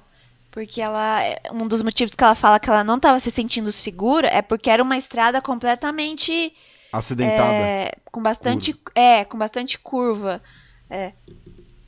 Porque 0.51 0.81
ela. 0.81 1.19
Um 1.53 1.67
dos 1.67 1.83
motivos 1.83 2.15
que 2.15 2.23
ela 2.23 2.35
fala 2.35 2.59
que 2.59 2.69
ela 2.69 2.83
não 2.83 2.95
estava 2.95 3.19
se 3.19 3.29
sentindo 3.29 3.71
segura 3.71 4.27
é 4.27 4.41
porque 4.41 4.69
era 4.69 4.81
uma 4.81 4.97
estrada 4.97 5.41
completamente. 5.41 6.53
Acidentada. 6.97 7.53
É, 7.53 7.91
com 8.11 8.21
bastante. 8.21 8.73
Curva. 8.73 8.91
É, 8.95 9.25
com 9.25 9.37
bastante 9.37 9.79
curva. 9.79 10.41
É. 10.89 11.13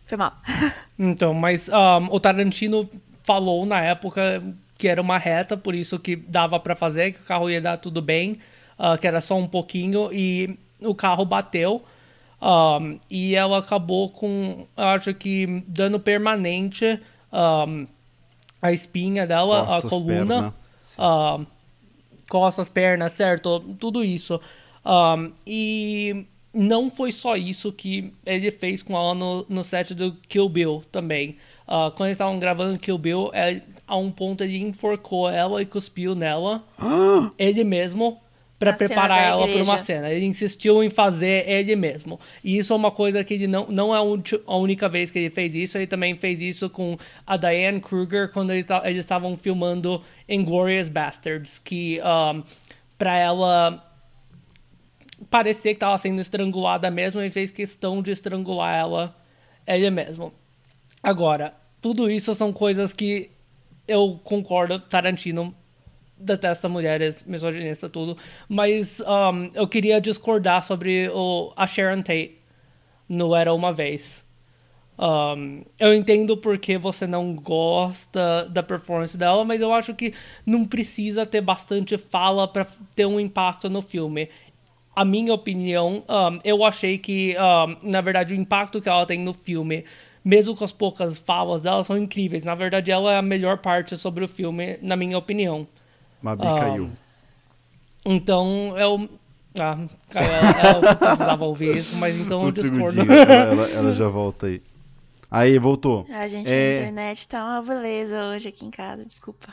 Foi 0.06 0.18
mal. 0.18 0.34
então, 0.98 1.34
mas 1.34 1.70
um, 1.70 2.08
o 2.12 2.20
Tarantino 2.20 2.90
falou 3.24 3.66
na 3.66 3.82
época 3.82 4.42
que 4.78 4.88
era 4.88 5.02
uma 5.02 5.18
reta, 5.18 5.58
por 5.58 5.74
isso 5.74 5.98
que 5.98 6.16
dava 6.16 6.60
para 6.60 6.76
fazer, 6.76 7.14
que 7.14 7.22
o 7.22 7.26
carro 7.26 7.50
ia 7.50 7.60
dar 7.60 7.78
tudo 7.78 8.02
bem, 8.02 8.40
uh, 8.78 8.98
que 8.98 9.08
era 9.08 9.20
só 9.20 9.36
um 9.36 9.48
pouquinho, 9.48 10.10
e 10.14 10.58
o 10.80 10.94
carro 10.94 11.26
bateu. 11.26 11.84
Um, 12.40 13.00
e 13.10 13.36
ela 13.36 13.58
acabou 13.58 14.12
com, 14.12 14.68
acho 14.78 15.14
que, 15.16 15.64
dano 15.68 16.00
permanente 16.00 17.00
um, 17.34 17.88
a 18.62 18.72
espinha 18.72 19.26
dela, 19.26 19.66
costas, 19.66 19.86
a 19.86 19.90
coluna, 19.90 20.54
perna. 20.98 21.40
Uh, 21.40 21.48
costas, 22.30 22.70
pernas, 22.70 23.14
certo? 23.14 23.60
Tudo 23.80 24.04
isso. 24.04 24.40
Um, 24.88 25.34
e 25.46 26.26
não 26.54 26.90
foi 26.90 27.12
só 27.12 27.36
isso 27.36 27.74
que 27.74 28.14
ele 28.26 28.50
fez 28.52 28.82
com 28.82 28.96
ela 28.96 29.14
no, 29.14 29.46
no 29.50 29.64
set 29.64 29.94
do 29.94 30.14
Kill 30.30 30.48
Bill 30.48 30.84
também. 30.92 31.36
Uh, 31.68 31.92
quando 31.92 32.08
eles 32.08 32.16
estavam 32.16 32.40
gravando 32.40 32.80
Kill 32.80 32.98
Bill, 32.98 33.30
ele, 33.34 33.62
a 33.86 33.98
um 33.98 34.10
ponto 34.10 34.44
ele 34.44 34.58
enforcou 34.58 35.30
ela 35.30 35.62
e 35.62 35.66
cuspiu 35.66 36.16
nela, 36.16 36.64
ele 37.38 37.66
mesmo, 37.66 38.18
para 38.58 38.72
preparar 38.72 39.28
ela 39.28 39.46
para 39.46 39.64
uma 39.64 39.78
cena. 39.78 40.10
Ele 40.10 40.26
insistiu 40.26 40.82
em 40.82 40.90
fazer 40.90 41.48
ele 41.48 41.76
mesmo. 41.76 42.18
E 42.42 42.58
isso 42.58 42.72
é 42.72 42.76
uma 42.76 42.90
coisa 42.90 43.24
que 43.26 43.34
ele 43.34 43.46
não, 43.46 43.68
não 43.68 43.94
é 43.94 44.00
a 44.48 44.56
única 44.56 44.88
vez 44.88 45.12
que 45.12 45.20
ele 45.20 45.30
fez 45.30 45.54
isso. 45.54 45.78
Ele 45.78 45.86
também 45.86 46.16
fez 46.16 46.42
isso 46.42 46.70
com 46.70 46.98
a 47.26 47.36
Diane 47.36 47.82
Kruger 47.82 48.32
quando 48.32 48.52
ele, 48.52 48.66
eles 48.86 49.02
estavam 49.02 49.38
filmando 49.38 50.02
Inglorious 50.28 50.90
Bastards, 50.90 51.60
que 51.60 52.00
um, 52.02 52.42
para 52.98 53.16
ela 53.16 53.87
parecer 55.30 55.70
que 55.70 55.76
estava 55.76 55.98
sendo 55.98 56.22
estrangulada 56.22 56.90
mesmo, 56.92 57.20
ele 57.20 57.32
fez 57.32 57.52
questão 57.52 58.02
de 58.02 58.12
estrangular 58.12 58.76
ela 58.76 59.16
ele 59.68 59.90
mesmo. 59.90 60.34
Agora, 61.04 61.54
tudo 61.82 62.10
isso 62.10 62.34
são 62.34 62.54
coisas 62.54 62.94
que 62.94 63.30
eu 63.88 64.20
concordo, 64.24 64.80
Tarantino 64.80 65.54
detesta 66.20 66.68
mulheres, 66.68 67.24
misogynista, 67.28 67.88
tudo, 67.88 68.18
mas 68.50 69.00
um, 69.02 69.52
eu 69.54 69.68
queria 69.68 70.02
discordar 70.02 70.64
sobre 70.64 71.10
o, 71.10 71.54
a 71.56 71.68
Sharon 71.68 72.02
Tate 72.02 72.40
no 73.08 73.36
Era 73.36 73.54
Uma 73.54 73.72
Vez. 73.72 74.26
Um, 75.00 75.64
eu 75.78 75.94
entendo 75.94 76.36
porque 76.36 76.76
você 76.76 77.06
não 77.06 77.36
gosta 77.36 78.46
da 78.50 78.64
performance 78.64 79.16
dela, 79.16 79.46
mas 79.46 79.62
eu 79.62 79.72
acho 79.72 79.94
que 79.94 80.12
não 80.44 80.66
precisa 80.66 81.24
ter 81.24 81.40
bastante 81.40 81.96
fala 82.00 82.48
para 82.48 82.66
ter 82.96 83.06
um 83.06 83.20
impacto 83.20 83.70
no 83.70 83.84
filme 83.84 84.28
a 84.98 85.06
minha 85.06 85.32
opinião, 85.32 86.04
um, 86.10 86.40
eu 86.44 86.66
achei 86.66 86.98
que, 86.98 87.36
um, 87.38 87.92
na 87.92 88.02
verdade, 88.02 88.34
o 88.34 88.36
impacto 88.36 88.82
que 88.82 88.90
ela 88.90 89.06
tem 89.06 89.20
no 89.20 89.32
filme, 89.32 89.86
mesmo 90.26 90.56
com 90.56 90.66
as 90.66 90.72
poucas 90.72 91.20
falas 91.20 91.62
dela, 91.62 91.84
são 91.84 91.96
incríveis. 91.96 92.44
Na 92.44 92.56
verdade, 92.56 92.90
ela 92.90 93.14
é 93.14 93.18
a 93.20 93.22
melhor 93.22 93.60
parte 93.60 93.96
sobre 93.96 94.26
o 94.26 94.28
filme, 94.28 94.80
na 94.82 94.96
minha 94.96 95.16
opinião. 95.16 95.68
Mabi 96.20 96.48
um, 96.48 96.60
caiu. 96.60 96.92
Então, 98.04 98.76
eu. 98.76 99.08
Ah, 99.60 99.78
caiu, 100.10 100.32
ela, 100.32 100.68
ela 100.68 100.96
precisava 100.96 101.46
ouvir 101.46 101.78
isso, 101.78 101.96
mas 101.98 102.20
então 102.20 102.42
um 102.42 102.46
eu 102.48 102.52
discordo. 102.52 103.02
Ela, 103.02 103.70
ela, 103.70 103.94
já 103.94 104.08
volta 104.08 104.48
aí. 104.48 104.64
Aí, 105.30 105.60
voltou. 105.60 106.08
A 106.12 106.28
gente, 106.28 106.52
é... 106.52 106.78
a 106.78 106.82
internet 106.82 107.28
tá 107.28 107.46
uma 107.46 107.62
beleza 107.62 108.24
hoje 108.34 108.50
aqui 108.50 108.66
em 108.66 108.72
casa, 108.72 109.06
desculpa. 109.06 109.46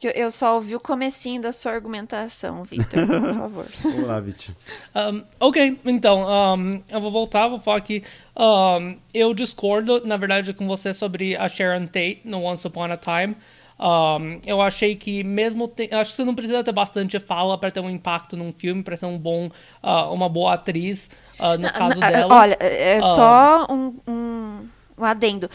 Porque 0.00 0.16
eu 0.16 0.30
só 0.30 0.54
ouvi 0.54 0.76
o 0.76 0.80
comecinho 0.80 1.42
da 1.42 1.50
sua 1.50 1.72
argumentação, 1.72 2.62
Victor, 2.62 3.04
por 3.04 3.34
favor. 3.34 3.66
Vamos 3.82 4.02
lá, 4.04 4.20
Victor. 4.20 4.54
Um, 4.94 5.24
ok, 5.40 5.80
então, 5.84 6.24
um, 6.56 6.80
eu 6.88 7.00
vou 7.00 7.10
voltar, 7.10 7.48
vou 7.48 7.58
falar 7.58 7.80
que 7.80 8.04
um, 8.36 8.96
eu 9.12 9.34
discordo, 9.34 10.06
na 10.06 10.16
verdade, 10.16 10.54
com 10.54 10.68
você 10.68 10.94
sobre 10.94 11.34
a 11.34 11.48
Sharon 11.48 11.86
Tate 11.86 12.20
no 12.24 12.44
Once 12.44 12.64
Upon 12.64 12.84
a 12.84 12.96
Time. 12.96 13.36
Um, 13.80 14.40
eu 14.46 14.62
achei 14.62 14.94
que 14.94 15.24
mesmo 15.24 15.66
te... 15.66 15.92
acho 15.92 16.10
que 16.10 16.16
você 16.16 16.24
não 16.24 16.34
precisa 16.34 16.62
ter 16.62 16.72
bastante 16.72 17.18
fala 17.18 17.58
para 17.58 17.70
ter 17.70 17.80
um 17.80 17.90
impacto 17.90 18.36
num 18.36 18.52
filme, 18.52 18.84
para 18.84 18.96
ser 18.96 19.06
um 19.06 19.18
bom, 19.18 19.50
uh, 19.82 20.12
uma 20.12 20.28
boa 20.28 20.54
atriz. 20.54 21.10
Uh, 21.40 21.52
no 21.52 21.58
não, 21.58 21.70
caso 21.70 21.98
não, 21.98 22.08
dela. 22.08 22.34
Olha, 22.34 22.56
é 22.60 23.02
só 23.02 23.66
um, 23.68 23.96
um, 24.06 24.68
um 24.98 25.04
adendo. 25.04 25.48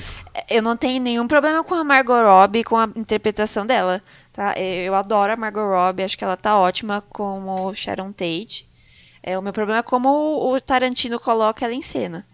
Eu 0.49 0.61
não 0.61 0.76
tenho 0.76 1.02
nenhum 1.02 1.28
problema 1.28 1.64
com 1.64 1.76
a 1.76 1.84
Margot 1.84 2.22
Robbie, 2.22 2.64
com 2.64 2.78
a 2.78 2.90
interpretação 2.95 3.65
dela. 3.65 4.02
Tá? 4.32 4.56
Eu 4.57 4.95
adoro 4.95 5.34
a 5.34 5.36
Margot 5.36 5.65
Robbie, 5.65 6.03
acho 6.03 6.18
que 6.18 6.24
ela 6.24 6.38
tá 6.38 6.57
ótima 6.57 7.02
como 7.10 7.74
Sharon 7.76 8.11
Tate. 8.11 8.68
É, 9.22 9.38
o 9.38 9.41
meu 9.41 9.53
problema 9.53 9.80
é 9.80 9.84
como 9.84 10.10
o 10.10 10.60
Tarantino 10.60 11.20
coloca 11.20 11.64
ela 11.64 11.74
em 11.74 11.82
cena. 11.82 12.26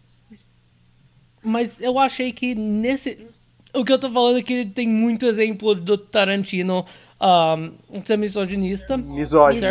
Mas 1.44 1.80
eu 1.80 1.98
achei 2.00 2.34
que 2.34 2.56
nesse. 2.56 3.28
O 3.74 3.86
que 3.86 3.94
eu 3.94 4.00
tô 4.00 4.12
falando 4.12 4.40
é 4.40 4.42
que 4.42 4.66
tem 4.66 4.88
muito 4.88 5.26
exemplo 5.26 5.76
do 5.76 5.98
Tarantino 5.98 6.86
um, 7.22 8.04
ser 8.06 8.18
misogynista. 8.18 8.98
Misógino. 8.98 9.66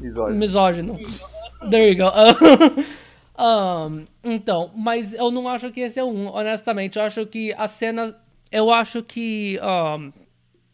Misógino. 0.00 0.34
Misógino. 0.34 0.98
There 1.70 1.92
you 1.92 1.96
go. 1.96 2.10
um, 3.38 4.06
então, 4.24 4.72
mas 4.74 5.14
eu 5.14 5.30
não 5.30 5.48
acho 5.48 5.70
que 5.70 5.80
esse 5.80 5.98
é 5.98 6.04
um, 6.04 6.26
honestamente. 6.26 6.98
Eu 6.98 7.04
acho 7.04 7.24
que 7.26 7.52
a 7.54 7.68
cena. 7.68 8.16
Eu 8.50 8.70
acho 8.72 9.02
que. 9.02 9.58
Um, 9.62 10.12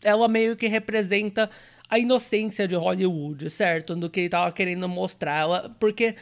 ela 0.02 0.28
meio 0.28 0.56
que 0.56 0.66
representa 0.66 1.50
a 1.88 1.98
inocência 1.98 2.66
de 2.66 2.74
Hollywood, 2.74 3.50
certo? 3.50 3.94
Do 3.94 4.08
que 4.08 4.20
ele 4.20 4.28
tava 4.28 4.52
querendo 4.52 4.88
mostrar. 4.88 5.40
Ela, 5.40 5.70
porque 5.78 6.14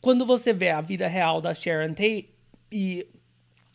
quando 0.00 0.24
você 0.24 0.52
vê 0.52 0.70
a 0.70 0.80
vida 0.80 1.08
real 1.08 1.40
da 1.40 1.54
Sharon 1.54 1.88
Tate 1.88 2.28
e 2.70 3.06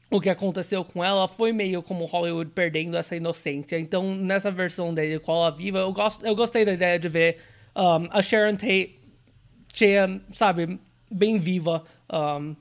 o 0.10 0.20
que 0.20 0.30
aconteceu 0.30 0.84
com 0.84 1.04
ela 1.04 1.28
foi 1.28 1.54
meio 1.54 1.82
como 1.82 2.06
Hollywood 2.06 2.52
perdendo 2.52 2.98
essa 2.98 3.16
inocência. 3.16 3.80
Então, 3.80 4.16
nessa 4.16 4.52
versão 4.52 4.94
dele 4.94 5.20
com 5.20 5.32
ela 5.32 5.52
viva, 5.52 5.80
eu, 5.80 5.94
eu 6.24 6.36
gostei 6.36 6.66
da 6.66 6.74
ideia 6.74 7.00
de 7.00 7.08
ver 7.08 7.38
um, 7.76 8.08
a 8.12 8.22
Sharon 8.22 8.56
Tate 8.56 9.00
cheia, 9.74 10.22
sabe, 10.34 10.80
bem 11.12 11.38
viva. 11.38 11.84
Um, 12.12 12.56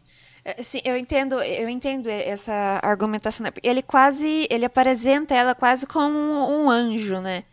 é, 0.45 0.63
sim, 0.63 0.81
eu 0.85 0.97
entendo, 0.97 1.41
eu 1.43 1.69
entendo 1.69 2.09
essa 2.09 2.81
argumentação. 2.83 3.45
Né? 3.45 3.53
Ele 3.63 3.83
quase, 3.83 4.47
ele 4.51 4.65
apresenta 4.65 5.35
ela 5.35 5.55
quase 5.55 5.87
como 5.87 6.19
um 6.19 6.71
anjo, 6.71 7.21
né? 7.21 7.45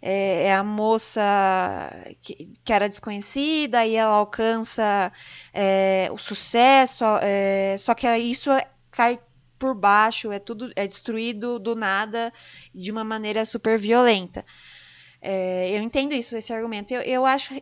É, 0.00 0.48
é 0.48 0.54
a 0.54 0.62
moça 0.62 1.22
que, 2.20 2.52
que, 2.62 2.72
era 2.72 2.88
desconhecida 2.88 3.86
e 3.86 3.94
ela 3.94 4.14
alcança 4.14 5.10
é, 5.50 6.10
o 6.12 6.18
sucesso, 6.18 7.04
é, 7.22 7.74
só 7.78 7.94
que 7.94 8.06
isso 8.18 8.50
cai 8.90 9.18
por 9.58 9.74
baixo, 9.74 10.30
é 10.30 10.38
tudo 10.38 10.70
é 10.76 10.86
destruído 10.86 11.58
do 11.58 11.74
nada 11.74 12.30
de 12.74 12.92
uma 12.92 13.02
maneira 13.02 13.46
super 13.46 13.78
violenta. 13.78 14.44
É, 15.22 15.70
eu 15.70 15.80
entendo 15.80 16.12
isso, 16.12 16.36
esse 16.36 16.52
argumento. 16.52 16.92
Eu, 16.92 17.00
eu 17.00 17.24
acho 17.24 17.54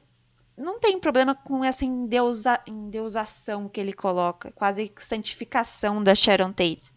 não 0.56 0.78
tem 0.78 0.98
problema 0.98 1.34
com 1.34 1.64
essa 1.64 1.84
endeusa, 1.84 2.60
endeusação 2.66 3.68
que 3.68 3.80
ele 3.80 3.92
coloca, 3.92 4.52
quase 4.52 4.92
santificação 4.96 6.02
da 6.02 6.14
Sharon 6.14 6.52
Tate. 6.52 6.92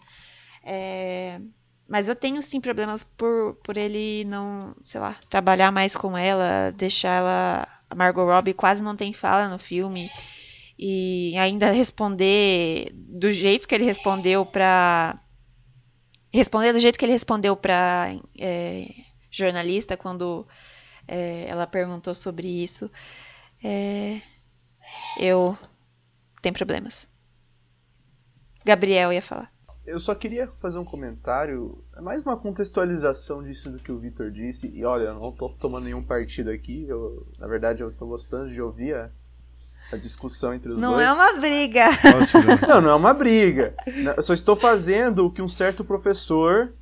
É, 0.64 1.40
mas 1.88 2.10
eu 2.10 2.16
tenho 2.16 2.42
sim 2.42 2.60
problemas 2.60 3.04
por, 3.04 3.56
por 3.64 3.78
ele 3.78 4.26
não, 4.26 4.76
sei 4.84 5.00
lá, 5.00 5.16
trabalhar 5.30 5.72
mais 5.72 5.96
com 5.96 6.18
ela, 6.18 6.72
deixar 6.72 7.18
ela. 7.18 7.68
A 7.88 7.94
Margot 7.94 8.26
Robbie 8.26 8.54
quase 8.54 8.84
não 8.84 8.96
tem 8.96 9.14
fala 9.14 9.48
no 9.48 9.60
filme. 9.60 10.10
E 10.78 11.38
ainda 11.38 11.72
responder 11.72 12.92
do 12.94 13.32
jeito 13.32 13.68
que 13.68 13.76
ele 13.76 13.86
respondeu 13.86 14.46
pra. 14.46 15.18
Responder 16.34 16.74
do 16.74 16.80
jeito 16.80 16.98
que 17.00 17.06
ele 17.06 17.14
respondeu 17.14 17.56
pra 17.56 18.14
é, 18.38 18.88
jornalista 19.32 19.96
quando 19.96 20.46
é, 21.08 21.46
ela 21.48 21.66
perguntou 21.66 22.14
sobre 22.14 22.48
isso 22.48 22.92
é, 23.64 24.22
eu 25.20 25.58
tenho 26.42 26.54
problemas. 26.56 27.08
Gabriel 28.66 29.14
ia 29.14 29.22
falar. 29.22 29.52
Eu 29.86 30.00
só 30.00 30.16
queria 30.16 30.48
fazer 30.48 30.80
um 30.80 30.86
comentário, 30.86 31.84
é 31.96 32.02
mais 32.02 32.24
uma 32.24 32.36
contextualização 32.36 33.44
disso 33.44 33.70
do 33.72 33.78
que 33.78 33.92
o 33.92 34.00
Victor 34.00 34.32
disse. 34.32 34.68
E 34.76 34.84
olha, 34.84 35.06
eu 35.10 35.14
não 35.14 35.32
tô 35.32 35.48
tomando 35.50 35.84
nenhum 35.84 36.04
partido 36.04 36.50
aqui, 36.50 36.88
eu, 36.88 37.14
na 37.38 37.48
verdade 37.48 37.82
eu 37.82 37.92
tô 37.92 38.08
gostando 38.08 38.52
de 38.52 38.60
ouvir 38.60 38.96
a, 38.96 39.12
a 39.92 39.98
discussão 39.98 40.56
entre 40.56 40.72
os 40.72 40.78
Não 40.80 40.94
dois. 40.94 41.06
é 41.06 41.14
uma 41.14 41.34
briga. 41.40 41.86
Não, 42.68 42.82
não 42.82 42.90
é 42.90 42.96
uma 42.96 43.14
briga. 43.14 43.76
Eu 44.18 44.24
só 44.24 44.34
estou 44.34 44.56
fazendo 44.56 45.28
o 45.28 45.32
que 45.32 45.42
um 45.44 45.48
certo 45.50 45.86
professor 45.86 46.74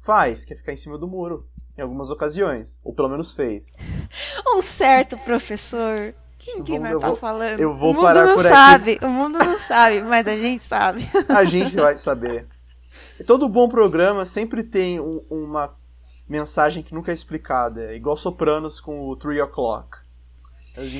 faz, 0.00 0.44
que 0.44 0.52
é 0.52 0.56
ficar 0.56 0.72
em 0.72 0.76
cima 0.76 0.98
do 0.98 1.06
muro, 1.06 1.46
em 1.80 1.82
algumas 1.82 2.10
ocasiões. 2.10 2.78
Ou 2.84 2.92
pelo 2.94 3.08
menos 3.08 3.32
fez. 3.32 3.72
Um 4.54 4.62
certo 4.62 5.16
professor. 5.18 6.12
Quem 6.38 6.62
que 6.64 6.78
nós 6.78 6.90
eu 6.92 6.98
tá 7.00 7.06
vou- 7.08 7.16
falando? 7.16 7.60
eu 7.60 7.74
vou 7.74 7.90
o 7.90 7.94
mundo 7.94 8.02
parar 8.04 8.24
não 8.24 8.34
por 8.36 8.46
aqui. 8.46 8.54
sabe, 8.54 8.98
o 9.02 9.08
mundo 9.08 9.38
não 9.38 9.58
sabe, 9.58 10.02
mas 10.02 10.26
a 10.26 10.36
gente 10.36 10.62
sabe. 10.62 11.06
A 11.28 11.44
gente 11.44 11.76
vai 11.76 11.98
saber. 11.98 12.46
Todo 13.26 13.48
bom 13.48 13.68
programa 13.68 14.24
sempre 14.26 14.62
tem 14.64 14.98
um- 14.98 15.22
uma 15.30 15.74
mensagem 16.28 16.82
que 16.82 16.94
nunca 16.94 17.10
é 17.12 17.14
explicada. 17.14 17.92
É 17.92 17.94
igual 17.94 18.16
Sopranos 18.16 18.80
com 18.80 19.08
o 19.08 19.14
3 19.16 19.40
O'Clock. 19.42 19.98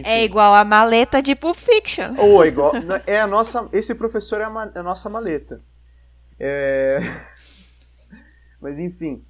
É 0.05 0.23
igual 0.25 0.55
a 0.55 0.65
maleta 0.65 1.21
de 1.23 1.35
Pulp 1.35 1.57
Fiction. 1.57 2.15
Ou 2.19 2.45
é 2.45 2.49
igual. 2.49 2.73
É 3.07 3.21
a 3.21 3.27
nossa. 3.27 3.69
Esse 3.73 3.95
professor 3.95 4.41
é 4.41 4.45
a, 4.45 4.51
ma- 4.51 4.71
é 4.75 4.79
a 4.79 4.83
nossa 4.83 5.09
maleta. 5.09 5.61
É. 6.39 7.01
Mas 8.61 8.79
enfim. 8.79 9.25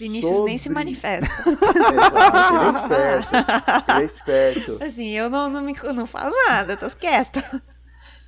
Vinícius 0.00 0.40
nem 0.42 0.56
se 0.58 0.64
Sobre- 0.64 0.74
manifesta. 0.78 1.26
Exato, 1.50 2.54
ele 2.54 2.64
é 2.64 2.70
esperto. 2.70 3.90
Ele 3.92 4.00
é 4.00 4.04
esperto. 4.04 4.78
Assim, 4.82 5.08
eu 5.10 5.28
não, 5.30 5.48
não, 5.50 5.62
me, 5.62 5.74
não 5.94 6.06
falo 6.06 6.34
nada, 6.48 6.76
tô 6.76 6.88
quieta. 6.90 7.40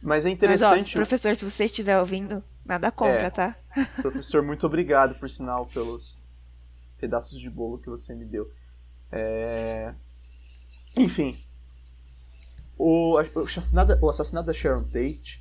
Mas 0.02 0.26
é 0.26 0.28
Mas, 0.28 0.62
ó, 0.62 0.74
interessante. 0.74 0.92
professor, 0.92 1.34
se 1.34 1.48
você 1.48 1.64
estiver 1.64 1.98
ouvindo, 1.98 2.42
nada 2.64 2.90
contra, 2.90 3.26
É. 3.26 3.30
tá? 3.30 3.56
Professor, 4.00 4.42
muito 4.42 4.66
obrigado, 4.66 5.14
por 5.18 5.30
sinal, 5.30 5.64
pelos 5.66 6.14
pedaços 6.98 7.40
de 7.40 7.48
bolo 7.48 7.78
que 7.78 7.88
você 7.88 8.14
me 8.14 8.24
deu. 8.24 8.50
É... 9.10 9.94
Enfim. 10.96 11.36
O, 12.76 13.14
o, 13.14 13.18
assassinato, 13.18 13.98
o 14.04 14.10
assassinato 14.10 14.46
da 14.46 14.52
Sharon 14.52 14.84
Tate, 14.84 15.40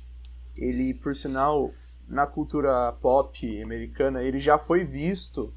ele, 0.56 0.94
por 0.94 1.14
sinal, 1.16 1.72
na 2.08 2.26
cultura 2.26 2.92
pop 3.00 3.62
americana, 3.62 4.22
ele 4.22 4.40
já 4.40 4.58
foi 4.58 4.84
visto 4.84 5.52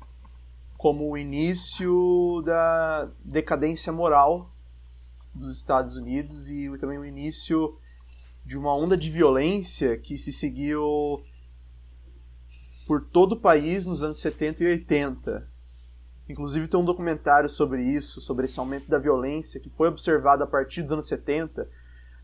como 0.86 1.10
o 1.10 1.18
início 1.18 2.44
da 2.46 3.10
decadência 3.24 3.92
moral 3.92 4.52
dos 5.34 5.58
Estados 5.58 5.96
Unidos 5.96 6.48
e 6.48 6.78
também 6.78 7.00
o 7.00 7.04
início 7.04 7.76
de 8.46 8.56
uma 8.56 8.72
onda 8.78 8.96
de 8.96 9.10
violência 9.10 9.98
que 9.98 10.16
se 10.16 10.32
seguiu 10.32 11.24
por 12.86 13.04
todo 13.04 13.32
o 13.32 13.40
país 13.40 13.88
nos 13.88 14.04
anos 14.04 14.20
70 14.20 14.64
e 14.64 14.68
80. 14.68 15.50
Inclusive 16.30 16.68
tem 16.68 16.80
um 16.80 16.86
documentário 16.86 17.50
sobre 17.50 17.82
isso, 17.82 18.22
sobre 18.22 18.46
esse 18.46 18.60
aumento 18.60 18.88
da 18.88 19.00
violência 19.00 19.60
que 19.60 19.72
foi 19.72 19.88
observado 19.88 20.44
a 20.44 20.48
partir 20.48 20.84
dos 20.84 20.92
anos 20.92 21.08
70. 21.08 21.68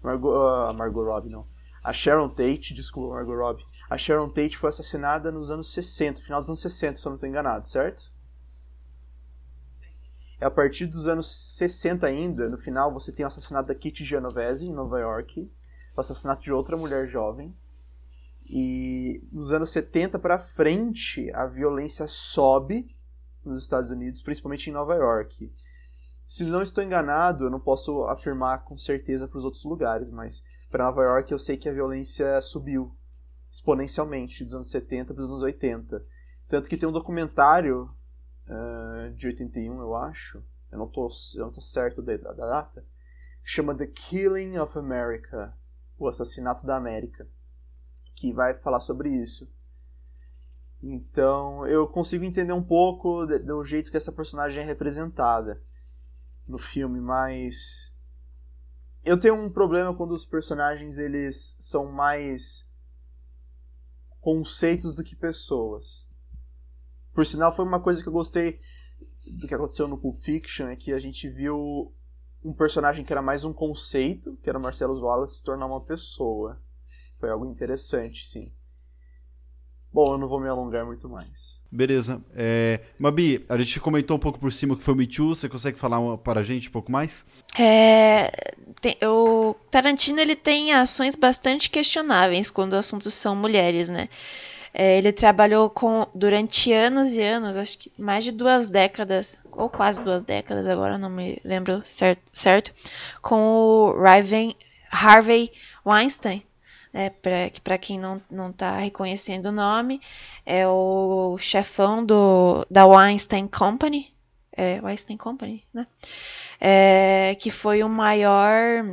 Margot, 0.03 0.35
ah, 0.35 0.71
Margot 0.71 1.03
Robbie, 1.03 1.31
não. 1.31 1.45
A 1.83 1.91
Sharon 1.91 2.29
Tate, 2.29 2.75
desculpa, 2.75 3.15
Margot 3.15 3.35
Robbie. 3.35 3.65
A 3.89 3.97
Sharon 3.97 4.29
Tate 4.29 4.55
foi 4.55 4.69
assassinada 4.69 5.31
nos 5.31 5.49
anos 5.49 5.73
60, 5.73 6.21
final 6.21 6.41
dos 6.41 6.49
anos 6.49 6.61
60, 6.61 6.97
se 6.97 7.07
eu 7.07 7.09
não 7.09 7.15
estou 7.15 7.27
enganado, 7.27 7.67
certo? 7.67 8.20
É 10.41 10.45
a 10.45 10.49
partir 10.49 10.87
dos 10.87 11.07
anos 11.07 11.55
60 11.55 12.07
ainda, 12.07 12.49
no 12.49 12.57
final, 12.57 12.91
você 12.91 13.11
tem 13.11 13.23
o 13.23 13.27
assassinato 13.27 13.67
da 13.67 13.75
Kitty 13.75 14.03
Genovese 14.03 14.65
em 14.65 14.73
Nova 14.73 14.99
York, 14.99 15.47
o 15.95 15.99
assassinato 15.99 16.41
de 16.41 16.51
outra 16.51 16.75
mulher 16.75 17.05
jovem, 17.07 17.53
e 18.43 19.23
nos 19.31 19.53
anos 19.53 19.69
70 19.69 20.17
para 20.17 20.39
frente, 20.39 21.31
a 21.35 21.45
violência 21.45 22.07
sobe 22.07 22.87
nos 23.45 23.61
Estados 23.61 23.91
Unidos, 23.91 24.23
principalmente 24.23 24.67
em 24.67 24.73
Nova 24.73 24.95
York. 24.95 25.51
Se 26.27 26.43
não 26.45 26.63
estou 26.63 26.83
enganado, 26.83 27.43
eu 27.43 27.51
não 27.51 27.59
posso 27.59 28.05
afirmar 28.05 28.63
com 28.63 28.75
certeza 28.79 29.27
para 29.27 29.37
os 29.37 29.45
outros 29.45 29.63
lugares, 29.63 30.09
mas 30.09 30.43
para 30.71 30.85
Nova 30.85 31.03
York 31.03 31.31
eu 31.31 31.37
sei 31.37 31.55
que 31.55 31.69
a 31.69 31.73
violência 31.73 32.41
subiu 32.41 32.95
exponencialmente 33.51 34.43
dos 34.43 34.55
anos 34.55 34.71
70 34.71 35.13
para 35.13 35.23
os 35.23 35.29
anos 35.29 35.43
80. 35.43 36.03
Tanto 36.47 36.67
que 36.67 36.77
tem 36.77 36.89
um 36.89 36.91
documentário 36.91 37.91
uh, 38.51 39.11
de 39.13 39.27
81, 39.27 39.79
eu 39.79 39.95
acho, 39.95 40.43
eu 40.71 40.77
não 40.77 40.85
estou 40.85 41.09
eu 41.35 41.45
não 41.45 41.51
tô 41.51 41.61
certo 41.61 42.01
da, 42.01 42.15
da 42.17 42.33
data, 42.33 42.85
chama 43.43 43.75
The 43.75 43.87
Killing 43.87 44.57
of 44.57 44.77
America, 44.77 45.57
o 45.97 46.07
assassinato 46.07 46.65
da 46.65 46.75
América 46.75 47.27
que 48.21 48.31
vai 48.31 48.53
falar 48.53 48.79
sobre 48.79 49.09
isso. 49.09 49.51
Então, 50.81 51.65
eu 51.65 51.87
consigo 51.87 52.23
entender 52.23 52.53
um 52.53 52.63
pouco 52.63 53.25
do 53.25 53.65
jeito 53.65 53.89
que 53.89 53.97
essa 53.97 54.11
personagem 54.11 54.61
é 54.61 54.65
representada 54.65 55.59
no 56.47 56.59
filme, 56.59 57.01
mas 57.01 57.95
eu 59.03 59.19
tenho 59.19 59.33
um 59.33 59.51
problema 59.51 59.95
quando 59.97 60.13
os 60.13 60.23
personagens 60.23 60.99
eles 60.99 61.55
são 61.59 61.91
mais 61.91 62.67
conceitos 64.19 64.93
do 64.93 65.03
que 65.03 65.15
pessoas. 65.15 66.07
Por 67.13 67.25
sinal, 67.25 67.55
foi 67.55 67.65
uma 67.65 67.79
coisa 67.79 68.01
que 68.01 68.07
eu 68.07 68.13
gostei 68.13 68.59
do 69.39 69.47
que 69.47 69.53
aconteceu 69.55 69.87
no 69.87 69.97
Pulp 69.97 70.17
Fiction, 70.19 70.67
é 70.67 70.75
que 70.75 70.91
a 70.93 70.99
gente 70.99 71.29
viu 71.29 71.93
um 72.43 72.53
personagem 72.53 73.03
que 73.03 73.11
era 73.11 73.21
mais 73.21 73.43
um 73.43 73.53
conceito, 73.53 74.37
que 74.41 74.49
era 74.49 74.57
o 74.57 74.61
Marcelo 74.61 74.99
Wallace, 74.99 75.35
se 75.37 75.43
tornar 75.43 75.65
uma 75.67 75.81
pessoa. 75.81 76.59
Foi 77.19 77.29
algo 77.29 77.45
interessante, 77.45 78.25
sim. 78.27 78.51
Bom, 79.93 80.13
eu 80.13 80.17
não 80.17 80.27
vou 80.29 80.39
me 80.39 80.47
alongar 80.47 80.85
muito 80.85 81.09
mais. 81.09 81.59
Beleza. 81.69 82.23
É, 82.33 82.79
Mabi, 82.97 83.45
a 83.49 83.57
gente 83.57 83.77
comentou 83.81 84.15
um 84.15 84.19
pouco 84.19 84.39
por 84.39 84.51
cima 84.51 84.75
que 84.77 84.83
foi 84.83 84.93
o 84.93 84.97
Me 84.97 85.05
Too. 85.05 85.35
Você 85.35 85.49
consegue 85.49 85.77
falar 85.77 85.99
uma- 85.99 86.17
para 86.17 86.39
a 86.39 86.43
gente 86.43 86.69
um 86.69 86.71
pouco 86.71 86.89
mais? 86.89 87.25
É, 87.59 88.31
tem- 88.79 88.97
o 89.05 89.53
Tarantino 89.69 90.21
ele 90.21 90.35
tem 90.35 90.71
ações 90.73 91.13
bastante 91.15 91.69
questionáveis 91.69 92.49
quando 92.49 92.73
assuntos 92.75 93.13
são 93.13 93.35
mulheres, 93.35 93.89
né? 93.89 94.07
É, 94.73 94.97
ele 94.97 95.11
trabalhou 95.11 95.69
com 95.69 96.07
durante 96.15 96.71
anos 96.71 97.13
e 97.13 97.21
anos, 97.21 97.57
acho 97.57 97.77
que 97.77 97.91
mais 97.97 98.23
de 98.23 98.31
duas 98.31 98.69
décadas, 98.69 99.37
ou 99.51 99.69
quase 99.69 100.01
duas 100.01 100.23
décadas, 100.23 100.67
agora 100.67 100.97
não 100.97 101.09
me 101.09 101.39
lembro 101.43 101.83
certo, 101.85 102.21
certo 102.31 102.73
com 103.21 103.41
o 103.41 104.01
Raven, 104.01 104.55
Harvey 104.89 105.51
Weinstein, 105.85 106.43
né, 106.93 107.09
para 107.63 107.77
quem 107.77 107.99
não, 107.99 108.21
não 108.29 108.51
tá 108.51 108.77
reconhecendo 108.77 109.47
o 109.47 109.51
nome, 109.51 110.01
é 110.45 110.67
o 110.67 111.37
chefão 111.37 112.05
do, 112.05 112.65
da 112.69 112.85
Weinstein 112.85 113.47
Company, 113.47 114.13
é, 114.55 114.79
Weinstein 114.81 115.17
Company, 115.17 115.63
né? 115.73 115.87
É, 116.59 117.35
que 117.39 117.49
foi 117.49 117.83
o 117.83 117.89
maior, 117.89 118.85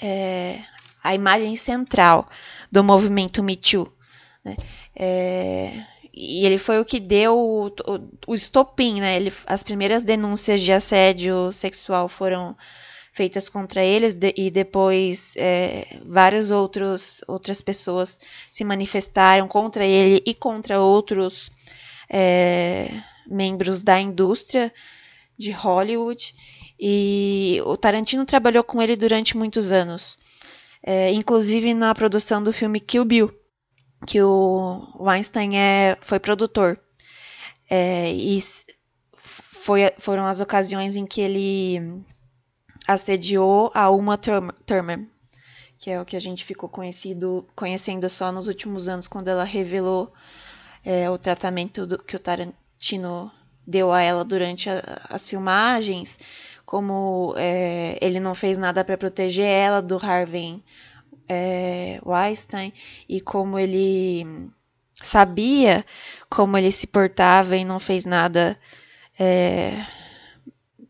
é, 0.00 0.60
a 1.02 1.14
imagem 1.14 1.56
central 1.56 2.28
do 2.70 2.84
movimento 2.84 3.42
Me 3.42 3.56
Too, 3.56 3.90
né? 4.44 4.56
É, 4.98 5.84
e 6.14 6.46
ele 6.46 6.56
foi 6.56 6.80
o 6.80 6.84
que 6.84 6.98
deu 6.98 7.38
o, 7.38 7.66
o, 7.66 7.72
o 8.28 8.34
estopim, 8.34 9.00
né? 9.00 9.16
Ele, 9.16 9.32
as 9.46 9.62
primeiras 9.62 10.02
denúncias 10.02 10.62
de 10.62 10.72
assédio 10.72 11.52
sexual 11.52 12.08
foram 12.08 12.56
feitas 13.12 13.48
contra 13.48 13.82
eles 13.82 14.14
de, 14.14 14.32
e 14.36 14.50
depois 14.50 15.34
é, 15.36 16.00
várias 16.04 16.50
outros, 16.50 17.22
outras 17.26 17.60
pessoas 17.60 18.20
se 18.50 18.64
manifestaram 18.64 19.46
contra 19.46 19.84
ele 19.84 20.22
e 20.26 20.34
contra 20.34 20.80
outros 20.80 21.50
é, 22.10 22.90
membros 23.26 23.84
da 23.84 24.00
indústria 24.00 24.72
de 25.36 25.50
Hollywood. 25.50 26.34
E 26.78 27.60
o 27.64 27.76
Tarantino 27.76 28.24
trabalhou 28.24 28.64
com 28.64 28.82
ele 28.82 28.96
durante 28.96 29.36
muitos 29.36 29.72
anos, 29.72 30.18
é, 30.82 31.10
inclusive 31.12 31.72
na 31.72 31.94
produção 31.94 32.42
do 32.42 32.52
filme 32.52 32.80
Kill 32.80 33.04
Bill, 33.04 33.34
que 34.06 34.22
o 34.22 34.86
Weinstein 35.00 35.56
é, 35.56 35.98
foi 36.00 36.20
produtor. 36.20 36.78
É, 37.68 38.10
e 38.12 38.38
foi, 39.16 39.80
foram 39.98 40.24
as 40.24 40.40
ocasiões 40.40 40.94
em 40.94 41.04
que 41.04 41.20
ele 41.20 42.04
assediou 42.86 43.70
a 43.74 43.90
Uma 43.90 44.16
Thurman, 44.16 45.08
que 45.76 45.90
é 45.90 46.00
o 46.00 46.04
que 46.04 46.16
a 46.16 46.20
gente 46.20 46.44
ficou 46.44 46.68
conhecido, 46.68 47.46
conhecendo 47.56 48.08
só 48.08 48.30
nos 48.30 48.46
últimos 48.46 48.86
anos, 48.86 49.08
quando 49.08 49.26
ela 49.26 49.42
revelou 49.42 50.12
é, 50.84 51.10
o 51.10 51.18
tratamento 51.18 51.84
do, 51.84 51.98
que 51.98 52.14
o 52.14 52.20
Tarantino 52.20 53.32
deu 53.66 53.92
a 53.92 54.00
ela 54.00 54.24
durante 54.24 54.70
a, 54.70 54.80
as 55.10 55.28
filmagens, 55.28 56.16
como 56.64 57.34
é, 57.36 57.98
ele 58.00 58.20
não 58.20 58.36
fez 58.36 58.56
nada 58.56 58.84
para 58.84 58.96
proteger 58.96 59.46
ela 59.46 59.82
do 59.82 59.96
Harvey 59.96 60.62
é, 61.28 62.00
e 63.08 63.20
como 63.20 63.58
ele 63.58 64.50
sabia 64.92 65.84
como 66.28 66.56
ele 66.56 66.72
se 66.72 66.86
portava 66.86 67.56
e 67.56 67.64
não 67.64 67.78
fez 67.78 68.04
nada 68.04 68.58
é, 69.18 69.84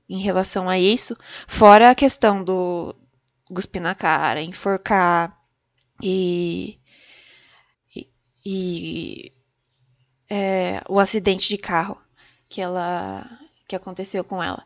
em 0.08 0.18
relação 0.18 0.68
a 0.68 0.78
isso, 0.78 1.16
fora 1.46 1.90
a 1.90 1.94
questão 1.94 2.42
do 2.42 2.94
cuspir 3.44 3.82
na 3.82 3.94
cara, 3.94 4.40
enforcar 4.40 5.36
e, 6.02 6.78
e, 7.94 8.10
e 8.44 9.32
é, 10.30 10.80
o 10.88 10.98
acidente 10.98 11.48
de 11.48 11.58
carro 11.58 12.00
que 12.48 12.60
ela 12.60 13.24
que 13.68 13.74
aconteceu 13.74 14.22
com 14.22 14.42
ela. 14.42 14.64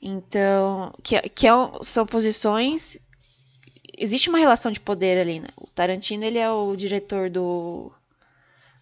Então, 0.00 0.94
que, 1.02 1.20
que 1.20 1.46
é, 1.46 1.50
são 1.82 2.06
posições 2.06 2.98
existe 3.98 4.28
uma 4.28 4.38
relação 4.38 4.70
de 4.70 4.80
poder 4.80 5.18
ali, 5.18 5.40
né? 5.40 5.48
O 5.56 5.66
Tarantino, 5.66 6.24
ele 6.24 6.38
é 6.38 6.50
o 6.50 6.74
diretor 6.76 7.28
do, 7.28 7.92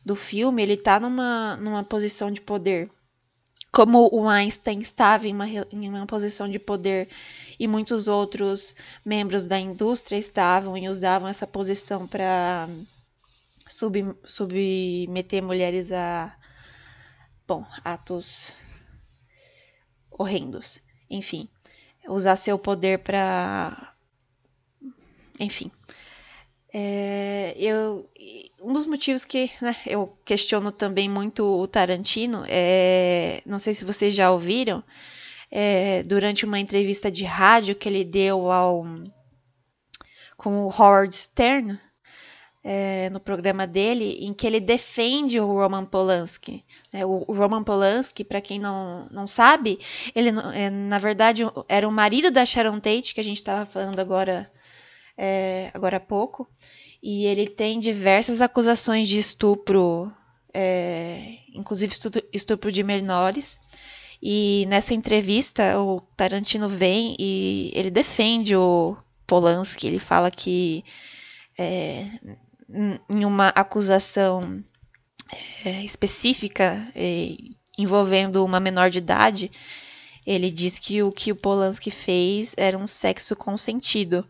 do 0.04 0.14
filme, 0.14 0.62
ele 0.62 0.76
tá 0.76 1.00
numa, 1.00 1.56
numa 1.56 1.82
posição 1.82 2.30
de 2.30 2.40
poder. 2.40 2.90
Como 3.72 4.08
o 4.12 4.28
Einstein 4.28 4.78
estava 4.78 5.26
em 5.26 5.34
uma, 5.34 5.48
em 5.48 5.88
uma 5.88 6.06
posição 6.06 6.48
de 6.48 6.58
poder 6.58 7.08
e 7.58 7.66
muitos 7.66 8.08
outros 8.08 8.74
membros 9.04 9.46
da 9.46 9.58
indústria 9.58 10.16
estavam 10.16 10.78
e 10.78 10.88
usavam 10.88 11.28
essa 11.28 11.46
posição 11.46 12.06
para 12.06 12.68
sub, 13.66 14.14
submeter 14.24 15.42
mulheres 15.42 15.90
a 15.92 16.34
bom, 17.46 17.66
atos 17.84 18.52
horrendos. 20.10 20.80
Enfim, 21.10 21.48
usar 22.08 22.36
seu 22.36 22.58
poder 22.58 23.00
para 23.00 23.94
enfim. 25.40 25.70
É, 26.74 27.54
eu, 27.58 28.08
um 28.60 28.72
dos 28.72 28.86
motivos 28.86 29.24
que 29.24 29.50
né, 29.62 29.74
eu 29.86 30.16
questiono 30.24 30.70
também 30.70 31.08
muito 31.08 31.44
o 31.44 31.66
Tarantino, 31.66 32.44
é, 32.48 33.40
não 33.46 33.58
sei 33.58 33.72
se 33.72 33.84
vocês 33.84 34.14
já 34.14 34.30
ouviram, 34.30 34.82
é, 35.50 36.02
durante 36.02 36.44
uma 36.44 36.58
entrevista 36.58 37.10
de 37.10 37.24
rádio 37.24 37.74
que 37.76 37.88
ele 37.88 38.04
deu 38.04 38.50
ao 38.50 38.84
com 40.36 40.66
o 40.66 40.68
Howard 40.68 41.14
Stern 41.14 41.78
é, 42.68 43.08
no 43.10 43.20
programa 43.20 43.64
dele, 43.64 44.18
em 44.20 44.34
que 44.34 44.44
ele 44.44 44.58
defende 44.58 45.38
o 45.38 45.46
Roman 45.46 45.84
Polanski. 45.84 46.64
É, 46.92 47.06
o, 47.06 47.24
o, 47.28 47.32
Roman 47.32 47.62
Polanski, 47.62 48.24
para 48.24 48.40
quem 48.40 48.58
não, 48.58 49.06
não 49.12 49.26
sabe, 49.26 49.78
ele 50.16 50.30
é, 50.52 50.68
na 50.68 50.98
verdade 50.98 51.42
era 51.68 51.88
o 51.88 51.92
marido 51.92 52.28
da 52.30 52.44
Sharon 52.44 52.80
Tate, 52.80 53.14
que 53.14 53.20
a 53.20 53.24
gente 53.24 53.36
estava 53.36 53.64
falando 53.64 54.00
agora, 54.00 54.50
é, 55.16 55.70
agora 55.74 55.96
há 55.96 56.00
pouco, 56.00 56.48
e 57.02 57.24
ele 57.26 57.48
tem 57.48 57.78
diversas 57.78 58.40
acusações 58.40 59.08
de 59.08 59.18
estupro, 59.18 60.12
é, 60.52 61.38
inclusive 61.54 61.94
estupro 62.32 62.72
de 62.72 62.82
menores. 62.82 63.60
E 64.22 64.66
nessa 64.68 64.94
entrevista, 64.94 65.78
o 65.78 66.00
Tarantino 66.16 66.68
vem 66.68 67.14
e 67.18 67.70
ele 67.74 67.90
defende 67.90 68.56
o 68.56 68.96
Polanski. 69.26 69.86
Ele 69.86 69.98
fala 69.98 70.30
que 70.30 70.82
é, 71.58 72.06
em 73.10 73.24
uma 73.24 73.48
acusação 73.48 74.64
é, 75.64 75.84
específica 75.84 76.90
é, 76.94 77.36
envolvendo 77.78 78.44
uma 78.44 78.58
menor 78.58 78.90
de 78.90 78.98
idade, 78.98 79.50
ele 80.26 80.50
diz 80.50 80.78
que 80.78 81.02
o 81.02 81.12
que 81.12 81.30
o 81.30 81.36
Polanski 81.36 81.90
fez 81.90 82.54
era 82.56 82.76
um 82.76 82.86
sexo 82.86 83.36
consentido 83.36 84.26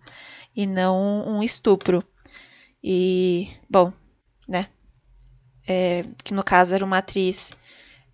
e 0.56 0.66
não 0.66 1.28
um 1.28 1.42
estupro. 1.42 2.02
E, 2.82 3.48
bom, 3.68 3.92
né? 4.48 4.68
É, 5.68 6.04
que 6.24 6.32
no 6.32 6.42
caso 6.42 6.74
era 6.74 6.84
uma 6.84 6.98
atriz 6.98 7.52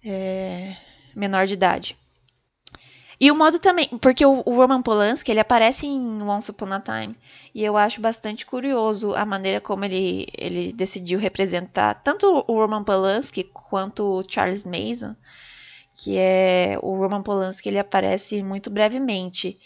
é, 0.05 0.75
menor 1.15 1.47
de 1.47 1.55
idade. 1.55 1.97
E 3.21 3.31
o 3.31 3.37
modo 3.37 3.61
também, 3.61 3.87
porque 4.01 4.27
o, 4.27 4.43
o, 4.45 4.57
Roman 4.57 4.83
Polanski, 4.83 5.31
ele 5.31 5.39
aparece 5.39 5.87
em 5.87 6.23
Once 6.23 6.51
Upon 6.51 6.73
a 6.73 6.81
Time, 6.81 7.17
e 7.55 7.63
eu 7.63 7.77
acho 7.77 8.01
bastante 8.01 8.45
curioso 8.45 9.15
a 9.15 9.25
maneira 9.25 9.61
como 9.61 9.85
ele, 9.85 10.27
ele 10.37 10.73
decidiu 10.73 11.21
representar 11.21 11.95
tanto 12.03 12.45
o 12.49 12.55
Roman 12.55 12.83
Polanski 12.83 13.45
quanto 13.45 14.03
o 14.03 14.25
Charles 14.29 14.65
Mason, 14.65 15.15
que 15.95 16.19
é 16.19 16.77
o 16.83 16.97
Roman 16.97 17.23
Polanski, 17.23 17.69
ele 17.69 17.79
aparece 17.79 18.43
muito 18.43 18.69
brevemente, 18.71 19.57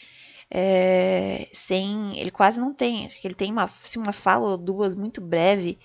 é, 0.51 1.48
sem, 1.52 2.18
ele 2.18 2.31
quase 2.31 2.60
não 2.60 2.73
tem, 2.73 3.09
ele 3.23 3.35
tem 3.35 3.51
uma, 3.51 3.64
assim, 3.64 3.98
uma 3.98 4.12
fala 4.12 4.48
ou 4.48 4.56
duas 4.56 4.94
muito 4.94 5.20
breve, 5.20 5.78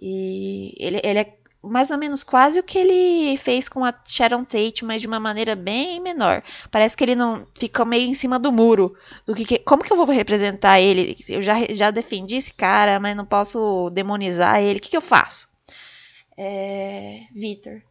e 0.00 0.74
ele, 0.78 1.00
ele 1.02 1.18
é 1.20 1.34
mais 1.62 1.90
ou 1.90 1.98
menos 1.98 2.22
quase 2.22 2.60
o 2.60 2.62
que 2.62 2.78
ele 2.78 3.36
fez 3.38 3.68
com 3.68 3.84
a 3.84 3.94
Sharon 4.06 4.44
Tate, 4.44 4.84
mas 4.84 5.00
de 5.00 5.06
uma 5.06 5.18
maneira 5.18 5.56
bem 5.56 6.00
menor. 6.00 6.42
Parece 6.70 6.96
que 6.96 7.02
ele 7.02 7.14
não 7.14 7.46
fica 7.58 7.84
meio 7.84 8.08
em 8.08 8.14
cima 8.14 8.38
do 8.38 8.52
muro. 8.52 8.94
Do 9.24 9.34
que, 9.34 9.58
como 9.60 9.82
que 9.82 9.92
eu 9.92 9.96
vou 9.96 10.06
representar 10.06 10.80
ele? 10.80 11.16
Eu 11.28 11.40
já, 11.40 11.54
já 11.70 11.90
defendi 11.90 12.36
esse 12.36 12.52
cara, 12.52 13.00
mas 13.00 13.16
não 13.16 13.24
posso 13.24 13.90
demonizar 13.90 14.60
ele. 14.60 14.78
O 14.78 14.82
que, 14.82 14.90
que 14.90 14.96
eu 14.96 15.00
faço? 15.00 15.48
É, 16.36 17.22
Victor. 17.34 17.82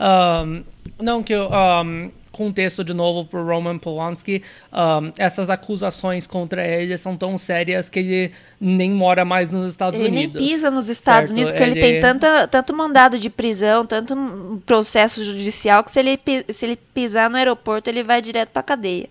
Um, 0.00 0.64
não, 0.98 1.22
que 1.22 1.32
eu. 1.32 1.50
Um, 1.50 2.10
contexto 2.34 2.84
de 2.84 2.92
novo 2.92 3.24
para 3.24 3.40
Roman 3.40 3.78
Polanski, 3.78 4.42
um, 4.72 5.12
essas 5.16 5.48
acusações 5.48 6.26
contra 6.26 6.66
ele 6.66 6.98
são 6.98 7.16
tão 7.16 7.38
sérias 7.38 7.88
que 7.88 7.98
ele 8.00 8.32
nem 8.60 8.90
mora 8.90 9.24
mais 9.24 9.50
nos 9.50 9.70
Estados 9.70 9.98
ele 9.98 10.08
Unidos. 10.08 10.34
Ele 10.34 10.44
nem 10.44 10.52
pisa 10.52 10.70
nos 10.70 10.88
Estados 10.88 11.30
certo? 11.30 11.38
Unidos 11.38 11.52
porque 11.52 11.62
ele... 11.62 11.72
ele, 11.72 11.80
tem 11.80 12.00
tanta, 12.00 12.48
tanto 12.48 12.76
mandado 12.76 13.18
de 13.18 13.30
prisão, 13.30 13.86
tanto 13.86 14.62
processo 14.66 15.22
judicial 15.22 15.84
que 15.84 15.90
se 15.90 16.00
ele, 16.00 16.18
se 16.48 16.66
ele 16.66 16.76
pisar 16.76 17.30
no 17.30 17.36
aeroporto 17.36 17.88
ele 17.88 18.02
vai 18.02 18.20
direto 18.20 18.50
para 18.50 18.62
cadeia. 18.62 19.08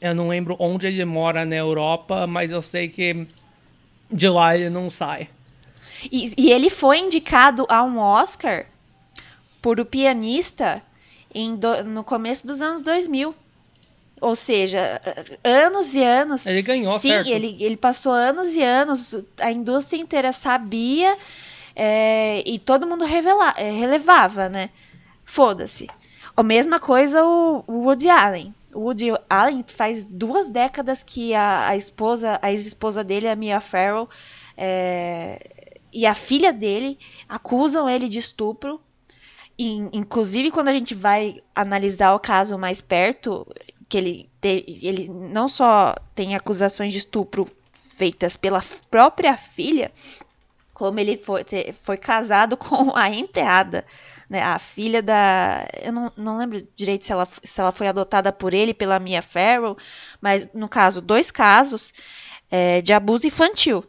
Eu 0.00 0.14
não 0.14 0.28
lembro 0.28 0.56
onde 0.58 0.86
ele 0.86 1.04
mora 1.04 1.44
na 1.44 1.54
Europa, 1.54 2.26
mas 2.26 2.50
eu 2.50 2.60
sei 2.60 2.88
que 2.88 3.26
de 4.10 4.28
lá 4.28 4.56
ele 4.56 4.68
não 4.68 4.90
sai. 4.90 5.28
E, 6.10 6.34
e 6.36 6.50
ele 6.50 6.68
foi 6.68 6.98
indicado 6.98 7.64
a 7.70 7.84
um 7.84 7.98
Oscar 7.98 8.66
por 9.62 9.78
O 9.78 9.86
Pianista 9.86 10.82
do, 11.58 11.84
no 11.84 12.04
começo 12.04 12.46
dos 12.46 12.62
anos 12.62 12.82
2000. 12.82 13.34
Ou 14.20 14.36
seja, 14.36 15.00
anos 15.42 15.94
e 15.94 16.02
anos. 16.02 16.46
Ele 16.46 16.62
ganhou, 16.62 16.98
Sim, 16.98 17.08
certo? 17.08 17.28
Ele, 17.28 17.56
ele 17.60 17.76
passou 17.76 18.12
anos 18.12 18.54
e 18.54 18.62
anos. 18.62 19.16
A 19.40 19.50
indústria 19.50 20.00
inteira 20.00 20.32
sabia 20.32 21.18
é, 21.74 22.42
e 22.46 22.58
todo 22.58 22.86
mundo 22.86 23.04
revela, 23.04 23.52
é, 23.56 23.70
relevava, 23.70 24.48
né? 24.48 24.70
Foda-se. 25.24 25.88
A 26.36 26.42
mesma 26.42 26.78
coisa 26.78 27.24
o, 27.24 27.64
o 27.66 27.84
Woody 27.84 28.08
Allen. 28.08 28.54
O 28.72 28.80
Woody 28.80 29.08
Allen 29.28 29.64
faz 29.66 30.04
duas 30.04 30.50
décadas 30.50 31.02
que 31.02 31.34
a, 31.34 31.68
a 31.68 31.76
esposa, 31.76 32.38
a 32.40 32.50
ex-esposa 32.52 33.02
dele, 33.02 33.28
a 33.28 33.36
Mia 33.36 33.60
Farrow, 33.60 34.08
é, 34.56 35.70
e 35.92 36.06
a 36.06 36.14
filha 36.14 36.52
dele 36.52 36.98
acusam 37.28 37.88
ele 37.88 38.08
de 38.08 38.18
estupro 38.18 38.80
inclusive, 39.92 40.50
quando 40.50 40.68
a 40.68 40.72
gente 40.72 40.94
vai 40.94 41.36
analisar 41.54 42.14
o 42.14 42.20
caso 42.20 42.58
mais 42.58 42.80
perto, 42.80 43.46
que 43.88 43.98
ele, 43.98 44.30
te, 44.40 44.64
ele 44.82 45.08
não 45.08 45.46
só 45.46 45.94
tem 46.14 46.34
acusações 46.34 46.92
de 46.92 47.00
estupro 47.00 47.50
feitas 47.72 48.36
pela 48.36 48.62
própria 48.90 49.36
filha, 49.36 49.92
como 50.72 50.98
ele 50.98 51.16
foi, 51.16 51.44
foi 51.72 51.96
casado 51.96 52.56
com 52.58 52.96
a 52.96 53.10
enteada, 53.10 53.84
né, 54.28 54.40
a 54.42 54.58
filha 54.58 55.02
da. 55.02 55.66
Eu 55.82 55.92
não, 55.92 56.12
não 56.16 56.38
lembro 56.38 56.66
direito 56.74 57.04
se 57.04 57.12
ela, 57.12 57.28
se 57.42 57.60
ela 57.60 57.70
foi 57.70 57.86
adotada 57.86 58.32
por 58.32 58.54
ele, 58.54 58.72
pela 58.72 58.98
Mia 58.98 59.20
Farrow, 59.20 59.76
mas 60.20 60.48
no 60.54 60.68
caso, 60.68 61.02
dois 61.02 61.30
casos 61.30 61.92
é, 62.50 62.80
de 62.80 62.92
abuso 62.92 63.26
infantil. 63.26 63.84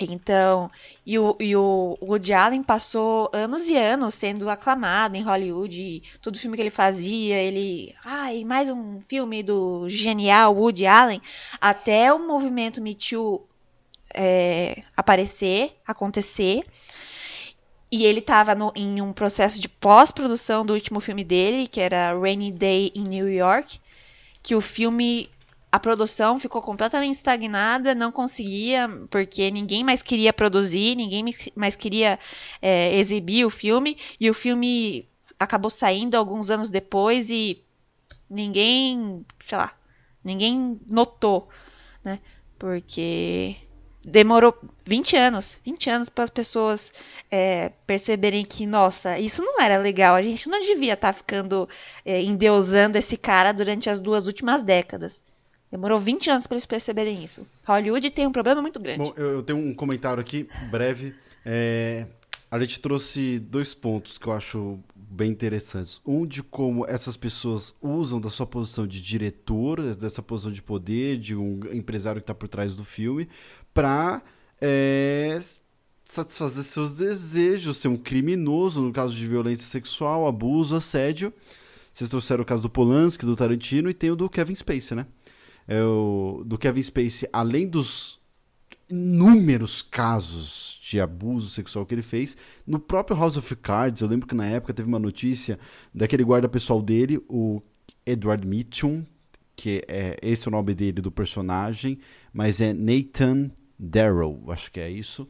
Então, 0.00 0.70
e 1.06 1.18
o, 1.18 1.36
e 1.40 1.56
o 1.56 1.96
Woody 2.02 2.34
Allen 2.34 2.62
passou 2.62 3.30
anos 3.32 3.66
e 3.66 3.76
anos 3.76 4.12
sendo 4.14 4.50
aclamado 4.50 5.16
em 5.16 5.22
Hollywood, 5.22 6.02
todo 6.20 6.38
filme 6.38 6.56
que 6.56 6.62
ele 6.62 6.70
fazia, 6.70 7.36
ele, 7.36 7.94
ai, 8.04 8.44
mais 8.44 8.68
um 8.68 9.00
filme 9.00 9.42
do 9.42 9.88
genial 9.88 10.54
Woody 10.54 10.86
Allen, 10.86 11.22
até 11.60 12.12
o 12.12 12.18
movimento 12.18 12.82
Me 12.82 12.94
Too 12.94 13.46
é, 14.14 14.82
aparecer, 14.94 15.74
acontecer, 15.86 16.62
e 17.90 18.04
ele 18.04 18.18
estava 18.18 18.54
em 18.74 19.00
um 19.00 19.12
processo 19.12 19.58
de 19.58 19.68
pós-produção 19.68 20.66
do 20.66 20.74
último 20.74 21.00
filme 21.00 21.24
dele, 21.24 21.66
que 21.66 21.80
era 21.80 22.18
Rainy 22.18 22.52
Day 22.52 22.92
in 22.94 23.04
New 23.04 23.30
York, 23.30 23.80
que 24.42 24.54
o 24.54 24.60
filme 24.60 25.30
a 25.76 25.78
produção 25.78 26.40
ficou 26.40 26.62
completamente 26.62 27.16
estagnada, 27.16 27.94
não 27.94 28.10
conseguia, 28.10 28.88
porque 29.10 29.50
ninguém 29.50 29.84
mais 29.84 30.00
queria 30.00 30.32
produzir, 30.32 30.96
ninguém 30.96 31.22
mais 31.54 31.76
queria 31.76 32.18
é, 32.62 32.96
exibir 32.96 33.44
o 33.44 33.50
filme, 33.50 33.94
e 34.18 34.30
o 34.30 34.34
filme 34.34 35.06
acabou 35.38 35.70
saindo 35.70 36.14
alguns 36.14 36.48
anos 36.48 36.70
depois 36.70 37.28
e 37.28 37.62
ninguém, 38.28 39.22
sei 39.44 39.58
lá, 39.58 39.70
ninguém 40.24 40.80
notou, 40.88 41.50
né? 42.02 42.20
Porque 42.58 43.56
demorou 44.02 44.58
20 44.86 45.14
anos, 45.14 45.60
20 45.62 45.90
anos 45.90 46.08
para 46.08 46.24
as 46.24 46.30
pessoas 46.30 46.94
é, 47.30 47.68
perceberem 47.86 48.46
que, 48.46 48.64
nossa, 48.64 49.18
isso 49.18 49.42
não 49.42 49.60
era 49.60 49.76
legal, 49.76 50.14
a 50.14 50.22
gente 50.22 50.48
não 50.48 50.58
devia 50.58 50.94
estar 50.94 51.08
tá 51.08 51.12
ficando 51.12 51.68
é, 52.02 52.22
endeusando 52.22 52.96
esse 52.96 53.18
cara 53.18 53.52
durante 53.52 53.90
as 53.90 54.00
duas 54.00 54.26
últimas 54.26 54.62
décadas. 54.62 55.35
Demorou 55.76 56.00
20 56.00 56.30
anos 56.30 56.46
para 56.46 56.54
eles 56.54 56.64
perceberem 56.64 57.22
isso. 57.22 57.46
Hollywood 57.66 58.10
tem 58.10 58.26
um 58.26 58.32
problema 58.32 58.62
muito 58.62 58.80
grande. 58.80 58.98
Bom, 58.98 59.12
eu 59.14 59.42
tenho 59.42 59.58
um 59.58 59.74
comentário 59.74 60.18
aqui, 60.18 60.48
breve. 60.70 61.14
É, 61.44 62.06
a 62.50 62.58
gente 62.58 62.80
trouxe 62.80 63.38
dois 63.38 63.74
pontos 63.74 64.16
que 64.16 64.26
eu 64.26 64.32
acho 64.32 64.78
bem 64.94 65.30
interessantes. 65.30 66.00
Um 66.06 66.26
de 66.26 66.42
como 66.42 66.86
essas 66.86 67.14
pessoas 67.14 67.74
usam 67.82 68.18
da 68.18 68.30
sua 68.30 68.46
posição 68.46 68.86
de 68.86 69.02
diretor, 69.02 69.94
dessa 69.94 70.22
posição 70.22 70.50
de 70.50 70.62
poder, 70.62 71.18
de 71.18 71.36
um 71.36 71.60
empresário 71.70 72.22
que 72.22 72.24
está 72.24 72.34
por 72.34 72.48
trás 72.48 72.74
do 72.74 72.82
filme, 72.82 73.28
para 73.74 74.22
é, 74.58 75.38
satisfazer 76.06 76.64
seus 76.64 76.96
desejos, 76.96 77.76
ser 77.76 77.88
um 77.88 77.98
criminoso 77.98 78.80
no 78.80 78.92
caso 78.94 79.14
de 79.14 79.26
violência 79.26 79.66
sexual, 79.66 80.26
abuso, 80.26 80.74
assédio. 80.74 81.34
Vocês 81.92 82.08
trouxeram 82.08 82.42
o 82.42 82.46
caso 82.46 82.62
do 82.62 82.70
Polanski, 82.70 83.26
do 83.26 83.36
Tarantino 83.36 83.90
e 83.90 83.94
tem 83.94 84.10
o 84.10 84.16
do 84.16 84.30
Kevin 84.30 84.54
Spacey, 84.54 84.96
né? 84.96 85.06
É 85.66 85.82
o, 85.82 86.42
do 86.46 86.56
Kevin 86.56 86.82
Spacey, 86.82 87.28
além 87.32 87.66
dos 87.68 88.20
inúmeros 88.88 89.82
casos 89.82 90.80
de 90.82 91.00
abuso 91.00 91.50
sexual 91.50 91.84
que 91.84 91.94
ele 91.94 92.02
fez. 92.02 92.36
No 92.66 92.78
próprio 92.78 93.16
House 93.16 93.36
of 93.36 93.56
Cards, 93.56 94.00
eu 94.00 94.08
lembro 94.08 94.26
que 94.26 94.34
na 94.34 94.46
época 94.46 94.72
teve 94.72 94.88
uma 94.88 94.98
notícia 94.98 95.58
daquele 95.92 96.22
guarda 96.22 96.48
pessoal 96.48 96.80
dele, 96.80 97.20
o 97.28 97.60
Edward 98.04 98.46
Mitchum, 98.46 99.04
que 99.56 99.82
é 99.88 100.16
esse 100.22 100.46
é 100.46 100.48
o 100.48 100.52
nome 100.52 100.74
dele 100.74 101.00
do 101.00 101.10
personagem, 101.10 101.98
mas 102.32 102.60
é 102.60 102.72
Nathan 102.72 103.50
Darrow, 103.78 104.44
acho 104.48 104.70
que 104.70 104.78
é 104.78 104.88
isso. 104.88 105.28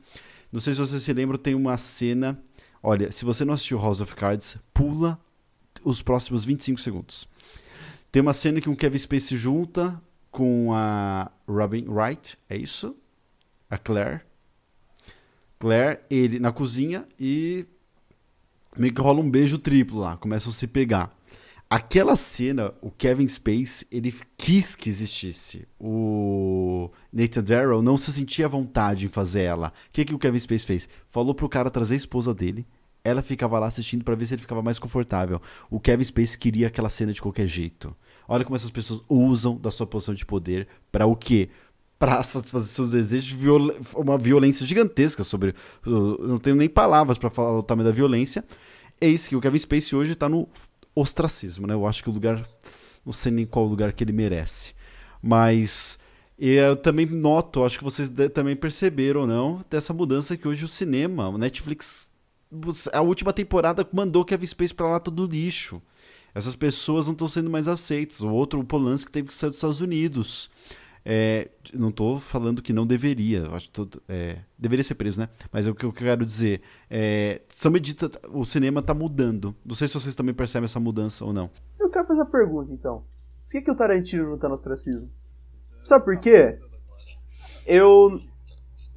Não 0.53 0.61
sei 0.61 0.75
se 0.75 0.81
você 0.81 1.01
se 1.01 1.13
lembra, 1.13 1.39
tem 1.39 1.55
uma 1.55 1.77
cena. 1.77 2.39
Olha, 2.83 3.11
se 3.11 3.25
você 3.25 3.45
não 3.45 3.55
assistiu 3.55 3.79
House 3.79 4.01
of 4.01 4.15
Cards, 4.15 4.59
pula 4.75 5.19
os 5.83 6.03
próximos 6.03 6.45
25 6.45 6.81
segundos. 6.81 7.29
Tem 8.13 8.23
uma 8.23 8.33
cena 8.33 8.61
que 8.61 8.69
o 8.69 8.77
Kevin 8.77 8.99
Spacey 8.99 9.39
junta 9.39 10.01
com 10.37 10.71
a 10.75 11.31
Robin 11.49 11.87
Wright, 11.89 12.37
é 12.47 12.59
isso? 12.59 12.95
A 13.71 13.79
Claire. 13.79 14.21
Claire, 15.59 15.99
ele 16.11 16.39
na 16.39 16.53
cozinha 16.53 17.07
e 17.19 17.65
meio 18.77 18.93
que 18.93 19.01
rola 19.01 19.21
um 19.21 19.31
beijo 19.31 19.57
triplo 19.57 20.01
lá, 20.01 20.19
começam 20.19 20.51
a 20.51 20.53
se 20.53 20.67
pegar. 20.67 21.17
Aquela 21.71 22.17
cena, 22.17 22.75
o 22.83 22.91
Kevin 22.91 23.27
Space, 23.27 23.87
ele 23.91 24.15
quis 24.37 24.77
que 24.77 24.91
existisse. 24.91 25.67
O 25.81 26.91
Nathan 27.11 27.43
Darrow 27.43 27.81
não 27.81 27.97
se 27.97 28.13
sentia 28.13 28.45
à 28.45 28.49
vontade 28.49 29.07
em 29.07 29.09
fazer 29.09 29.41
ela. 29.41 29.73
O 29.89 29.91
que, 29.91 30.05
que 30.05 30.15
o 30.15 30.19
Kevin 30.19 30.39
Space 30.39 30.67
fez? 30.67 30.87
Falou 31.09 31.35
pro 31.35 31.49
cara 31.49 31.71
trazer 31.71 31.95
a 31.95 31.97
esposa 31.97 32.35
dele. 32.35 32.67
Ela 33.03 33.23
ficava 33.23 33.59
lá 33.59 33.69
assistindo 33.69 34.05
para 34.05 34.15
ver 34.15 34.27
se 34.27 34.35
ele 34.35 34.43
ficava 34.43 34.61
mais 34.61 34.79
confortável. 34.79 35.41
O 35.71 35.81
Kevin 35.81 36.05
Space 36.05 36.37
queria 36.37 36.67
aquela 36.67 36.91
cena 36.91 37.11
de 37.11 37.23
qualquer 37.23 37.47
jeito. 37.47 37.97
Olha 38.29 38.45
como 38.45 38.57
essas 38.57 38.71
pessoas 38.71 39.03
usam 39.09 39.57
da 39.57 39.71
sua 39.71 39.87
posição 39.87 40.15
de 40.15 40.25
poder 40.25 40.69
para 40.91 41.07
o 41.07 41.15
quê? 41.15 41.49
Para 41.99 42.23
satisfazer 42.25 42.69
seus 42.69 42.91
desejos, 42.91 43.31
viol 43.31 43.73
uma 43.95 44.19
violência 44.19 44.67
gigantesca 44.67 45.25
sobre. 45.25 45.55
Não 45.85 46.39
tenho 46.39 46.57
nem 46.57 46.69
palavras 46.69 47.19
para 47.19 47.31
falar 47.31 47.59
o 47.59 47.63
tamanho 47.63 47.89
da 47.89 47.95
violência. 47.95 48.45
Isso 49.01 49.29
que 49.29 49.37
o 49.37 49.41
Kevin 49.41 49.59
Space 49.59 49.95
hoje 49.95 50.13
está 50.13 50.29
no 50.29 50.49
ostracismo, 50.95 51.67
né? 51.67 51.75
Eu 51.75 51.87
acho 51.87 52.03
que 52.03 52.11
o 52.11 52.13
lugar. 52.13 52.43
Não 53.05 53.13
sei 53.13 53.31
nem 53.31 53.47
qual 53.47 53.67
lugar 53.67 53.93
que 53.93 54.03
ele 54.03 54.13
merece. 54.13 54.75
Mas. 55.23 55.99
Eu 56.39 56.77
também 56.77 57.07
noto, 57.07 57.65
acho 57.65 57.79
que 57.79 57.85
vocês 57.85 58.13
também 58.35 58.55
perceberam 58.55 59.23
ou 59.23 59.27
não, 59.27 59.65
dessa 59.71 59.95
mudança 59.95 60.37
que 60.37 60.47
hoje 60.47 60.67
o 60.67 60.69
cinema, 60.69 61.31
o 61.31 61.39
Netflix, 61.39 62.11
a 62.93 63.01
última 63.01 63.33
temporada 63.33 63.87
mandou 63.93 64.25
Kevin 64.25 64.47
Space 64.47 64.75
pra 64.75 64.89
lá 64.89 65.01
todo 65.01 65.27
lixo. 65.27 65.81
Essas 66.35 66.55
pessoas 66.55 67.07
não 67.07 67.13
estão 67.13 67.29
sendo 67.29 67.49
mais 67.49 67.67
aceitas. 67.67 68.21
O 68.21 68.31
outro, 68.31 68.61
o 68.61 68.65
Polanski, 68.65 69.11
teve 69.11 69.29
que 69.29 69.35
sair 69.35 69.49
dos 69.49 69.57
Estados 69.57 69.81
Unidos. 69.81 70.51
É, 71.09 71.49
não 71.73 71.91
estou 71.91 72.19
falando 72.19 72.61
que 72.61 72.73
não 72.73 72.85
deveria, 72.85 73.49
acho 73.53 73.71
tudo, 73.71 74.03
é, 74.09 74.41
deveria 74.59 74.83
ser 74.83 74.97
preso, 74.97 75.21
né? 75.21 75.29
Mas 75.53 75.65
é 75.65 75.71
o 75.71 75.75
que 75.75 75.85
eu 75.85 75.93
quero 75.93 76.27
dizer, 76.27 76.63
é, 76.91 77.43
são 77.49 77.71
medita, 77.71 78.11
o 78.29 78.45
cinema 78.45 78.81
está 78.81 78.93
mudando. 78.93 79.55
Não 79.65 79.77
sei 79.77 79.87
se 79.87 79.95
vocês 79.95 80.17
também 80.17 80.35
percebem 80.35 80.65
essa 80.65 80.81
mudança 80.81 81.25
ou 81.25 81.33
não. 81.33 81.49
Eu 81.79 81.89
quero 81.91 82.09
fazer 82.09 82.23
a 82.23 82.27
pergunta 82.27 82.73
então: 82.73 83.05
por 83.45 83.53
que, 83.53 83.63
que 83.63 83.71
o 83.71 83.77
Tarantino 83.77 84.25
não 84.25 84.35
está 84.35 84.49
no 84.49 84.55
ostracismo? 84.55 85.09
Sabe 85.85 86.05
por 86.05 86.19
quê? 86.19 86.59
Eu, 87.65 88.21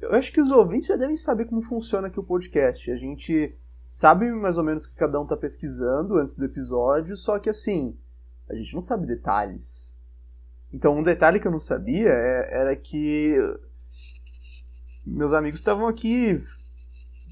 eu 0.00 0.14
acho 0.14 0.32
que 0.32 0.40
os 0.40 0.50
ouvintes 0.50 0.88
já 0.88 0.96
devem 0.96 1.16
saber 1.16 1.44
como 1.44 1.62
funciona 1.62 2.08
aqui 2.08 2.18
o 2.18 2.24
podcast. 2.24 2.90
A 2.90 2.96
gente 2.96 3.54
sabe 3.90 4.30
mais 4.30 4.56
ou 4.56 4.64
menos 4.64 4.84
o 4.84 4.90
que 4.90 4.96
cada 4.96 5.18
um 5.18 5.24
está 5.24 5.36
pesquisando 5.36 6.16
antes 6.16 6.36
do 6.36 6.44
episódio, 6.44 7.16
só 7.16 7.38
que 7.38 7.50
assim, 7.50 7.96
a 8.48 8.54
gente 8.54 8.74
não 8.74 8.80
sabe 8.80 9.06
detalhes. 9.06 9.98
Então, 10.72 10.96
um 10.96 11.02
detalhe 11.02 11.40
que 11.40 11.46
eu 11.46 11.52
não 11.52 11.58
sabia 11.58 12.08
é, 12.08 12.60
era 12.60 12.76
que 12.76 13.36
meus 15.04 15.32
amigos 15.32 15.58
estavam 15.58 15.88
aqui 15.88 16.40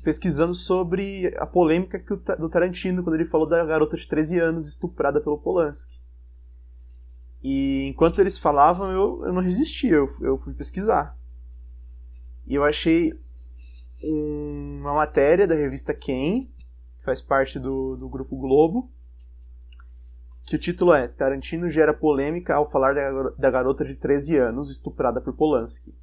pesquisando 0.02 0.54
sobre 0.54 1.34
a 1.38 1.46
polêmica 1.46 2.02
do 2.36 2.48
Tarantino 2.48 3.02
quando 3.02 3.14
ele 3.14 3.24
falou 3.24 3.48
da 3.48 3.64
garota 3.64 3.96
de 3.96 4.08
13 4.08 4.38
anos 4.38 4.68
estuprada 4.68 5.20
pelo 5.20 5.38
Polanski. 5.38 5.98
E 7.42 7.86
enquanto 7.88 8.20
eles 8.20 8.36
falavam, 8.36 8.90
eu, 8.90 9.26
eu 9.26 9.32
não 9.32 9.40
resisti, 9.40 9.88
eu, 9.88 10.10
eu 10.20 10.38
fui 10.38 10.52
pesquisar. 10.54 11.16
E 12.48 12.54
eu 12.54 12.64
achei 12.64 13.12
uma 14.02 14.94
matéria 14.94 15.46
da 15.46 15.54
revista 15.54 15.92
Quem, 15.92 16.46
que 16.96 17.04
faz 17.04 17.20
parte 17.20 17.58
do, 17.58 17.94
do 17.94 18.08
Grupo 18.08 18.38
Globo, 18.38 18.90
que 20.46 20.56
o 20.56 20.58
título 20.58 20.94
é 20.94 21.06
Tarantino 21.06 21.70
gera 21.70 21.92
polêmica 21.92 22.54
ao 22.54 22.70
falar 22.70 22.94
da 23.36 23.50
garota 23.50 23.84
de 23.84 23.94
13 23.94 24.38
anos 24.38 24.70
estuprada 24.70 25.20
por 25.20 25.34
Polanski. 25.34 25.94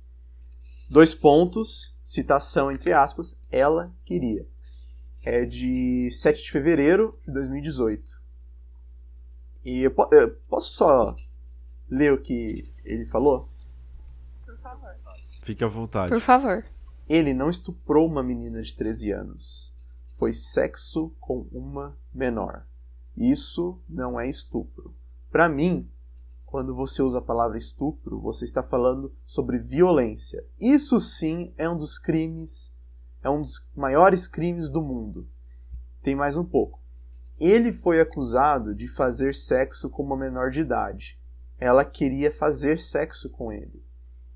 Dois 0.87 1.15
pontos, 1.15 1.97
citação 2.03 2.71
entre 2.71 2.93
aspas, 2.93 3.41
ela 3.49 3.91
queria. 4.05 4.45
É 5.25 5.45
de 5.45 6.11
7 6.11 6.43
de 6.43 6.51
fevereiro 6.51 7.17
de 7.25 7.33
2018. 7.33 8.21
E 9.63 9.81
eu, 9.81 9.95
eu 10.11 10.35
posso 10.47 10.73
só 10.73 11.15
ler 11.89 12.13
o 12.13 12.21
que 12.21 12.63
ele 12.83 13.07
falou? 13.07 13.49
Por 14.45 14.55
favor. 14.59 15.04
Fique 15.45 15.63
à 15.63 15.67
vontade. 15.67 16.11
Por 16.11 16.19
favor. 16.19 16.65
Ele 17.07 17.31
não 17.31 17.51
estuprou 17.51 18.07
uma 18.07 18.23
menina 18.23 18.63
de 18.63 18.75
13 18.75 19.11
anos. 19.11 19.71
Foi 20.17 20.33
sexo 20.33 21.13
com 21.19 21.47
uma 21.51 21.95
menor. 22.11 22.65
Isso 23.15 23.79
não 23.87 24.19
é 24.19 24.27
estupro. 24.27 24.95
Para 25.31 25.47
mim, 25.47 25.87
quando 26.47 26.73
você 26.73 27.03
usa 27.03 27.19
a 27.19 27.21
palavra 27.21 27.59
estupro, 27.59 28.19
você 28.19 28.43
está 28.43 28.63
falando 28.63 29.13
sobre 29.23 29.59
violência. 29.59 30.43
Isso 30.59 30.99
sim 30.99 31.53
é 31.59 31.69
um 31.69 31.77
dos 31.77 31.99
crimes, 31.99 32.75
é 33.23 33.29
um 33.29 33.41
dos 33.41 33.69
maiores 33.75 34.27
crimes 34.27 34.67
do 34.71 34.81
mundo. 34.81 35.29
Tem 36.01 36.15
mais 36.15 36.35
um 36.37 36.43
pouco. 36.43 36.81
Ele 37.39 37.71
foi 37.71 38.01
acusado 38.01 38.73
de 38.73 38.87
fazer 38.87 39.35
sexo 39.35 39.91
com 39.91 40.01
uma 40.01 40.17
menor 40.17 40.49
de 40.49 40.61
idade. 40.61 41.19
Ela 41.59 41.85
queria 41.85 42.31
fazer 42.31 42.79
sexo 42.79 43.29
com 43.29 43.51
ele. 43.51 43.84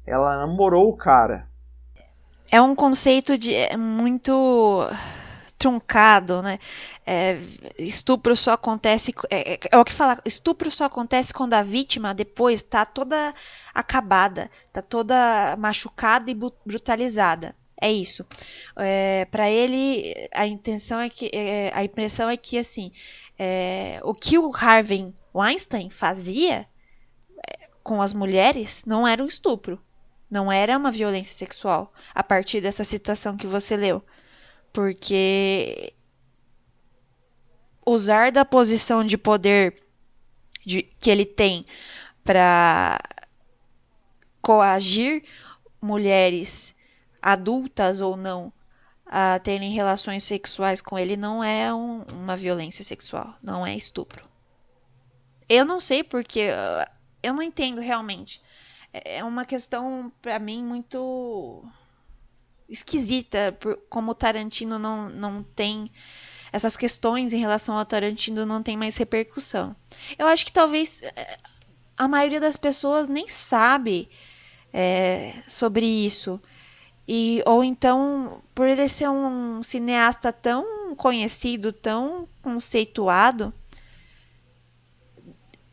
Ela 0.10 0.38
namorou 0.38 0.90
o 0.90 0.98
cara. 0.98 1.48
É 2.52 2.60
um 2.60 2.73
conceito 2.73 3.38
de 3.38 3.53
é 3.53 3.77
muito 3.77 4.90
truncado, 5.56 6.41
né? 6.41 6.57
É, 7.06 7.38
estupro 7.77 8.36
só 8.36 8.53
acontece. 8.53 9.14
É, 9.30 9.53
é, 9.53 9.60
é, 9.72 9.77
o 9.77 9.86
que 9.86 9.91
fala. 9.91 10.18
Estupro 10.26 10.72
só 10.72 10.86
acontece 10.86 11.31
quando 11.31 11.53
a 11.53 11.61
vítima 11.61 12.14
depois 12.14 12.61
está 12.61 12.88
toda 12.88 13.36
acabada, 13.72 14.49
está 14.65 14.81
toda 14.81 15.56
machucada 15.60 16.31
e 16.31 16.38
brutalizada. 16.65 17.56
É 17.80 17.91
isso. 17.91 18.26
É, 18.77 19.26
para 19.30 19.49
ele, 19.49 20.15
a 20.34 20.48
intenção 20.48 20.99
é 20.99 21.07
que. 21.07 21.30
É, 21.31 21.72
a 21.76 21.84
impressão 21.84 22.30
é 22.30 22.36
que 22.36 22.57
assim. 22.57 22.91
O 24.03 24.14
que 24.14 24.38
o 24.40 24.52
Harvey 24.53 25.14
Weinstein 25.34 25.90
fazia 25.90 26.68
com 27.84 28.02
as 28.02 28.14
mulheres 28.14 28.84
não 28.86 29.07
era 29.07 29.23
um 29.23 29.27
estupro. 29.27 29.80
Não 30.30 30.51
era 30.51 30.77
uma 30.77 30.91
violência 30.91 31.35
sexual. 31.35 31.91
A 32.14 32.23
partir 32.23 32.61
dessa 32.61 32.84
citação 32.84 33.35
que 33.35 33.47
você 33.47 33.76
leu 33.76 34.03
porque 34.72 35.93
usar 37.85 38.31
da 38.31 38.45
posição 38.45 39.03
de 39.03 39.18
poder 39.18 39.76
de, 40.65 40.84
que 40.99 41.10
ele 41.10 41.26
tem 41.26 41.65
para 42.23 42.99
coagir 44.41 45.23
mulheres 45.81 46.76
adultas 47.22 48.01
ou 48.01 48.15
não 48.15 48.53
a 49.06 49.39
terem 49.39 49.72
relações 49.72 50.23
sexuais 50.23 50.81
com 50.81 50.97
ele 50.99 51.18
não 51.18 51.43
é 51.43 51.73
um, 51.73 52.03
uma 52.03 52.35
violência 52.35 52.84
sexual, 52.84 53.34
não 53.41 53.65
é 53.65 53.76
estupro. 53.76 54.23
Eu 55.47 55.65
não 55.65 55.80
sei 55.80 56.03
porque 56.03 56.47
eu 57.23 57.34
não 57.34 57.41
entendo 57.41 57.81
realmente. 57.81 58.39
É 58.94 59.24
uma 59.24 59.45
questão 59.45 60.11
para 60.22 60.40
mim 60.40 60.64
muito 60.64 61.64
esquisita, 62.68 63.56
por, 63.60 63.78
como 63.90 64.11
o 64.11 64.16
Tarantino 64.16 64.80
não, 64.80 65.10
não 65.10 65.44
tem. 65.44 65.90
Essas 66.52 66.76
questões 66.76 67.34
em 67.34 67.40
relação 67.40 67.78
ao 67.78 67.86
Tarantino 67.86 68.45
não 68.45 68.64
tem 68.64 68.76
mais 68.76 68.95
repercussão. 68.95 69.76
Eu 70.18 70.28
acho 70.28 70.45
que 70.45 70.52
talvez 70.52 71.02
eh, 71.03 71.38
a 71.98 72.07
maioria 72.07 72.40
das 72.40 72.57
pessoas 72.57 73.07
nem 73.07 73.28
sabe 73.28 74.10
é, 74.74 75.34
sobre 75.48 75.86
isso. 75.86 76.41
E, 77.07 77.41
ou 77.45 77.64
então, 77.64 78.41
por 78.53 78.68
ele 78.68 78.88
ser 78.88 79.10
um 79.10 79.64
cineasta 79.64 80.32
tão 80.32 80.95
conhecido, 80.95 81.74
tão 81.74 82.28
conceituado, 82.41 83.53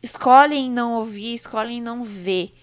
escolhem 0.01 0.71
não 0.71 0.93
ouvir, 0.93 1.35
escolhem 1.35 1.81
não 1.81 2.03
ver. 2.03 2.53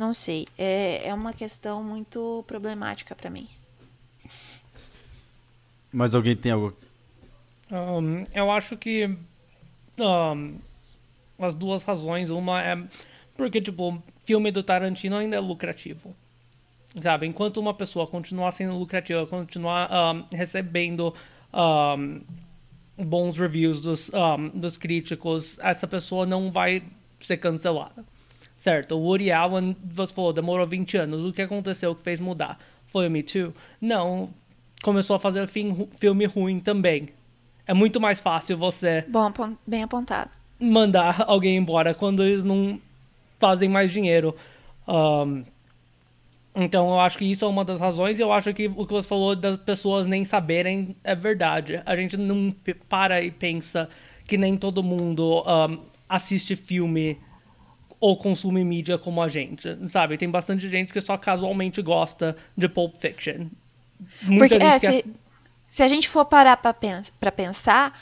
Não 0.00 0.14
sei, 0.14 0.48
é, 0.56 1.08
é 1.08 1.12
uma 1.12 1.30
questão 1.30 1.84
muito 1.84 2.42
problemática 2.46 3.14
para 3.14 3.28
mim. 3.28 3.46
Mas 5.92 6.14
alguém 6.14 6.34
tem 6.34 6.52
algo. 6.52 6.74
Um, 7.70 8.24
eu 8.32 8.50
acho 8.50 8.78
que 8.78 9.14
um, 9.98 10.58
as 11.38 11.52
duas 11.52 11.84
razões, 11.84 12.30
uma 12.30 12.62
é 12.62 12.82
porque, 13.36 13.60
tipo, 13.60 14.02
filme 14.24 14.50
do 14.50 14.62
Tarantino 14.62 15.16
ainda 15.16 15.36
é 15.36 15.40
lucrativo. 15.40 16.16
Sabe, 17.02 17.26
enquanto 17.26 17.58
uma 17.58 17.74
pessoa 17.74 18.06
continuar 18.06 18.52
sendo 18.52 18.78
lucrativa, 18.78 19.26
continuar 19.26 19.90
um, 19.92 20.24
recebendo 20.34 21.14
um, 21.52 22.22
bons 23.04 23.36
reviews 23.36 23.82
dos, 23.82 24.10
um, 24.14 24.48
dos 24.58 24.78
críticos, 24.78 25.58
essa 25.58 25.86
pessoa 25.86 26.24
não 26.24 26.50
vai 26.50 26.82
ser 27.20 27.36
cancelada. 27.36 28.02
Certo, 28.60 28.94
o 28.94 29.00
Woody 29.00 29.32
Allen, 29.32 29.74
você 29.82 30.12
falou, 30.12 30.34
demorou 30.34 30.66
20 30.66 30.98
anos. 30.98 31.24
O 31.24 31.32
que 31.32 31.40
aconteceu 31.40 31.94
que 31.94 32.02
fez 32.02 32.20
mudar? 32.20 32.58
Foi 32.84 33.06
o 33.08 33.10
Me 33.10 33.22
Too? 33.22 33.54
Não, 33.80 34.28
começou 34.82 35.16
a 35.16 35.18
fazer 35.18 35.48
filme 35.48 36.26
ruim 36.26 36.60
também. 36.60 37.08
É 37.66 37.72
muito 37.72 37.98
mais 37.98 38.20
fácil 38.20 38.58
você... 38.58 39.02
Bom, 39.08 39.32
bem 39.66 39.82
apontado. 39.82 40.30
Mandar 40.60 41.24
alguém 41.26 41.56
embora 41.56 41.94
quando 41.94 42.22
eles 42.22 42.44
não 42.44 42.78
fazem 43.38 43.66
mais 43.66 43.90
dinheiro. 43.90 44.36
Um, 44.86 45.42
então 46.54 46.90
eu 46.90 47.00
acho 47.00 47.16
que 47.16 47.24
isso 47.24 47.46
é 47.46 47.48
uma 47.48 47.64
das 47.64 47.80
razões 47.80 48.18
e 48.18 48.22
eu 48.22 48.30
acho 48.30 48.52
que 48.52 48.66
o 48.68 48.86
que 48.86 48.92
você 48.92 49.08
falou 49.08 49.34
das 49.34 49.56
pessoas 49.56 50.06
nem 50.06 50.22
saberem 50.26 50.94
é 51.02 51.14
verdade. 51.14 51.80
A 51.86 51.96
gente 51.96 52.18
não 52.18 52.54
para 52.90 53.22
e 53.22 53.30
pensa 53.30 53.88
que 54.26 54.36
nem 54.36 54.54
todo 54.54 54.82
mundo 54.82 55.42
um, 55.46 55.78
assiste 56.06 56.54
filme 56.54 57.18
ou 58.00 58.16
consome 58.16 58.64
mídia 58.64 58.96
como 58.96 59.22
a 59.22 59.28
gente, 59.28 59.68
sabe? 59.90 60.16
Tem 60.16 60.30
bastante 60.30 60.68
gente 60.70 60.92
que 60.92 61.00
só 61.00 61.18
casualmente 61.18 61.82
gosta 61.82 62.36
de 62.56 62.68
Pulp 62.68 62.96
Fiction. 62.96 63.46
Muita 64.22 64.58
Porque, 64.58 64.64
é, 64.64 64.78
se, 64.78 65.04
se, 65.68 65.82
a 65.82 65.88
gente 65.88 66.08
for 66.08 66.24
parar 66.24 66.56
pra, 66.56 66.72
pens 66.72 67.12
pra 67.20 67.30
pensar, 67.30 68.00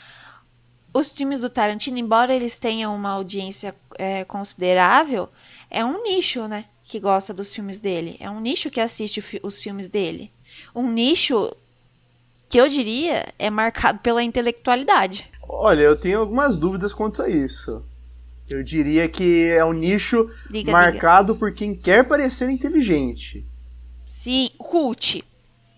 os 0.95 1.13
filmes 1.13 1.41
do 1.41 1.51
Tarantino, 1.51 1.99
embora 1.99 2.33
eles 2.35 2.59
tenham 2.59 2.95
uma 2.95 3.11
audiência 3.11 3.75
é, 3.99 4.25
considerável, 4.25 5.29
é 5.69 5.85
um 5.85 6.03
nicho, 6.05 6.47
né? 6.47 6.65
Que 6.83 7.01
gosta 7.01 7.35
dos 7.35 7.53
filmes 7.53 7.81
dele. 7.81 8.17
É 8.21 8.31
um 8.31 8.41
nicho 8.41 8.71
que 8.71 8.81
assiste 8.81 9.41
os 9.43 9.59
filmes 9.59 9.89
dele. 9.89 10.31
Um 10.75 10.91
nicho 10.91 11.53
que 12.49 12.59
eu 12.59 12.69
diria 12.69 13.27
é 13.39 13.51
marcado 13.51 13.99
pela 13.99 14.23
intelectualidade. 14.23 15.29
Olha, 15.49 15.83
eu 15.83 15.97
tenho 15.97 16.21
algumas 16.21 16.57
dúvidas 16.57 16.95
quanto 16.95 17.21
a 17.21 17.29
isso. 17.29 17.85
Eu 18.51 18.63
diria 18.63 19.09
que 19.09 19.49
é 19.49 19.65
um 19.65 19.73
nicho 19.73 20.27
diga, 20.51 20.73
marcado 20.73 21.33
diga. 21.33 21.39
por 21.39 21.53
quem 21.53 21.75
quer 21.75 22.07
parecer 22.07 22.49
inteligente. 22.49 23.45
Sim, 24.07 24.49
cult. 24.57 25.23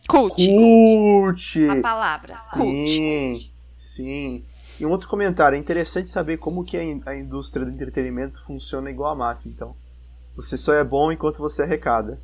Cult. 0.08 0.46
Cult. 0.46 1.68
A 1.68 1.80
palavra. 1.80 2.32
Sim, 2.32 3.32
cult. 3.34 3.52
sim. 3.76 4.44
E 4.80 4.86
um 4.86 4.90
outro 4.90 5.08
comentário, 5.08 5.56
é 5.56 5.58
interessante 5.58 6.08
saber 6.08 6.38
como 6.38 6.64
que 6.64 6.76
a, 6.76 7.16
indústria 7.16 7.66
do 7.66 7.72
entretenimento 7.72 8.42
funciona 8.44 8.90
igual 8.90 9.12
a 9.12 9.16
máfia, 9.16 9.50
então. 9.50 9.76
Você 10.34 10.56
só 10.56 10.72
é 10.72 10.82
bom 10.82 11.12
enquanto 11.12 11.38
você 11.38 11.62
arrecada. 11.62 12.18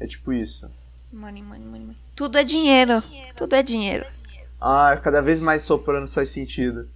É 0.00 0.06
tipo 0.06 0.32
isso. 0.32 0.70
Money, 1.12 1.42
money, 1.42 1.66
money. 1.66 1.96
Tudo 2.14 2.38
é 2.38 2.44
dinheiro. 2.44 3.02
Tudo 3.36 3.54
é 3.54 3.62
dinheiro. 3.62 4.06
Ah, 4.60 4.98
cada 5.02 5.20
vez 5.20 5.40
mais 5.40 5.62
soprando 5.62 6.08
faz 6.08 6.30
sentido. 6.30 6.88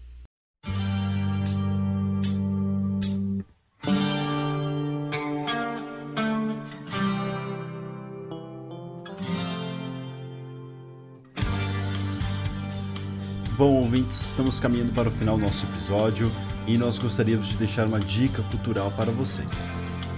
Ouvintes, 13.93 14.29
estamos 14.29 14.59
caminhando 14.59 14.91
para 14.95 15.11
o 15.11 15.13
final 15.13 15.37
do 15.37 15.43
nosso 15.43 15.67
episódio 15.67 16.33
e 16.67 16.79
nós 16.79 16.99
gostaríamos 16.99 17.49
de 17.49 17.59
deixar 17.59 17.87
uma 17.87 18.01
dica 18.01 18.43
cultural 18.45 18.91
para 18.93 19.13
vocês. 19.13 19.51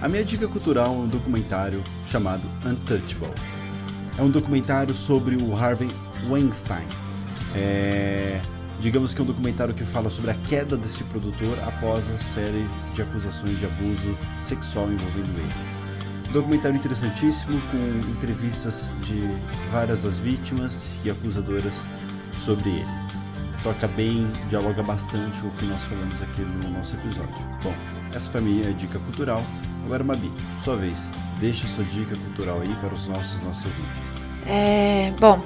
A 0.01 0.09
minha 0.09 0.25
dica 0.25 0.47
cultural 0.47 0.95
é 0.95 0.99
um 0.99 1.09
documentário 1.09 1.83
chamado 2.07 2.43
Untouchable. 2.65 3.35
É 4.17 4.23
um 4.23 4.31
documentário 4.31 4.95
sobre 4.95 5.35
o 5.35 5.57
Harvey 5.57 5.89
Weinstein. 6.31 6.87
É... 7.53 8.41
Digamos 8.79 9.13
que 9.13 9.21
é 9.21 9.25
um 9.25 9.27
documentário 9.27 9.75
que 9.75 9.83
fala 9.83 10.09
sobre 10.09 10.31
a 10.31 10.35
queda 10.35 10.77
desse 10.77 11.03
produtor 11.05 11.59
após 11.67 12.09
a 12.09 12.17
série 12.17 12.65
de 12.95 13.03
acusações 13.03 13.59
de 13.59 13.67
abuso 13.67 14.17
sexual 14.39 14.87
envolvendo 14.87 15.37
ele. 15.37 16.33
Documentário 16.33 16.77
interessantíssimo, 16.77 17.61
com 17.73 18.11
entrevistas 18.13 18.89
de 19.03 19.21
várias 19.73 20.05
das 20.05 20.17
vítimas 20.17 20.97
e 21.05 21.11
acusadoras 21.11 21.85
sobre 22.33 22.71
ele 22.71 23.04
toca 23.65 23.89
bem, 23.89 24.31
dialoga 24.51 24.83
bastante 24.83 25.45
o 25.45 25.51
que 25.53 25.65
nós 25.65 25.87
falamos 25.87 26.21
aqui 26.21 26.43
no 26.43 26.69
nosso 26.69 26.95
episódio. 26.97 27.35
Bom, 27.63 27.75
essa 28.15 28.31
foi 28.31 28.41
a 28.41 28.45
minha 28.45 28.75
dica 28.75 28.99
cultural. 28.99 29.43
Agora, 29.87 30.05
Mabi, 30.05 30.31
sua 30.63 30.77
vez, 30.77 31.11
deixa 31.41 31.67
sua 31.67 31.83
dica 31.85 32.15
cultural 32.15 32.61
aí 32.61 32.75
para 32.77 32.95
os 32.95 33.09
nossos, 33.09 33.43
nossos 33.43 33.65
ouvintes. 33.65 34.13
É, 34.47 35.13
bom, 35.19 35.41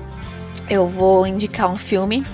eu 0.68 0.86
vou 0.88 1.26
indicar 1.26 1.70
um 1.70 1.76
filme. 1.76 2.26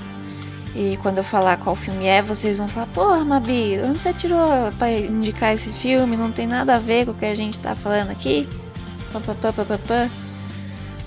E 0.75 0.99
quando 1.03 1.19
eu 1.19 1.25
falar 1.25 1.59
qual 1.59 1.77
filme 1.77 2.07
é, 2.07 2.21
vocês 2.21 2.59
vão 2.59 2.67
falar: 2.67 2.87
Porra, 2.89 3.25
Mabi, 3.25 3.79
onde 3.81 4.01
você 4.01 4.13
tirou 4.13 4.73
para 4.79 4.91
indicar 4.91 5.55
esse 5.55 5.71
filme? 5.71 6.17
Não 6.17 6.33
tem 6.33 6.47
nada 6.47 6.77
a 6.77 6.79
ver 6.79 7.05
com 7.05 7.13
o 7.13 7.15
que 7.15 7.27
a 7.27 7.35
gente 7.35 7.61
tá 7.61 7.77
falando 7.77 8.11
aqui. 8.11 8.49
Pá, 9.13 9.21
pá, 9.21 9.35
pá, 9.35 9.53
pá, 9.53 9.79
pá. 9.79 10.09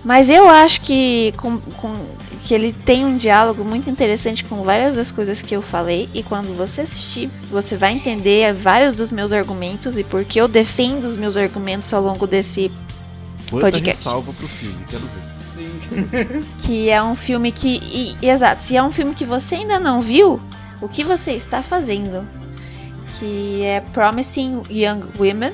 Mas 0.06 0.30
eu 0.30 0.48
acho 0.48 0.80
que, 0.82 1.34
com, 1.36 1.60
com, 1.60 1.94
que 2.38 2.54
ele 2.54 2.72
tem 2.72 3.06
um 3.06 3.18
diálogo 3.18 3.64
muito 3.64 3.90
interessante 3.90 4.44
com 4.44 4.62
várias 4.64 4.96
das 4.96 5.12
coisas 5.12 5.42
que 5.42 5.56
eu 5.56 5.62
falei. 5.62 6.10
E 6.14 6.24
quando 6.24 6.56
você 6.56 6.82
assistir, 6.82 7.30
você 7.50 7.78
vai 7.78 7.94
entender 7.94 8.54
vários 8.54 8.96
dos 8.96 9.12
meus 9.12 9.32
argumentos 9.32 9.98
e 9.98 10.04
por 10.04 10.24
que 10.24 10.40
eu 10.40 10.48
defendo 10.48 11.06
os 11.06 11.18
meus 11.18 11.36
argumentos 11.36 11.94
ao 11.94 12.02
longo 12.02 12.26
desse 12.28 12.72
Quanta 13.50 13.72
podcast. 13.72 14.04
Salva 14.04 14.32
pro 14.34 14.48
filme, 14.48 14.78
quero 14.88 15.04
ver. 15.04 16.44
que 16.60 16.90
é 16.90 17.02
um 17.02 17.16
filme 17.16 17.52
que. 17.52 17.80
E, 18.22 18.28
exato, 18.28 18.62
se 18.64 18.76
é 18.76 18.84
um 18.84 18.92
filme 18.92 19.14
que 19.14 19.26
você 19.26 19.56
ainda 19.56 19.80
não 19.80 20.02
viu, 20.02 20.40
o 20.82 20.88
que 20.88 21.04
você 21.04 21.32
está 21.32 21.64
fazendo? 21.64 22.28
Que 23.18 23.64
é 23.64 23.82
Promising 23.82 24.64
Young 24.70 25.02
Women 25.18 25.54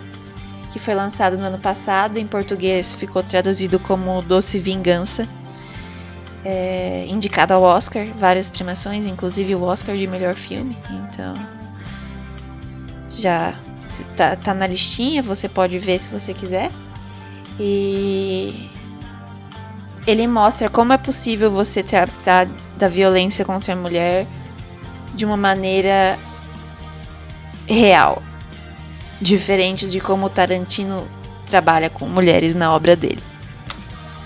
que 0.73 0.79
foi 0.79 0.95
lançado 0.95 1.37
no 1.37 1.45
ano 1.45 1.59
passado. 1.59 2.17
Em 2.17 2.25
português 2.25 2.91
ficou 2.91 3.21
traduzido 3.21 3.79
como 3.79 4.23
Doce 4.23 4.57
Vingança. 4.57 5.29
É, 6.45 7.05
indicado 7.07 7.53
ao 7.53 7.61
Oscar, 7.61 8.05
várias 8.17 8.49
premiações, 8.49 9.05
inclusive 9.05 9.55
o 9.55 9.63
Oscar 9.63 9.95
de 9.95 10.07
melhor 10.07 10.35
filme. 10.35 10.77
Então, 10.89 11.33
já 13.09 13.53
tá, 14.15 14.35
tá 14.35 14.53
na 14.53 14.67
listinha, 14.67 15.23
você 15.23 15.47
pode 15.47 15.79
ver 15.79 15.97
se 15.99 16.09
você 16.09 16.33
quiser. 16.33 16.69
E 17.59 18.69
ele 20.05 20.27
mostra 20.27 20.69
como 20.69 20.91
é 20.91 20.97
possível 20.97 21.49
você 21.49 21.81
tratar 21.81 22.47
da 22.77 22.89
violência 22.89 23.45
contra 23.45 23.73
a 23.73 23.75
mulher 23.75 24.27
de 25.13 25.25
uma 25.25 25.37
maneira 25.37 26.17
real 27.67 28.21
diferente 29.21 29.87
de 29.87 29.99
como 29.99 30.29
Tarantino 30.29 31.07
trabalha 31.47 31.89
com 31.89 32.05
mulheres 32.05 32.53
na 32.53 32.73
obra 32.73 32.95
dele. 32.95 33.21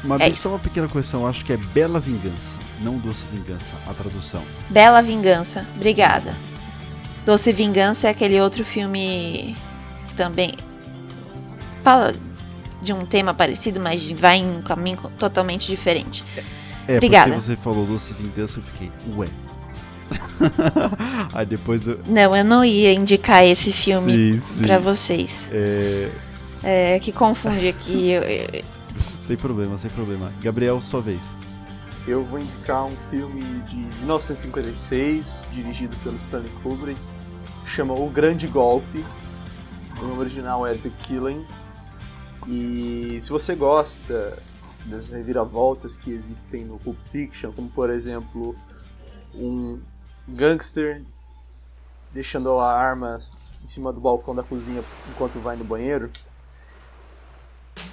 Uma 0.07 0.23
é 0.23 0.33
só 0.33 0.49
uma 0.49 0.59
pequena 0.59 0.87
correção, 0.87 1.27
acho 1.27 1.43
que 1.43 1.51
é 1.51 1.57
Bela 1.57 1.99
Vingança, 1.99 2.57
não 2.81 2.97
Doce 2.97 3.25
Vingança, 3.31 3.75
a 3.89 3.93
tradução. 3.93 4.41
Bela 4.69 5.01
Vingança, 5.01 5.65
obrigada. 5.75 6.33
Doce 7.25 7.51
Vingança 7.51 8.07
é 8.07 8.11
aquele 8.11 8.39
outro 8.39 8.63
filme 8.63 9.53
que 10.07 10.15
também 10.15 10.53
fala 11.83 12.13
de 12.81 12.93
um 12.93 13.05
tema 13.05 13.33
parecido, 13.33 13.81
mas 13.81 14.09
vai 14.11 14.37
em 14.37 14.49
um 14.49 14.61
caminho 14.61 14.97
totalmente 15.19 15.67
diferente. 15.67 16.23
É, 16.87 16.95
Obrigada. 16.95 17.31
porque 17.31 17.41
você 17.41 17.57
falou 17.57 17.85
Doce 17.85 18.13
Vingança, 18.13 18.59
eu 18.59 18.63
fiquei, 18.63 18.89
ué, 19.17 19.27
Aí 21.33 21.45
depois 21.45 21.85
eu... 21.85 21.99
Não, 22.07 22.33
eu 22.33 22.45
não 22.45 22.63
ia 22.63 22.93
indicar 22.93 23.43
esse 23.43 23.73
filme 23.73 24.41
para 24.61 24.79
vocês. 24.79 25.51
É... 25.53 26.09
é... 26.63 26.99
que 26.99 27.11
confunde 27.11 27.67
aqui. 27.67 28.11
Eu, 28.11 28.23
eu... 28.23 28.76
Sem 29.27 29.35
problema, 29.35 29.77
sem 29.77 29.91
problema. 29.91 30.31
Gabriel, 30.41 30.79
sua 30.79 31.01
vez. 31.01 31.37
Eu 32.07 32.23
vou 32.23 32.39
indicar 32.39 32.85
um 32.85 32.95
filme 33.09 33.41
de 33.41 33.75
1956, 33.75 35.41
dirigido 35.51 35.93
pelo 35.97 36.15
Stanley 36.15 36.49
Kubrick, 36.63 37.01
chama 37.65 37.93
O 37.93 38.09
Grande 38.09 38.47
Golpe. 38.47 39.03
O 39.99 40.05
nome 40.05 40.21
original 40.21 40.65
é 40.65 40.75
The 40.75 40.89
Killing. 41.01 41.45
E 42.47 43.19
se 43.19 43.29
você 43.29 43.53
gosta 43.53 44.41
das 44.85 45.09
reviravoltas 45.09 45.97
que 45.97 46.09
existem 46.09 46.63
no 46.63 46.79
Pulp 46.79 46.97
Fiction, 47.11 47.51
como 47.51 47.67
por 47.67 47.89
exemplo 47.89 48.55
um 49.35 49.81
gangster 50.25 51.03
deixando 52.13 52.57
a 52.59 52.71
arma 52.71 53.19
em 53.61 53.67
cima 53.67 53.91
do 53.91 53.99
balcão 53.99 54.33
da 54.33 54.41
cozinha 54.41 54.81
enquanto 55.09 55.37
vai 55.41 55.57
no 55.57 55.65
banheiro. 55.65 56.09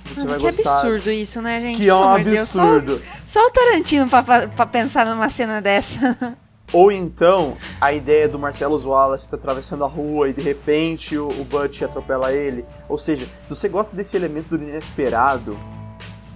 Você 0.07 0.27
vai 0.27 0.39
que 0.39 0.51
gostar. 0.51 0.81
absurdo 0.81 1.11
isso, 1.11 1.41
né, 1.43 1.61
gente? 1.61 1.79
Que 1.81 1.89
é 1.89 1.95
um 1.95 2.19
de 2.19 2.25
Deus, 2.25 2.49
só- 2.49 2.63
absurdo. 2.63 3.01
Só, 3.25 3.41
o 3.47 3.51
Tarantino 3.51 4.09
pra, 4.09 4.23
pra 4.49 4.67
pensar 4.67 5.07
numa 5.07 5.29
cena 5.31 5.61
dessa. 5.61 6.17
Ou 6.73 6.91
então, 6.91 7.55
a 7.81 7.93
ideia 7.93 8.29
do 8.29 8.39
Marcelo 8.39 8.77
Wallace 8.89 9.31
tá 9.31 9.37
atravessando 9.37 9.85
a 9.85 9.89
rua 9.89 10.29
e 10.31 10.33
de 10.33 10.41
repente 10.43 11.17
o, 11.17 11.29
o 11.29 11.45
Butch 11.45 11.83
atropela 11.83 12.33
ele. 12.33 12.65
Ou 12.89 12.99
seja, 12.99 13.27
se 13.45 13.55
você 13.55 13.69
gosta 13.69 13.95
desse 13.95 14.17
elemento 14.17 14.57
do 14.57 14.65
inesperado 14.65 15.57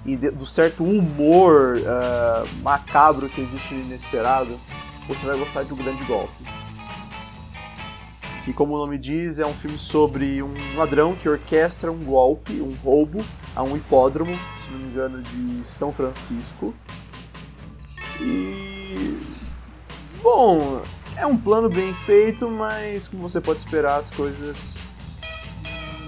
e 0.07 0.15
de- 0.17 0.31
do 0.31 0.47
certo 0.47 0.85
humor 0.85 1.81
ah, 1.87 2.45
macabro 2.63 3.29
que 3.29 3.41
existe 3.41 3.75
no 3.75 3.81
inesperado, 3.81 4.61
você 5.09 5.27
vai 5.27 5.37
gostar 5.37 5.65
de 5.65 5.73
um 5.73 5.77
grande 5.77 6.05
golpe. 6.05 6.33
Que, 8.49 8.55
como 8.55 8.77
o 8.77 8.79
nome 8.79 8.97
diz, 8.97 9.39
é 9.39 9.45
um 9.45 9.53
filme 9.53 9.79
sobre 9.79 10.43
um 10.43 10.55
ladrão 10.75 11.15
que 11.15 11.29
orquestra 11.29 11.93
um 11.93 12.03
golpe, 12.03 12.63
um 12.63 12.73
roubo, 12.77 13.23
a 13.55 13.63
um 13.63 13.77
hipódromo, 13.77 14.35
se 14.65 14.71
não 14.71 14.79
me 14.79 14.87
engano, 14.87 15.21
de 15.21 15.67
São 15.67 15.93
Francisco. 15.93 16.75
E 18.19 19.19
Bom, 20.23 20.81
é 21.15 21.27
um 21.27 21.37
plano 21.37 21.69
bem 21.69 21.93
feito, 22.07 22.51
mas 22.51 23.07
como 23.07 23.29
você 23.29 23.39
pode 23.39 23.59
esperar, 23.59 23.99
as 23.99 24.11
coisas 24.11 24.79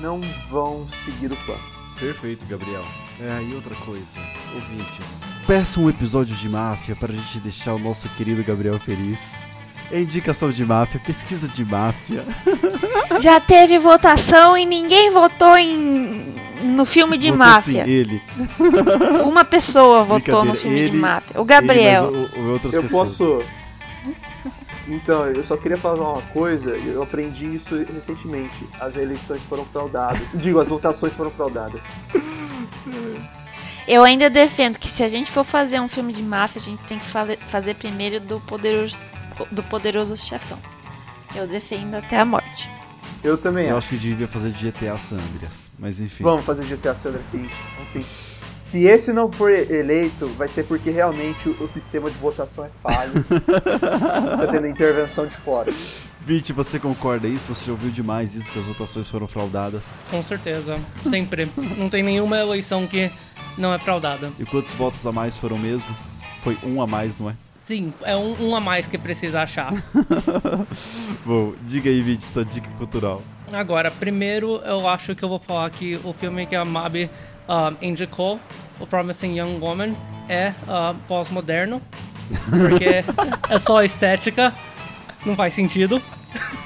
não 0.00 0.22
vão 0.50 0.88
seguir 0.88 1.30
o 1.30 1.36
plano. 1.44 1.62
Perfeito, 1.98 2.46
Gabriel. 2.46 2.86
É, 3.20 3.42
e 3.42 3.54
outra 3.54 3.74
coisa, 3.84 4.18
ouvintes. 4.54 5.24
Peça 5.46 5.78
um 5.78 5.90
episódio 5.90 6.34
de 6.34 6.48
máfia 6.48 6.96
para 6.96 7.12
a 7.12 7.14
gente 7.16 7.38
deixar 7.40 7.74
o 7.74 7.78
nosso 7.78 8.08
querido 8.14 8.42
Gabriel 8.42 8.80
feliz. 8.80 9.46
É 9.90 10.00
indicação 10.00 10.50
de 10.50 10.64
máfia, 10.64 11.00
pesquisa 11.04 11.48
de 11.48 11.64
máfia. 11.64 12.24
Já 13.20 13.40
teve 13.40 13.78
votação 13.78 14.56
e 14.56 14.64
ninguém 14.64 15.10
votou 15.10 15.56
em 15.58 16.34
no 16.62 16.84
filme 16.84 17.16
de 17.16 17.30
Votou 17.30 17.46
máfia. 17.46 17.84
sim, 17.84 17.90
ele. 17.90 18.22
Uma 19.24 19.44
pessoa 19.44 20.04
votou 20.04 20.44
no 20.44 20.54
filme 20.54 20.78
ele- 20.78 20.90
de 20.90 20.96
máfia. 20.98 21.40
O 21.40 21.44
Gabriel. 21.44 22.08
Ele, 22.12 22.16
o- 22.36 22.40
o- 22.40 22.52
outras 22.52 22.72
eu 22.74 22.82
pessoas. 22.82 23.08
posso. 23.16 23.42
Então, 24.86 25.26
eu 25.26 25.42
só 25.44 25.56
queria 25.56 25.76
falar 25.76 26.12
uma 26.14 26.22
coisa, 26.22 26.70
eu 26.70 27.02
aprendi 27.02 27.46
isso 27.54 27.76
recentemente. 27.92 28.54
As 28.80 28.96
eleições 28.96 29.44
foram 29.44 29.64
fraudadas. 29.64 30.32
Digo, 30.34 30.58
as 30.60 30.68
votações 30.68 31.14
foram 31.16 31.30
fraudadas. 31.30 31.84
Eu 33.86 34.04
ainda 34.04 34.28
defendo 34.30 34.78
que 34.78 34.88
se 34.90 35.02
a 35.02 35.08
gente 35.08 35.30
for 35.30 35.44
fazer 35.44 35.80
um 35.80 35.88
filme 35.88 36.12
de 36.12 36.22
máfia, 36.22 36.60
a 36.60 36.62
gente 36.64 36.82
tem 36.82 36.98
que 36.98 37.06
fazer 37.06 37.74
primeiro 37.74 38.20
do 38.20 38.38
poderoso, 38.40 39.04
do 39.50 39.62
poderoso 39.62 40.16
chefão. 40.16 40.58
Eu 41.34 41.46
defendo 41.46 41.94
até 41.94 42.18
a 42.18 42.24
morte. 42.24 42.70
Eu 43.22 43.36
também 43.36 43.66
Eu 43.66 43.76
acho. 43.76 43.88
acho 43.88 43.96
que 44.00 44.08
devia 44.08 44.26
fazer 44.26 44.50
de 44.50 44.70
GTA 44.70 44.96
San 44.96 45.18
Andreas, 45.18 45.70
mas 45.78 46.00
enfim. 46.00 46.24
Vamos 46.24 46.44
fazer 46.44 46.64
GTA 46.64 46.94
San 46.94 47.10
Andreas, 47.10 47.26
sim. 47.28 47.48
Assim, 47.80 48.04
se 48.62 48.84
esse 48.84 49.12
não 49.12 49.30
for 49.30 49.50
eleito, 49.50 50.26
vai 50.34 50.48
ser 50.48 50.64
porque 50.64 50.90
realmente 50.90 51.48
o, 51.48 51.64
o 51.64 51.68
sistema 51.68 52.10
de 52.10 52.16
votação 52.18 52.64
é 52.64 52.70
falho. 52.82 53.12
tá 53.24 54.46
tendo 54.50 54.66
intervenção 54.66 55.26
de 55.26 55.34
fora. 55.34 55.72
Vite, 56.22 56.52
você 56.52 56.78
concorda 56.78 57.26
isso? 57.26 57.54
Você 57.54 57.70
ouviu 57.70 57.90
demais 57.90 58.34
isso, 58.34 58.52
que 58.52 58.58
as 58.58 58.64
votações 58.64 59.08
foram 59.08 59.26
fraudadas? 59.26 59.98
Com 60.10 60.22
certeza. 60.22 60.78
Sempre. 61.08 61.50
Não 61.76 61.88
tem 61.88 62.02
nenhuma 62.02 62.38
eleição 62.38 62.86
que 62.86 63.10
não 63.56 63.72
é 63.72 63.78
fraudada. 63.78 64.30
E 64.38 64.44
quantos 64.44 64.72
votos 64.74 65.04
a 65.06 65.12
mais 65.12 65.38
foram 65.38 65.56
mesmo? 65.58 65.94
Foi 66.42 66.58
um 66.62 66.80
a 66.82 66.86
mais, 66.86 67.18
não 67.18 67.30
é? 67.30 67.34
Sim, 67.70 67.94
é 68.02 68.16
um, 68.16 68.48
um 68.48 68.56
a 68.56 68.60
mais 68.60 68.88
que 68.88 68.98
precisa 68.98 69.42
achar. 69.42 69.70
Bom, 71.24 71.54
diga 71.62 71.88
aí, 71.88 72.02
Vite, 72.02 72.24
sua 72.24 72.44
dica 72.44 72.68
cultural. 72.70 73.22
Agora, 73.52 73.92
primeiro 73.92 74.56
eu 74.64 74.88
acho 74.88 75.14
que 75.14 75.22
eu 75.22 75.28
vou 75.28 75.38
falar 75.38 75.70
que 75.70 75.94
o 76.02 76.12
filme 76.12 76.46
que 76.46 76.56
a 76.56 76.64
Mabi 76.64 77.08
ah, 77.48 77.72
indicou, 77.80 78.40
o 78.80 78.86
Promising 78.88 79.38
Young 79.38 79.60
Woman, 79.60 79.94
é 80.28 80.52
ah, 80.66 80.96
pós-moderno. 81.06 81.80
Porque 82.50 83.04
é 83.48 83.58
só 83.60 83.84
estética, 83.84 84.52
não 85.24 85.36
faz 85.36 85.54
sentido. 85.54 86.02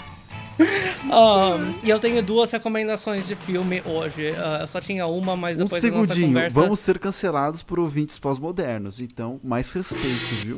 Ah, 1.11 1.59
e 1.83 1.91
eu 1.91 2.01
tenho 2.01 2.23
duas 2.23 2.51
recomendações 2.51 3.27
de 3.27 3.37
filme 3.37 3.83
hoje. 3.85 4.31
Ah, 4.37 4.59
eu 4.63 4.69
só 4.69 4.81
tinha 4.81 5.07
uma, 5.07 5.37
mas 5.37 5.57
Um 5.57 5.65
depois 5.65 5.83
da 5.83 5.91
nossa 5.91 6.07
segundinho, 6.07 6.29
conversa... 6.29 6.61
vamos 6.61 6.81
ser 6.81 6.99
cancelados 6.99 7.63
por 7.63 7.79
ouvintes 7.79 8.19
pós-modernos, 8.19 9.01
então 9.01 9.39
mais 9.43 9.71
respeito, 9.73 10.35
viu? 10.45 10.57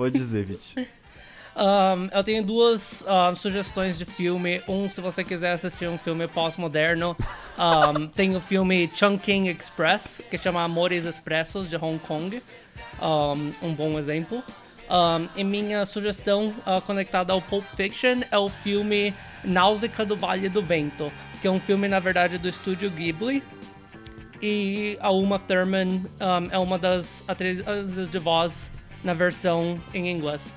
Pode 0.00 0.16
dizer, 0.16 0.46
Vite. 0.46 0.88
Um, 1.54 2.08
eu 2.16 2.24
tenho 2.24 2.42
duas 2.42 3.04
um, 3.06 3.36
sugestões 3.36 3.98
de 3.98 4.06
filme. 4.06 4.62
Um, 4.66 4.88
se 4.88 4.98
você 4.98 5.22
quiser 5.22 5.52
assistir 5.52 5.90
um 5.90 5.98
filme 5.98 6.26
pós-moderno, 6.26 7.14
um, 7.58 8.06
tem 8.08 8.34
o 8.34 8.40
filme 8.40 8.90
Chungking 8.96 9.48
Express, 9.48 10.22
que 10.30 10.38
chama 10.38 10.62
Amores 10.62 11.04
Expressos, 11.04 11.68
de 11.68 11.76
Hong 11.76 11.98
Kong. 11.98 12.42
Um, 13.62 13.74
bom 13.74 13.98
exemplo. 13.98 14.42
E 15.36 15.44
minha 15.44 15.84
sugestão 15.84 16.54
uh, 16.66 16.80
conectada 16.80 17.34
ao 17.34 17.42
Pulp 17.42 17.66
Fiction 17.76 18.22
é 18.30 18.38
o 18.38 18.48
filme 18.48 19.12
Náusea 19.44 19.90
do 20.06 20.16
Vale 20.16 20.48
do 20.48 20.62
Vento, 20.62 21.12
que 21.42 21.46
é 21.46 21.50
um 21.50 21.60
filme, 21.60 21.86
na 21.88 22.00
verdade, 22.00 22.38
do 22.38 22.48
estúdio 22.48 22.90
Ghibli. 22.90 23.42
E 24.40 24.96
a 24.98 25.10
Uma 25.10 25.38
Thurman 25.38 26.06
é 26.50 26.58
uma 26.58 26.78
das 26.78 27.22
atrizes 27.28 28.10
de 28.10 28.18
voz 28.18 28.70
na 29.02 29.14
versão 29.14 29.80
em 29.94 30.10
inglês. 30.10 30.52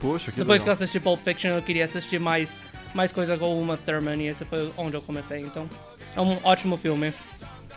Poxa, 0.00 0.32
que 0.32 0.38
Depois 0.38 0.62
que 0.62 0.68
eu 0.68 0.72
legal. 0.72 0.82
assisti 0.82 1.00
Pulp 1.00 1.20
Fiction, 1.22 1.50
eu 1.50 1.62
queria 1.62 1.84
assistir 1.84 2.18
mais, 2.18 2.62
mais 2.94 3.12
coisa 3.12 3.38
com 3.38 3.60
Uma 3.60 3.76
Thurman 3.76 4.20
e 4.22 4.26
esse 4.26 4.44
foi 4.44 4.72
onde 4.76 4.96
eu 4.96 5.02
comecei. 5.02 5.40
Então, 5.40 5.68
é 6.16 6.20
um 6.20 6.38
ótimo 6.42 6.76
filme. 6.76 7.12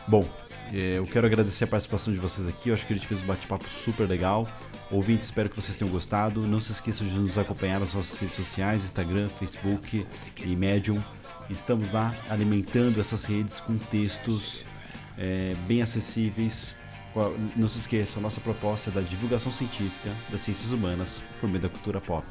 Bom, 0.07 0.27
eh, 0.73 0.97
eu 0.97 1.05
quero 1.05 1.27
agradecer 1.27 1.63
a 1.65 1.67
participação 1.67 2.11
de 2.13 2.19
vocês 2.19 2.47
aqui. 2.47 2.69
Eu 2.69 2.73
acho 2.73 2.85
que 2.85 2.93
a 2.93 2.95
gente 2.95 3.07
fez 3.07 3.21
um 3.21 3.25
bate-papo 3.25 3.69
super 3.69 4.07
legal. 4.07 4.47
Ouvintes, 4.91 5.25
espero 5.25 5.49
que 5.49 5.55
vocês 5.55 5.77
tenham 5.77 5.91
gostado. 5.91 6.41
Não 6.41 6.59
se 6.59 6.71
esqueçam 6.71 7.05
de 7.07 7.17
nos 7.17 7.37
acompanhar 7.37 7.79
nas 7.79 7.93
nossas 7.93 8.19
redes 8.19 8.35
sociais, 8.35 8.83
Instagram, 8.83 9.27
Facebook 9.27 10.05
e 10.43 10.55
Medium. 10.55 11.01
Estamos 11.49 11.91
lá 11.91 12.13
alimentando 12.29 12.99
essas 12.99 13.25
redes 13.25 13.59
com 13.59 13.77
textos 13.77 14.63
eh, 15.17 15.55
bem 15.67 15.81
acessíveis. 15.81 16.74
Não 17.55 17.67
se 17.67 17.79
esqueçam, 17.79 18.21
nossa 18.21 18.41
proposta 18.41 18.89
é 18.89 18.93
da 18.93 19.01
divulgação 19.01 19.51
científica 19.51 20.11
das 20.29 20.41
ciências 20.41 20.71
humanas 20.71 21.23
por 21.39 21.47
meio 21.47 21.61
da 21.61 21.69
cultura 21.69 22.01
pop. 22.01 22.25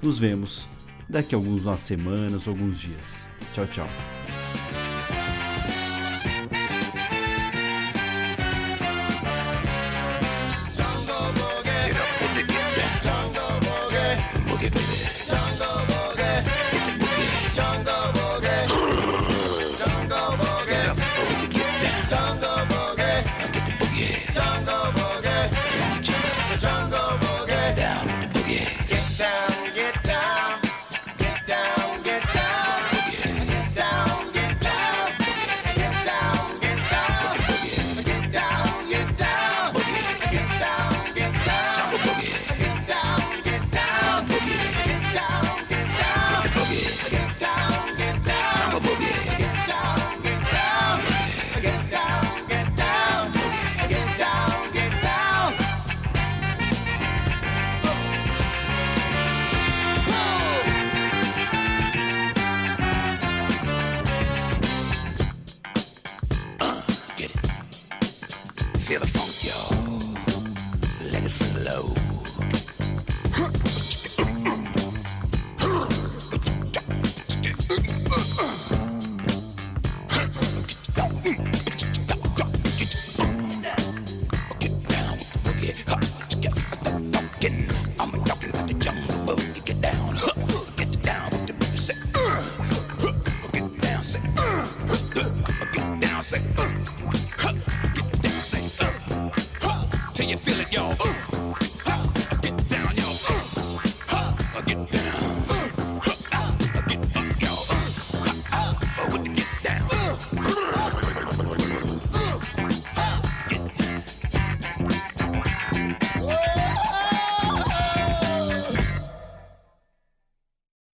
Nos 0.00 0.20
vemos 0.20 0.68
daqui 1.08 1.34
a 1.34 1.38
algumas 1.38 1.80
semanas 1.80 2.46
ou 2.46 2.52
alguns 2.52 2.80
dias. 2.80 3.28
Tchau, 3.52 3.66
tchau. 3.66 3.88